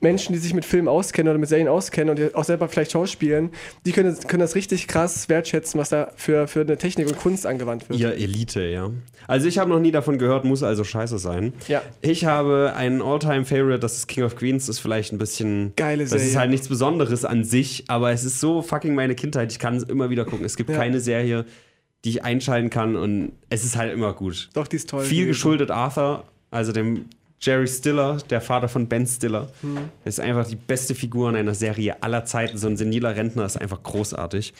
Menschen, 0.00 0.32
die 0.32 0.38
sich 0.38 0.54
mit 0.54 0.64
Filmen 0.64 0.88
auskennen 0.88 1.30
oder 1.30 1.38
mit 1.38 1.48
Serien 1.48 1.68
auskennen 1.68 2.16
und 2.18 2.34
auch 2.34 2.44
selber 2.44 2.68
vielleicht 2.68 2.92
schauspielen, 2.92 3.50
die 3.84 3.92
können, 3.92 4.16
können 4.26 4.40
das 4.40 4.54
richtig 4.54 4.88
krass 4.88 5.28
wertschätzen, 5.28 5.78
was 5.78 5.90
da 5.90 6.10
für, 6.16 6.48
für 6.48 6.62
eine 6.62 6.78
Technik 6.78 7.06
und 7.08 7.18
Kunst 7.18 7.46
angewandt 7.46 7.88
wird. 7.88 8.00
Ihr 8.00 8.14
Elite, 8.14 8.62
ja. 8.62 8.90
Also 9.26 9.46
ich 9.46 9.58
habe 9.58 9.68
noch 9.70 9.78
nie 9.78 9.90
davon 9.90 10.18
gehört, 10.18 10.44
muss 10.44 10.62
also 10.62 10.84
scheiße 10.84 11.18
sein. 11.18 11.52
Ja. 11.68 11.82
Ich 12.00 12.24
habe 12.24 12.72
einen 12.74 13.02
All-Time-Favorite, 13.02 13.78
das 13.78 13.96
ist 13.98 14.06
King 14.08 14.24
of 14.24 14.36
Queens, 14.36 14.66
das 14.66 14.76
ist 14.76 14.80
vielleicht 14.80 15.12
ein 15.12 15.18
bisschen... 15.18 15.72
Geile 15.76 16.04
Das 16.04 16.12
ist 16.14 16.22
Serie. 16.22 16.38
halt 16.38 16.50
nichts 16.50 16.68
Besonderes 16.68 17.24
an 17.26 17.44
sich, 17.44 17.84
aber 17.88 18.10
es 18.10 18.24
ist 18.24 18.40
so 18.40 18.62
fucking 18.62 18.94
meine 18.94 19.14
Kindheit, 19.14 19.52
ich 19.52 19.58
kann 19.58 19.76
es 19.76 19.82
immer 19.82 20.08
wieder 20.10 20.24
gucken. 20.24 20.46
Es 20.46 20.56
gibt 20.56 20.70
Ja. 20.70 20.76
keine 20.76 21.00
Serie, 21.00 21.44
die 22.06 22.08
ich 22.10 22.24
einschalten 22.24 22.70
kann 22.70 22.96
und 22.96 23.32
es 23.50 23.64
ist 23.64 23.76
halt 23.76 23.92
immer 23.92 24.14
gut. 24.14 24.48
Doch, 24.54 24.66
die 24.66 24.76
ist 24.76 24.88
toll. 24.88 25.04
Viel 25.04 25.26
geschuldet 25.26 25.70
Arthur, 25.70 26.24
also 26.50 26.72
dem 26.72 27.04
Jerry 27.40 27.66
Stiller, 27.66 28.18
der 28.28 28.40
Vater 28.40 28.68
von 28.68 28.86
Ben 28.86 29.06
Stiller. 29.06 29.48
Hm. 29.62 29.78
Ist 30.04 30.20
einfach 30.20 30.46
die 30.46 30.56
beste 30.56 30.94
Figur 30.94 31.30
in 31.30 31.36
einer 31.36 31.54
Serie 31.54 32.02
aller 32.02 32.24
Zeiten. 32.24 32.58
So 32.58 32.66
ein 32.66 32.76
seniler 32.76 33.16
Rentner 33.16 33.46
ist 33.46 33.56
einfach 33.56 33.82
großartig. 33.82 34.52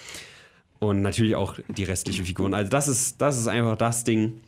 Und 0.78 1.02
natürlich 1.02 1.36
auch 1.36 1.58
die 1.68 1.84
restlichen 1.84 2.24
Figuren. 2.24 2.54
Also 2.54 2.70
das 2.70 2.88
ist, 2.88 3.20
das 3.20 3.38
ist 3.38 3.48
einfach 3.48 3.76
das 3.76 4.04
Ding. 4.04 4.40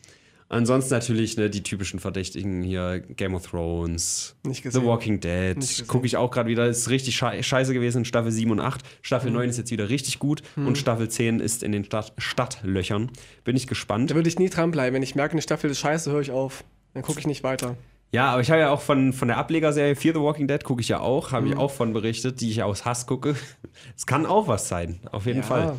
Ansonsten 0.49 0.93
natürlich 0.93 1.37
ne, 1.39 1.49
die 1.49 1.62
typischen 1.62 1.99
Verdächtigen 1.99 2.62
hier, 2.62 3.01
Game 3.01 3.35
of 3.35 3.47
Thrones. 3.47 4.35
The 4.45 4.83
Walking 4.83 5.20
Dead, 5.20 5.57
gucke 5.87 6.07
ich 6.07 6.18
auch 6.18 6.30
gerade 6.30 6.49
wieder, 6.49 6.66
ist 6.66 6.91
richtig 6.91 7.16
schei 7.16 7.43
scheiße 7.43 7.72
gewesen 7.72 7.99
in 7.99 8.05
Staffel 8.05 8.30
7 8.30 8.51
und 8.51 8.61
8. 8.61 8.83
Staffel 9.01 9.28
Hm. 9.28 9.35
9 9.35 9.49
ist 9.49 9.57
jetzt 9.57 9.70
wieder 9.70 9.89
richtig 9.89 10.18
gut 10.18 10.43
und 10.57 10.76
Staffel 10.76 11.09
10 11.09 11.41
ist 11.41 11.62
in 11.62 11.72
den 11.72 11.85
Stadt 11.85 12.12
Stadtlöchern. 12.18 13.11
Bin 13.45 13.57
ich 13.57 13.66
gespannt. 13.66 14.11
Da 14.11 14.14
würde 14.14 14.28
ich 14.28 14.39
nie 14.39 14.51
dranbleiben. 14.51 14.95
Wenn 14.95 15.03
ich 15.03 15.14
merke, 15.14 15.33
eine 15.33 15.43
Staffel 15.43 15.70
ist 15.70 15.78
scheiße, 15.78 16.11
höre 16.11 16.20
ich 16.20 16.30
auf. 16.33 16.64
Dann 16.93 17.03
gucke 17.03 17.18
ich 17.18 17.26
nicht 17.26 17.43
weiter. 17.43 17.76
Ja, 18.13 18.31
aber 18.33 18.43
ich 18.43 18.51
habe 18.51 18.61
ja 18.61 18.71
auch 18.71 18.81
von, 18.83 19.13
von 19.15 19.29
der 19.29 19.39
Ablegerserie 19.39 19.97
Fear 19.97 20.15
the 20.15 20.21
Walking 20.21 20.47
Dead 20.47 20.63
gucke 20.63 20.83
ich 20.83 20.89
ja 20.89 21.01
auch, 21.01 21.33
habe 21.33 21.47
Mhm. 21.47 21.53
ich 21.53 21.59
auch 21.59 21.71
von 21.71 21.93
berichtet, 21.95 22.41
die 22.43 22.51
ich 22.51 22.63
aus 22.63 22.85
Hass 22.85 23.07
gucke. 23.07 23.35
Es 23.97 24.05
kann 24.07 24.27
auch 24.27 24.49
was 24.49 24.69
sein, 24.69 25.01
auf 25.13 25.25
jeden 25.27 25.43
Fall. 25.43 25.77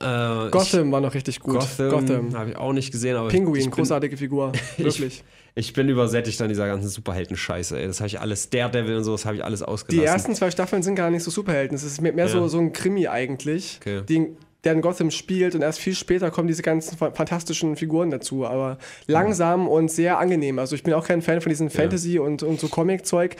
Äh, 0.00 0.50
Gotham 0.50 0.90
war 0.92 1.00
noch 1.00 1.14
richtig 1.14 1.36
Ich, 1.36 1.40
gut. 1.42 1.54
Gotham, 1.54 1.90
Gotham. 1.90 2.34
habe 2.36 2.50
ich 2.50 2.56
auch 2.56 2.72
nicht 2.72 2.90
gesehen, 2.92 3.16
aber 3.16 3.28
Pinguin, 3.28 3.54
ich, 3.60 3.60
ich 3.66 3.70
bin, 3.70 3.76
großartige 3.76 4.16
Figur. 4.16 4.52
Wirklich. 4.76 5.22
ich 5.54 5.72
bin 5.74 5.88
übersättigt 5.88 6.40
an 6.42 6.48
dieser 6.48 6.66
ganzen 6.66 6.88
Superhelden-Scheiße. 6.88 7.78
ey. 7.78 7.86
Das 7.86 8.00
habe 8.00 8.08
ich 8.08 8.20
alles, 8.20 8.50
Daredevil 8.50 8.96
und 8.96 9.04
so, 9.04 9.12
das 9.12 9.24
habe 9.26 9.36
ich 9.36 9.44
alles 9.44 9.62
ausgelassen. 9.62 10.00
Die 10.02 10.06
ersten 10.06 10.34
zwei 10.34 10.50
Staffeln 10.50 10.82
sind 10.82 10.96
gar 10.96 11.10
nicht 11.10 11.22
so 11.22 11.30
Superhelden. 11.30 11.74
Es 11.76 11.82
ist 11.84 12.00
mehr, 12.00 12.12
mehr 12.12 12.26
Ja. 12.26 12.30
so, 12.32 12.48
so 12.48 12.58
ein 12.58 12.72
Krimi 12.72 13.06
eigentlich, 13.08 13.78
Okay. 13.80 14.02
die, 14.08 14.28
der 14.64 14.72
in 14.74 14.80
Gotham 14.80 15.10
spielt 15.10 15.54
und 15.54 15.62
erst 15.62 15.80
viel 15.80 15.94
später 15.94 16.30
kommen 16.30 16.46
diese 16.48 16.62
ganzen 16.62 16.96
fa- 16.96 17.10
fantastischen 17.10 17.76
Figuren 17.76 18.10
dazu. 18.10 18.46
Aber 18.46 18.78
langsam 19.06 19.66
und 19.68 19.90
sehr 19.90 20.18
angenehm. 20.18 20.58
Also 20.58 20.74
ich 20.76 20.82
bin 20.82 20.94
auch 20.94 21.06
kein 21.06 21.20
Fan 21.22 21.40
von 21.40 21.50
diesem 21.50 21.68
Fantasy 21.70 22.18
und, 22.18 22.42
und 22.42 22.60
so 22.60 22.68
Comic-Zeug. 22.68 23.36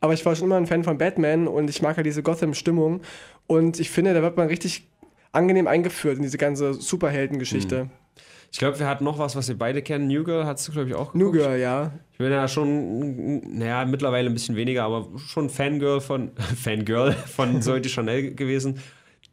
Aber 0.00 0.12
ich 0.12 0.24
war 0.26 0.36
schon 0.36 0.46
immer 0.48 0.56
ein 0.56 0.66
Fan 0.66 0.84
von 0.84 0.98
Batman 0.98 1.48
und 1.48 1.70
ich 1.70 1.80
mag 1.80 1.96
ja 1.96 2.02
diese 2.02 2.22
Gotham-Stimmung. 2.22 3.00
Und 3.46 3.80
ich 3.80 3.90
finde, 3.90 4.12
da 4.12 4.20
wird 4.22 4.36
man 4.36 4.48
richtig 4.48 4.86
angenehm 5.32 5.66
eingeführt 5.66 6.16
in 6.18 6.22
diese 6.22 6.36
ganze 6.38 6.74
Superhelden-Geschichte. 6.74 7.88
Ich 8.52 8.58
glaube, 8.58 8.78
wir 8.78 8.86
hatten 8.86 9.04
noch 9.04 9.18
was, 9.18 9.36
was 9.36 9.48
wir 9.48 9.58
beide 9.58 9.82
kennen. 9.82 10.06
New 10.06 10.24
Girl 10.24 10.46
hast 10.46 10.66
du, 10.68 10.72
glaube 10.72 10.88
ich, 10.88 10.94
auch 10.94 11.14
New 11.14 11.30
geguckt. 11.32 11.48
Girl, 11.50 11.58
ja. 11.60 11.92
Ich 12.12 12.18
bin 12.18 12.30
ja 12.30 12.46
schon, 12.48 13.56
naja, 13.58 13.84
mittlerweile 13.84 14.28
ein 14.30 14.32
bisschen 14.34 14.56
weniger, 14.56 14.84
aber 14.84 15.08
schon 15.18 15.50
Fangirl 15.50 16.00
von, 16.00 16.30
Fangirl 16.62 17.12
von 17.12 17.60
Zoe 17.60 17.82
Chanel 17.84 18.34
gewesen. 18.34 18.78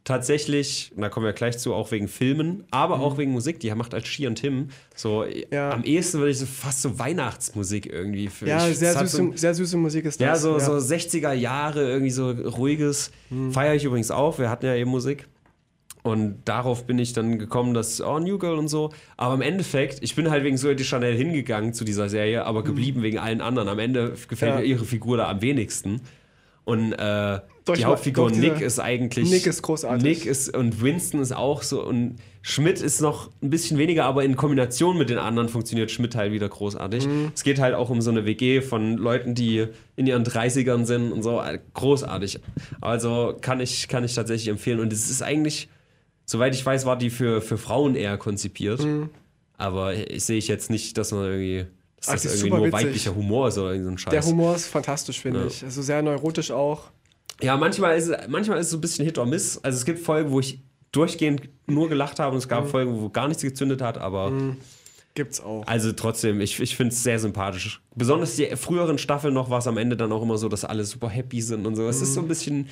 Tatsächlich, 0.04 0.92
da 0.96 1.08
kommen 1.08 1.24
wir 1.24 1.32
gleich 1.32 1.56
zu, 1.58 1.72
auch 1.72 1.90
wegen 1.90 2.08
Filmen, 2.08 2.64
aber 2.70 3.00
auch 3.00 3.16
wegen 3.16 3.32
Musik. 3.32 3.58
Die 3.60 3.74
macht 3.74 3.94
als 3.94 4.06
She 4.06 4.26
und 4.26 4.34
Tim 4.34 4.68
so 4.94 5.24
Mhm. 5.24 5.44
Ja. 5.50 5.70
am 5.70 5.82
ehesten 5.82 6.18
würde 6.18 6.30
ich 6.30 6.38
so 6.38 6.44
fast 6.46 6.82
so 6.82 6.98
Weihnachtsmusik 6.98 7.86
irgendwie 7.90 8.28
für 8.28 8.46
Ja, 8.46 8.68
ich, 8.68 8.76
sehr 8.78 8.92
süße, 8.92 9.16
so, 9.16 9.32
sehr 9.34 9.54
süße 9.54 9.78
Musik 9.78 10.04
ist 10.04 10.20
ja, 10.20 10.32
das. 10.32 10.42
so, 10.42 10.58
so 10.58 10.72
60er 10.74 11.32
Jahre, 11.32 11.88
irgendwie 11.90 12.10
so 12.10 12.30
ruhiges. 12.30 13.12
Mhm. 13.30 13.50
Feiere 13.52 13.74
ich 13.76 13.84
übrigens 13.84 14.10
auch. 14.10 14.38
Wir 14.38 14.50
hatten 14.50 14.66
ja 14.66 14.74
eben 14.74 14.90
Musik. 14.90 15.26
Und 16.02 16.42
darauf 16.44 16.86
bin 16.86 16.98
ich 16.98 17.14
dann 17.14 17.38
gekommen, 17.38 17.72
dass, 17.72 18.02
oh, 18.02 18.18
New 18.18 18.36
Girl 18.38 18.58
und 18.58 18.68
so. 18.68 18.92
Aber 19.16 19.32
im 19.36 19.40
Endeffekt, 19.40 20.02
ich 20.02 20.14
bin 20.14 20.30
halt 20.30 20.44
wegen 20.44 20.58
Zoe 20.58 20.76
de 20.76 20.84
Chanel 20.84 21.16
hingegangen 21.16 21.72
zu 21.72 21.82
dieser 21.82 22.10
Serie, 22.10 22.44
aber 22.44 22.62
geblieben 22.62 23.02
wegen 23.02 23.18
allen 23.18 23.40
anderen. 23.40 23.68
Am 23.70 23.78
Ende 23.78 24.12
gefällt 24.28 24.52
Mhm. 24.52 24.58
Ja. 24.58 24.62
mir 24.62 24.66
ihre 24.66 24.84
Figur 24.84 25.16
da 25.16 25.30
am 25.30 25.40
wenigsten. 25.40 26.02
Und 26.64 26.92
äh, 26.92 27.40
Die 27.66 27.84
Hauptfigur 27.86 28.30
dieser- 28.30 28.40
Nick 28.52 28.60
ist 28.60 28.78
eigentlich. 28.78 29.30
Nick 29.30 29.46
ist 29.46 29.62
großartig. 29.62 30.02
Nick 30.02 30.26
ist 30.26 30.54
und 30.54 30.82
Winston 30.82 31.20
ist 31.20 31.32
auch 31.34 31.62
so. 31.62 31.82
Und 31.82 32.16
Schmidt 32.42 32.82
ist 32.82 33.00
noch 33.00 33.30
ein 33.42 33.48
bisschen 33.48 33.78
weniger, 33.78 34.04
aber 34.04 34.22
in 34.22 34.36
Kombination 34.36 34.98
mit 34.98 35.08
den 35.08 35.16
anderen 35.16 35.48
funktioniert 35.48 35.90
Schmidt 35.90 36.14
halt 36.14 36.30
wieder 36.32 36.46
großartig. 36.46 37.06
Mhm. 37.06 37.32
Es 37.34 37.42
geht 37.42 37.58
halt 37.58 37.74
auch 37.74 37.88
um 37.88 38.02
so 38.02 38.10
eine 38.10 38.26
WG 38.26 38.60
von 38.60 38.98
Leuten, 38.98 39.34
die 39.34 39.66
in 39.96 40.06
ihren 40.06 40.24
30ern 40.24 40.84
sind 40.84 41.10
und 41.10 41.22
so. 41.22 41.40
Großartig. 41.72 42.40
Also 42.82 43.34
kann 43.40 43.60
ich, 43.60 43.88
kann 43.88 44.04
ich 44.04 44.14
tatsächlich 44.14 44.48
empfehlen. 44.48 44.78
Und 44.78 44.92
es 44.92 45.08
ist 45.10 45.22
eigentlich, 45.22 45.70
soweit 46.26 46.54
ich 46.54 46.64
weiß, 46.66 46.84
war 46.84 46.98
die 46.98 47.08
für, 47.08 47.40
für 47.40 47.56
Frauen 47.56 47.94
eher 47.94 48.18
konzipiert. 48.18 48.84
Mhm. 48.84 49.08
Aber 49.56 49.94
ich 49.94 50.24
sehe 50.24 50.36
ich 50.36 50.48
jetzt 50.48 50.68
nicht, 50.68 50.98
dass 50.98 51.12
man 51.12 51.24
irgendwie. 51.24 51.64
Dass 51.96 52.08
Ach, 52.08 52.12
das 52.14 52.24
ist 52.26 52.30
irgendwie 52.32 52.48
super 52.50 52.56
nur 52.58 52.66
witzig. 52.66 52.86
weiblicher 52.86 53.14
Humor 53.14 53.48
ist 53.48 53.56
oder 53.56 53.82
so 53.82 53.88
ein 53.88 53.96
Scheiß. 53.96 54.10
Der 54.10 54.22
Humor 54.26 54.54
ist 54.56 54.66
fantastisch, 54.66 55.20
finde 55.22 55.40
Ja. 55.40 55.46
ich. 55.46 55.64
Also 55.64 55.80
sehr 55.80 56.02
neurotisch 56.02 56.50
auch. 56.50 56.90
Ja, 57.44 57.56
manchmal 57.56 57.96
ist, 57.96 58.08
es- 58.08 58.28
manchmal 58.28 58.58
ist 58.58 58.66
es 58.66 58.70
so 58.72 58.78
ein 58.78 58.80
bisschen 58.80 59.04
Hit 59.04 59.18
or 59.18 59.26
Miss. 59.26 59.58
Also 59.62 59.76
es 59.76 59.84
gibt 59.84 59.98
Folgen, 60.00 60.30
wo 60.30 60.40
ich 60.40 60.60
durchgehend 60.92 61.48
nur 61.66 61.88
gelacht 61.88 62.18
habe 62.20 62.32
und 62.32 62.38
es 62.38 62.46
Mhm. 62.46 62.50
gab 62.50 62.68
Folgen, 62.68 63.00
wo 63.00 63.08
gar 63.10 63.28
nichts 63.28 63.42
gezündet 63.42 63.82
hat, 63.82 63.98
aber 63.98 64.32
Gibt's 65.14 65.40
auch. 65.40 65.64
also 65.66 65.92
trotzdem, 65.92 66.40
ich, 66.40 66.58
ich 66.60 66.76
finde 66.76 66.92
es 66.92 67.02
sehr 67.02 67.18
sympathisch. 67.18 67.80
Besonders 67.94 68.36
die 68.36 68.46
früheren 68.56 68.98
Staffeln 68.98 69.34
noch 69.34 69.48
war 69.50 69.58
es 69.58 69.66
am 69.66 69.76
Ende 69.76 69.96
dann 69.96 70.10
auch 70.12 70.22
immer 70.22 70.38
so, 70.38 70.48
dass 70.48 70.64
alle 70.64 70.84
super 70.84 71.08
happy 71.08 71.40
sind 71.40 71.66
und 71.66 71.76
so. 71.76 71.88
Es 71.88 72.00
ist 72.02 72.14
so 72.14 72.20
ein 72.20 72.28
bisschen, 72.28 72.68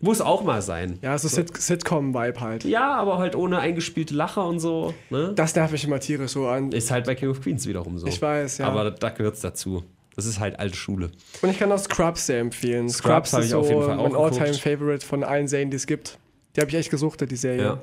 muss 0.00 0.20
auch 0.20 0.42
mal 0.44 0.62
sein. 0.62 0.90
Mhm. 0.92 0.98
Ja, 1.02 1.16
so 1.18 1.28
Sit 1.28 1.56
Sitcom-Vibe 1.56 2.40
halt. 2.40 2.64
Ja, 2.64 2.94
aber 2.96 3.18
halt 3.18 3.34
ohne 3.36 3.58
eingespielte 3.60 4.14
Lacher 4.14 4.46
und 4.46 4.58
so. 4.60 4.94
Ne? 5.10 5.32
Das 5.36 5.54
nervt 5.54 5.72
mich 5.72 5.84
immer 5.84 6.00
tierisch 6.00 6.32
so 6.32 6.46
an. 6.48 6.72
Ist 6.72 6.90
halt 6.90 7.06
bei 7.06 7.14
King 7.14 7.30
of 7.30 7.40
Queens 7.40 7.66
wiederum 7.66 7.98
so. 7.98 8.06
Ich 8.06 8.20
weiß, 8.20 8.58
ja. 8.58 8.66
Aber 8.68 8.90
da 8.90 9.08
gehört 9.10 9.34
es 9.36 9.40
dazu. 9.40 9.84
Das 10.16 10.24
ist 10.24 10.40
halt 10.40 10.58
alte 10.58 10.76
Schule. 10.76 11.10
Und 11.42 11.50
ich 11.50 11.58
kann 11.58 11.70
auch 11.70 11.78
Scrubs 11.78 12.26
sehr 12.26 12.40
empfehlen. 12.40 12.88
Scrubs 12.88 13.34
hab 13.34 13.40
ist 13.40 13.48
ich 13.48 13.54
auf 13.54 13.68
jeden 13.68 13.82
Fall 13.82 13.98
auch 13.98 14.10
mein. 14.10 14.16
All-Time-Favorite 14.16 15.04
von 15.04 15.22
allen 15.22 15.46
Serien, 15.46 15.70
die 15.70 15.76
es 15.76 15.86
gibt. 15.86 16.18
Die 16.56 16.60
habe 16.62 16.70
ich 16.70 16.76
echt 16.76 16.90
gesuchtet, 16.90 17.30
die 17.30 17.36
Serie. 17.36 17.78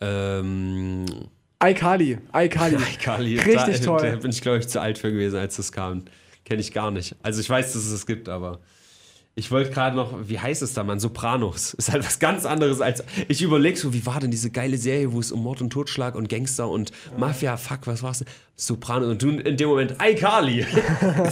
Ja. 0.00 0.38
Ähm, 0.38 1.06
iCarly. 1.62 2.18
iCarly. 2.34 2.76
Kali, 3.02 3.38
Richtig 3.38 3.80
da, 3.80 3.84
toll. 3.84 4.02
Da 4.02 4.16
bin 4.16 4.30
ich, 4.30 4.42
glaube 4.42 4.58
ich, 4.58 4.68
zu 4.68 4.80
alt 4.80 4.98
für 4.98 5.10
gewesen, 5.10 5.38
als 5.38 5.56
das 5.56 5.72
kam. 5.72 6.04
Kenne 6.44 6.60
ich 6.60 6.72
gar 6.72 6.90
nicht. 6.90 7.16
Also 7.22 7.40
ich 7.40 7.48
weiß, 7.48 7.72
dass 7.72 7.84
es 7.84 7.92
es 7.92 8.06
gibt, 8.06 8.28
aber 8.28 8.60
ich 9.40 9.50
wollte 9.50 9.70
gerade 9.70 9.96
noch, 9.96 10.12
wie 10.28 10.38
heißt 10.38 10.60
es 10.60 10.74
da, 10.74 10.84
man? 10.84 11.00
Sopranos. 11.00 11.72
Ist 11.72 11.90
halt 11.90 12.04
was 12.04 12.18
ganz 12.18 12.44
anderes 12.44 12.82
als. 12.82 13.02
Ich 13.26 13.40
überlege 13.40 13.78
so, 13.78 13.94
wie 13.94 14.04
war 14.04 14.20
denn 14.20 14.30
diese 14.30 14.50
geile 14.50 14.76
Serie, 14.76 15.14
wo 15.14 15.18
es 15.18 15.32
um 15.32 15.42
Mord 15.42 15.62
und 15.62 15.70
Totschlag 15.70 16.14
und 16.14 16.28
Gangster 16.28 16.68
und 16.68 16.92
Mafia, 17.16 17.56
fuck, 17.56 17.86
was 17.86 18.02
war's 18.02 18.18
denn? 18.18 18.28
Sopranos 18.56 19.08
und 19.08 19.22
du 19.22 19.30
in 19.30 19.56
dem 19.56 19.70
Moment 19.70 19.96
iCarly. 20.02 20.66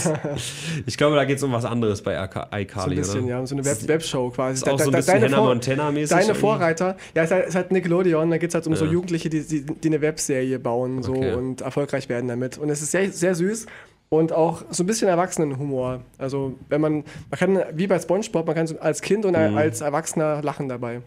ich 0.87 0.97
glaube, 0.97 1.17
da 1.17 1.27
geht 1.27 1.37
es 1.37 1.43
um 1.43 1.53
was 1.53 1.67
anderes 1.67 2.01
bei 2.01 2.15
So 2.15 2.41
ein 2.41 2.61
iCarly, 2.63 2.97
bisschen, 2.97 3.25
oder? 3.25 3.29
ja, 3.41 3.47
so 3.47 3.55
eine 3.55 3.65
Web 3.67 3.87
Webshow 3.87 4.31
quasi. 4.31 4.55
Ist 4.55 4.69
auch 4.71 4.79
so 4.79 4.87
ein 4.91 4.97
bisschen 4.97 5.23
Hannah 5.23 5.43
Montana-mäßig 5.43 6.09
Deine 6.09 6.23
irgendwie? 6.29 6.41
Vorreiter, 6.41 6.97
ja, 7.15 7.25
es 7.25 7.31
ist 7.31 7.55
halt, 7.55 7.71
Nickelodeon, 7.73 8.31
da 8.31 8.39
geht 8.39 8.49
es 8.49 8.55
halt 8.55 8.67
um 8.67 8.75
so 8.75 8.87
Ja. 8.87 8.93
Jugendliche, 8.93 9.29
die, 9.29 9.47
die, 9.47 9.67
die 9.67 9.89
eine 9.89 10.01
Webserie 10.01 10.59
bauen 10.59 11.03
so, 11.03 11.13
Okay. 11.13 11.35
und 11.35 11.61
erfolgreich 11.61 12.09
werden 12.09 12.29
damit. 12.29 12.57
Und 12.57 12.71
es 12.71 12.81
ist 12.81 12.93
sehr, 12.93 13.13
sehr 13.13 13.35
süß 13.35 13.67
und 14.09 14.33
auch 14.33 14.63
so 14.71 14.83
ein 14.83 14.87
bisschen 14.87 15.09
Erwachsenenhumor. 15.09 16.01
Also, 16.17 16.55
wenn 16.69 16.81
man, 16.81 17.05
man 17.31 17.39
kann, 17.39 17.63
wie 17.75 17.87
bei 17.87 17.99
Spongebob, 17.99 18.47
man 18.47 18.55
kann 18.55 18.67
so 18.67 18.79
als 18.81 19.03
Kind 19.03 19.25
und 19.25 19.33
Mhm. 19.37 19.57
als 19.57 19.81
Erwachsener 19.81 20.43
lachen 20.43 20.69
dabei. 20.69 21.03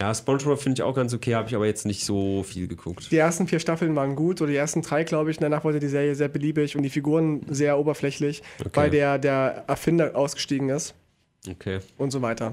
Ja, 0.00 0.14
Spongebob 0.14 0.60
finde 0.60 0.78
ich 0.78 0.82
auch 0.82 0.94
ganz 0.94 1.14
okay, 1.14 1.34
habe 1.34 1.48
ich 1.48 1.54
aber 1.56 1.64
jetzt 1.66 1.86
nicht 1.86 2.04
so 2.04 2.42
viel 2.42 2.68
geguckt. 2.68 3.10
Die 3.10 3.16
ersten 3.16 3.48
vier 3.48 3.60
Staffeln 3.60 3.96
waren 3.96 4.14
gut, 4.14 4.42
oder 4.42 4.50
die 4.50 4.56
ersten 4.56 4.82
drei, 4.82 5.04
glaube 5.04 5.30
ich. 5.30 5.38
Und 5.38 5.42
danach 5.42 5.64
wurde 5.64 5.80
die 5.80 5.88
Serie 5.88 6.14
sehr 6.14 6.28
beliebig 6.28 6.76
und 6.76 6.82
die 6.82 6.90
Figuren 6.90 7.40
sehr 7.48 7.78
oberflächlich, 7.78 8.42
weil 8.74 8.90
der, 8.90 9.18
der 9.18 9.64
Erfinder 9.66 10.14
ausgestiegen 10.14 10.68
ist 10.68 10.94
Okay. 11.48 11.78
und 11.96 12.10
so 12.10 12.20
weiter. 12.20 12.52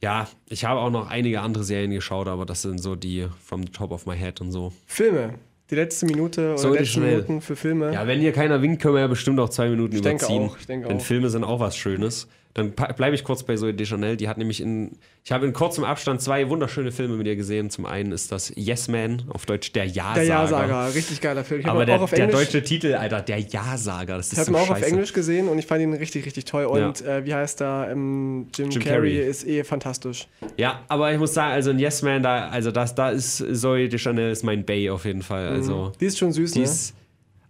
Ja, 0.00 0.28
ich 0.48 0.64
habe 0.64 0.80
auch 0.80 0.90
noch 0.90 1.10
einige 1.10 1.40
andere 1.40 1.64
Serien 1.64 1.90
geschaut, 1.90 2.28
aber 2.28 2.46
das 2.46 2.62
sind 2.62 2.78
so 2.78 2.94
die 2.96 3.26
from 3.44 3.62
the 3.64 3.68
top 3.72 3.90
of 3.90 4.06
my 4.06 4.16
head 4.16 4.40
und 4.40 4.52
so. 4.52 4.72
Filme. 4.86 5.34
Die 5.72 5.76
letzte 5.76 6.04
Minute 6.04 6.50
oder 6.50 6.58
So, 6.58 6.68
letzten 6.74 6.84
schnell. 6.86 7.10
Minuten 7.12 7.40
für 7.40 7.56
Filme. 7.56 7.94
Ja, 7.94 8.06
wenn 8.06 8.20
hier 8.20 8.32
keiner 8.32 8.60
winkt, 8.60 8.82
können 8.82 8.92
wir 8.94 9.00
ja 9.00 9.06
bestimmt 9.06 9.40
auch 9.40 9.48
zwei 9.48 9.70
Minuten 9.70 9.94
Ich 9.96 10.02
denke 10.02 10.26
überziehen. 10.26 10.42
auch, 10.50 10.58
ich 10.58 10.66
denke 10.66 10.86
Denn 10.88 10.98
auch. 10.98 11.02
Filme 11.02 11.30
sind 11.30 11.44
auch 11.44 11.60
was 11.60 11.78
Schönes. 11.78 12.28
Dann 12.54 12.72
bleibe 12.72 13.14
ich 13.14 13.24
kurz 13.24 13.42
bei 13.44 13.56
Zoe 13.56 13.72
Deschanel. 13.72 14.18
Die 14.18 14.28
hat 14.28 14.36
nämlich 14.36 14.60
in, 14.60 14.98
ich 15.24 15.32
habe 15.32 15.46
in 15.46 15.54
kurzem 15.54 15.84
Abstand 15.84 16.20
zwei 16.20 16.50
wunderschöne 16.50 16.92
Filme 16.92 17.16
mit 17.16 17.26
ihr 17.26 17.34
gesehen. 17.36 17.70
Zum 17.70 17.86
einen 17.86 18.12
ist 18.12 18.30
das 18.30 18.52
Yes 18.54 18.88
Man, 18.88 19.22
auf 19.30 19.46
Deutsch 19.46 19.72
Der 19.72 19.86
Ja-Sager. 19.86 20.14
Der 20.16 20.24
Ja-Sager, 20.24 20.94
richtig 20.94 21.20
geiler 21.22 21.44
Film. 21.44 21.60
Ich 21.60 21.66
habe 21.66 21.76
Aber 21.78 21.86
der, 21.86 21.96
auch 21.96 22.02
auf 22.02 22.10
der 22.10 22.26
deutsche 22.26 22.62
Titel, 22.62 22.92
Alter, 22.94 23.22
Der 23.22 23.38
Ja-Sager, 23.38 24.18
das 24.18 24.26
ist 24.26 24.32
ich 24.34 24.38
hab 24.40 24.44
so 24.46 24.52
ihn 24.52 24.56
auch 24.56 24.66
scheiße. 24.66 24.84
auf 24.84 24.92
Englisch 24.92 25.12
gesehen 25.14 25.48
und 25.48 25.58
ich 25.58 25.64
fand 25.66 25.80
ihn 25.80 25.94
richtig, 25.94 26.26
richtig 26.26 26.44
toll. 26.44 26.66
Und 26.66 27.00
äh, 27.00 27.24
wie 27.24 27.32
heißt 27.32 27.62
er? 27.62 27.88
Ähm, 27.90 28.48
Jim, 28.54 28.68
Jim 28.68 28.82
Carrey, 28.82 29.14
Carrey. 29.16 29.28
ist 29.30 29.46
eh 29.46 29.64
fantastisch. 29.64 30.28
Ja, 30.58 30.82
aber 30.88 31.10
ich 31.10 31.18
muss 31.18 31.32
sagen, 31.32 31.52
also 31.52 31.70
ein 31.70 31.78
Yes 31.78 32.02
Man, 32.02 32.22
da, 32.22 32.48
also 32.48 32.70
das, 32.70 32.94
da 32.94 33.08
ist 33.10 33.38
Zoe 33.38 33.88
Deschanel 33.88 34.30
ist 34.30 34.42
mein 34.42 34.66
Bay 34.66 34.90
auf 34.90 35.06
jeden 35.06 35.22
Fall. 35.22 35.48
Also 35.48 35.92
Die 36.00 36.04
ist 36.04 36.18
schon 36.18 36.32
süß, 36.32 36.52
Die 36.52 36.58
ne? 36.58 36.64
ist, 36.66 36.94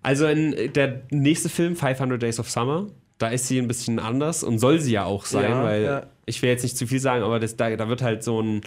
also 0.00 0.26
in 0.26 0.72
der 0.74 1.02
nächste 1.10 1.48
Film, 1.48 1.74
500 1.74 2.22
Days 2.22 2.38
of 2.38 2.48
Summer, 2.48 2.86
da 3.22 3.28
ist 3.28 3.46
sie 3.48 3.58
ein 3.58 3.68
bisschen 3.68 3.98
anders 3.98 4.42
und 4.42 4.58
soll 4.58 4.80
sie 4.80 4.92
ja 4.92 5.04
auch 5.04 5.24
sein, 5.24 5.50
Ja, 5.50 5.62
weil 5.64 5.82
ja. 5.84 6.06
ich 6.26 6.42
will 6.42 6.50
jetzt 6.50 6.62
nicht 6.62 6.76
zu 6.76 6.86
viel 6.86 7.00
sagen, 7.00 7.22
aber 7.22 7.38
das, 7.40 7.56
da, 7.56 7.74
da 7.76 7.88
wird 7.88 8.02
halt 8.02 8.22
so 8.24 8.40
ein, 8.40 8.62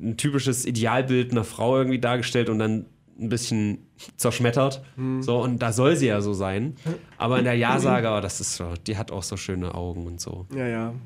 ein 0.00 0.16
typisches 0.16 0.66
Idealbild 0.66 1.30
einer 1.32 1.44
Frau 1.44 1.76
irgendwie 1.78 2.00
dargestellt 2.00 2.48
und 2.48 2.58
dann 2.58 2.86
ein 3.20 3.28
bisschen 3.28 3.78
zerschmettert. 4.16 4.82
Hm. 4.96 5.22
So, 5.22 5.40
und 5.40 5.60
da 5.60 5.72
soll 5.72 5.94
sie 5.94 6.06
ja 6.08 6.20
so 6.20 6.32
sein. 6.34 6.74
Aber 7.16 7.38
in 7.38 7.44
der 7.44 7.54
Ja-Sager, 7.54 8.20
das 8.20 8.40
ist 8.40 8.56
so, 8.56 8.74
die 8.86 8.96
hat 8.98 9.12
auch 9.12 9.22
so 9.22 9.36
schöne 9.36 9.72
Augen 9.74 10.06
und 10.06 10.20
so. 10.20 10.46
Ja, 10.54 10.66
ja. 10.66 10.94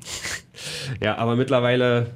Ja, 1.01 1.17
aber 1.17 1.35
mittlerweile 1.37 2.07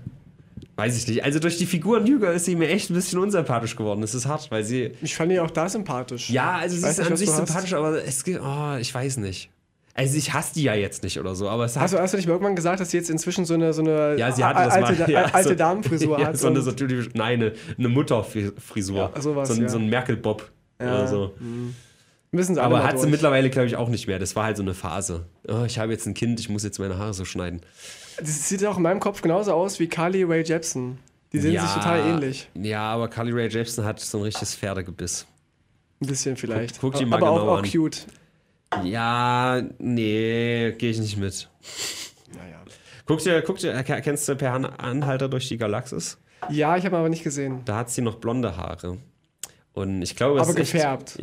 weiß 0.76 0.98
ich 0.98 1.08
nicht. 1.08 1.24
Also 1.24 1.40
durch 1.40 1.58
die 1.58 1.66
Figur 1.66 2.02
Girl 2.04 2.36
ist 2.36 2.46
sie 2.46 2.56
mir 2.56 2.68
echt 2.70 2.90
ein 2.90 2.94
bisschen 2.96 3.20
unsympathisch 3.20 3.76
geworden. 3.76 4.02
Das 4.02 4.14
ist 4.14 4.26
hart, 4.26 4.50
weil 4.52 4.64
sie 4.64 4.92
Ich 5.02 5.16
fand 5.16 5.32
ihn 5.32 5.40
auch 5.40 5.52
da 5.52 5.70
sympathisch. 5.70 6.30
ja, 6.30 6.54
also 6.58 6.76
sie 6.76 6.88
ist 6.88 7.00
an 7.00 7.16
sich 7.16 7.28
du 7.30 7.34
hast. 7.36 7.46
sympathisch, 7.48 7.74
aber 7.74 8.04
es 8.04 8.24
gibt, 8.24 8.42
oh, 8.44 8.76
ich 8.80 8.94
weiß 8.94 9.18
nicht. 9.18 9.50
Also 9.96 10.18
ich 10.18 10.34
hasse 10.34 10.56
die 10.56 10.64
ja 10.64 10.74
jetzt 10.74 11.04
nicht 11.04 11.20
oder 11.20 11.36
so, 11.36 11.48
aber 11.48 11.66
es 11.66 11.76
hat, 11.76 11.84
Hast 11.84 11.94
du, 11.94 12.00
hast 12.00 12.14
du 12.14 12.18
nicht 12.18 12.26
mal 12.26 12.34
irgendwann 12.34 12.56
gesagt, 12.56 12.80
dass 12.80 12.90
sie 12.90 12.98
jetzt 12.98 13.12
inzwischen 13.12 13.46
so 13.46 13.54
eine, 13.54 13.74
so 13.74 13.82
eine 13.84 14.16
ja, 14.18 14.32
sie 14.32 14.44
hatte 14.44 14.64
das 14.64 14.74
alte, 14.74 15.00
mal, 15.02 15.10
ja, 15.12 15.26
alte 15.26 15.50
so, 15.50 15.56
Damenfrisur 15.56 16.20
ja, 16.20 16.28
hat? 16.28 16.38
So 16.38 16.48
eine, 16.48 16.62
so 16.62 16.72
typisch, 16.72 17.10
nein, 17.14 17.42
eine, 17.42 17.54
eine 17.78 17.90
Mutterfrisur. 17.90 19.12
Ja, 19.14 19.22
sowas, 19.22 19.50
so, 19.50 19.54
ein, 19.54 19.62
ja. 19.62 19.70
so 19.70 19.78
ein 19.78 19.90
Merkel-Bob 19.90 20.50
oder 20.80 21.08
so. 21.08 21.34
Müssen 22.32 22.56
sie 22.56 22.62
Aber 22.62 22.82
hat 22.84 22.94
sie 22.98 23.04
durch. 23.04 23.12
mittlerweile, 23.12 23.52
glaube 23.52 23.68
ich, 23.68 23.76
auch 23.76 23.90
nicht 23.90 24.08
mehr. 24.08 24.18
Das 24.18 24.36
war 24.36 24.46
halt 24.46 24.58
so 24.58 24.64
eine 24.64 24.74
Phase. 24.74 25.28
Oh, 25.48 25.64
ich 25.68 25.78
habe 25.78 25.92
jetzt 25.92 26.08
ein 26.08 26.16
Kind, 26.16 26.40
ich 26.40 26.50
muss 26.50 26.64
jetzt 26.64 26.80
meine 26.80 26.98
Haare 26.98 27.14
so 27.14 27.26
schneiden. 27.26 27.62
Das 28.18 28.50
sieht 28.50 28.66
auch 28.66 28.78
in 28.78 28.84
meinem 28.84 29.00
Kopf 29.00 29.22
genauso 29.22 29.54
aus 29.54 29.80
wie 29.80 29.88
Carly 29.88 30.24
Ray 30.24 30.42
Jepsen. 30.44 30.98
Die 31.32 31.40
sehen 31.40 31.60
sich 31.60 31.70
total 31.72 32.00
ähnlich. 32.00 32.50
Ja, 32.56 32.82
aber 32.92 33.08
Carly 33.08 33.32
Rae 33.32 33.48
Jepsen 33.48 33.84
hat 33.86 34.00
so 34.00 34.20
ein 34.20 34.24
richtiges 34.24 34.56
Pferdegebiss. 34.56 35.26
Ein 36.02 36.08
bisschen 36.08 36.36
vielleicht. 36.38 36.80
Guck- 36.80 36.94
guck 36.94 37.00
die 37.00 37.06
mal 37.06 37.18
Aber 37.18 37.30
auch, 37.32 37.40
genau 37.40 37.52
auch 37.54 37.58
an. 37.60 37.70
cute. 37.70 38.06
Ja, 38.84 39.62
nee, 39.80 40.72
gehe 40.78 40.90
ich 40.92 41.00
nicht 41.00 41.18
mit. 41.18 41.50
Naja. 42.36 42.62
Guck 43.06 43.20
dir, 43.20 43.42
guck 43.42 43.58
dir, 43.58 43.82
kennst 43.84 44.28
du 44.28 44.36
Per 44.36 44.80
Anhalter 44.80 45.30
durch 45.30 45.48
die 45.48 45.58
Galaxis? 45.58 46.18
Ja, 46.50 46.76
ich 46.78 46.86
habe 46.86 46.96
ihn 46.96 47.00
aber 47.00 47.10
nicht 47.10 47.24
gesehen. 47.24 47.62
Da 47.66 47.78
hat 47.78 47.90
sie 47.90 48.02
noch 48.02 48.16
blonde 48.16 48.58
Haare. 48.58 48.98
Und 49.74 50.02
ich 50.02 50.16
glaube, 50.16 50.40
es 50.40 50.48
Aber 50.48 50.52
ist 50.60 50.64
echt- 50.64 50.74
gefärbt. 50.74 51.18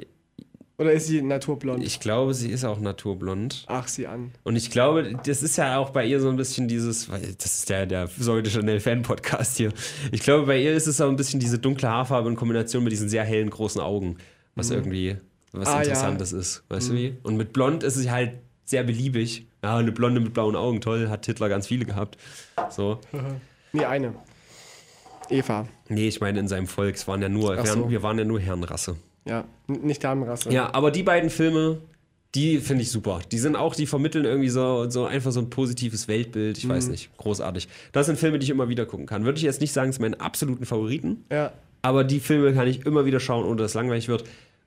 Oder 0.78 0.92
ist 0.92 1.08
sie 1.08 1.20
naturblond? 1.20 1.84
Ich 1.84 2.00
glaube, 2.00 2.32
sie 2.32 2.50
ist 2.50 2.64
auch 2.64 2.80
naturblond. 2.80 3.64
Ach, 3.68 3.86
sie 3.86 4.06
an. 4.06 4.32
Und 4.44 4.56
ich 4.56 4.70
glaube, 4.70 5.12
das 5.26 5.42
ist 5.42 5.58
ja 5.58 5.76
auch 5.76 5.90
bei 5.90 6.06
ihr 6.06 6.20
so 6.20 6.30
ein 6.30 6.36
bisschen 6.36 6.68
dieses, 6.68 7.10
weil 7.10 7.20
das 7.36 7.58
ist 7.58 7.68
der, 7.68 7.84
der 7.84 8.08
Zoe 8.08 8.42
de 8.42 8.50
Chanel 8.50 8.80
Fan-Podcast 8.80 9.58
hier. 9.58 9.74
Ich 10.10 10.22
glaube, 10.22 10.46
bei 10.46 10.58
ihr 10.58 10.72
ist 10.72 10.86
es 10.86 10.98
auch 11.02 11.10
ein 11.10 11.16
bisschen 11.16 11.38
diese 11.38 11.58
dunkle 11.58 11.90
Haarfarbe 11.90 12.30
in 12.30 12.36
Kombination 12.36 12.82
mit 12.82 12.92
diesen 12.92 13.10
sehr 13.10 13.24
hellen, 13.24 13.50
großen 13.50 13.78
Augen, 13.78 14.16
was 14.54 14.70
irgendwie 14.70 15.18
was 15.52 15.68
Ah, 15.68 15.76
ja. 15.76 15.82
Interessantes 15.82 16.32
ist. 16.32 16.62
Weißt 16.68 16.90
du 16.90 16.94
wie? 16.94 17.16
Und 17.22 17.36
mit 17.36 17.52
blond 17.52 17.82
ist 17.82 17.94
sie 17.94 18.10
halt 18.10 18.32
sehr 18.64 18.82
beliebig. 18.84 19.46
Ja, 19.62 19.76
eine 19.76 19.92
Blonde 19.92 20.20
mit 20.20 20.32
blauen 20.32 20.56
Augen, 20.56 20.80
toll, 20.80 21.08
hat 21.10 21.26
Hitler 21.26 21.48
ganz 21.48 21.66
viele 21.66 21.84
gehabt. 21.84 22.16
So. 22.70 22.98
Nee, 23.72 23.84
eine. 23.84 24.14
Eva. 25.28 25.68
Nee, 25.88 26.08
ich 26.08 26.20
meine 26.20 26.40
in 26.40 26.48
seinem 26.48 26.66
Volk, 26.66 26.96
es 26.96 27.06
waren 27.06 27.22
ja 27.22 27.28
nur, 27.28 27.64
so. 27.64 27.88
wir 27.88 28.02
waren 28.02 28.18
ja 28.18 28.24
nur 28.24 28.40
Herrenrasse. 28.40 28.96
Ja, 29.24 29.44
nicht 29.68 30.02
Damenrasse. 30.02 30.50
Ja, 30.50 30.74
aber 30.74 30.90
die 30.90 31.04
beiden 31.04 31.30
Filme, 31.30 31.78
die 32.34 32.58
finde 32.58 32.82
ich 32.82 32.90
super. 32.90 33.20
Die 33.30 33.38
sind 33.38 33.54
auch, 33.54 33.74
die 33.76 33.86
vermitteln 33.86 34.24
irgendwie 34.24 34.48
so, 34.48 34.90
so 34.90 35.04
einfach 35.04 35.30
so 35.30 35.38
ein 35.40 35.50
positives 35.50 36.08
Weltbild. 36.08 36.58
Ich 36.58 36.64
Mhm. 36.64 36.70
weiß 36.70 36.88
nicht, 36.88 37.16
großartig. 37.16 37.68
Das 37.92 38.06
sind 38.06 38.18
Filme, 38.18 38.38
die 38.40 38.44
ich 38.44 38.50
immer 38.50 38.68
wieder 38.68 38.86
gucken 38.86 39.06
kann. 39.06 39.24
Würde 39.24 39.36
ich 39.38 39.44
jetzt 39.44 39.60
nicht 39.60 39.72
sagen, 39.72 39.90
es 39.90 39.96
sind 39.96 40.02
meine 40.02 40.20
absoluten 40.20 40.64
Favoriten, 40.66 41.24
Ja. 41.30 41.52
aber 41.82 42.02
die 42.02 42.18
Filme 42.18 42.52
kann 42.52 42.66
ich 42.66 42.84
immer 42.86 43.04
wieder 43.04 43.20
schauen, 43.20 43.44
ohne 43.44 43.56
dass 43.62 43.70
es 43.72 43.74
langweilig 43.74 44.08
wird. 44.08 44.24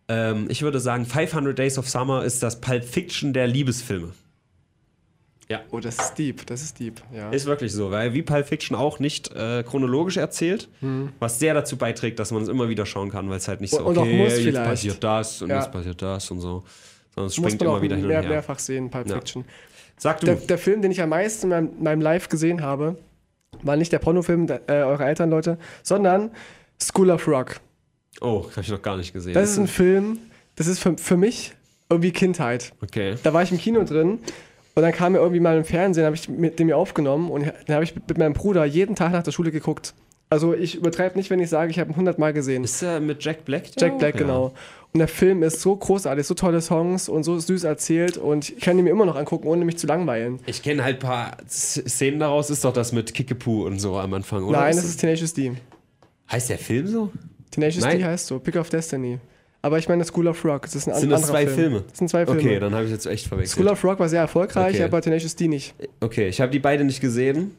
Ähm, 0.09 0.47
ich 0.49 0.61
würde 0.61 0.79
sagen, 0.79 1.05
500 1.05 1.57
Days 1.57 1.77
of 1.77 1.87
Summer 1.89 2.23
ist 2.23 2.43
das 2.43 2.59
Pulp 2.61 2.83
Fiction 2.83 3.33
der 3.33 3.47
Liebesfilme. 3.47 4.11
Ja. 5.49 5.61
Oh, 5.71 5.79
das 5.79 5.97
ist 5.99 6.15
deep, 6.15 6.45
das 6.47 6.61
ist 6.61 6.79
deep, 6.79 7.01
ja. 7.13 7.29
Ist 7.29 7.45
wirklich 7.45 7.71
so, 7.73 7.91
weil 7.91 8.13
wie 8.13 8.21
Pulp 8.21 8.47
Fiction 8.47 8.75
auch 8.75 8.99
nicht 8.99 9.31
äh, 9.35 9.63
chronologisch 9.63 10.17
erzählt, 10.17 10.69
was 11.19 11.37
sehr 11.39 11.53
dazu 11.53 11.77
beiträgt, 11.77 12.17
dass 12.19 12.31
man 12.31 12.43
es 12.43 12.49
immer 12.49 12.69
wieder 12.69 12.85
schauen 12.85 13.11
kann, 13.11 13.29
weil 13.29 13.37
es 13.37 13.47
halt 13.47 13.59
nicht 13.61 13.71
so, 13.71 13.79
Und- 13.79 13.85
und 13.87 13.97
auch 13.97 14.01
okay, 14.03 14.17
muss 14.23 14.31
jetzt 14.33 14.41
vielleicht. 14.43 14.69
passiert 14.69 15.03
das 15.03 15.41
und 15.41 15.49
Ja. 15.49 15.57
jetzt 15.59 15.71
passiert 15.71 16.01
das 16.01 16.31
und 16.31 16.39
so. 16.39 16.63
Sondern 17.13 17.27
es 17.29 17.37
Muss 17.37 17.45
springt 17.47 17.59
man 17.61 17.67
immer 17.69 17.77
auch 17.77 17.81
wieder 17.81 17.95
hin 17.97 18.07
mehr, 18.07 18.17
und 18.19 18.23
her. 18.23 18.31
mehrfach 18.31 18.57
sehen, 18.59 18.89
Pulp 18.89 19.07
Ja. 19.07 19.15
Fiction. 19.15 19.45
Sag 19.97 20.19
du. 20.21 20.25
Der, 20.27 20.35
der 20.35 20.57
Film, 20.57 20.81
den 20.81 20.91
ich 20.91 21.01
am 21.01 21.09
meisten 21.09 21.45
in 21.45 21.49
meinem, 21.49 21.69
meinem 21.83 22.01
Live 22.01 22.29
gesehen 22.29 22.61
habe, 22.61 22.97
war 23.61 23.75
nicht 23.75 23.91
der 23.91 23.99
Pornofilm 23.99 24.47
äh, 24.49 24.59
eurer 24.67 25.05
Eltern, 25.07 25.29
Leute, 25.29 25.57
sondern 25.83 26.31
School 26.81 27.11
of 27.11 27.27
Rock. 27.27 27.59
Oh, 28.23 28.45
habe 28.51 28.61
ich 28.61 28.69
noch 28.69 28.81
gar 28.81 28.97
nicht 28.97 29.13
gesehen. 29.13 29.33
Das 29.33 29.51
ist 29.51 29.57
ein 29.57 29.67
Film, 29.67 30.17
das 30.55 30.67
ist 30.67 30.79
für, 30.79 30.97
für 30.97 31.17
mich 31.17 31.53
irgendwie 31.89 32.11
Kindheit. 32.11 32.73
okay. 32.81 33.15
Da 33.23 33.33
war 33.33 33.43
ich 33.43 33.51
im 33.51 33.57
Kino 33.59 33.83
drin 33.83 34.19
und 34.75 34.81
dann 34.81 34.91
kam 34.91 35.13
er 35.15 35.21
irgendwie 35.21 35.39
mal 35.41 35.57
im 35.57 35.65
Fernsehen, 35.65 36.05
habe 36.05 36.15
ich 36.15 36.27
mit 36.29 36.57
dem 36.57 36.67
mir 36.67 36.77
aufgenommen 36.77 37.29
und 37.29 37.45
dann 37.67 37.75
habe 37.75 37.83
ich 37.83 37.93
mit 37.95 38.17
meinem 38.17 38.33
Bruder 38.33 38.65
jeden 38.65 38.95
Tag 38.95 39.11
nach 39.11 39.23
der 39.23 39.31
Schule 39.31 39.51
geguckt. 39.51 39.93
Also 40.29 40.55
ich 40.55 40.73
übertreibe 40.75 41.15
nicht, 41.15 41.29
wenn 41.29 41.39
ich 41.39 41.49
sage, 41.49 41.69
ich 41.69 41.77
habe 41.77 41.91
ihn 41.91 41.93
100 41.93 42.17
Mal 42.17 42.33
gesehen. 42.33 42.63
Ist 42.63 42.81
er 42.81 42.99
mit 42.99 43.23
Jack 43.23 43.45
Black? 43.45 43.65
Jack? 43.77 43.99
Black, 43.99 44.15
Ja. 44.15 44.21
genau. 44.21 44.53
Und 44.91 44.99
der 44.99 45.07
Film 45.07 45.43
ist 45.43 45.61
so 45.61 45.75
großartig, 45.75 46.25
so 46.25 46.33
tolle 46.33 46.61
Songs 46.61 47.09
und 47.09 47.23
so 47.23 47.37
süß 47.37 47.63
erzählt 47.65 48.17
und 48.17 48.49
ich 48.49 48.59
kann 48.59 48.77
ihn 48.77 48.83
mir 48.83 48.91
immer 48.91 49.05
noch 49.05 49.15
angucken, 49.15 49.47
ohne 49.47 49.65
mich 49.65 49.77
zu 49.77 49.85
langweilen. 49.85 50.39
Ich 50.47 50.61
kenne 50.63 50.83
halt 50.83 50.97
ein 50.97 50.99
paar 51.07 51.37
Szenen 51.49 52.19
daraus. 52.19 52.49
Ist 52.49 52.63
doch 52.63 52.73
das 52.73 52.91
mit 52.93 53.13
Kickapoo 53.13 53.65
und 53.65 53.79
so 53.79 53.97
am 53.97 54.13
Anfang, 54.13 54.43
oder? 54.43 54.59
Nein, 54.59 54.75
das 54.75 54.85
ist 54.85 54.97
Tenacious 54.97 55.33
D. 55.33 55.51
heißt 56.31 56.49
der 56.49 56.57
Film 56.59 56.87
so? 56.87 57.11
Tenacious 57.53 57.83
Nein. 57.83 57.99
D 57.99 58.03
heißt 58.05 58.27
so, 58.27 58.39
Pick 58.39 58.55
of 58.55 58.69
Destiny. 58.69 59.19
Aber 59.61 59.77
ich 59.77 59.87
meine 59.87 60.03
School 60.03 60.27
of 60.27 60.43
Rock, 60.43 60.63
das 60.63 60.75
ist 60.75 60.89
ein 60.89 60.95
Sind 60.95 61.09
das 61.09 61.27
zwei 61.27 61.45
Film. 61.45 61.55
Filme? 61.55 61.83
Das 61.89 61.97
sind 61.97 62.09
zwei 62.09 62.25
Filme. 62.25 62.41
Okay, 62.41 62.59
dann 62.59 62.73
habe 62.75 62.83
ich 62.83 62.91
jetzt 62.91 63.05
echt 63.05 63.27
verwechselt. 63.27 63.55
School 63.57 63.67
of 63.71 63.81
Rock 63.83 63.99
war 63.99 64.09
sehr 64.09 64.19
erfolgreich, 64.21 64.75
Okay. 64.75 64.83
aber 64.83 65.01
Tenacious 65.01 65.35
D 65.37 65.47
nicht. 65.47 65.73
Okay, 66.01 66.27
ich 66.27 66.41
habe 66.41 66.51
die 66.51 66.59
beide 66.59 66.83
nicht 66.83 66.99
gesehen. 66.99 67.55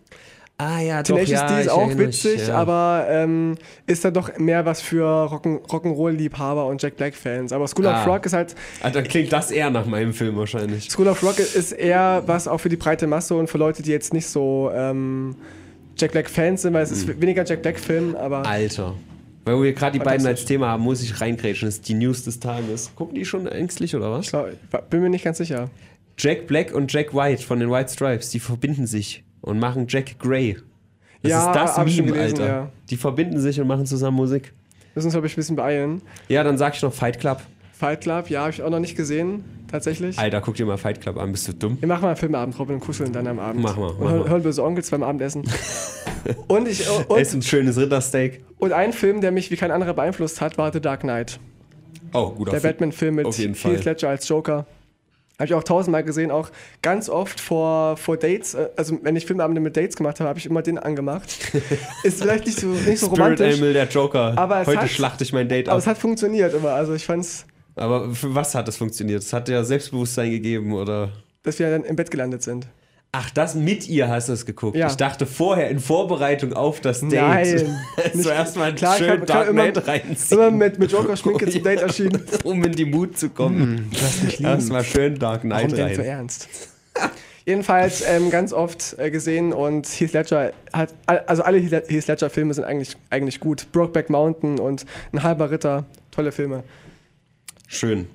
Ah 0.58 0.80
ja, 0.80 1.02
doch, 1.02 1.14
Tenacious 1.16 1.40
ja, 1.40 1.46
D 1.56 1.62
ist 1.62 1.68
auch 1.68 1.78
erinnere 1.88 2.06
mich, 2.08 2.24
witzig, 2.24 2.46
ja. 2.48 2.54
aber 2.56 3.06
ähm, 3.08 3.56
ist 3.86 4.04
da 4.04 4.10
doch 4.10 4.38
mehr 4.38 4.64
was 4.66 4.82
für 4.82 5.02
Rock'n- 5.04 5.62
Rock'n'Roll-Liebhaber 5.66 6.66
und 6.66 6.80
Jack 6.82 6.96
Black-Fans. 6.96 7.52
Aber 7.52 7.66
School 7.66 7.86
Ah. 7.86 8.02
of 8.02 8.06
Rock 8.06 8.26
ist 8.26 8.34
halt, 8.34 8.54
dann 8.82 9.02
klingt 9.04 9.32
das 9.32 9.50
eher 9.50 9.70
nach 9.70 9.86
meinem 9.86 10.12
Film 10.12 10.36
wahrscheinlich. 10.36 10.90
School 10.90 11.08
of 11.08 11.22
Rock 11.24 11.38
ist 11.38 11.72
eher 11.72 12.22
was 12.26 12.46
auch 12.46 12.58
für 12.58 12.68
die 12.68 12.76
breite 12.76 13.06
Masse 13.06 13.34
und 13.34 13.48
für 13.48 13.58
Leute, 13.58 13.82
die 13.82 13.90
jetzt 13.90 14.12
nicht 14.12 14.26
so 14.28 14.70
ähm, 14.74 15.34
Jack 15.96 16.12
Black-Fans 16.12 16.62
sind, 16.62 16.74
weil 16.74 16.82
es 16.84 16.90
Hm. 16.90 16.96
ist 17.10 17.20
weniger 17.20 17.44
Jack 17.44 17.62
Black-Film, 17.62 18.14
aber 18.14 18.46
Alter. 18.46 18.94
Weil 19.44 19.62
wir 19.62 19.72
gerade 19.72 19.92
die 19.92 19.98
beiden 19.98 20.22
Fantastisch. 20.24 20.42
als 20.42 20.44
Thema 20.46 20.68
haben, 20.68 20.82
muss 20.82 21.02
ich 21.02 21.20
reingrätschen. 21.20 21.66
Das 21.68 21.76
ist 21.76 21.88
die 21.88 21.94
News 21.94 22.24
des 22.24 22.40
Tages. 22.40 22.90
Gucken 22.96 23.14
die 23.14 23.24
schon 23.24 23.46
ängstlich 23.46 23.94
oder 23.94 24.10
was? 24.10 24.26
ich 24.26 24.30
glaub, 24.30 24.90
bin 24.90 25.00
mir 25.02 25.10
nicht 25.10 25.24
ganz 25.24 25.38
sicher. 25.38 25.68
Jack 26.18 26.46
Black 26.46 26.72
und 26.74 26.92
Jack 26.92 27.14
White 27.14 27.42
von 27.42 27.60
den 27.60 27.70
White 27.70 27.92
Stripes, 27.92 28.30
die 28.30 28.40
verbinden 28.40 28.86
sich 28.86 29.24
und 29.40 29.58
machen 29.58 29.86
Jack 29.88 30.18
Grey. 30.18 30.56
Das 31.22 31.30
Ja, 31.30 31.50
ist 31.64 31.76
das 31.76 31.96
Meme, 31.96 32.12
gelesen, 32.12 32.40
Alter. 32.40 32.46
ja. 32.46 32.70
Die 32.90 32.96
verbinden 32.96 33.40
sich 33.40 33.60
und 33.60 33.66
machen 33.66 33.84
zusammen 33.86 34.16
Musik. 34.16 34.52
Müssen 34.94 35.06
uns, 35.08 35.14
glaube 35.14 35.26
ich, 35.26 35.32
ein 35.32 35.36
bisschen 35.36 35.56
beeilen. 35.56 36.02
Ja, 36.28 36.44
dann 36.44 36.56
sag 36.56 36.74
ich 36.76 36.82
noch 36.82 36.92
Fight 36.92 37.18
Club. 37.18 37.40
Fight 37.76 38.02
Club, 38.02 38.30
ja, 38.30 38.42
habe 38.42 38.50
ich 38.50 38.62
auch 38.62 38.70
noch 38.70 38.78
nicht 38.78 38.96
gesehen, 38.96 39.44
tatsächlich. 39.70 40.18
Alter, 40.18 40.40
guck 40.40 40.54
dir 40.54 40.64
mal 40.66 40.76
Fight 40.76 41.00
Club 41.00 41.16
an, 41.18 41.32
bist 41.32 41.48
du 41.48 41.52
dumm? 41.52 41.76
Wir 41.80 41.88
machen 41.88 42.02
mal 42.02 42.08
einen 42.08 42.16
Filmabend, 42.16 42.58
Robin, 42.58 42.76
und 42.76 42.80
kuscheln 42.80 43.12
dann 43.12 43.26
am 43.26 43.38
Abend. 43.40 43.62
Mach 43.62 43.76
mal, 43.76 43.88
Und 43.90 44.00
mach 44.00 44.10
hören, 44.10 44.20
mal. 44.20 44.28
hören 44.30 44.42
böse 44.42 44.62
Onkels 44.62 44.90
beim 44.90 45.02
Abendessen. 45.02 45.42
und, 46.48 46.68
ich, 46.68 46.88
und, 47.08 47.18
Ess 47.18 47.34
ein 47.34 47.42
schönes 47.42 47.76
Rittersteak. 47.76 48.44
und 48.58 48.72
ein 48.72 48.92
Film, 48.92 49.20
der 49.20 49.32
mich 49.32 49.50
wie 49.50 49.56
kein 49.56 49.70
anderer 49.72 49.94
beeinflusst 49.94 50.40
hat, 50.40 50.56
war 50.56 50.72
The 50.72 50.80
Dark 50.80 51.00
Knight. 51.00 51.40
Oh, 52.12 52.30
guter 52.30 52.52
Der 52.52 52.60
Film. 52.60 52.72
Batman-Film 52.74 53.14
mit 53.16 53.26
Heath. 53.36 53.84
Ledger 53.84 54.08
als 54.08 54.28
Joker. 54.28 54.66
Habe 55.36 55.46
ich 55.46 55.54
auch 55.54 55.64
tausendmal 55.64 56.04
gesehen, 56.04 56.30
auch 56.30 56.48
ganz 56.80 57.08
oft 57.08 57.40
vor, 57.40 57.96
vor 57.96 58.16
Dates. 58.16 58.54
äh, 58.54 58.68
Also, 58.76 59.00
wenn 59.02 59.16
ich 59.16 59.26
Filmabende 59.26 59.60
mit 59.60 59.76
Dates 59.76 59.96
gemacht 59.96 60.20
habe, 60.20 60.28
habe 60.28 60.38
ich 60.38 60.46
immer 60.46 60.62
den 60.62 60.78
angemacht. 60.78 61.36
Ist 62.04 62.22
vielleicht 62.22 62.46
nicht 62.46 62.60
so, 62.60 62.68
nicht 62.68 63.00
so 63.00 63.06
Spirit 63.06 63.18
romantisch, 63.40 63.54
Animal, 63.54 63.72
der 63.72 63.88
Joker. 63.88 64.32
Aber 64.38 64.64
Heute 64.64 64.82
hat- 64.82 64.90
schlachte 64.90 65.24
ich 65.24 65.32
mein 65.32 65.48
Date 65.48 65.66
aber 65.68 65.74
ab. 65.74 65.78
es 65.80 65.88
hat 65.88 65.98
funktioniert 65.98 66.54
immer. 66.54 66.70
Also, 66.70 66.94
ich 66.94 67.04
fand's, 67.04 67.46
Aber 67.76 68.14
für 68.14 68.34
was 68.34 68.54
hat 68.54 68.68
es 68.68 68.76
funktioniert? 68.76 69.22
Es 69.22 69.32
hat 69.32 69.48
ja 69.48 69.64
Selbstbewusstsein 69.64 70.30
gegeben, 70.30 70.72
oder? 70.72 71.10
dass 71.42 71.58
wir 71.58 71.70
dann 71.70 71.84
im 71.84 71.94
Bett 71.96 72.10
gelandet 72.10 72.42
sind. 72.42 72.66
Ach, 73.12 73.30
das 73.30 73.54
mit 73.54 73.86
ihr 73.88 74.08
hast 74.08 74.28
du 74.28 74.32
es 74.32 74.44
geguckt. 74.46 74.76
Ja. 74.76 74.88
Ich 74.88 74.96
dachte 74.96 75.24
vorher 75.26 75.68
in 75.70 75.78
Vorbereitung 75.78 76.52
auf 76.54 76.80
das 76.80 77.00
Date. 77.00 77.12
Nein, 77.12 77.76
so 78.14 78.30
erstmal 78.30 78.74
Klar, 78.74 78.96
schön 78.96 79.18
kann- 79.18 79.26
Dark 79.26 79.48
immer- 79.50 79.70
Knight 79.70 79.86
reinziehen. 79.86 80.40
Immer 80.40 80.50
mit, 80.50 80.78
mit 80.78 80.90
Joker-Schminke 80.90 81.48
zum 81.50 81.62
Date 81.62 81.80
erschienen. 81.82 82.22
um 82.44 82.64
in 82.64 82.72
die 82.72 82.86
Mut 82.86 83.16
zu 83.18 83.28
kommen. 83.28 83.90
Lass 83.92 84.22
mich 84.22 84.38
lieben. 84.38 84.50
Erstmal 84.50 84.82
schön 84.84 85.16
Dark 85.18 85.44
Warum 85.44 85.68
Knight 85.68 85.78
denn 85.78 85.94
so 85.94 86.00
rein. 86.00 86.10
ernst? 86.10 86.48
Jedenfalls 87.46 88.02
ähm, 88.08 88.30
ganz 88.30 88.52
oft 88.54 88.96
äh, 88.98 89.10
gesehen 89.10 89.52
und 89.52 89.86
Heath 89.86 90.14
Ledger 90.14 90.52
hat, 90.72 90.94
also 91.06 91.42
alle 91.42 91.58
Heath 91.58 91.88
Heath 91.90 92.06
Ledger-Filme 92.08 92.54
sind 92.54 92.64
eigentlich, 92.64 92.96
eigentlich 93.10 93.38
gut. 93.38 93.66
Brokeback 93.70 94.08
Mountain 94.08 94.58
und 94.58 94.86
Ein 95.12 95.22
halber 95.22 95.50
Ritter, 95.50 95.84
tolle 96.10 96.32
Filme. 96.32 96.64
Schön. 97.66 98.06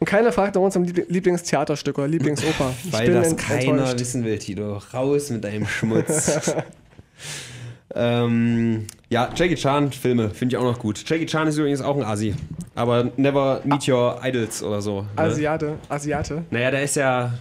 Und 0.00 0.06
keiner 0.06 0.30
fragt 0.32 0.54
nach 0.54 0.62
unserem 0.62 0.84
Liebl- 0.86 1.06
Lieblingstheaterstück 1.08 1.98
oder 1.98 2.06
Lieblingsoper. 2.08 2.72
Ich 2.84 2.92
Weil 2.92 3.12
das 3.12 3.36
keiner 3.36 3.70
enttäuscht. 3.82 3.98
wissen 4.00 4.24
will, 4.24 4.38
Tito. 4.38 4.80
Raus 4.94 5.30
mit 5.30 5.42
deinem 5.42 5.66
Schmutz. 5.66 6.40
ähm, 7.94 8.86
ja, 9.08 9.28
Jackie 9.34 9.56
Chan 9.56 9.90
Filme 9.92 10.30
finde 10.30 10.54
ich 10.54 10.58
auch 10.58 10.64
noch 10.64 10.78
gut. 10.78 11.02
Jackie 11.08 11.26
Chan 11.26 11.48
ist 11.48 11.56
übrigens 11.58 11.80
auch 11.80 11.96
ein 11.96 12.04
Asi. 12.04 12.34
Aber 12.74 13.10
never 13.16 13.60
meet 13.64 13.88
your 13.88 14.20
idols 14.22 14.62
oder 14.62 14.80
so. 14.80 15.02
Ne? 15.02 15.08
Asiate, 15.16 15.76
Asiate. 15.88 16.44
Naja, 16.50 16.70
der 16.70 16.82
ist 16.82 16.94
ja. 16.96 17.32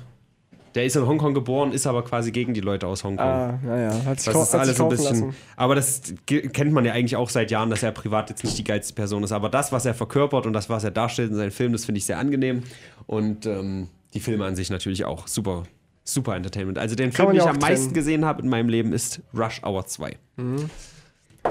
Der 0.75 0.85
ist 0.85 0.95
in 0.95 1.07
Hongkong 1.07 1.33
geboren, 1.33 1.71
ist 1.71 1.87
aber 1.87 2.03
quasi 2.03 2.31
gegen 2.31 2.53
die 2.53 2.59
Leute 2.61 2.87
aus 2.87 3.03
Hongkong. 3.03 3.25
Ah, 3.25 3.59
naja, 3.63 4.05
hat 4.05 4.19
sich, 4.19 4.31
Das 4.31 4.43
ist 4.49 4.55
alles 4.55 4.79
ein 4.81 4.89
bisschen. 4.89 5.19
lassen. 5.29 5.35
Aber 5.55 5.75
das 5.75 6.01
kennt 6.25 6.71
man 6.71 6.85
ja 6.85 6.93
eigentlich 6.93 7.15
auch 7.15 7.29
seit 7.29 7.49
Jahren, 7.51 7.69
dass 7.69 7.81
er 7.83 7.91
privat 7.91 8.29
jetzt 8.29 8.43
nicht 8.43 8.57
die 8.57 8.63
geilste 8.63 8.93
Person 8.93 9.23
ist. 9.23 9.31
Aber 9.31 9.49
das, 9.49 9.71
was 9.71 9.85
er 9.85 9.93
verkörpert 9.93 10.45
und 10.45 10.53
das, 10.53 10.69
was 10.69 10.83
er 10.83 10.91
darstellt 10.91 11.31
in 11.31 11.37
seinen 11.37 11.51
Filmen, 11.51 11.73
das 11.73 11.85
finde 11.85 11.97
ich 11.99 12.05
sehr 12.05 12.19
angenehm. 12.19 12.63
Und 13.07 13.45
ähm, 13.45 13.87
die 14.13 14.19
Filme 14.19 14.45
an 14.45 14.55
sich 14.55 14.69
natürlich 14.69 15.05
auch 15.05 15.27
super, 15.27 15.63
super 16.03 16.35
Entertainment. 16.35 16.77
Also 16.77 16.95
den 16.95 17.11
Film, 17.11 17.27
man 17.29 17.35
den 17.35 17.43
ja 17.45 17.49
ich 17.51 17.55
am 17.55 17.59
meisten 17.59 17.85
trennen. 17.85 17.93
gesehen 17.93 18.25
habe 18.25 18.41
in 18.43 18.49
meinem 18.49 18.69
Leben, 18.69 18.93
ist 18.93 19.21
Rush 19.33 19.61
Hour 19.63 19.85
2. 19.85 20.15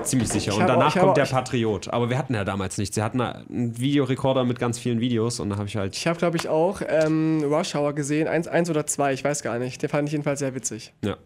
Ziemlich 0.05 0.29
sicher. 0.29 0.53
Ich 0.53 0.57
Und 0.57 0.65
auch- 0.65 0.69
danach 0.69 0.95
hab 0.95 1.01
kommt 1.03 1.11
auch- 1.13 1.15
der 1.15 1.25
Patriot. 1.27 1.89
Aber 1.89 2.11
wir 2.11 2.19
hatten 2.19 2.35
ja 2.35 2.45
damals 2.45 2.79
nichts. 2.79 2.95
Sie 2.95 3.03
hatten 3.03 3.21
einen 3.21 3.79
Videorekorder 3.79 4.45
mit 4.45 4.59
ganz 4.59 4.79
vielen 4.79 5.01
Videos 5.01 5.41
und 5.41 5.51
da 5.51 5.57
habe 5.57 5.67
ich 5.69 5.77
halt. 5.77 5.97
Ich 5.97 6.07
habe, 6.07 6.19
glaube 6.19 6.37
ich, 6.37 6.49
auch 6.49 6.81
ähm, 6.87 7.43
Rush 7.45 7.75
Hour 7.75 7.93
gesehen, 7.95 8.29
eins, 8.29 8.47
eins 8.49 8.71
oder 8.71 8.87
zwei, 8.87 9.13
ich 9.13 9.25
weiß 9.25 9.43
gar 9.43 9.59
nicht. 9.59 9.83
Den 9.83 9.89
fand 9.91 10.09
ich 10.09 10.13
jedenfalls 10.13 10.39
sehr 10.41 10.55
witzig. 10.55 10.93
Ja. 11.05 11.17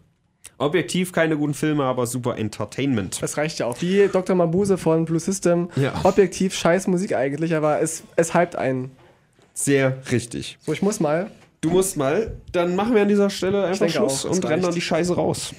Objektiv 0.57 1.11
keine 1.11 1.37
guten 1.37 1.53
Filme, 1.53 1.83
aber 1.83 2.05
super 2.07 2.37
Entertainment. 2.37 3.21
Das 3.21 3.37
reicht 3.37 3.59
ja 3.59 3.65
auch. 3.67 3.79
Wie 3.81 4.07
Dr. 4.11 4.35
Mabuse 4.35 4.77
von 4.77 5.05
Blue 5.05 5.19
System. 5.19 5.69
Ja. 5.75 5.93
Objektiv 6.03 6.53
scheiß 6.55 6.87
Musik 6.87 7.13
eigentlich, 7.15 7.55
aber 7.55 7.81
es, 7.81 8.03
es 8.15 8.33
hypt 8.33 8.55
einen. 8.55 8.91
Sehr 9.53 9.97
richtig. 10.11 10.57
So, 10.61 10.71
ich 10.73 10.81
muss 10.81 10.99
mal. 10.99 11.29
Du 11.61 11.69
musst 11.69 11.97
mal, 11.97 12.31
dann 12.51 12.75
machen 12.75 12.95
wir 12.95 13.03
an 13.03 13.07
dieser 13.07 13.29
Stelle 13.29 13.65
einfach 13.65 13.87
Schluss 13.89 14.25
auch, 14.25 14.31
und 14.31 14.43
rennen 14.45 14.61
dann 14.61 14.65
reicht. 14.65 14.77
die 14.77 14.81
Scheiße 14.81 15.15
raus. 15.15 15.53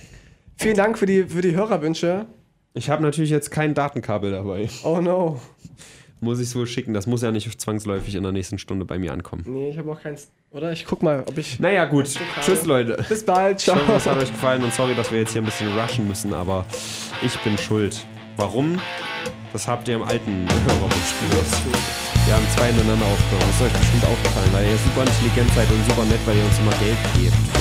Vielen 0.56 0.76
Dank 0.76 0.98
für 0.98 1.06
die, 1.06 1.24
für 1.24 1.42
die 1.42 1.54
Hörerwünsche. 1.54 2.26
Ich 2.74 2.88
habe 2.88 3.02
natürlich 3.02 3.30
jetzt 3.30 3.50
kein 3.50 3.74
Datenkabel 3.74 4.32
dabei. 4.32 4.68
Oh 4.84 5.00
no. 5.00 5.40
Muss 6.20 6.38
ich 6.40 6.54
wohl 6.54 6.66
schicken. 6.66 6.94
Das 6.94 7.06
muss 7.06 7.20
ja 7.22 7.32
nicht 7.32 7.60
zwangsläufig 7.60 8.14
in 8.14 8.22
der 8.22 8.32
nächsten 8.32 8.56
Stunde 8.56 8.84
bei 8.84 8.98
mir 8.98 9.12
ankommen. 9.12 9.44
Nee, 9.46 9.70
ich 9.70 9.78
habe 9.78 9.90
auch 9.90 10.00
keins. 10.00 10.30
Oder? 10.52 10.72
Ich 10.72 10.86
guck 10.86 11.02
mal, 11.02 11.24
ob 11.26 11.36
ich. 11.36 11.58
Naja, 11.58 11.84
gut. 11.84 12.08
Tschüss, 12.40 12.64
Leute. 12.64 13.04
Bis 13.08 13.24
bald. 13.24 13.60
Ciao. 13.60 13.76
Ich 13.76 13.82
hoffe, 13.82 13.96
es 13.96 14.06
hat 14.06 14.16
euch 14.18 14.30
gefallen 14.30 14.62
und 14.62 14.72
sorry, 14.72 14.94
dass 14.94 15.10
wir 15.10 15.18
jetzt 15.18 15.32
hier 15.32 15.42
ein 15.42 15.44
bisschen 15.44 15.76
rushen 15.76 16.06
müssen, 16.06 16.32
aber 16.32 16.64
ich 17.22 17.36
bin 17.40 17.58
schuld. 17.58 18.06
Warum? 18.36 18.80
Das 19.52 19.68
habt 19.68 19.88
ihr 19.88 19.96
im 19.96 20.02
alten 20.02 20.48
Hörerwunsch 20.48 21.14
gehört. 21.28 21.46
Wir 22.24 22.34
haben 22.34 22.46
zwei 22.56 22.70
ineinander 22.70 23.04
aufgenommen. 23.04 23.46
Das 23.48 23.56
ist 23.56 23.66
euch 23.66 23.80
bestimmt 23.80 24.04
aufgefallen, 24.04 24.48
weil 24.52 24.64
ihr 24.64 24.78
super 24.78 25.02
intelligent 25.02 25.50
seid 25.54 25.70
und 25.70 25.84
super 25.90 26.04
nett, 26.06 26.20
weil 26.24 26.36
ihr 26.36 26.44
uns 26.44 26.58
immer 26.58 26.72
Geld 26.78 26.96
gebt. 27.18 27.52